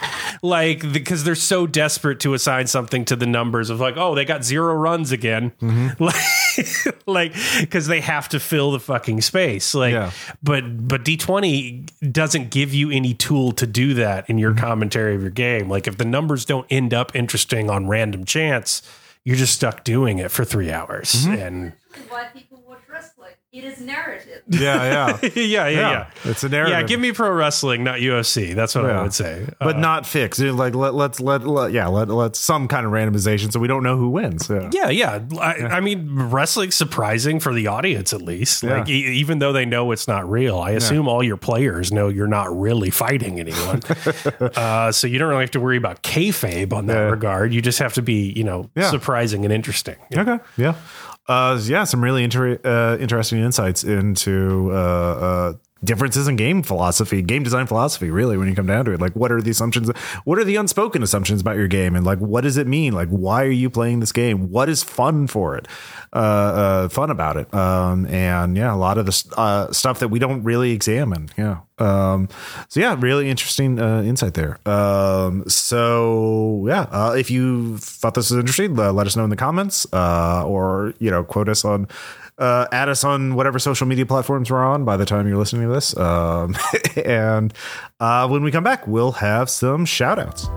like 0.42 0.92
because 0.94 1.24
they're 1.24 1.36
so 1.36 1.66
desperate 1.66 2.20
to 2.20 2.34
assign 2.34 2.68
something 2.68 3.06
to 3.06 3.16
the 3.16 3.26
numbers 3.26 3.70
of 3.70 3.80
like 3.80 3.98
oh 3.98 4.14
they 4.14 4.26
got 4.26 4.44
zero 4.44 4.76
runs 4.76 5.12
again, 5.12 5.52
mm-hmm. 5.62 5.90
like 6.04 6.16
like 7.06 7.34
because 7.60 7.88
they 7.88 8.02
have 8.02 8.30
to 8.30 8.40
fill 8.40 8.72
the 8.72 8.80
fucking 8.80 9.22
space, 9.22 9.74
like 9.74 9.94
Yeah. 9.94 10.12
but 10.42 10.88
but 10.88 11.04
D20 11.04 12.12
doesn't 12.12 12.50
give 12.52 12.74
you 12.74 12.92
any 12.92 13.14
tool 13.14 13.52
to 13.54 13.68
do 13.68 13.94
that 13.96 14.30
in 14.30 14.38
your 14.38 14.52
mm-hmm. 14.52 14.66
commentary 14.66 15.16
of 15.16 15.22
your 15.22 15.32
game. 15.32 15.70
Like 15.70 15.88
if 15.88 15.98
the 15.98 16.06
numbers 16.06 16.46
don't 16.46 16.68
end 16.70 16.94
up 16.94 17.16
interesting 17.16 17.70
on 17.70 17.88
random 17.88 18.26
chance, 18.26 18.82
you're 19.24 19.38
just 19.38 19.54
stuck 19.54 19.84
doing 19.84 20.20
it 20.20 20.32
for 20.32 20.44
3 20.44 20.72
hours. 20.72 21.14
Mm-hmm. 21.14 21.34
And 21.34 21.74
why 22.10 22.26
people 22.34 22.64
watch 22.68 22.82
wrestling. 22.90 23.32
It 23.54 23.64
is 23.66 23.80
narrative. 23.80 24.42
Yeah. 24.50 25.20
Yeah. 25.22 25.30
yeah, 25.36 25.68
yeah, 25.68 25.68
yeah. 25.70 26.10
It's 26.26 26.44
a 26.44 26.50
narrative. 26.50 26.72
Yeah, 26.72 26.84
give 26.84 27.00
me 27.00 27.12
pro 27.12 27.30
wrestling, 27.32 27.84
not 27.84 28.00
UFC. 28.00 28.56
That's 28.56 28.74
what 28.74 28.86
I 28.86 28.90
Yeah. 28.90 29.04
would 29.04 29.14
say. 29.14 29.46
but 29.60 29.76
Uh, 29.76 29.80
not 29.80 30.08
fixed. 30.08 30.40
Like 30.42 30.74
let 30.74 30.96
let's 30.96 31.20
let, 31.20 31.46
let 31.46 31.72
yeah 31.72 31.86
let 31.88 32.10
let 32.10 32.36
some 32.36 32.68
kind 32.68 32.86
of 32.86 32.92
randomization 32.92 33.52
so 33.54 33.60
we 33.60 33.68
don't 33.68 33.84
know 33.84 33.96
who 33.96 34.10
wins. 34.10 34.50
Yeah. 34.50 34.70
yeah, 34.74 34.90
yeah. 34.90 35.20
I, 35.40 35.78
I 35.78 35.80
mean, 35.82 36.10
wrestling's 36.32 36.76
surprising 36.76 37.40
for 37.40 37.54
the 37.54 37.68
audience, 37.68 38.12
at 38.12 38.22
least. 38.24 38.64
Like, 38.64 38.88
Yeah. 38.88 38.96
e- 38.96 39.20
even 39.20 39.38
though 39.40 39.54
they 39.54 39.66
know 39.66 39.92
it's 39.92 40.08
not 40.08 40.28
real, 40.30 40.58
I 40.58 40.72
assume 40.72 41.08
all 41.08 41.22
your 41.24 41.38
players 41.38 41.92
know 41.92 42.08
you're 42.10 42.28
not 42.28 42.48
really 42.60 42.90
fighting 42.90 43.40
anyone. 43.40 43.82
uh, 44.56 44.92
so 44.92 45.06
you 45.08 45.20
don't 45.20 45.30
really 45.30 45.42
have 45.44 45.52
to 45.52 45.60
worry 45.60 45.78
about 45.78 46.02
kayfabe 46.02 46.74
on 46.74 46.88
that 46.88 46.96
Yeah. 46.96 47.10
regard. 47.12 47.54
You 47.54 47.62
just 47.62 47.78
have 47.80 47.94
to 47.94 48.02
be, 48.02 48.34
you 48.36 48.44
know, 48.44 48.70
Yeah. 48.76 48.90
surprising 48.90 49.46
and 49.46 49.54
interesting. 49.54 49.96
Okay. 50.16 50.40
Yeah. 50.58 50.74
Uh, 51.28 51.60
yeah. 51.64 51.84
Some 51.86 52.04
really 52.04 52.24
inter- 52.24 52.60
uh, 52.64 52.98
interesting 53.00 53.40
insights 53.40 53.84
into 53.84 54.72
uh, 54.72 54.76
uh, 54.76 55.54
differences 55.84 56.28
in 56.28 56.36
game 56.36 56.64
philosophy, 56.64 57.22
game 57.22 57.44
design 57.44 57.68
philosophy. 57.68 58.10
Really, 58.10 58.38
when 58.38 58.48
you 58.48 58.56
come 58.56 58.68
down 58.68 58.86
to 58.86 58.92
it, 58.92 59.02
like 59.02 59.16
what 59.16 59.32
are 59.32 59.42
the 59.42 59.52
assumptions? 59.52 59.90
What 60.24 60.40
are 60.40 60.44
the 60.44 60.56
unspoken 60.56 61.04
assumptions 61.04 61.42
about 61.42 61.58
your 61.58 61.68
game, 61.68 61.96
and 61.96 62.06
like 62.06 62.20
what 62.20 62.42
does 62.42 62.58
it 62.58 62.68
mean? 62.68 62.94
Like 62.94 63.10
why 63.10 63.44
are 63.44 63.52
you 63.52 63.70
playing 63.70 64.00
this 64.00 64.12
game? 64.12 64.50
What 64.52 64.70
is 64.70 64.84
fun 64.84 65.28
for 65.28 65.56
it? 65.56 65.68
Uh, 66.14 66.18
uh, 66.20 66.90
fun 66.90 67.10
about 67.10 67.38
it? 67.38 67.52
Um, 67.54 68.06
and 68.06 68.56
yeah, 68.56 68.74
a 68.74 68.78
lot 68.78 68.98
of 68.98 69.06
the 69.06 69.34
uh, 69.36 69.72
stuff 69.72 70.00
that 70.00 70.10
we 70.10 70.20
don't 70.20 70.44
really 70.44 70.72
examine. 70.72 71.30
Yeah. 71.38 71.62
Um, 71.80 72.30
so 72.70 72.80
yeah, 72.80 72.96
really 73.00 73.30
interesting 73.30 73.80
uh, 73.80 74.04
insight 74.04 74.36
there. 74.36 74.60
Um, 74.68 75.44
so 75.48 76.66
yeah, 76.68 76.88
uh, 76.92 77.16
if 77.18 77.32
you 77.32 77.78
thought 77.80 78.14
this 78.14 78.30
was 78.30 78.40
interesting, 78.40 78.76
let 78.76 79.08
us 79.08 79.16
know 79.16 79.24
in 79.24 79.32
the 79.32 79.36
comments, 79.36 79.88
uh, 79.92 80.46
or 80.46 80.94
you 81.00 81.10
know, 81.10 81.24
quote 81.24 81.50
us 81.50 81.66
on, 81.66 81.88
uh, 82.38 82.68
add 82.72 82.90
us 82.90 83.04
on 83.04 83.36
whatever 83.36 83.60
social 83.60 83.88
media 83.88 84.06
platforms 84.06 84.50
we're 84.52 84.64
on. 84.64 84.86
By 84.86 84.98
the 84.98 85.06
time 85.06 85.28
you're 85.28 85.38
listening 85.38 85.68
to 85.68 85.74
this, 85.74 85.96
um, 85.98 86.56
and 87.06 87.54
uh, 88.00 88.28
when 88.28 88.44
we 88.44 88.52
come 88.52 88.64
back, 88.64 88.88
we'll 88.88 89.14
have 89.14 89.50
some 89.50 89.86
shout 89.86 90.20
outs. 90.20 90.48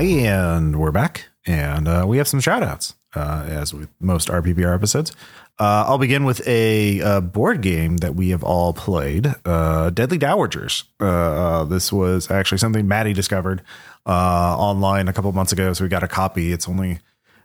And 0.00 0.78
we're 0.78 0.92
back. 0.92 1.28
and 1.46 1.88
uh, 1.88 2.04
we 2.06 2.18
have 2.18 2.28
some 2.28 2.40
shout 2.40 2.62
outs, 2.62 2.94
uh, 3.14 3.44
as 3.48 3.72
with 3.74 3.88
most 4.00 4.28
RPPR 4.28 4.74
episodes. 4.74 5.12
Uh, 5.58 5.84
I'll 5.88 5.98
begin 5.98 6.24
with 6.24 6.46
a, 6.46 7.02
uh 7.02 7.20
board 7.20 7.62
game 7.62 7.96
that 7.98 8.14
we 8.14 8.30
have 8.30 8.44
all 8.44 8.72
played 8.72 9.34
uh, 9.44 9.90
Deadly 9.90 10.18
Dowagers. 10.18 10.84
Uh, 11.00 11.04
uh, 11.04 11.64
this 11.64 11.92
was 11.92 12.30
actually 12.30 12.58
something 12.58 12.86
Maddie 12.86 13.12
discovered 13.12 13.62
uh, 14.06 14.56
online 14.56 15.08
a 15.08 15.12
couple 15.12 15.32
months 15.32 15.52
ago, 15.52 15.72
so 15.72 15.84
we 15.84 15.88
got 15.88 16.04
a 16.04 16.08
copy. 16.08 16.52
It's 16.52 16.68
only 16.68 17.00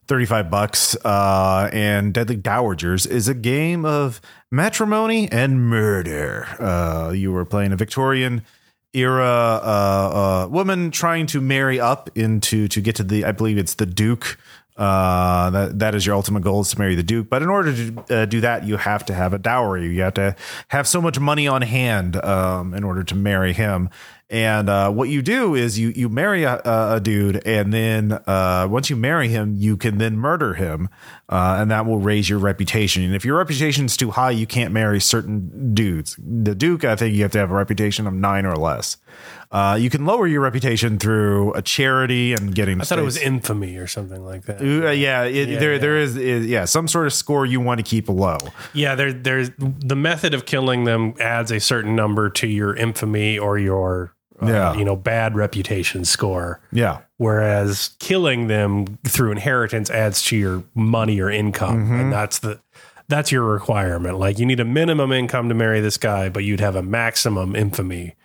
35 0.08 0.52
bucks. 0.52 0.96
And 1.04 2.14
Deadly 2.14 2.38
Dowagers 2.38 3.10
is 3.10 3.28
a 3.28 3.34
game 3.34 3.84
of 3.84 4.22
matrimony 4.52 5.32
and 5.32 5.68
murder. 5.68 7.12
You 7.16 7.32
were 7.32 7.46
playing 7.46 7.72
a 7.72 7.76
Victorian 7.76 8.44
era 8.94 9.60
uh, 9.64 10.46
uh, 10.46 10.48
woman 10.50 10.92
trying 10.92 11.26
to 11.26 11.42
marry 11.42 11.80
up 11.80 12.10
into 12.16 12.68
to 12.68 12.82
get 12.82 12.96
to 12.96 13.04
the 13.04 13.26
I 13.26 13.32
believe 13.32 13.58
it's 13.58 13.76
the 13.76 13.86
Duke. 13.86 14.38
Uh, 14.76 15.50
that 15.52 15.80
that 15.80 15.96
is 15.96 16.06
your 16.06 16.16
ultimate 16.16 16.42
goal 16.42 16.62
is 16.62 16.70
to 16.72 16.80
marry 16.80 16.96
the 16.96 17.04
Duke. 17.04 17.30
But 17.30 17.44
in 17.44 17.50
order 17.50 17.76
to 17.76 18.06
uh, 18.10 18.26
do 18.26 18.42
that, 18.42 18.66
you 18.66 18.78
have 18.78 19.06
to 19.06 19.14
have 19.14 19.34
a 19.34 19.38
dowry. 19.38 19.94
You 19.94 20.02
have 20.02 20.16
to 20.16 20.36
have 20.70 20.88
so 20.88 21.02
much 21.02 21.20
money 21.20 21.48
on 21.48 21.62
hand 21.62 22.16
um, 22.18 22.74
in 22.74 22.84
order 22.84 23.04
to 23.04 23.16
marry 23.16 23.54
him. 23.54 23.90
And 24.30 24.70
uh, 24.70 24.90
what 24.90 25.10
you 25.10 25.22
do 25.22 25.54
is 25.54 25.78
you 25.78 25.90
you 25.90 26.10
marry 26.10 26.44
a, 26.44 26.60
a 26.66 27.00
dude, 27.00 27.46
and 27.46 27.72
then 27.72 28.14
uh, 28.14 28.68
once 28.68 28.90
you 28.90 28.96
marry 28.96 29.28
him, 29.28 29.54
you 29.56 29.78
can 29.78 30.00
then 30.00 30.18
murder 30.18 30.56
him, 30.56 30.90
uh, 31.30 31.58
and 31.60 31.70
that 31.70 31.86
will 31.86 32.00
raise 32.00 32.28
your 32.28 32.40
reputation. 32.40 33.04
And 33.04 33.16
if 33.16 33.24
your 33.24 33.38
reputation 33.38 33.86
is 33.86 33.96
too 33.96 34.10
high, 34.10 34.32
you 34.32 34.48
can't 34.48 34.74
marry 34.74 35.00
certain 35.00 35.76
dudes. 35.76 36.18
The 36.18 36.56
Duke, 36.56 36.84
I 36.84 36.96
think 36.96 37.16
you 37.16 37.22
have 37.22 37.32
to 37.34 37.38
have 37.38 37.52
a 37.52 37.56
reputation 37.56 38.08
of 38.08 38.14
nine 38.16 38.48
or 38.48 38.56
less. 38.56 38.98
Uh, 39.52 39.76
you 39.80 39.90
can 39.90 40.06
lower 40.06 40.26
your 40.26 40.42
reputation 40.42 40.98
through 40.98 41.54
a 41.54 41.62
charity 41.62 42.34
and 42.34 42.56
getting. 42.56 42.82
I 42.82 42.86
thought 42.86 42.98
it 43.00 43.04
was 43.04 43.18
infamy 43.18 43.78
or 43.78 43.86
something 43.86 44.24
like 44.26 44.46
that. 44.46 44.62
Uh, 44.62 44.90
yeah, 44.92 45.24
it, 45.24 45.48
Yeah, 45.50 45.60
there 45.60 45.74
yeah. 45.74 45.80
there 45.80 45.98
is, 46.00 46.18
is 46.18 46.46
yeah 46.48 46.66
some 46.66 46.88
sort 46.88 47.06
of 47.06 47.14
score 47.14 47.46
you 47.46 47.62
want 47.62 47.78
to 47.80 47.84
keep 47.84 48.10
low. 48.10 48.38
Yeah, 48.74 48.96
there, 48.96 49.14
there's 49.14 49.52
the 49.60 49.96
method 49.96 50.34
of 50.34 50.46
killing 50.46 50.86
them 50.86 51.14
adds 51.20 51.52
a 51.52 51.60
certain 51.60 51.96
number 51.96 52.30
to 52.32 52.48
your 52.48 52.76
infamy 52.76 53.38
or 53.38 53.60
your 53.60 54.16
uh, 54.42 54.48
Yeah. 54.48 54.74
you 54.76 54.84
know 54.86 54.96
bad 54.96 55.36
reputation 55.36 56.04
score. 56.06 56.60
Yeah, 56.72 57.02
Whereas 57.18 57.92
killing 58.00 58.48
them 58.48 58.98
through 59.06 59.32
inheritance 59.34 59.90
adds 59.92 60.24
to 60.24 60.36
your 60.38 60.64
money 60.74 61.20
or 61.22 61.30
income, 61.30 61.84
Mm-hmm. 61.86 61.94
and 62.00 62.12
that's 62.14 62.40
the 62.40 62.60
that's 63.08 63.32
your 63.32 63.44
requirement. 63.44 64.18
Like 64.18 64.40
you 64.40 64.46
need 64.48 64.60
a 64.60 64.66
minimum 64.66 65.12
income 65.12 65.48
to 65.50 65.54
marry 65.56 65.80
this 65.82 65.98
guy, 65.98 66.30
but 66.30 66.44
you'd 66.44 66.60
have 66.62 66.76
a 66.76 66.82
maximum 66.82 67.56
infamy. 67.56 68.16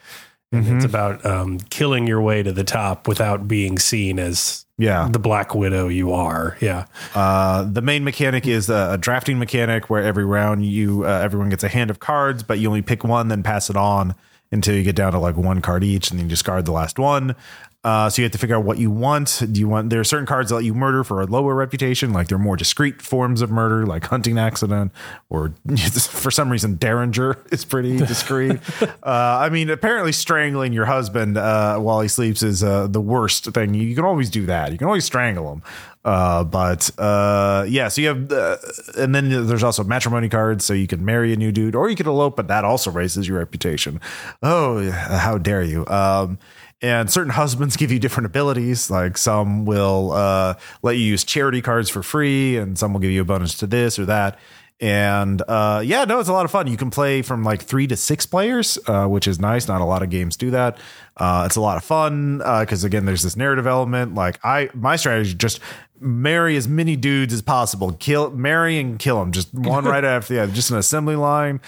And 0.50 0.64
Mm-hmm. 0.64 0.76
it's 0.76 0.84
about 0.86 1.26
um, 1.26 1.58
killing 1.68 2.06
your 2.06 2.22
way 2.22 2.42
to 2.42 2.52
the 2.52 2.64
top 2.64 3.06
without 3.06 3.46
being 3.46 3.78
seen 3.78 4.18
as 4.18 4.64
yeah. 4.78 5.06
the 5.10 5.18
Black 5.18 5.54
Widow 5.54 5.88
you 5.88 6.12
are. 6.12 6.56
Yeah. 6.60 6.86
Uh, 7.14 7.64
the 7.64 7.82
main 7.82 8.02
mechanic 8.02 8.46
is 8.46 8.70
a, 8.70 8.92
a 8.92 8.98
drafting 8.98 9.38
mechanic 9.38 9.90
where 9.90 10.02
every 10.02 10.24
round 10.24 10.64
you 10.64 11.04
uh, 11.04 11.08
everyone 11.22 11.50
gets 11.50 11.64
a 11.64 11.68
hand 11.68 11.90
of 11.90 12.00
cards, 12.00 12.42
but 12.42 12.58
you 12.58 12.68
only 12.68 12.80
pick 12.80 13.04
one, 13.04 13.28
then 13.28 13.42
pass 13.42 13.68
it 13.68 13.76
on 13.76 14.14
until 14.50 14.74
you 14.74 14.82
get 14.82 14.96
down 14.96 15.12
to 15.12 15.18
like 15.18 15.36
one 15.36 15.60
card 15.60 15.84
each, 15.84 16.10
and 16.10 16.18
then 16.18 16.24
you 16.24 16.30
discard 16.30 16.64
the 16.64 16.72
last 16.72 16.98
one. 16.98 17.36
Uh, 17.84 18.10
so 18.10 18.20
you 18.20 18.24
have 18.24 18.32
to 18.32 18.38
figure 18.38 18.56
out 18.56 18.64
what 18.64 18.78
you 18.78 18.90
want. 18.90 19.40
Do 19.52 19.60
you 19.60 19.68
want? 19.68 19.90
There 19.90 20.00
are 20.00 20.04
certain 20.04 20.26
cards 20.26 20.50
that 20.50 20.56
let 20.56 20.64
you 20.64 20.74
murder 20.74 21.04
for 21.04 21.20
a 21.20 21.26
lower 21.26 21.54
reputation, 21.54 22.12
like 22.12 22.26
they're 22.26 22.36
more 22.36 22.56
discreet 22.56 23.00
forms 23.00 23.40
of 23.40 23.52
murder, 23.52 23.86
like 23.86 24.04
hunting 24.04 24.36
accident, 24.36 24.90
or 25.30 25.54
for 26.10 26.32
some 26.32 26.50
reason 26.50 26.74
Derringer 26.74 27.38
is 27.52 27.64
pretty 27.64 27.96
discreet. 27.98 28.58
uh, 28.82 28.88
I 29.04 29.48
mean, 29.50 29.70
apparently 29.70 30.10
strangling 30.10 30.72
your 30.72 30.86
husband 30.86 31.38
uh, 31.38 31.78
while 31.78 32.00
he 32.00 32.08
sleeps 32.08 32.42
is 32.42 32.64
uh, 32.64 32.88
the 32.88 33.00
worst 33.00 33.44
thing. 33.44 33.74
You 33.74 33.94
can 33.94 34.04
always 34.04 34.28
do 34.28 34.46
that. 34.46 34.72
You 34.72 34.78
can 34.78 34.88
always 34.88 35.04
strangle 35.04 35.52
him. 35.52 35.62
Uh, 36.04 36.42
but 36.42 36.90
uh, 36.98 37.64
yeah, 37.68 37.88
so 37.88 38.00
you 38.00 38.08
have, 38.08 38.32
uh, 38.32 38.56
and 38.96 39.14
then 39.14 39.46
there's 39.46 39.62
also 39.62 39.84
matrimony 39.84 40.28
cards, 40.28 40.64
so 40.64 40.72
you 40.72 40.86
can 40.86 41.04
marry 41.04 41.32
a 41.32 41.36
new 41.36 41.52
dude, 41.52 41.74
or 41.74 41.90
you 41.90 41.96
can 41.96 42.06
elope, 42.06 42.34
but 42.34 42.48
that 42.48 42.64
also 42.64 42.90
raises 42.90 43.28
your 43.28 43.38
reputation. 43.38 44.00
Oh, 44.42 44.90
how 44.90 45.38
dare 45.38 45.62
you! 45.62 45.86
Um, 45.86 46.38
and 46.80 47.10
certain 47.10 47.32
husbands 47.32 47.76
give 47.76 47.90
you 47.90 47.98
different 47.98 48.26
abilities. 48.26 48.90
Like 48.90 49.18
some 49.18 49.64
will 49.64 50.12
uh, 50.12 50.54
let 50.82 50.96
you 50.96 51.04
use 51.04 51.24
charity 51.24 51.60
cards 51.60 51.90
for 51.90 52.02
free, 52.02 52.56
and 52.56 52.78
some 52.78 52.92
will 52.92 53.00
give 53.00 53.10
you 53.10 53.22
a 53.22 53.24
bonus 53.24 53.56
to 53.58 53.66
this 53.66 53.98
or 53.98 54.06
that. 54.06 54.38
And 54.80 55.42
uh, 55.48 55.82
yeah, 55.84 56.04
no, 56.04 56.20
it's 56.20 56.28
a 56.28 56.32
lot 56.32 56.44
of 56.44 56.52
fun. 56.52 56.68
You 56.68 56.76
can 56.76 56.90
play 56.90 57.22
from 57.22 57.42
like 57.42 57.62
three 57.62 57.88
to 57.88 57.96
six 57.96 58.26
players, 58.26 58.78
uh, 58.86 59.06
which 59.06 59.26
is 59.26 59.40
nice. 59.40 59.66
Not 59.66 59.80
a 59.80 59.84
lot 59.84 60.02
of 60.02 60.10
games 60.10 60.36
do 60.36 60.52
that. 60.52 60.78
Uh, 61.18 61.44
it's 61.46 61.56
a 61.56 61.60
lot 61.60 61.76
of 61.76 61.84
fun 61.84 62.38
because 62.38 62.84
again, 62.84 63.04
there's 63.04 63.22
this 63.22 63.36
narrative 63.36 63.66
element. 63.66 64.14
Like 64.14 64.38
I, 64.44 64.70
my 64.74 64.96
strategy 64.96 65.30
is 65.30 65.34
just 65.34 65.60
marry 66.00 66.56
as 66.56 66.68
many 66.68 66.96
dudes 66.96 67.32
as 67.32 67.42
possible. 67.42 67.92
Kill, 67.92 68.30
marry 68.30 68.78
and 68.78 68.98
kill 68.98 69.18
them. 69.20 69.32
Just 69.32 69.52
one 69.54 69.84
right 69.84 70.04
after 70.04 70.34
the 70.34 70.42
other. 70.42 70.52
Just 70.52 70.70
an 70.70 70.76
assembly 70.76 71.16
line. 71.16 71.60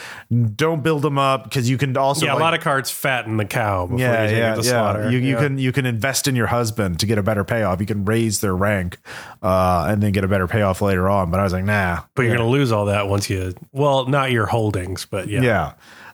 Don't 0.55 0.82
build 0.82 1.03
them 1.03 1.18
up 1.18 1.44
because 1.44 1.68
you 1.68 1.76
can 1.76 1.96
also 1.96 2.26
yeah, 2.26 2.34
like- 2.34 2.40
a 2.40 2.44
lot 2.44 2.55
of 2.55 2.61
cards 2.61 2.90
fatten 2.90 3.36
the 3.36 3.44
cow 3.44 3.86
before 3.86 3.98
yeah, 3.98 4.22
you 4.22 4.28
take 4.28 4.38
yeah, 4.38 4.53
it 4.53 4.57
to 4.57 4.62
yeah. 4.62 4.70
slaughter. 4.70 5.11
You, 5.11 5.18
you 5.18 5.34
Yeah. 5.34 5.40
can 5.40 5.59
you 5.59 5.72
can 5.72 5.86
invest 5.86 6.28
in 6.28 6.36
your 6.36 6.46
husband 6.46 7.01
to 7.01 7.07
get 7.07 7.18
a 7.18 7.22
better 7.22 7.44
payoff. 7.44 7.80
You 7.80 7.86
can 7.86 8.05
raise 8.05 8.40
their 8.40 8.55
rank 8.55 8.98
uh, 9.42 9.86
and 9.88 10.03
then 10.03 10.12
get 10.12 10.24
a 10.24 10.28
better 10.28 10.46
payoff 10.46 10.80
later 10.80 11.09
on. 11.09 11.30
But 11.30 11.40
I 11.40 11.42
was 11.42 11.53
like, 11.53 11.64
nah. 11.64 12.03
But 12.14 12.22
you're 12.22 12.36
going 12.36 12.46
to 12.46 12.53
lose 12.53 12.72
all 12.72 12.86
that 12.86 13.09
once 13.09 13.28
you, 13.28 13.55
well, 13.72 14.07
not 14.07 14.30
your 14.30 14.46
holdings, 14.46 15.07
but 15.07 15.28
yeah. 15.28 15.42
yeah. 15.42 15.72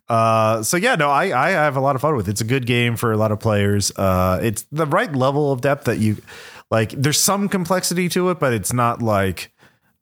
Uh, 0.08 0.62
so 0.62 0.76
yeah, 0.76 0.94
no, 0.94 1.10
I, 1.10 1.46
I 1.46 1.50
have 1.50 1.76
a 1.76 1.80
lot 1.80 1.96
of 1.96 2.02
fun 2.02 2.16
with 2.16 2.28
it. 2.28 2.32
It's 2.32 2.40
a 2.40 2.44
good 2.44 2.66
game 2.66 2.96
for 2.96 3.12
a 3.12 3.16
lot 3.16 3.32
of 3.32 3.40
players. 3.40 3.90
Uh, 3.96 4.38
it's 4.42 4.66
the 4.70 4.86
right 4.86 5.12
level 5.12 5.52
of 5.52 5.60
depth 5.60 5.84
that 5.84 5.98
you 5.98 6.16
like. 6.70 6.90
There's 6.90 7.18
some 7.18 7.48
complexity 7.48 8.08
to 8.10 8.30
it, 8.30 8.38
but 8.38 8.52
it's 8.52 8.72
not 8.72 9.02
like, 9.02 9.52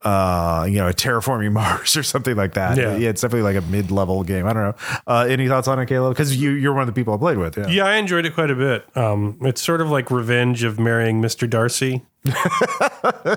uh, 0.03 0.67
you 0.69 0.77
know, 0.77 0.89
a 0.89 0.93
terraforming 0.93 1.53
Mars 1.55 1.97
or 1.97 2.03
something 2.03 2.37
like 2.37 2.53
that. 2.55 2.77
Yeah. 2.77 2.93
it's 2.97 3.23
definitely 3.23 3.55
like 3.55 3.65
a 3.65 3.67
mid 3.67 3.91
level 3.91 4.23
game. 4.25 4.47
I 4.47 4.53
don't 4.53 4.63
know. 4.63 4.75
Uh, 5.07 5.27
any 5.27 5.49
thoughts 5.49 5.69
on 5.69 5.79
it, 5.79 5.87
Caleb? 5.87 6.13
Because 6.13 6.37
you, 6.37 6.51
you're 6.51 6.75
one 6.75 6.83
of 6.83 6.87
the 6.89 6.93
people 6.93 7.15
I 7.15 7.17
played 7.17 7.39
with. 7.39 7.57
Yeah. 7.57 7.69
Yeah, 7.69 7.87
I 7.87 7.95
enjoyed 7.95 8.27
it 8.27 8.35
quite 8.35 8.51
a 8.51 8.55
bit. 8.55 8.85
Um, 8.97 9.39
it's 9.41 9.63
sort 9.63 9.81
of 9.81 9.91
like 9.91 10.11
Revenge 10.11 10.65
of 10.65 10.79
Marrying 10.79 11.23
Mr. 11.23 11.49
Darcy. 11.49 12.03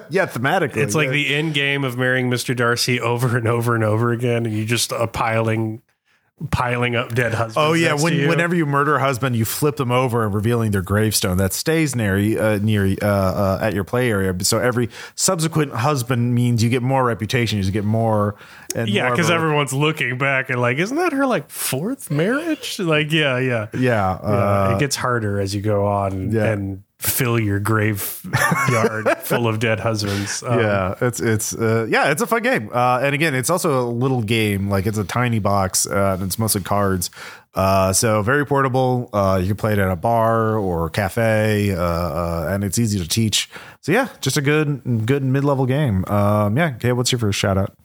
Yeah. 0.09 0.25
Thematically. 0.25 0.77
It's 0.77 0.95
like 0.95 1.07
yeah. 1.07 1.13
the 1.13 1.35
end 1.35 1.53
game 1.53 1.83
of 1.83 1.97
marrying 1.97 2.29
Mr. 2.29 2.55
Darcy 2.55 2.99
over 2.99 3.37
and 3.37 3.47
over 3.47 3.73
and 3.75 3.83
over 3.83 4.11
again, 4.11 4.45
and 4.45 4.55
you 4.55 4.65
just 4.65 4.91
uh, 4.91 5.07
piling, 5.07 5.81
piling 6.51 6.95
up 6.95 7.15
dead 7.15 7.33
husbands. 7.33 7.57
Oh 7.57 7.73
yeah, 7.73 7.93
when 7.93 8.13
you. 8.13 8.27
whenever 8.27 8.55
you 8.55 8.65
murder 8.65 8.97
a 8.97 8.99
husband, 8.99 9.35
you 9.35 9.43
flip 9.43 9.77
them 9.77 9.91
over 9.91 10.23
and 10.23 10.33
revealing 10.33 10.71
their 10.71 10.83
gravestone. 10.83 11.37
That 11.37 11.53
stays 11.53 11.95
near 11.95 12.15
uh, 12.39 12.59
near 12.59 12.85
uh, 13.01 13.05
uh, 13.05 13.59
at 13.61 13.73
your 13.73 13.83
play 13.83 14.11
area. 14.11 14.35
So 14.43 14.59
every 14.59 14.89
subsequent 15.15 15.73
husband 15.73 16.35
means 16.35 16.63
you 16.63 16.69
get 16.69 16.83
more 16.83 17.03
reputation. 17.03 17.61
You 17.61 17.71
get 17.71 17.85
more. 17.85 18.35
And 18.75 18.87
yeah, 18.87 19.09
because 19.09 19.31
everyone's 19.31 19.73
looking 19.73 20.17
back 20.17 20.49
and 20.49 20.61
like, 20.61 20.77
isn't 20.77 20.97
that 20.97 21.11
her 21.13 21.25
like 21.25 21.49
fourth 21.49 22.11
marriage? 22.11 22.79
Like, 22.79 23.11
yeah, 23.11 23.39
yeah, 23.39 23.67
yeah, 23.73 24.11
uh, 24.11 24.67
Yeah, 24.69 24.75
it 24.75 24.79
gets 24.79 24.95
harder 24.95 25.39
as 25.39 25.55
you 25.55 25.61
go 25.61 25.87
on 25.87 26.31
yeah. 26.31 26.45
and 26.45 26.83
fill 26.99 27.39
your 27.39 27.59
graveyard 27.59 29.17
full 29.19 29.47
of 29.47 29.59
dead 29.59 29.79
husbands. 29.79 30.43
Um, 30.43 30.59
yeah, 30.59 30.95
it's 31.01 31.19
it's 31.19 31.55
uh, 31.55 31.85
yeah, 31.89 32.11
it's 32.11 32.21
a 32.21 32.27
fun 32.27 32.41
game. 32.43 32.69
Uh, 32.73 32.99
and 33.03 33.13
again, 33.13 33.35
it's 33.35 33.49
also 33.49 33.87
a 33.87 33.89
little 33.89 34.21
game. 34.21 34.69
Like 34.69 34.85
it's 34.85 34.97
a 34.97 35.03
tiny 35.03 35.39
box, 35.39 35.85
uh, 35.85 36.17
and 36.19 36.23
it's 36.23 36.39
mostly 36.39 36.61
cards. 36.61 37.09
Uh, 37.53 37.91
so 37.91 38.21
very 38.21 38.45
portable. 38.45 39.09
Uh, 39.13 39.39
you 39.41 39.47
can 39.47 39.57
play 39.57 39.73
it 39.73 39.79
at 39.79 39.89
a 39.89 39.95
bar 39.95 40.57
or 40.57 40.89
cafe, 40.89 41.73
uh, 41.73 41.81
uh, 41.81 42.49
and 42.51 42.63
it's 42.63 42.77
easy 42.77 42.99
to 42.99 43.07
teach. 43.07 43.49
So 43.81 43.91
yeah, 43.91 44.09
just 44.21 44.37
a 44.37 44.41
good 44.41 45.05
good 45.05 45.23
mid 45.23 45.43
level 45.43 45.65
game. 45.65 46.05
Um, 46.05 46.57
yeah. 46.57 46.73
Okay, 46.75 46.93
what's 46.93 47.11
your 47.11 47.19
first 47.19 47.39
shout 47.39 47.57
out? 47.57 47.75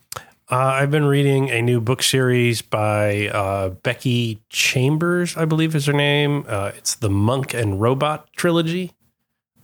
Uh, 0.51 0.57
I've 0.57 0.91
been 0.91 1.07
reading 1.07 1.49
a 1.49 1.63
new 1.63 1.81
book 1.81 2.03
series 2.03 2.61
by 2.61 3.29
uh, 3.29 3.71
Becky 3.71 4.43
Chambers, 4.51 5.35
I 5.35 5.47
believe 5.47 5.75
is 5.75 5.87
her 5.87 5.95
name. 5.95 6.45
Uh, 6.47 6.73
it's 6.77 6.97
the 6.97 7.09
Monk 7.09 7.55
and 7.55 7.81
Robot 7.81 8.29
trilogy. 8.37 8.93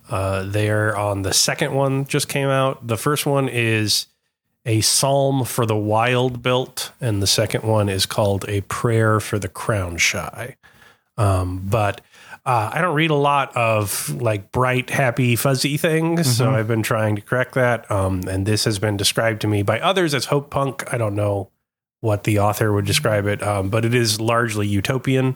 Uh, 0.09 0.43
they're 0.43 0.95
on 0.97 1.21
the 1.21 1.33
second 1.33 1.73
one, 1.73 2.05
just 2.05 2.27
came 2.27 2.49
out. 2.49 2.85
The 2.85 2.97
first 2.97 3.25
one 3.25 3.47
is 3.47 4.07
a 4.65 4.81
psalm 4.81 5.45
for 5.45 5.65
the 5.65 5.75
wild 5.77 6.41
built, 6.41 6.91
and 6.99 7.21
the 7.21 7.27
second 7.27 7.63
one 7.63 7.89
is 7.89 8.05
called 8.05 8.45
a 8.47 8.61
prayer 8.61 9.19
for 9.19 9.39
the 9.39 9.47
crown 9.47 9.97
shy. 9.97 10.55
Um, 11.17 11.67
but 11.69 12.01
uh, 12.45 12.71
I 12.73 12.81
don't 12.81 12.95
read 12.95 13.11
a 13.11 13.15
lot 13.15 13.55
of 13.55 14.09
like 14.21 14.51
bright, 14.51 14.89
happy, 14.89 15.35
fuzzy 15.35 15.77
things, 15.77 16.35
so 16.37 16.51
I've 16.51 16.67
been 16.67 16.83
trying 16.83 17.15
to 17.15 17.21
correct 17.21 17.53
that. 17.55 17.89
Um, 17.91 18.23
and 18.27 18.45
this 18.45 18.63
has 18.65 18.79
been 18.79 18.97
described 18.97 19.41
to 19.41 19.47
me 19.47 19.61
by 19.61 19.79
others 19.79 20.13
as 20.13 20.25
hope 20.25 20.49
punk. 20.49 20.91
I 20.93 20.97
don't 20.97 21.15
know 21.15 21.49
what 22.01 22.23
the 22.23 22.39
author 22.39 22.71
would 22.71 22.85
describe 22.85 23.25
it, 23.27 23.43
um, 23.43 23.69
but 23.69 23.83
it 23.83 23.93
is 23.93 24.21
largely 24.21 24.65
utopian 24.65 25.35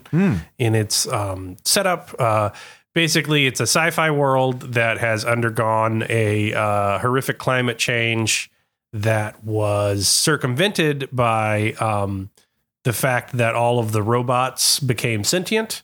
in 0.58 0.74
its 0.74 1.06
um, 1.08 1.56
setup. 1.64 2.14
Uh, 2.18 2.50
basically, 2.94 3.46
it's 3.46 3.60
a 3.60 3.64
sci-fi 3.64 4.10
world 4.10 4.72
that 4.74 4.98
has 4.98 5.24
undergone 5.24 6.04
a 6.08 6.54
uh, 6.54 6.98
horrific 6.98 7.38
climate 7.38 7.78
change 7.78 8.50
that 8.92 9.42
was 9.44 10.06
circumvented 10.06 11.08
by 11.12 11.72
um, 11.72 12.30
the 12.84 12.92
fact 12.92 13.32
that 13.36 13.54
all 13.54 13.78
of 13.78 13.92
the 13.92 14.02
robots 14.02 14.78
became 14.78 15.24
sentient. 15.24 15.82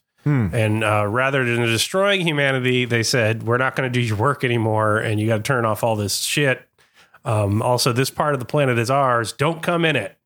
And 0.55 0.85
uh, 0.85 1.07
rather 1.07 1.45
than 1.45 1.65
destroying 1.67 2.21
humanity, 2.21 2.85
they 2.85 3.03
said, 3.03 3.43
we're 3.43 3.59
not 3.59 3.75
going 3.75 3.91
to 3.91 3.93
do 3.93 4.01
your 4.01 4.17
work 4.17 4.45
anymore 4.45 4.99
and 4.99 5.19
you 5.19 5.27
got 5.27 5.39
to 5.39 5.43
turn 5.43 5.65
off 5.65 5.83
all 5.83 5.97
this 5.97 6.19
shit. 6.19 6.69
Um, 7.25 7.63
also, 7.63 7.93
this 7.93 8.11
part 8.11 8.35
of 8.35 8.41
the 8.41 8.47
planet 8.47 8.79
is 8.79 8.91
ours. 8.91 9.33
Don't 9.33 9.63
come 9.63 9.85
in 9.85 9.97
it 9.97 10.17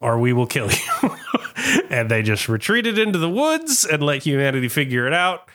or 0.00 0.18
we 0.18 0.32
will 0.32 0.46
kill 0.46 0.70
you. 0.70 1.16
and 1.90 2.10
they 2.10 2.22
just 2.22 2.48
retreated 2.48 2.98
into 2.98 3.18
the 3.18 3.28
woods 3.30 3.84
and 3.84 4.02
let 4.02 4.22
humanity 4.22 4.68
figure 4.68 5.06
it 5.06 5.12
out. 5.12 5.48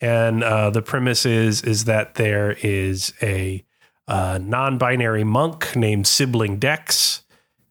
And 0.00 0.42
uh, 0.42 0.70
the 0.70 0.82
premise 0.82 1.24
is 1.24 1.62
is 1.62 1.84
that 1.84 2.14
there 2.14 2.56
is 2.62 3.12
a 3.22 3.64
uh, 4.06 4.38
non-binary 4.42 5.24
monk 5.24 5.74
named 5.76 6.06
Sibling 6.06 6.58
Dex 6.58 7.22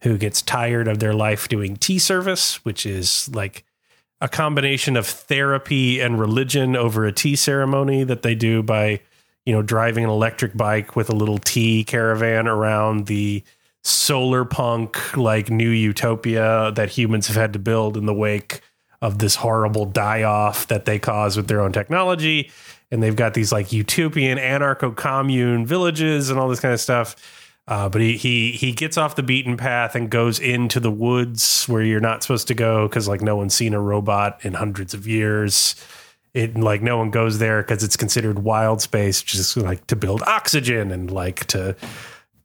who 0.02 0.18
gets 0.18 0.42
tired 0.42 0.88
of 0.88 0.98
their 0.98 1.14
life 1.14 1.48
doing 1.48 1.76
tea 1.76 1.98
service, 1.98 2.64
which 2.64 2.84
is 2.84 3.30
like 3.34 3.64
a 4.20 4.28
combination 4.28 4.96
of 4.96 5.06
therapy 5.06 6.00
and 6.00 6.20
religion 6.20 6.76
over 6.76 7.06
a 7.06 7.12
tea 7.12 7.36
ceremony 7.36 8.04
that 8.04 8.22
they 8.22 8.34
do 8.34 8.62
by, 8.62 9.00
you 9.46 9.52
know, 9.52 9.62
driving 9.62 10.04
an 10.04 10.10
electric 10.10 10.56
bike 10.56 10.94
with 10.96 11.08
a 11.08 11.14
little 11.14 11.38
tea 11.38 11.84
caravan 11.84 12.46
around 12.48 13.06
the 13.06 13.42
solar 13.82 14.44
punk 14.44 15.16
like 15.16 15.50
new 15.50 15.68
utopia 15.68 16.72
that 16.74 16.90
humans 16.90 17.26
have 17.26 17.36
had 17.36 17.52
to 17.52 17.58
build 17.58 17.96
in 17.96 18.06
the 18.06 18.14
wake 18.14 18.60
of 19.04 19.18
this 19.18 19.34
horrible 19.34 19.84
die 19.84 20.22
off 20.22 20.66
that 20.68 20.86
they 20.86 20.98
cause 20.98 21.36
with 21.36 21.46
their 21.46 21.60
own 21.60 21.72
technology. 21.72 22.50
And 22.90 23.02
they've 23.02 23.14
got 23.14 23.34
these 23.34 23.52
like 23.52 23.70
utopian 23.70 24.38
anarcho 24.38 24.96
commune 24.96 25.66
villages 25.66 26.30
and 26.30 26.40
all 26.40 26.48
this 26.48 26.60
kind 26.60 26.72
of 26.72 26.80
stuff. 26.80 27.14
Uh, 27.68 27.88
but 27.90 28.00
he, 28.00 28.16
he 28.16 28.52
he 28.52 28.72
gets 28.72 28.96
off 28.96 29.14
the 29.14 29.22
beaten 29.22 29.58
path 29.58 29.94
and 29.94 30.10
goes 30.10 30.38
into 30.38 30.80
the 30.80 30.90
woods 30.90 31.66
where 31.66 31.82
you're 31.82 32.00
not 32.00 32.22
supposed 32.22 32.48
to 32.48 32.54
go 32.54 32.88
because 32.88 33.06
like 33.06 33.20
no 33.20 33.36
one's 33.36 33.54
seen 33.54 33.74
a 33.74 33.80
robot 33.80 34.42
in 34.42 34.54
hundreds 34.54 34.94
of 34.94 35.06
years. 35.06 35.74
It 36.32 36.56
like 36.56 36.80
no 36.80 36.96
one 36.96 37.10
goes 37.10 37.38
there 37.38 37.62
because 37.62 37.84
it's 37.84 37.96
considered 37.96 38.38
wild 38.38 38.80
space, 38.80 39.22
just 39.22 39.56
like 39.56 39.86
to 39.88 39.96
build 39.96 40.22
oxygen 40.22 40.90
and 40.90 41.10
like 41.10 41.46
to 41.48 41.76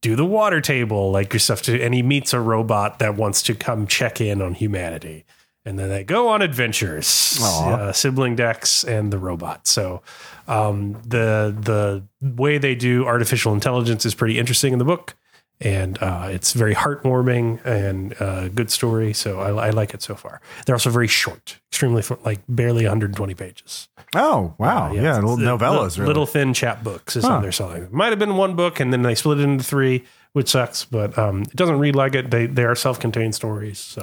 do 0.01 0.15
the 0.17 0.25
water 0.25 0.59
table, 0.59 1.11
like 1.11 1.31
your 1.31 1.39
stuff 1.39 1.61
to. 1.63 1.81
And 1.81 1.93
he 1.93 2.01
meets 2.01 2.33
a 2.33 2.39
robot 2.39 2.99
that 2.99 3.15
wants 3.15 3.41
to 3.43 3.55
come 3.55 3.87
check 3.87 4.19
in 4.19 4.41
on 4.41 4.53
humanity, 4.53 5.25
and 5.65 5.77
then 5.77 5.89
they 5.89 6.03
go 6.03 6.29
on 6.29 6.41
adventures. 6.41 7.39
Uh, 7.41 7.91
sibling 7.91 8.35
Dex 8.35 8.83
and 8.83 9.11
the 9.13 9.17
robot. 9.17 9.67
So 9.67 10.01
um, 10.47 10.93
the 11.05 11.55
the 11.59 12.03
way 12.21 12.57
they 12.57 12.75
do 12.75 13.05
artificial 13.05 13.53
intelligence 13.53 14.05
is 14.05 14.13
pretty 14.15 14.39
interesting 14.39 14.73
in 14.73 14.79
the 14.79 14.85
book, 14.85 15.15
and 15.61 15.97
uh, 16.01 16.27
it's 16.31 16.53
very 16.53 16.73
heartwarming 16.75 17.63
and 17.65 18.19
uh, 18.21 18.47
good 18.49 18.71
story. 18.71 19.13
So 19.13 19.39
I, 19.39 19.67
I 19.67 19.69
like 19.71 19.93
it 19.93 20.01
so 20.01 20.15
far. 20.15 20.41
They're 20.65 20.75
also 20.75 20.89
very 20.89 21.07
short, 21.07 21.59
extremely 21.71 22.03
like 22.25 22.39
barely 22.49 22.83
120 22.83 23.33
pages. 23.35 23.87
Oh 24.15 24.55
wow, 24.57 24.89
Uh, 24.89 24.93
yeah, 24.93 25.01
it's- 25.01 25.23
little 25.23 25.37
novellas, 25.37 25.95
the 25.95 26.01
really. 26.01 26.07
little 26.07 26.25
thin 26.25 26.53
chapbooks 26.53 27.15
is 27.15 27.23
Huh. 27.23 27.29
how 27.35 27.39
they're 27.41 27.51
selling. 27.51 27.83
It 27.83 27.93
might 27.93 28.09
have 28.09 28.19
been 28.19 28.35
one 28.37 28.55
book, 28.55 28.79
and 28.79 28.91
then 28.91 29.03
they 29.03 29.13
split 29.15 29.39
it 29.39 29.43
into 29.43 29.63
three, 29.63 30.03
which 30.33 30.49
sucks. 30.49 30.85
But 30.85 31.17
um, 31.17 31.43
it 31.43 31.55
doesn't 31.55 31.79
read 31.79 31.95
like 31.95 32.15
it. 32.15 32.31
They 32.31 32.45
they 32.45 32.63
are 32.65 32.75
self 32.75 32.99
contained 32.99 33.35
stories. 33.35 33.79
So 33.79 34.01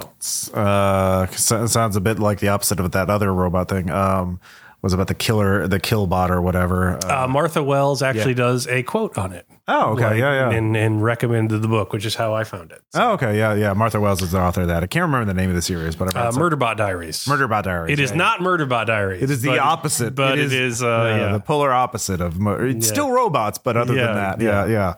uh, 0.55 1.27
so- 1.29 1.67
sounds 1.67 1.97
a 1.97 2.01
bit 2.01 2.19
like 2.19 2.41
the 2.41 2.49
opposite 2.49 2.81
of 2.81 2.91
that 2.93 3.11
other 3.11 3.33
robot 3.33 3.69
thing. 3.69 3.91
Um, 3.91 4.41
was 4.83 4.93
about 4.93 5.09
the 5.09 5.15
killer, 5.15 5.67
the 5.67 5.81
killbot 5.81 6.31
or 6.31 6.41
whatever. 6.41 6.99
Uh, 7.05 7.25
uh, 7.25 7.27
Martha 7.27 7.61
Wells 7.61 8.03
actually 8.03 8.33
yeah. 8.33 8.37
does 8.37 8.69
a 8.69 8.85
quote 8.85 9.19
on 9.19 9.33
it. 9.33 9.45
oh, 9.67 9.95
okay, 9.95 10.05
like, 10.05 10.19
yeah, 10.19 10.51
yeah. 10.51 10.57
and 10.57 10.77
and 10.77 11.03
recommended 11.03 11.61
the 11.61 11.67
book, 11.67 11.93
which 11.93 12.05
is 12.05 12.15
how 12.15 12.35
I 12.35 12.45
found 12.45 12.71
it. 12.71 12.83
oh, 12.95 13.13
okay, 13.15 13.37
yeah, 13.37 13.55
yeah. 13.55 13.73
Martha 13.73 13.99
Wells 13.99 14.23
is 14.23 14.31
the 14.33 14.39
author 14.39 14.61
of 14.63 14.69
that. 14.69 14.85
I 14.85 14.87
can't 14.87 15.03
remember 15.03 15.25
the 15.25 15.35
name 15.35 15.49
of 15.49 15.57
the 15.57 15.63
series, 15.63 15.97
but 15.97 16.15
Uh, 16.15 16.31
Murderbot 16.33 16.77
Diaries. 16.77 17.25
Murderbot 17.25 17.65
Diaries. 17.65 17.95
It 17.95 18.01
is 18.01 18.11
yeah, 18.11 18.17
not 18.19 18.41
Murderbot 18.41 18.87
Diaries. 18.87 19.23
It 19.23 19.31
is 19.31 19.43
the 19.43 19.49
but- 19.49 19.59
opposite, 19.61 20.15
but 20.15 20.39
it 20.39 20.53
is. 20.53 20.83
uh, 20.85 21.17
yeah. 21.19 21.33
the 21.33 21.41
polar 21.41 21.73
opposite 21.73 22.21
of. 22.21 22.39
mo- 22.39 22.53
It's 22.55 22.87
Yeah. 22.87 22.93
still 22.93 23.11
robots, 23.11 23.59
but 23.59 23.77
other 23.77 23.95
Yeah, 23.95 24.07
than 24.07 24.15
that, 24.15 24.41
yeah, 24.41 24.67
yeah. 24.67 24.95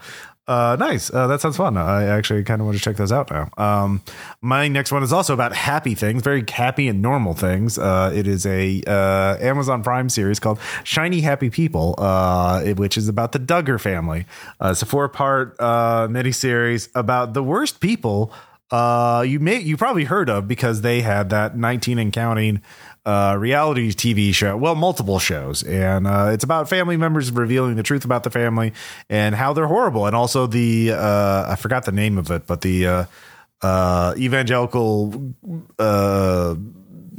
Uh, 0.49 0.77
nice. 0.81 1.13
Uh, 1.13 1.27
that 1.27 1.43
sounds 1.43 1.59
fun. 1.59 1.77
I 1.77 2.05
actually 2.05 2.43
kind 2.43 2.63
of 2.63 2.67
want 2.67 2.79
to 2.79 2.83
check 2.83 2.97
those 2.97 3.13
out 3.13 3.31
now. 3.31 3.51
Um, 3.59 4.03
my 4.41 4.67
next 4.67 4.91
one 4.91 5.03
is 5.03 5.13
also 5.13 5.35
about 5.35 5.55
happy 5.55 5.95
things, 5.95 6.23
very 6.23 6.43
happy 6.49 6.89
and 6.89 7.03
normal 7.03 7.35
things. 7.35 7.79
Uh, 7.79 8.11
it 8.15 8.27
is 8.27 8.47
a 8.47 8.83
uh, 8.87 9.37
Amazon 9.41 9.83
Prime 9.83 10.09
series 10.09 10.41
called 10.41 10.59
Shiny 10.85 11.21
Happy 11.21 11.51
People, 11.51 11.95
uh, 11.99 12.63
which 12.75 12.97
is 12.97 13.09
about 13.09 13.33
the 13.33 13.39
Duggar 13.39 13.79
family. 13.79 14.25
Uh, 14.59 14.71
it's 14.71 14.81
a 14.81 14.87
four 14.87 15.07
part 15.11 15.55
uh, 15.61 16.09
miniseries 16.09 16.89
about 16.95 17.35
the 17.35 17.43
worst 17.43 17.81
people 17.81 18.33
you 18.73 19.41
may 19.41 19.61
you 19.61 19.77
probably 19.77 20.05
heard 20.05 20.31
of 20.31 20.49
because 20.49 20.81
they 20.81 21.03
had 21.03 21.29
that 21.31 21.57
19 21.57 21.99
and 21.99 22.13
counting 22.13 22.63
uh, 23.09 23.35
reality 23.37 23.91
TV 23.91 24.35
show. 24.35 24.55
Well, 24.55 24.75
multiple 24.75 25.19
shows, 25.19 25.63
and 25.63 26.07
uh, 26.07 26.29
it's 26.33 26.45
about 26.45 26.69
family 26.69 26.99
members 26.99 27.31
revealing 27.31 27.77
the 27.77 27.83
truth 27.83 28.05
about 28.05 28.23
the 28.23 28.31
family 28.31 28.75
and 29.09 29.35
how 29.35 29.55
they're 29.55 29.67
horrible, 29.67 30.07
and 30.07 30.15
also 30.15 30.47
the 30.47 30.93
uh, 30.93 31.47
I 31.49 31.57
forgot 31.57 31.87
the 31.87 31.93
name 31.93 32.19
of 32.19 32.31
it, 32.31 32.47
but 32.47 32.61
the 32.61 32.87
uh, 32.87 33.05
uh, 33.63 34.15
evangelical. 34.19 35.35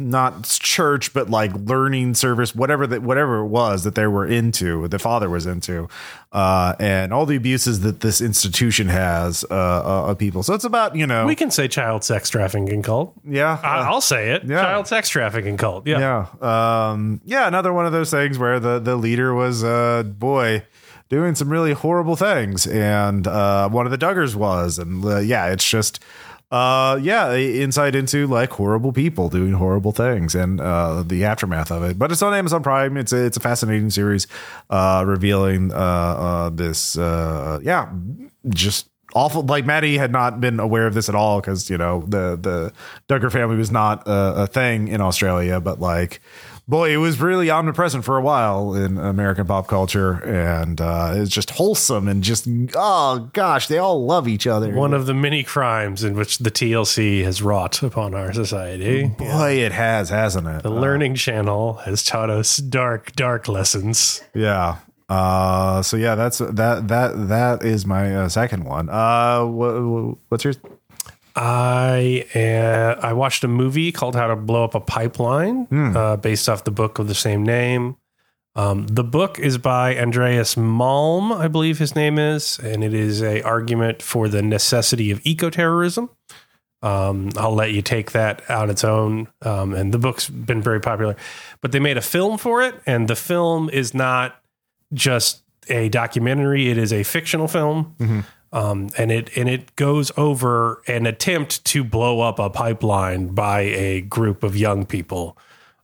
Not 0.02 0.46
church, 0.46 1.14
but 1.14 1.30
like 1.30 1.52
learning 1.54 2.14
service, 2.14 2.56
whatever 2.56 2.88
that 2.88 3.02
whatever 3.02 3.40
it 3.40 3.48
was 3.48 3.84
that 3.84 3.96
they 3.96 4.08
were 4.08 4.26
into, 4.26 4.88
the 4.88 4.98
father 4.98 5.30
was 5.30 5.46
into, 5.46 5.90
uh, 6.32 6.74
and 6.80 7.12
all 7.12 7.26
the 7.26 7.36
abuses 7.36 7.82
that 7.82 8.00
this 8.00 8.22
institution 8.22 8.88
has 8.88 9.44
uh, 9.52 9.54
uh, 9.54 10.12
of 10.12 10.18
people. 10.18 10.42
So 10.42 10.54
it's 10.54 10.64
about 10.64 10.96
you 10.96 11.06
know, 11.06 11.26
We 11.26 11.36
can 11.36 11.52
say 11.52 11.68
child 11.68 12.06
sex 12.06 12.30
trafficking 12.30 12.82
cult. 12.82 13.14
yeah, 13.28 13.60
I- 13.62 13.80
I'll 13.90 14.00
say 14.00 14.32
it. 14.32 14.46
yeah. 14.46 14.62
Child 14.62 14.88
sex 14.88 15.10
trafficking 15.10 15.58
cult. 15.58 15.86
Yeah. 15.86 16.26
yeah, 16.42 16.90
um, 16.92 17.20
yeah, 17.26 17.46
another 17.46 17.74
one 17.74 17.86
of 17.86 17.92
those 17.92 18.10
things 18.10 18.40
where 18.40 18.58
the 18.58 18.80
the 18.80 18.96
leader 18.96 19.34
was 19.36 19.66
uh, 19.66 20.04
boy 20.04 20.64
doing 21.10 21.36
some 21.36 21.50
really 21.50 21.74
horrible 21.74 22.16
things, 22.16 22.66
and 22.68 23.28
uh, 23.28 23.68
one 23.68 23.86
of 23.86 23.92
the 23.92 23.98
Duggars 23.98 24.34
was, 24.34 24.80
and 24.80 25.04
yeah, 25.28 25.48
it's 25.48 25.70
just. 25.70 26.00
Uh 26.52 26.98
yeah, 27.04 27.36
insight 27.36 27.96
into 27.96 28.26
like 28.26 28.50
horrible 28.50 28.92
people 28.92 29.30
doing 29.30 29.54
horrible 29.54 29.92
things 29.92 30.34
and 30.34 30.60
uh 30.60 31.04
the 31.04 31.24
aftermath 31.24 31.72
of 31.72 31.84
it. 31.84 32.00
But 32.00 32.12
it's 32.12 32.24
on 32.24 32.34
Amazon 32.34 32.64
Prime. 32.64 32.98
It's 32.98 33.14
a, 33.14 33.24
it's 33.24 33.38
a 33.38 33.40
fascinating 33.40 33.92
series 33.92 34.26
uh 34.72 35.04
revealing 35.06 35.72
uh 35.72 35.76
uh 35.76 36.50
this 36.50 36.98
uh 36.98 37.60
yeah, 37.62 37.92
just 38.48 38.90
awful 39.14 39.44
like 39.44 39.66
Maddie 39.66 39.98
had 40.00 40.12
not 40.12 40.42
been 40.42 40.60
aware 40.60 40.88
of 40.88 40.96
this 40.96 41.08
at 41.08 41.14
all 41.14 41.40
cuz 41.40 41.70
you 41.70 41.78
know 41.78 42.04
the 42.08 42.36
the 42.42 42.74
Duggar 43.08 43.32
family 43.32 43.56
was 43.56 43.72
not 43.72 44.08
a, 44.08 44.44
a 44.44 44.48
thing 44.48 44.88
in 44.88 45.02
Australia, 45.02 45.60
but 45.60 45.80
like 45.80 46.20
boy, 46.70 46.94
it 46.94 46.98
was 46.98 47.20
really 47.20 47.50
omnipresent 47.50 48.06
for 48.06 48.18
a 48.18 48.22
while 48.22 48.76
in 48.76 48.98
American 48.98 49.46
pop 49.48 49.68
culture 49.68 50.14
and 50.24 50.80
uh 50.80 51.14
it's 51.16 51.32
just 51.32 51.50
wholesome 51.50 52.08
and 52.08 52.24
just 52.24 52.48
oh 52.76 53.30
gosh, 53.34 53.68
they 53.68 53.80
all 53.80 54.06
love 54.06 54.28
each 54.28 54.46
other. 54.48 54.74
One 54.74 54.94
of 54.94 55.08
the 55.08 55.14
many 55.14 55.44
crimes 55.44 56.04
in 56.04 56.16
which 56.16 56.38
the 56.38 56.52
TLC 56.52 57.24
has 57.24 57.42
wrought 57.42 57.82
upon 57.84 58.14
our 58.14 58.32
society. 58.32 59.08
Boy, 59.08 59.54
it 59.54 59.72
has, 59.72 60.10
hasn't 60.10 60.48
it? 60.48 60.64
The 60.64 60.70
Learning 60.70 61.16
Channel 61.16 61.74
has 61.86 62.04
taught 62.04 62.30
us 62.30 62.58
dark, 62.58 63.14
dark 63.14 63.48
lessons. 63.48 64.22
Yeah. 64.34 64.78
Uh, 65.10 65.82
so 65.82 65.98
yeah, 65.98 66.14
that's 66.14 66.38
that 66.38 66.88
that 66.88 67.28
that 67.30 67.64
is 67.64 67.84
my 67.88 68.16
uh, 68.16 68.30
second 68.30 68.64
one. 68.64 68.90
Uh, 68.90 69.44
wha- 69.44 70.14
what's 70.30 70.44
yours? 70.44 70.60
I 71.42 72.26
uh, 72.36 73.00
I 73.02 73.14
watched 73.14 73.46
a 73.46 73.48
movie 73.48 73.94
called 73.94 74.14
How 74.14 74.28
to 74.28 74.36
Blow 74.36 74.66
Up 74.66 74.76
a 74.76 74.82
Pipeline, 74.82 75.68
uh, 75.96 76.18
based 76.18 76.50
off 76.50 76.66
the 76.66 76.72
book 76.72 77.00
of 77.00 77.08
the 77.08 77.16
same 77.16 77.44
name. 77.44 77.96
Um, 78.56 78.88
the 78.88 79.06
book 79.06 79.40
is 79.40 79.58
by 79.58 79.98
Andreas 79.98 80.56
Malm, 80.56 81.32
I 81.32 81.48
believe 81.48 81.80
his 81.80 81.96
name 81.96 82.20
is, 82.20 82.60
and 82.60 82.84
it 82.84 82.94
is 82.94 83.24
a 83.24 83.42
argument 83.44 84.02
for 84.02 84.28
the 84.28 84.42
necessity 84.42 85.12
of 85.12 85.24
ecoterrorism. 85.24 86.10
Um, 86.82 87.30
I'll 87.38 87.56
let 87.56 87.72
you 87.72 87.82
take 87.82 88.12
that 88.12 88.50
on 88.50 88.70
its 88.70 88.84
own. 88.84 89.30
Um, 89.42 89.74
and 89.74 89.94
the 89.94 90.00
book's 90.00 90.30
been 90.30 90.62
very 90.62 90.82
popular, 90.82 91.16
but 91.62 91.72
they 91.72 91.80
made 91.80 91.96
a 91.98 92.02
film 92.02 92.38
for 92.38 92.62
it, 92.62 92.76
and 92.86 93.08
the 93.08 93.16
film 93.16 93.70
is 93.70 93.94
not 93.94 94.42
just 94.94 95.44
a 95.70 95.88
documentary; 95.88 96.70
it 96.70 96.78
is 96.78 96.92
a 96.92 97.04
fictional 97.04 97.48
film 97.48 97.96
um, 98.52 98.90
and 98.98 99.12
it 99.12 99.36
and 99.38 99.48
it 99.48 99.76
goes 99.76 100.12
over 100.18 100.82
an 100.88 101.06
attempt 101.06 101.64
to 101.66 101.84
blow 101.84 102.22
up 102.22 102.40
a 102.40 102.50
pipeline 102.50 103.28
by 103.28 103.62
a 103.62 104.02
group 104.02 104.44
of 104.44 104.58
young 104.58 104.86
people, 104.86 105.38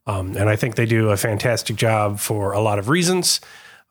um, 0.08 0.36
and 0.36 0.50
I 0.50 0.56
think 0.56 0.76
they 0.76 0.86
do 0.86 1.10
a 1.10 1.18
fantastic 1.18 1.76
job 1.76 2.20
for 2.20 2.54
a 2.54 2.60
lot 2.60 2.80
of 2.80 2.90
reasons. 2.90 3.42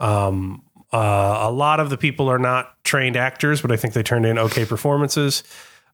Um, 0.00 0.62
uh, 0.92 1.38
a 1.42 1.50
lot 1.50 1.80
of 1.80 1.90
the 1.90 1.96
people 1.96 2.28
are 2.28 2.38
not 2.38 2.82
trained 2.84 3.16
actors, 3.16 3.60
but 3.60 3.72
I 3.72 3.76
think 3.76 3.94
they 3.94 4.02
turned 4.02 4.26
in 4.26 4.38
okay 4.38 4.64
performances. 4.64 5.42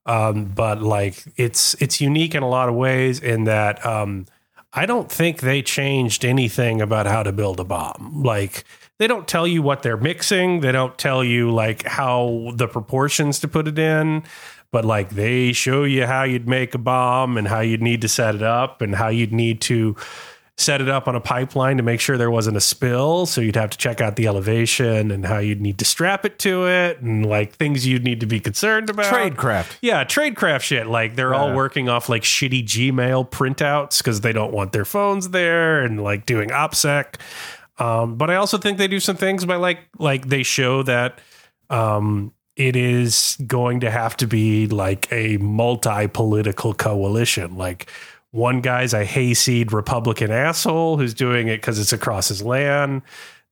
Um, 0.07 0.47
but 0.47 0.83
like 0.83 1.23
it's 1.37 1.75
it's 1.75 2.01
unique 2.01 2.35
in 2.35 2.43
a 2.43 2.49
lot 2.49 2.69
of 2.69 2.75
ways 2.75 3.21
in 3.21 3.45
that 3.45 3.85
um, 3.85 4.27
I 4.73 4.87
don't 4.87 5.11
think 5.11 5.41
they 5.41 5.63
changed 5.63 6.25
anything 6.25 6.81
about 6.81 7.07
how 7.07 7.23
to 7.23 7.33
build 7.33 7.61
a 7.61 7.65
bomb. 7.65 8.23
Like 8.23 8.65
they 9.01 9.07
don't 9.07 9.27
tell 9.27 9.47
you 9.47 9.63
what 9.63 9.83
they're 9.83 9.97
mixing. 9.97 10.61
They 10.61 10.73
don't 10.73 10.97
tell 10.99 11.25
you 11.25 11.51
like 11.51 11.87
how 11.87 12.53
the 12.55 12.69
proportions 12.69 13.39
to 13.41 13.49
put 13.49 13.67
it 13.67 13.79
in, 13.79 14.23
but 14.73 14.85
like 14.85 15.09
they 15.09 15.55
show 15.55 15.85
you 15.85 16.05
how 16.05 16.25
you'd 16.25 16.47
make 16.47 16.75
a 16.75 16.79
bomb 16.79 17.39
and 17.39 17.49
how 17.49 17.61
you'd 17.61 17.81
need 17.81 18.03
to 18.03 18.09
set 18.09 18.35
it 18.35 18.43
up 18.43 18.83
and 18.83 18.95
how 18.95 19.09
you'd 19.09 19.33
need 19.33 19.63
to 19.63 19.97
set 20.59 20.83
it 20.83 20.91
up 20.91 21.09
on 21.09 21.17
a 21.17 21.21
pipeline 21.21 21.79
to 21.79 21.83
make 21.83 21.99
sure 21.99 22.19
there 22.19 22.31
wasn't 22.31 22.55
a 22.55 22.61
spill. 22.61 23.25
So 23.25 23.41
you'd 23.41 23.57
have 23.57 23.71
to 23.71 23.79
check 23.79 24.03
out 24.03 24.17
the 24.17 24.27
elevation 24.27 25.11
and 25.11 25.25
how 25.25 25.39
you'd 25.39 25.63
need 25.63 25.79
to 25.79 25.87
strap 25.87 26.27
it 26.27 26.39
to 26.41 26.69
it 26.69 27.01
and 27.01 27.25
like 27.25 27.55
things 27.55 27.87
you'd 27.87 28.05
need 28.05 28.21
to 28.21 28.27
be 28.27 28.39
concerned 28.39 28.91
about. 28.91 29.07
Tradecraft. 29.07 29.79
Yeah, 29.81 30.05
tradecraft 30.05 30.61
shit. 30.61 30.87
Like 30.87 31.17
they're 31.17 31.35
all 31.35 31.55
working 31.55 31.89
off 31.89 32.11
like 32.11 32.23
shitty 32.23 32.65
Gmail 32.65 33.31
printouts 33.31 33.99
because 33.99 34.21
they 34.21 34.35
don't 34.35 34.53
want 34.53 34.73
their 34.73 34.85
phones 34.85 35.31
there 35.31 35.81
and 35.81 36.05
like 36.05 36.27
doing 36.27 36.51
OPSEC. 36.51 37.15
Um, 37.81 38.17
but 38.17 38.31
I 38.31 38.37
also 38.37 38.59
think 38.59 38.79
they 38.79 38.89
do 38.89 39.01
some 39.01 39.17
things 39.17 39.45
by 39.45 39.57
like 39.57 39.81
like 39.99 40.29
they 40.29 40.43
show 40.43 40.83
that 40.85 41.19
um, 41.71 42.33
it 42.55 42.77
is 42.77 43.39
going 43.47 43.81
to 43.81 43.91
have 43.91 44.17
to 44.19 44.27
be 44.27 44.67
like 44.67 45.11
a 45.11 45.39
multi-political 45.39 46.75
coalition. 46.75 47.57
Like 47.57 47.91
one 48.33 48.61
guy's 48.61 48.93
a 48.93 49.05
hayseed 49.05 49.73
Republican 49.73 50.31
asshole 50.31 50.99
who's 50.99 51.15
doing 51.15 51.49
it 51.49 51.57
because 51.57 51.79
it's 51.79 51.93
across 51.93 52.29
his 52.29 52.43
land. 52.43 53.03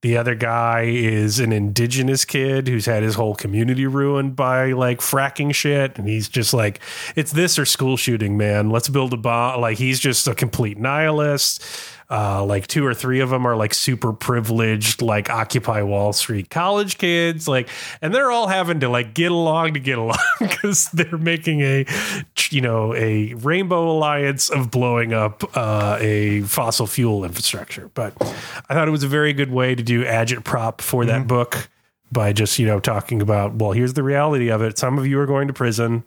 The 0.03 0.17
other 0.17 0.37
guy 0.37 0.83
is 0.83 1.41
an 1.41 1.53
indigenous 1.53 2.25
kid 2.25 2.69
who's 2.69 2.87
had 2.87 3.03
his 3.03 3.17
whole 3.17 3.35
community 3.35 3.85
ruined 3.87 4.37
by 4.37 4.71
like 4.73 5.01
fracking 5.01 5.53
shit. 5.53 5.99
And 5.99 6.07
he's 6.07 6.29
just 6.29 6.55
like, 6.55 6.81
it's 7.17 7.33
this 7.33 7.59
or 7.59 7.65
school 7.65 7.97
shooting, 7.97 8.37
man. 8.37 8.71
Let's 8.71 8.89
build 8.89 9.13
a 9.13 9.17
bomb. 9.17 9.61
Like, 9.61 9.77
he's 9.79 9.99
just 9.99 10.29
a 10.29 10.37
complete 10.37 10.79
nihilist. 10.79 11.65
Uh, 12.11 12.43
like 12.43 12.67
two 12.67 12.87
or 12.87 12.95
three 12.95 13.21
of 13.21 13.29
them 13.29 13.45
are 13.45 13.55
like 13.55 13.75
super 13.75 14.15
privileged, 14.15 15.03
like 15.03 15.29
Occupy 15.29 15.83
Wall 15.83 16.15
Street 16.15 16.49
college 16.49 16.97
kids, 16.97 17.47
like, 17.47 17.69
and 18.01 18.15
they're 18.15 18.31
all 18.31 18.47
having 18.47 18.81
to 18.81 18.89
like 18.89 19.13
get 19.13 19.31
along 19.31 19.75
to 19.75 19.81
get 19.81 19.99
along 19.99 20.17
because 20.39 20.89
they're 20.93 21.19
making 21.19 21.61
a, 21.61 21.85
you 22.51 22.63
know, 22.63 22.95
a 22.95 23.35
rainbow 23.35 23.91
alliance 23.91 24.49
of 24.49 24.71
blowing 24.71 25.13
up 25.13 25.45
uh, 25.55 25.99
a 26.01 26.41
fossil 26.43 26.87
fuel 26.87 27.25
infrastructure. 27.25 27.91
But 27.93 28.15
I 28.71 28.75
thought 28.75 28.89
it 28.89 28.93
was 28.93 29.05
a 29.05 29.09
very 29.09 29.35
good 29.35 29.51
way 29.51 29.75
to 29.75 29.83
do 29.83 30.05
agitprop 30.05 30.81
for 30.81 31.05
that 31.05 31.27
book 31.27 31.69
by 32.11 32.33
just 32.33 32.59
you 32.59 32.67
know 32.67 32.81
talking 32.81 33.21
about 33.21 33.55
well 33.57 33.73
here's 33.73 33.95
the 33.95 34.03
reality 34.03 34.49
of 34.51 34.63
it 34.63 34.79
some 34.79 34.99
of 34.99 35.07
you 35.07 35.19
are 35.21 35.27
going 35.27 35.47
to 35.47 35.53
prison 35.53 36.05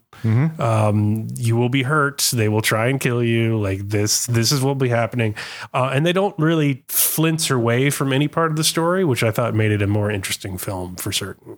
um, 0.60 1.28
you 1.36 1.56
will 1.56 1.70
be 1.70 1.84
hurt 1.84 2.30
they 2.34 2.50
will 2.50 2.62
try 2.62 2.88
and 2.88 3.00
kill 3.00 3.24
you 3.24 3.60
like 3.60 3.88
this 3.90 4.26
this 4.28 4.52
is 4.52 4.62
what 4.62 4.70
will 4.70 4.76
be 4.76 4.90
happening 4.90 5.36
uh, 5.74 5.92
and 5.94 6.06
they 6.06 6.14
don't 6.14 6.38
really 6.40 6.84
flinch 6.88 7.50
away 7.52 7.90
from 7.90 8.12
any 8.14 8.28
part 8.28 8.52
of 8.52 8.58
the 8.58 8.64
story 8.64 9.04
which 9.06 9.24
i 9.24 9.32
thought 9.32 9.54
made 9.54 9.72
it 9.72 9.82
a 9.82 9.88
more 9.88 10.10
interesting 10.12 10.58
film 10.58 10.96
for 10.96 11.12
certain 11.12 11.58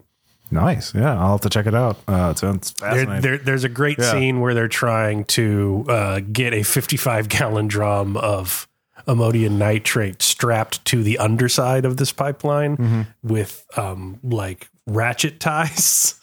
Nice. 0.51 0.93
Yeah, 0.93 1.19
I'll 1.19 1.31
have 1.31 1.41
to 1.41 1.49
check 1.49 1.65
it 1.65 1.73
out. 1.73 1.97
Uh, 2.07 2.29
it 2.29 2.37
sounds 2.37 2.73
there, 2.73 2.91
fascinating. 2.91 3.21
there, 3.23 3.37
there's 3.39 3.63
a 3.63 3.69
great 3.69 3.97
Yeah. 3.97 4.11
scene 4.11 4.39
where 4.39 4.53
they're 4.53 4.67
trying 4.67 5.23
to 5.25 5.83
uh, 5.89 6.19
get 6.19 6.53
a 6.53 6.61
55 6.61 7.27
gallon 7.27 7.67
drum 7.67 8.17
of 8.17 8.67
ammonium 9.07 9.57
nitrate 9.57 10.21
strapped 10.21 10.83
to 10.85 11.03
the 11.03 11.17
underside 11.17 11.85
of 11.85 11.97
this 11.97 12.11
pipeline 12.11 12.77
Mm-hmm. 12.77 13.01
with 13.23 13.65
um, 13.77 14.19
like 14.23 14.69
ratchet 14.87 15.39
ties. 15.39 16.19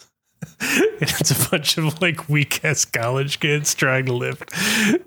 and 1.01 1.09
it's 1.19 1.31
a 1.31 1.49
bunch 1.49 1.77
of 1.77 2.01
like 2.01 2.29
weak 2.29 2.63
ass 2.63 2.85
college 2.85 3.39
kids 3.39 3.73
trying 3.73 4.05
to 4.05 4.13
lift 4.13 4.53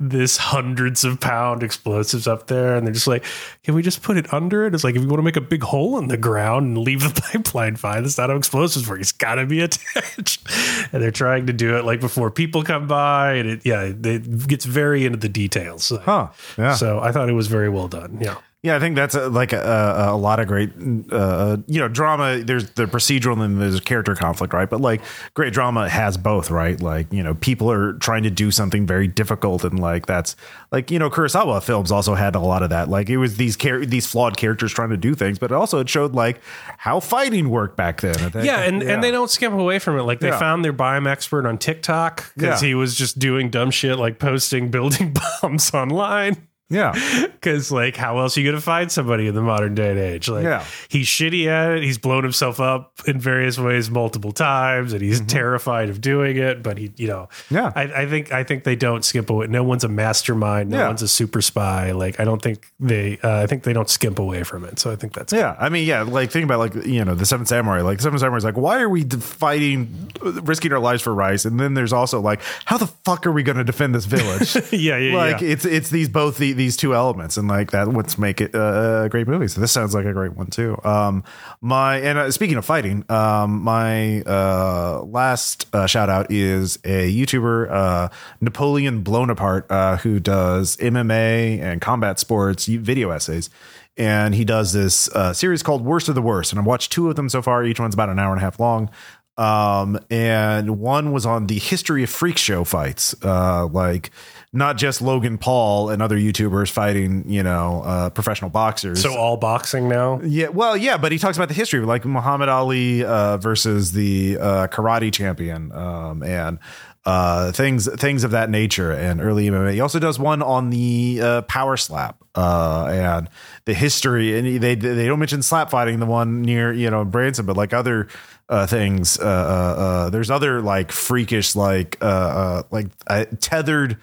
this 0.00 0.36
hundreds 0.36 1.04
of 1.04 1.20
pound 1.20 1.62
explosives 1.62 2.26
up 2.26 2.48
there. 2.48 2.74
And 2.76 2.86
they're 2.86 2.94
just 2.94 3.06
like, 3.06 3.24
can 3.62 3.74
we 3.74 3.82
just 3.82 4.02
put 4.02 4.16
it 4.16 4.32
under 4.32 4.66
it? 4.66 4.74
It's 4.74 4.82
like, 4.82 4.96
if 4.96 5.02
you 5.02 5.08
want 5.08 5.18
to 5.20 5.22
make 5.24 5.36
a 5.36 5.40
big 5.40 5.62
hole 5.62 5.96
in 5.98 6.08
the 6.08 6.16
ground 6.16 6.66
and 6.66 6.78
leave 6.78 7.02
the 7.02 7.20
pipeline 7.32 7.76
fine, 7.76 8.02
that's 8.02 8.18
not 8.18 8.30
how 8.30 8.36
explosives 8.36 8.88
work. 8.88 9.00
It's 9.00 9.12
got 9.12 9.36
to 9.36 9.46
be 9.46 9.60
attached. 9.60 10.46
and 10.92 11.02
they're 11.02 11.10
trying 11.12 11.46
to 11.46 11.52
do 11.52 11.76
it 11.76 11.84
like 11.84 12.00
before 12.00 12.30
people 12.30 12.64
come 12.64 12.88
by. 12.88 13.34
And 13.34 13.48
it, 13.48 13.60
yeah, 13.64 13.82
it 13.82 14.48
gets 14.48 14.64
very 14.64 15.04
into 15.06 15.18
the 15.18 15.28
details. 15.28 15.92
huh. 16.02 16.30
Yeah. 16.58 16.74
So 16.74 16.98
I 16.98 17.12
thought 17.12 17.28
it 17.28 17.34
was 17.34 17.46
very 17.46 17.68
well 17.68 17.88
done. 17.88 18.18
Yeah. 18.20 18.38
Yeah, 18.64 18.76
I 18.76 18.80
think 18.80 18.96
that's 18.96 19.14
uh, 19.14 19.20
uh, 19.20 19.24
uh, 19.24 19.28
a, 19.28 19.30
like 19.30 19.52
a, 19.52 19.60
a, 19.60 20.14
a 20.14 20.16
lot 20.16 20.40
of 20.40 20.46
great, 20.46 20.70
uh, 21.12 21.58
you 21.66 21.78
know, 21.80 21.86
drama. 21.86 22.38
There's 22.38 22.70
the 22.70 22.86
procedural 22.86 23.38
and 23.44 23.60
there's 23.60 23.78
character 23.80 24.14
conflict, 24.14 24.54
right? 24.54 24.70
But 24.70 24.80
like 24.80 25.02
great 25.34 25.52
drama 25.52 25.86
has 25.86 26.16
both, 26.16 26.50
right? 26.50 26.80
Like 26.80 27.12
you 27.12 27.22
know, 27.22 27.34
people 27.34 27.70
are 27.70 27.92
trying 27.92 28.22
to 28.22 28.30
do 28.30 28.50
something 28.50 28.86
very 28.86 29.06
difficult, 29.06 29.64
and 29.64 29.78
like 29.78 30.06
that's 30.06 30.34
like 30.72 30.90
you 30.90 30.98
know, 30.98 31.10
Kurosawa 31.10 31.62
films 31.62 31.92
also 31.92 32.14
had 32.14 32.34
a 32.34 32.40
lot 32.40 32.62
of 32.62 32.70
that. 32.70 32.88
Like 32.88 33.10
it 33.10 33.18
was 33.18 33.36
these 33.36 33.54
char- 33.54 33.84
these 33.84 34.06
flawed 34.06 34.38
characters 34.38 34.72
trying 34.72 34.88
to 34.90 34.96
do 34.96 35.14
things, 35.14 35.38
but 35.38 35.52
also 35.52 35.80
it 35.80 35.88
showed 35.90 36.14
like 36.14 36.40
how 36.78 37.00
fighting 37.00 37.50
worked 37.50 37.76
back 37.76 38.00
then. 38.00 38.14
Think- 38.14 38.46
Yeah, 38.46 38.60
and, 38.62 38.82
and 38.82 39.04
they 39.04 39.10
don't 39.10 39.28
skimp 39.30 39.54
away 39.54 39.78
from 39.78 39.98
it. 39.98 40.04
Like 40.04 40.20
they 40.20 40.28
Yeah. 40.28 40.38
found 40.38 40.64
their 40.64 40.72
biome 40.72 41.06
expert 41.06 41.44
on 41.46 41.58
TikTok 41.58 42.32
because 42.34 42.62
Yeah. 42.62 42.68
he 42.68 42.74
was 42.74 42.94
just 42.94 43.18
doing 43.18 43.50
dumb 43.50 43.70
shit 43.70 43.98
like 43.98 44.18
posting 44.18 44.70
building 44.70 45.14
bombs 45.42 45.74
online. 45.74 46.48
Yeah, 46.70 46.92
Because 47.44 47.70
like, 47.70 47.96
how 47.96 48.18
else 48.20 48.36
are 48.36 48.40
you 48.40 48.50
gonna 48.50 48.60
find 48.60 48.90
somebody 48.90 49.26
in 49.26 49.34
the 49.34 49.42
modern 49.42 49.74
day 49.74 49.90
and 49.90 49.98
age? 49.98 50.28
Like, 50.28 50.44
Yeah. 50.44 50.64
he's 50.88 51.06
shitty 51.06 51.46
at 51.46 51.72
it. 51.78 51.82
He's 51.82 51.98
blown 51.98 52.22
himself 52.22 52.58
up 52.60 52.92
in 53.06 53.20
various 53.20 53.58
ways 53.58 53.90
multiple 53.90 54.32
times, 54.32 54.92
and 54.94 55.02
he's 55.02 55.20
terrified 55.20 55.90
of 55.90 56.00
doing 56.00 56.36
it. 56.38 56.62
But 56.62 56.78
he, 56.78 56.92
you 56.96 57.06
know, 57.08 57.28
Mm-hmm. 57.48 57.54
Yeah. 57.54 57.72
I, 57.76 58.02
I 58.02 58.06
think 58.06 58.32
I 58.32 58.44
think 58.44 58.64
they 58.64 58.76
don't 58.76 59.04
skimp 59.04 59.28
away. 59.30 59.46
No 59.46 59.62
one's 59.62 59.84
a 59.84 59.88
mastermind. 59.88 60.70
No 60.70 60.78
Yeah. 60.78 60.86
one's 60.88 61.02
a 61.02 61.08
super 61.08 61.40
spy. 61.42 61.92
Like, 61.92 62.18
I 62.18 62.24
don't 62.24 62.40
think 62.40 62.66
they. 62.80 63.18
Uh, 63.22 63.42
I 63.42 63.46
think 63.46 63.62
they 63.64 63.72
don't 63.72 63.88
skimp 63.88 64.18
away 64.18 64.42
from 64.42 64.64
it. 64.64 64.78
So 64.78 64.90
I 64.90 64.96
think 64.96 65.12
that's 65.12 65.32
Yeah, 65.32 65.56
I 65.60 65.68
mean, 65.68 65.86
yeah, 65.86 66.02
like 66.02 66.30
think 66.30 66.44
about 66.44 66.58
like 66.58 66.74
you 66.86 67.04
know 67.04 67.14
the 67.14 67.26
Seven 67.26 67.44
Samurai. 67.46 67.82
Like 67.82 68.00
Seven 68.00 68.18
Samurai 68.18 68.38
is 68.38 68.44
like, 68.44 68.56
why 68.56 68.80
are 68.80 68.88
we 68.88 69.04
fighting, 69.04 70.10
risking 70.22 70.72
our 70.72 70.78
lives 70.80 71.02
for 71.02 71.14
rice? 71.14 71.44
And 71.44 71.60
then 71.60 71.74
there's 71.74 71.92
also 71.92 72.20
like, 72.20 72.40
how 72.64 72.78
the 72.78 72.86
fuck 72.86 73.26
are 73.26 73.32
we 73.32 73.42
going 73.42 73.58
to 73.58 73.64
defend 73.64 73.94
this 73.94 74.06
village? 74.06 74.56
yeah, 74.72 74.96
yeah, 74.96 75.16
like 75.16 75.40
yeah. 75.40 75.48
it's 75.48 75.64
it's 75.64 75.90
these 75.90 76.08
both 76.08 76.38
the, 76.38 76.52
these 76.56 76.76
two 76.76 76.94
elements, 76.94 77.36
and 77.36 77.48
like 77.48 77.70
that 77.70 77.88
what's 77.88 78.18
make 78.18 78.40
it 78.40 78.54
uh, 78.54 79.02
a 79.04 79.08
great 79.08 79.26
movie. 79.26 79.48
So 79.48 79.60
this 79.60 79.72
sounds 79.72 79.94
like 79.94 80.06
a 80.06 80.12
great 80.12 80.34
one 80.36 80.46
too. 80.48 80.78
Um, 80.84 81.24
my 81.60 81.98
and 81.98 82.18
uh, 82.18 82.30
speaking 82.30 82.56
of 82.56 82.64
fighting, 82.64 83.04
um, 83.08 83.62
my 83.62 84.22
uh 84.22 85.02
last 85.02 85.66
uh, 85.74 85.86
shout 85.86 86.08
out 86.08 86.30
is 86.30 86.78
a 86.84 87.12
YouTuber, 87.12 87.70
uh, 87.70 88.08
Napoleon 88.40 89.02
Blown 89.02 89.30
Apart, 89.30 89.70
uh, 89.70 89.96
who 89.98 90.20
does 90.20 90.76
MMA 90.78 91.60
and 91.60 91.80
combat 91.80 92.18
sports 92.18 92.66
video 92.66 93.10
essays 93.10 93.50
and 93.96 94.34
he 94.34 94.44
does 94.44 94.72
this 94.72 95.08
uh, 95.10 95.32
series 95.32 95.62
called 95.62 95.84
Worst 95.84 96.08
of 96.08 96.14
the 96.14 96.22
Worst. 96.22 96.52
And 96.52 96.58
I've 96.58 96.66
watched 96.66 96.90
two 96.90 97.08
of 97.08 97.16
them 97.16 97.28
so 97.28 97.40
far. 97.40 97.64
Each 97.64 97.78
one's 97.78 97.94
about 97.94 98.08
an 98.08 98.18
hour 98.18 98.32
and 98.32 98.40
a 98.40 98.44
half 98.44 98.58
long. 98.58 98.90
Um, 99.36 99.98
and 100.10 100.78
one 100.78 101.12
was 101.12 101.26
on 101.26 101.46
the 101.46 101.58
history 101.58 102.04
of 102.04 102.10
freak 102.10 102.38
show 102.38 102.62
fights, 102.64 103.14
uh, 103.24 103.66
like 103.66 104.10
not 104.54 104.78
just 104.78 105.02
Logan 105.02 105.36
Paul 105.36 105.90
and 105.90 106.00
other 106.00 106.16
YouTubers 106.16 106.70
fighting, 106.70 107.24
you 107.28 107.42
know, 107.42 107.82
uh, 107.84 108.10
professional 108.10 108.50
boxers. 108.50 109.02
so 109.02 109.14
all 109.16 109.36
boxing 109.36 109.88
now. 109.88 110.20
Yeah, 110.22 110.48
well, 110.48 110.76
yeah, 110.76 110.96
but 110.96 111.12
he 111.12 111.18
talks 111.18 111.36
about 111.36 111.48
the 111.48 111.54
history, 111.54 111.80
like 111.80 112.04
Muhammad 112.04 112.48
Ali 112.48 113.04
uh, 113.04 113.36
versus 113.36 113.92
the 113.92 114.38
uh, 114.40 114.66
karate 114.68 115.12
champion, 115.12 115.72
um, 115.72 116.22
and 116.22 116.58
uh, 117.04 117.52
things 117.52 117.86
things 117.96 118.24
of 118.24 118.30
that 118.30 118.48
nature, 118.48 118.92
and 118.92 119.20
early 119.20 119.46
MMA. 119.48 119.74
He 119.74 119.80
also 119.80 119.98
does 119.98 120.18
one 120.18 120.40
on 120.40 120.70
the 120.70 121.20
uh, 121.22 121.42
power 121.42 121.76
slap 121.76 122.16
uh, 122.34 122.86
and 122.90 123.28
the 123.66 123.74
history, 123.74 124.38
and 124.38 124.62
they 124.62 124.74
they 124.74 125.06
don't 125.06 125.18
mention 125.18 125.42
slap 125.42 125.68
fighting, 125.68 126.00
the 126.00 126.06
one 126.06 126.42
near 126.42 126.72
you 126.72 126.88
know 126.88 127.04
Branson, 127.04 127.44
but 127.44 127.56
like 127.56 127.74
other 127.74 128.08
uh, 128.48 128.66
things. 128.66 129.18
Uh, 129.18 129.24
uh, 129.24 129.26
uh, 129.26 130.10
there's 130.10 130.30
other 130.30 130.62
like 130.62 130.92
freakish, 130.92 131.54
like 131.56 131.98
uh, 132.00 132.04
uh, 132.04 132.62
like 132.70 132.86
uh, 133.08 133.24
tethered. 133.40 133.98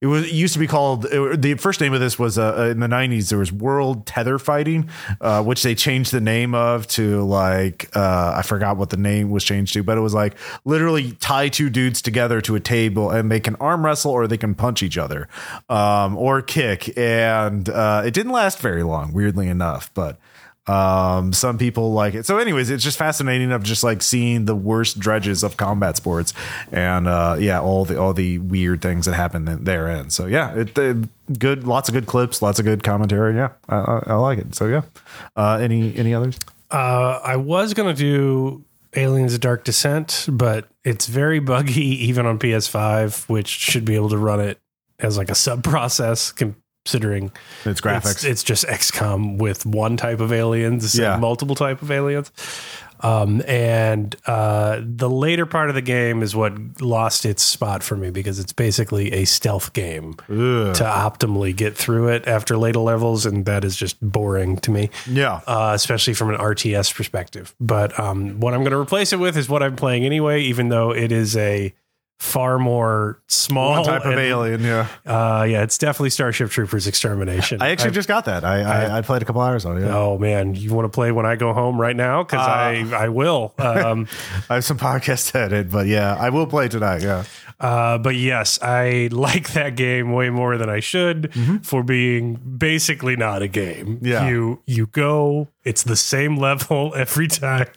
It 0.00 0.06
was 0.06 0.24
it 0.26 0.32
used 0.32 0.52
to 0.54 0.58
be 0.60 0.66
called 0.66 1.06
it- 1.06 1.40
the 1.42 1.54
first 1.54 1.80
name 1.80 1.94
of 1.94 2.00
this 2.00 2.18
was 2.18 2.36
uh, 2.38 2.68
in 2.72 2.80
the 2.80 2.86
90s 2.86 3.30
there 3.30 3.38
was 3.38 3.50
World 3.52 4.06
Tether 4.06 4.38
Fighting 4.38 4.88
uh, 5.20 5.42
which 5.42 5.62
they 5.62 5.74
changed 5.74 6.12
the 6.12 6.20
name 6.20 6.54
of 6.54 6.86
to 6.88 7.22
like 7.22 7.88
uh, 7.96 8.34
I 8.36 8.42
forgot 8.42 8.76
what 8.76 8.90
the 8.90 8.96
name 8.96 9.30
was 9.30 9.44
changed 9.44 9.72
to 9.74 9.82
but 9.82 9.96
it 9.96 10.02
was 10.02 10.12
like 10.14 10.34
literally 10.64 11.12
tie 11.12 11.48
two 11.48 11.70
dudes 11.70 12.02
together 12.02 12.40
to 12.42 12.54
a 12.54 12.60
table 12.60 13.10
and 13.10 13.30
they 13.30 13.40
can 13.40 13.56
arm 13.56 13.84
wrestle 13.84 14.10
or 14.12 14.26
they 14.26 14.36
can 14.38 14.54
punch 14.54 14.82
each 14.82 14.98
other 14.98 15.28
um, 15.68 16.16
or 16.16 16.42
kick. 16.42 16.96
And 16.98 17.68
uh, 17.68 18.02
it 18.04 18.12
didn't 18.14 18.32
last 18.32 18.58
very 18.58 18.82
long 18.82 19.12
weirdly 19.12 19.48
enough 19.48 19.90
but 19.94 20.18
um 20.66 21.32
some 21.32 21.58
people 21.58 21.92
like 21.92 22.14
it. 22.14 22.24
So 22.26 22.38
anyways 22.38 22.70
it's 22.70 22.82
just 22.82 22.96
fascinating 22.98 23.52
of 23.52 23.62
just 23.62 23.84
like 23.84 24.02
seeing 24.02 24.46
the 24.46 24.54
worst 24.54 24.98
dredges 24.98 25.42
of 25.42 25.56
combat 25.56 25.96
sports 25.96 26.32
and 26.72 27.06
uh 27.06 27.36
yeah 27.38 27.60
all 27.60 27.84
the 27.84 28.00
all 28.00 28.14
the 28.14 28.38
weird 28.38 28.80
things 28.80 29.06
that 29.06 29.14
happen 29.14 29.64
therein 29.64 30.08
so 30.10 30.26
yeah 30.26 30.54
it, 30.54 30.78
uh, 30.78 30.94
good 31.38 31.66
lots 31.66 31.88
of 31.88 31.94
good 31.94 32.06
clips 32.06 32.40
lots 32.40 32.58
of 32.58 32.64
good 32.64 32.82
commentary. 32.82 33.34
Yeah 33.34 33.50
I, 33.68 33.76
I, 33.76 34.02
I 34.06 34.14
like 34.14 34.38
it. 34.38 34.54
So 34.54 34.66
yeah. 34.68 34.82
Uh 35.36 35.58
any 35.60 35.94
any 35.96 36.14
others? 36.14 36.38
Uh, 36.70 37.20
I 37.22 37.36
was 37.36 37.72
gonna 37.72 37.94
do 37.94 38.64
Aliens: 38.96 39.38
Dark 39.38 39.64
Descent, 39.64 40.26
but 40.28 40.68
it's 40.82 41.06
very 41.06 41.38
buggy 41.38 41.82
even 42.08 42.26
on 42.26 42.38
PS5, 42.38 43.28
which 43.28 43.48
should 43.48 43.84
be 43.84 43.94
able 43.94 44.08
to 44.08 44.18
run 44.18 44.40
it 44.40 44.58
as 44.98 45.18
like 45.18 45.30
a 45.30 45.34
sub 45.34 45.62
process 45.64 46.32
com- 46.32 46.56
considering 46.84 47.32
It's 47.64 47.80
graphics. 47.80 48.10
It's, 48.10 48.24
it's 48.24 48.42
just 48.42 48.66
XCOM 48.66 49.38
with 49.38 49.64
one 49.64 49.96
type 49.96 50.20
of 50.20 50.32
aliens, 50.32 50.94
Yeah. 50.98 51.16
multiple 51.16 51.54
type 51.54 51.80
of 51.80 51.90
aliens. 51.90 52.30
Um, 53.00 53.42
and 53.46 54.14
uh, 54.26 54.80
the 54.82 55.10
later 55.10 55.44
part 55.46 55.68
of 55.68 55.74
the 55.74 55.82
game 55.82 56.22
is 56.22 56.34
what 56.36 56.80
lost 56.80 57.24
its 57.26 57.42
spot 57.42 57.82
for 57.82 57.96
me 57.96 58.10
because 58.10 58.38
it's 58.38 58.52
basically 58.52 59.12
a 59.12 59.24
stealth 59.24 59.72
game 59.72 60.14
Ugh. 60.30 60.74
to 60.74 60.84
optimally 60.84 61.54
get 61.54 61.76
through 61.76 62.08
it 62.08 62.26
after 62.26 62.56
later 62.56 62.78
levels, 62.80 63.26
and 63.26 63.44
that 63.46 63.64
is 63.64 63.76
just 63.76 64.00
boring 64.00 64.56
to 64.58 64.70
me 64.70 64.90
yeah. 65.06 65.40
uh, 65.46 65.72
especially 65.74 66.14
from 66.14 66.30
an 66.30 66.36
RTS 66.36 66.94
perspective. 66.94 67.54
But 67.60 67.98
um, 67.98 68.40
what 68.40 68.54
I'm 68.54 68.60
going 68.60 68.72
to 68.72 68.78
replace 68.78 69.12
it 69.12 69.18
with 69.18 69.36
is 69.36 69.48
what 69.48 69.62
I'm 69.62 69.76
playing 69.76 70.04
anyway, 70.04 70.42
even 70.42 70.68
though 70.68 70.90
it 70.94 71.12
is 71.12 71.36
a 71.36 71.74
far 72.18 72.58
more 72.58 73.22
small 73.26 73.72
One 73.72 73.84
type 73.84 74.04
of 74.04 74.12
and, 74.12 74.20
alien. 74.20 74.62
Yeah. 74.62 74.88
Uh, 75.04 75.44
yeah, 75.44 75.62
it's 75.62 75.76
definitely 75.76 76.10
Starship 76.10 76.50
Troopers 76.50 76.86
Extermination. 76.86 77.60
I 77.60 77.70
actually 77.70 77.88
I've- 77.88 77.94
just 77.94 78.08
got 78.08 78.24
that. 78.26 78.44
I, 78.44 78.60
I, 78.60 78.98
I 78.98 79.00
played 79.02 79.20
a 79.22 79.24
couple 79.24 79.42
hours 79.42 79.64
on 79.66 79.78
it. 79.78 79.86
Yeah. 79.86 79.96
Oh 79.96 80.16
man, 80.18 80.54
you 80.54 80.72
want 80.72 80.86
to 80.86 80.88
play 80.94 81.12
when 81.12 81.26
I 81.26 81.36
go 81.36 81.52
home 81.52 81.80
right 81.80 81.96
now? 81.96 82.22
Because 82.22 82.46
I 82.46 82.84
I 82.94 83.08
will. 83.08 83.54
Um, 83.58 84.08
I 84.48 84.54
have 84.54 84.64
some 84.64 84.78
podcasts 84.78 85.30
to 85.32 85.38
edit, 85.40 85.70
but 85.70 85.86
yeah, 85.86 86.14
I 86.18 86.30
will 86.30 86.46
play 86.46 86.68
tonight. 86.68 87.02
Yeah. 87.02 87.24
Uh, 87.60 87.98
but 87.98 88.16
yes, 88.16 88.58
I 88.62 89.08
like 89.12 89.52
that 89.52 89.76
game 89.76 90.12
way 90.12 90.28
more 90.30 90.56
than 90.58 90.68
I 90.68 90.80
should 90.80 91.32
for 91.64 91.82
being 91.82 92.34
basically 92.34 93.16
not 93.16 93.42
a 93.42 93.48
game. 93.48 93.98
Yeah. 94.02 94.26
You 94.28 94.60
you 94.66 94.86
go, 94.86 95.48
it's 95.64 95.82
the 95.82 95.96
same 95.96 96.36
level 96.36 96.92
every 96.96 97.28
time. 97.28 97.68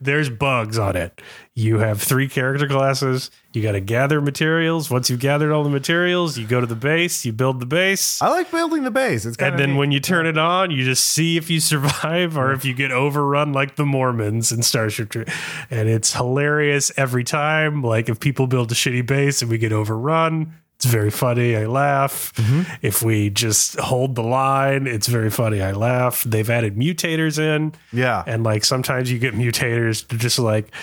There's 0.00 0.30
bugs 0.30 0.78
on 0.78 0.96
it. 0.96 1.20
You 1.54 1.78
have 1.80 2.00
three 2.00 2.28
character 2.28 2.66
classes. 2.66 3.30
You 3.52 3.62
got 3.62 3.72
to 3.72 3.80
gather 3.80 4.22
materials. 4.22 4.90
Once 4.90 5.10
you've 5.10 5.20
gathered 5.20 5.52
all 5.52 5.62
the 5.62 5.68
materials, 5.70 6.38
you 6.38 6.46
go 6.46 6.60
to 6.60 6.66
the 6.66 6.74
base, 6.74 7.26
you 7.26 7.32
build 7.32 7.60
the 7.60 7.66
base. 7.66 8.22
I 8.22 8.28
like 8.28 8.50
building 8.50 8.84
the 8.84 8.90
base. 8.90 9.26
It's 9.26 9.36
And 9.36 9.58
then 9.58 9.76
when 9.76 9.92
you 9.92 10.00
turn 10.00 10.26
it 10.26 10.38
on, 10.38 10.70
you 10.70 10.84
just 10.84 11.06
see 11.06 11.36
if 11.36 11.50
you 11.50 11.60
survive 11.60 12.38
or 12.38 12.52
if 12.52 12.64
you 12.64 12.72
get 12.72 12.90
overrun 12.90 13.52
like 13.52 13.76
the 13.76 13.84
Mormons 13.84 14.50
in 14.50 14.62
Starship 14.62 15.10
Troopers. 15.10 15.34
And 15.70 15.88
it's 15.88 16.14
hilarious 16.14 16.90
every 16.96 17.24
time. 17.24 17.82
Like 17.82 18.08
if 18.08 18.18
people 18.18 18.46
build 18.46 18.72
a 18.72 18.74
shitty 18.74 19.04
base 19.06 19.42
and 19.42 19.50
we 19.50 19.58
get 19.58 19.72
overrun, 19.72 20.54
it's 20.80 20.86
very 20.86 21.10
funny. 21.10 21.54
I 21.54 21.66
laugh. 21.66 22.32
If 22.80 23.02
we 23.02 23.28
just 23.28 23.78
hold 23.78 24.14
the 24.14 24.22
line, 24.22 24.86
it's 24.86 25.08
very 25.08 25.28
funny. 25.28 25.60
I 25.60 25.72
laugh. 25.72 26.22
They've 26.22 26.48
added 26.48 26.74
mutators 26.74 27.38
in. 27.38 27.74
Yeah. 27.92 28.24
And 28.26 28.44
like 28.44 28.64
sometimes 28.64 29.12
you 29.12 29.18
get 29.18 29.34
mutators 29.34 30.08
to 30.08 30.16
just 30.16 30.38
like 30.38 30.74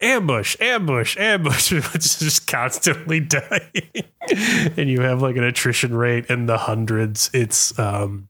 ambush, 0.00 0.56
ambush, 0.60 1.16
ambush, 1.18 1.70
is 1.94 2.18
just 2.18 2.48
constantly 2.48 3.20
dying. 3.20 4.02
and 4.76 4.90
you 4.90 5.02
have 5.02 5.22
like 5.22 5.36
an 5.36 5.44
attrition 5.44 5.94
rate 5.94 6.26
in 6.26 6.46
the 6.46 6.58
hundreds. 6.58 7.30
It's 7.32 7.78
um 7.78 8.28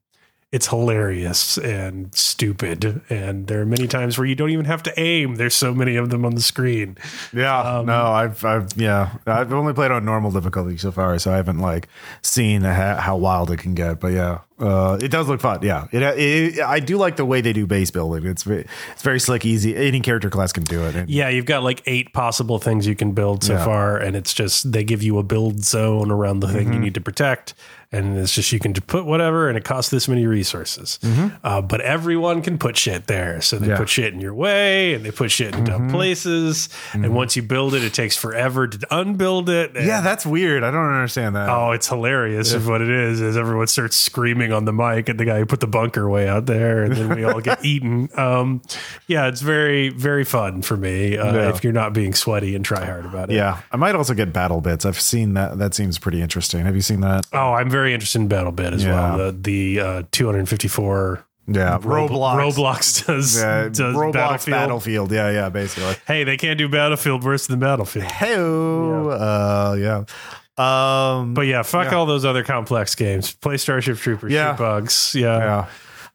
it's 0.55 0.69
hilarious 0.69 1.59
and 1.59 2.15
stupid. 2.15 3.03
And 3.11 3.49
there 3.49 3.61
are 3.61 3.67
many 3.67 3.89
times 3.89 4.17
where 4.17 4.25
you 4.25 4.37
don't 4.37 4.51
even 4.51 4.67
have 4.67 4.85
to 4.85 4.93
aim. 5.01 5.35
There's 5.35 5.55
so 5.57 5.75
many 5.75 5.97
of 5.97 6.11
them 6.11 6.25
on 6.25 6.37
the 6.37 6.41
screen. 6.43 6.97
Yeah, 7.33 7.59
Um, 7.61 7.87
no, 7.87 8.07
I've, 8.07 8.45
I've, 8.45 8.69
yeah, 8.77 9.17
I've 9.27 9.53
only 9.53 9.73
played 9.73 9.91
on 9.91 10.05
normal 10.05 10.31
difficulty 10.31 10.77
so 10.77 10.93
far, 10.93 11.19
so 11.19 11.33
I 11.33 11.37
haven't 11.37 11.59
like 11.59 11.89
seen 12.23 12.61
how, 12.63 12.95
how 12.97 13.17
wild 13.17 13.51
it 13.51 13.57
can 13.57 13.75
get. 13.75 13.99
But 13.99 14.13
yeah, 14.13 14.43
uh, 14.59 14.99
it 15.01 15.09
does 15.09 15.29
look 15.29 15.41
fun. 15.41 15.61
Yeah, 15.63 15.87
it, 15.91 16.03
it, 16.03 16.61
I 16.61 16.81
do 16.81 16.97
like 16.97 17.17
the 17.17 17.25
way 17.25 17.41
they 17.41 17.53
do 17.53 17.67
base 17.67 17.91
building. 17.91 18.25
It's 18.27 18.43
very, 18.45 18.67
it's 18.93 19.03
very 19.03 19.19
slick, 19.21 19.45
easy. 19.45 19.75
Any 19.77 20.01
character 20.01 20.31
class 20.31 20.53
can 20.53 20.63
do 20.65 20.85
it. 20.85 20.95
And, 20.95 21.11
Yeah, 21.11 21.29
you've 21.29 21.47
got 21.47 21.63
like 21.65 21.83
eight 21.87 22.13
possible 22.13 22.59
things 22.59 22.87
you 22.87 22.95
can 22.95 23.13
build 23.13 23.43
so 23.45 23.55
Yeah. 23.55 23.65
far, 23.65 23.97
and 23.99 24.15
it's 24.17 24.33
just 24.33 24.71
they 24.71 24.85
give 24.85 25.03
you 25.03 25.19
a 25.19 25.23
build 25.23 25.65
zone 25.65 26.11
around 26.11 26.41
the 26.41 26.47
Mm-hmm. 26.47 26.57
thing 26.57 26.73
you 26.73 26.79
need 26.79 26.95
to 26.95 27.01
protect, 27.01 27.55
and 27.91 28.17
it's 28.19 28.33
just 28.35 28.53
you 28.53 28.59
can 28.61 28.73
put 28.75 29.05
whatever, 29.07 29.49
and 29.49 29.57
it 29.59 29.65
costs 29.65 29.91
this 29.91 30.07
many 30.09 30.27
resources. 30.27 30.99
Uh, 31.43 31.61
but 31.61 31.81
everyone 31.81 32.43
can 32.43 32.59
put 32.59 32.77
shit 32.77 33.07
there, 33.07 33.41
so 33.41 33.57
they 33.59 33.67
Mm-hmm. 33.67 33.71
Yeah. 33.71 33.75
Mm-hmm. 33.75 33.83
put 33.83 33.89
shit 33.89 34.13
in 34.15 34.21
your 34.21 34.35
way, 34.35 34.95
and 34.95 35.05
they 35.05 35.11
put 35.11 35.31
shit 35.33 35.55
in 35.55 35.65
dumb 35.65 35.91
places, 35.91 36.69
and 36.93 37.15
once 37.15 37.35
you 37.35 37.43
build 37.43 37.75
it, 37.75 37.83
it 37.83 37.93
takes 37.95 38.17
forever 38.17 38.69
to 38.69 38.87
unbuild 38.91 39.49
it. 39.49 39.73
yeah, 39.75 40.01
that's 40.01 40.25
weird. 40.25 40.63
I 40.63 40.71
don't 40.71 40.93
understand 40.93 41.35
that. 41.35 41.49
Oh, 41.49 41.73
it's 41.73 41.89
hilarious 41.89 42.53
is 42.53 42.67
what 42.67 42.81
it 42.83 42.91
is. 42.91 43.21
Is 43.21 43.37
everyone 43.37 43.67
starts 43.67 43.97
screaming 43.97 44.44
on 44.53 44.65
the 44.65 44.73
mic 44.73 45.09
at 45.09 45.19
the 45.19 45.25
guy 45.25 45.39
who 45.39 45.47
put 45.47 45.61
the 45.61 45.67
bunker 45.67 46.09
way 46.09 46.29
out 46.29 46.47
there, 46.47 46.85
and 46.85 46.95
then 46.95 47.09
we 47.17 47.25
all 47.25 47.41
get 47.41 47.65
eaten. 47.65 48.09
Um, 48.17 48.63
yeah, 49.07 49.29
it's 49.29 49.41
very 49.41 49.89
very 49.91 50.25
fun 50.25 50.63
for 50.63 50.77
me 50.77 51.17
uh, 51.19 51.33
Yeah. 51.35 51.49
if 51.51 51.63
you're 51.65 51.73
not 51.73 51.93
being 51.93 52.15
sweaty 52.15 52.55
and 52.55 52.65
try 52.65 52.85
hard 52.85 53.05
about 53.07 53.31
it. 53.31 53.35
Yeah, 53.37 53.61
I 53.73 53.77
might 53.77 53.95
also 53.95 54.15
get 54.15 54.33
battle 54.33 54.61
bits. 54.61 54.85
I've 54.85 55.01
seen 55.01 55.35
that. 55.35 55.59
That 55.59 55.75
seems 55.75 55.99
pretty 55.99 56.21
interesting. 56.23 56.65
Have 56.67 56.75
you 56.75 56.83
seen 56.83 57.01
that? 57.01 57.27
Oh, 57.33 57.53
I'm 57.53 57.71
very 57.71 57.95
interested 57.95 58.21
in 58.21 58.29
BattleBit 58.29 58.73
as 58.73 58.85
Yeah. 58.85 59.17
well. 59.17 59.33
The 59.33 59.33
the 59.75 59.81
uh, 59.81 60.03
254 60.13 61.25
Yeah, 61.47 61.79
Roblox. 61.79 62.55
Roblox 62.55 63.07
does, 63.07 63.37
Yeah, 63.37 63.65
does 63.65 63.95
Roblox 63.95 64.13
Battlefield. 64.13 64.57
Battlefield. 64.57 65.13
Yeah, 65.13 65.31
yeah, 65.31 65.49
basically. 65.51 65.95
Hey, 66.07 66.25
they 66.25 66.37
can't 66.37 66.59
do 66.59 66.69
Battlefield 66.69 67.23
worse 67.25 67.47
than 67.47 67.59
Battlefield. 67.61 68.07
Hey, 68.07 68.35
uh, 68.37 69.77
yeah. 69.79 70.05
Um, 70.57 71.35
But 71.35 71.43
yeah, 71.47 71.63
fuck 71.63 71.93
all 71.93 72.07
those 72.07 72.25
other 72.25 72.43
complex 72.45 72.95
games. 72.95 73.33
Play 73.35 73.57
Starship 73.57 73.99
Troopers, 73.99 74.33
Yeah. 74.33 74.53
shoot 74.53 74.59
bugs. 74.59 75.15
Yeah. 75.15 75.39
Yeah. 75.39 75.67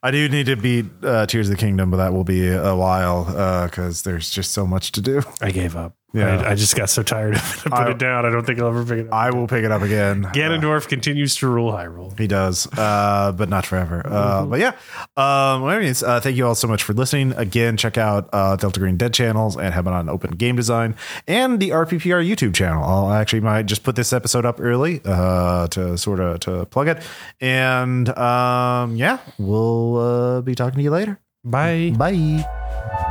I 0.02 0.12
do 0.12 0.30
need 0.30 0.46
to 0.46 0.56
beat 0.56 0.86
uh, 1.04 1.26
Tears 1.26 1.50
of 1.50 1.58
the 1.58 1.60
Kingdom, 1.60 1.92
but 1.92 1.98
that 1.98 2.14
will 2.14 2.24
be 2.24 2.48
a 2.48 2.74
while 2.76 3.26
because 3.66 4.04
there's 4.04 4.30
just 4.30 4.52
so 4.52 4.66
much 4.66 4.94
to 4.94 5.02
do. 5.02 5.22
I 5.42 5.52
gave 5.52 5.76
up. 5.76 5.94
Yeah. 6.12 6.42
I, 6.42 6.52
I 6.52 6.56
just 6.56 6.76
got 6.76 6.90
so 6.90 7.04
tired 7.04 7.36
of 7.36 7.42
it. 7.42 7.72
I 7.72 7.78
put 7.78 7.88
I- 7.88 7.92
it 7.92 7.98
down. 8.00 8.26
I 8.26 8.32
don't 8.32 8.44
think 8.46 8.60
I'll 8.60 8.68
ever 8.70 8.84
pick 8.84 9.06
it 9.06 9.08
up. 9.08 9.14
I 9.14 9.30
will 9.30 9.48
pick 9.48 9.64
it 9.64 9.72
up 9.72 9.82
again. 9.84 10.24
Ganondorf 10.24 10.88
continues 10.88 11.36
to 11.36 11.48
rule 11.48 11.72
Hyrule. 11.72 12.18
He 12.18 12.26
does, 12.26 12.68
uh, 12.78 13.32
but 13.36 13.48
not 13.50 13.66
forever. 13.66 14.02
Uh, 14.06 14.46
but 14.46 14.60
yeah, 14.60 14.70
um, 15.18 15.62
well, 15.62 15.70
anyways, 15.70 16.02
uh, 16.02 16.20
thank 16.20 16.36
you 16.36 16.48
all 16.48 16.56
so 16.56 16.68
much 16.68 16.82
for 16.82 16.94
listening. 16.94 17.34
Again, 17.34 17.78
check 17.78 17.98
out 17.98 18.28
uh, 18.34 18.56
Delta 18.56 18.80
Green 18.80 18.98
Dead 18.98 19.14
channels 19.14 19.56
and 19.56 19.74
have 19.74 19.86
it 19.86 19.94
on 19.94 20.10
Open 20.10 20.32
Game 20.32 20.56
Design 20.56 20.96
and 21.28 21.60
the 21.60 21.70
RPPR 21.70 22.28
YouTube 22.28 22.56
channel. 22.56 22.84
I'll 22.84 23.12
actually 23.14 23.42
might 23.42 23.68
just 23.68 23.84
put 23.84 23.96
this 23.96 24.12
episode 24.12 24.46
up 24.46 24.60
early 24.60 25.02
uh, 25.06 25.68
to 25.68 25.98
sort 25.98 26.20
of 26.20 26.40
to 26.42 26.66
plug 26.66 26.88
it. 26.88 27.04
And 27.40 28.10
um, 28.18 28.96
yeah, 28.96 29.20
we'll 29.38 29.98
uh, 29.98 30.42
be 30.42 30.56
talking 30.56 30.78
to 30.78 30.84
you 30.84 30.92
later. 30.92 31.20
Bye. 31.44 31.94
Bye. 31.96 33.08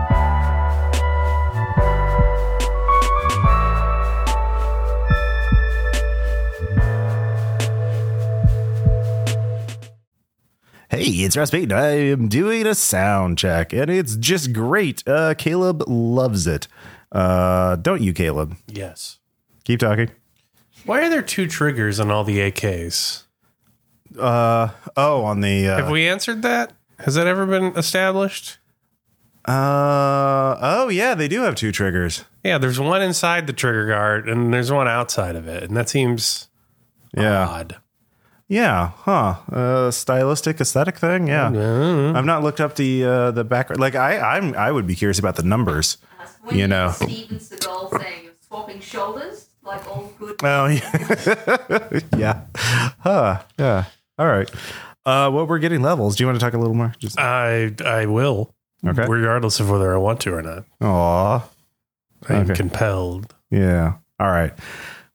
Hey, 10.90 11.04
it's 11.04 11.36
Ross 11.36 11.50
Payton. 11.50 11.72
I 11.72 11.88
am 12.10 12.28
doing 12.28 12.66
a 12.66 12.74
sound 12.74 13.36
check, 13.36 13.72
and 13.74 13.90
it's 13.90 14.16
just 14.16 14.52
great. 14.54 15.06
Uh, 15.06 15.34
Caleb 15.36 15.84
loves 15.86 16.46
it. 16.46 16.66
Uh, 17.12 17.76
don't 17.76 18.00
you, 18.00 18.14
Caleb? 18.14 18.56
Yes. 18.66 19.18
Keep 19.64 19.80
talking. 19.80 20.10
Why 20.86 21.04
are 21.04 21.10
there 21.10 21.20
two 21.22 21.46
triggers 21.46 22.00
on 22.00 22.10
all 22.10 22.24
the 22.24 22.38
AKs? 22.38 23.24
Uh, 24.18 24.68
oh, 24.96 25.24
on 25.24 25.42
the 25.42 25.68
uh, 25.68 25.76
Have 25.76 25.90
we 25.90 26.08
answered 26.08 26.40
that? 26.42 26.72
Has 27.00 27.14
that 27.16 27.26
ever 27.26 27.44
been 27.46 27.76
established? 27.76 28.58
uh, 29.44 30.56
oh 30.60 30.88
yeah, 30.90 31.14
they 31.14 31.28
do 31.28 31.42
have 31.42 31.54
two 31.54 31.72
triggers. 31.72 32.24
Yeah, 32.44 32.58
there's 32.58 32.80
one 32.80 33.00
inside 33.02 33.46
the 33.46 33.52
trigger 33.54 33.86
guard 33.86 34.28
and 34.28 34.52
there's 34.52 34.70
one 34.72 34.88
outside 34.88 35.36
of 35.36 35.46
it, 35.48 35.62
and 35.64 35.76
that 35.76 35.88
seems 35.88 36.48
Yeah, 37.16 37.46
odd. 37.46 37.76
Yeah, 38.48 38.92
huh? 38.96 39.36
Uh, 39.52 39.90
stylistic 39.90 40.60
aesthetic 40.60 40.98
thing. 40.98 41.28
Yeah, 41.28 41.46
I've 42.14 42.24
not 42.24 42.42
looked 42.42 42.60
up 42.60 42.74
the 42.76 43.04
uh, 43.04 43.30
the 43.30 43.44
background. 43.44 43.80
Like 43.80 43.94
I, 43.94 44.18
I'm, 44.36 44.54
I 44.54 44.72
would 44.72 44.86
be 44.86 44.94
curious 44.94 45.18
about 45.18 45.36
the 45.36 45.42
numbers. 45.42 45.98
When 46.42 46.56
You 46.56 46.66
know. 46.68 46.90
Steven 46.92 47.38
Seagal 47.38 48.00
saying 48.00 48.28
swapping 48.46 48.80
shoulders, 48.80 49.48
like 49.62 49.86
all 49.86 50.12
good. 50.18 50.36
Oh 50.42 50.66
yeah, 50.66 52.00
yeah, 52.16 52.40
huh? 53.00 53.42
Yeah. 53.58 53.84
All 54.18 54.26
right. 54.26 54.50
Uh, 55.06 55.30
well, 55.32 55.46
we're 55.46 55.58
getting 55.58 55.82
levels. 55.82 56.16
Do 56.16 56.22
you 56.22 56.26
want 56.28 56.38
to 56.38 56.44
talk 56.44 56.54
a 56.54 56.58
little 56.58 56.74
more? 56.74 56.94
Just 56.98 57.18
I 57.18 57.72
I 57.84 58.06
will, 58.06 58.54
okay. 58.86 59.06
regardless 59.06 59.60
of 59.60 59.70
whether 59.70 59.92
I 59.94 59.98
want 59.98 60.20
to 60.22 60.32
or 60.34 60.42
not. 60.42 60.64
Aw. 60.80 61.48
I'm 62.28 62.36
Okay. 62.42 62.54
compelled. 62.54 63.34
Yeah. 63.50 63.94
All 64.18 64.30
right. 64.30 64.52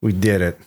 We 0.01 0.13
did 0.13 0.41
it. 0.41 0.57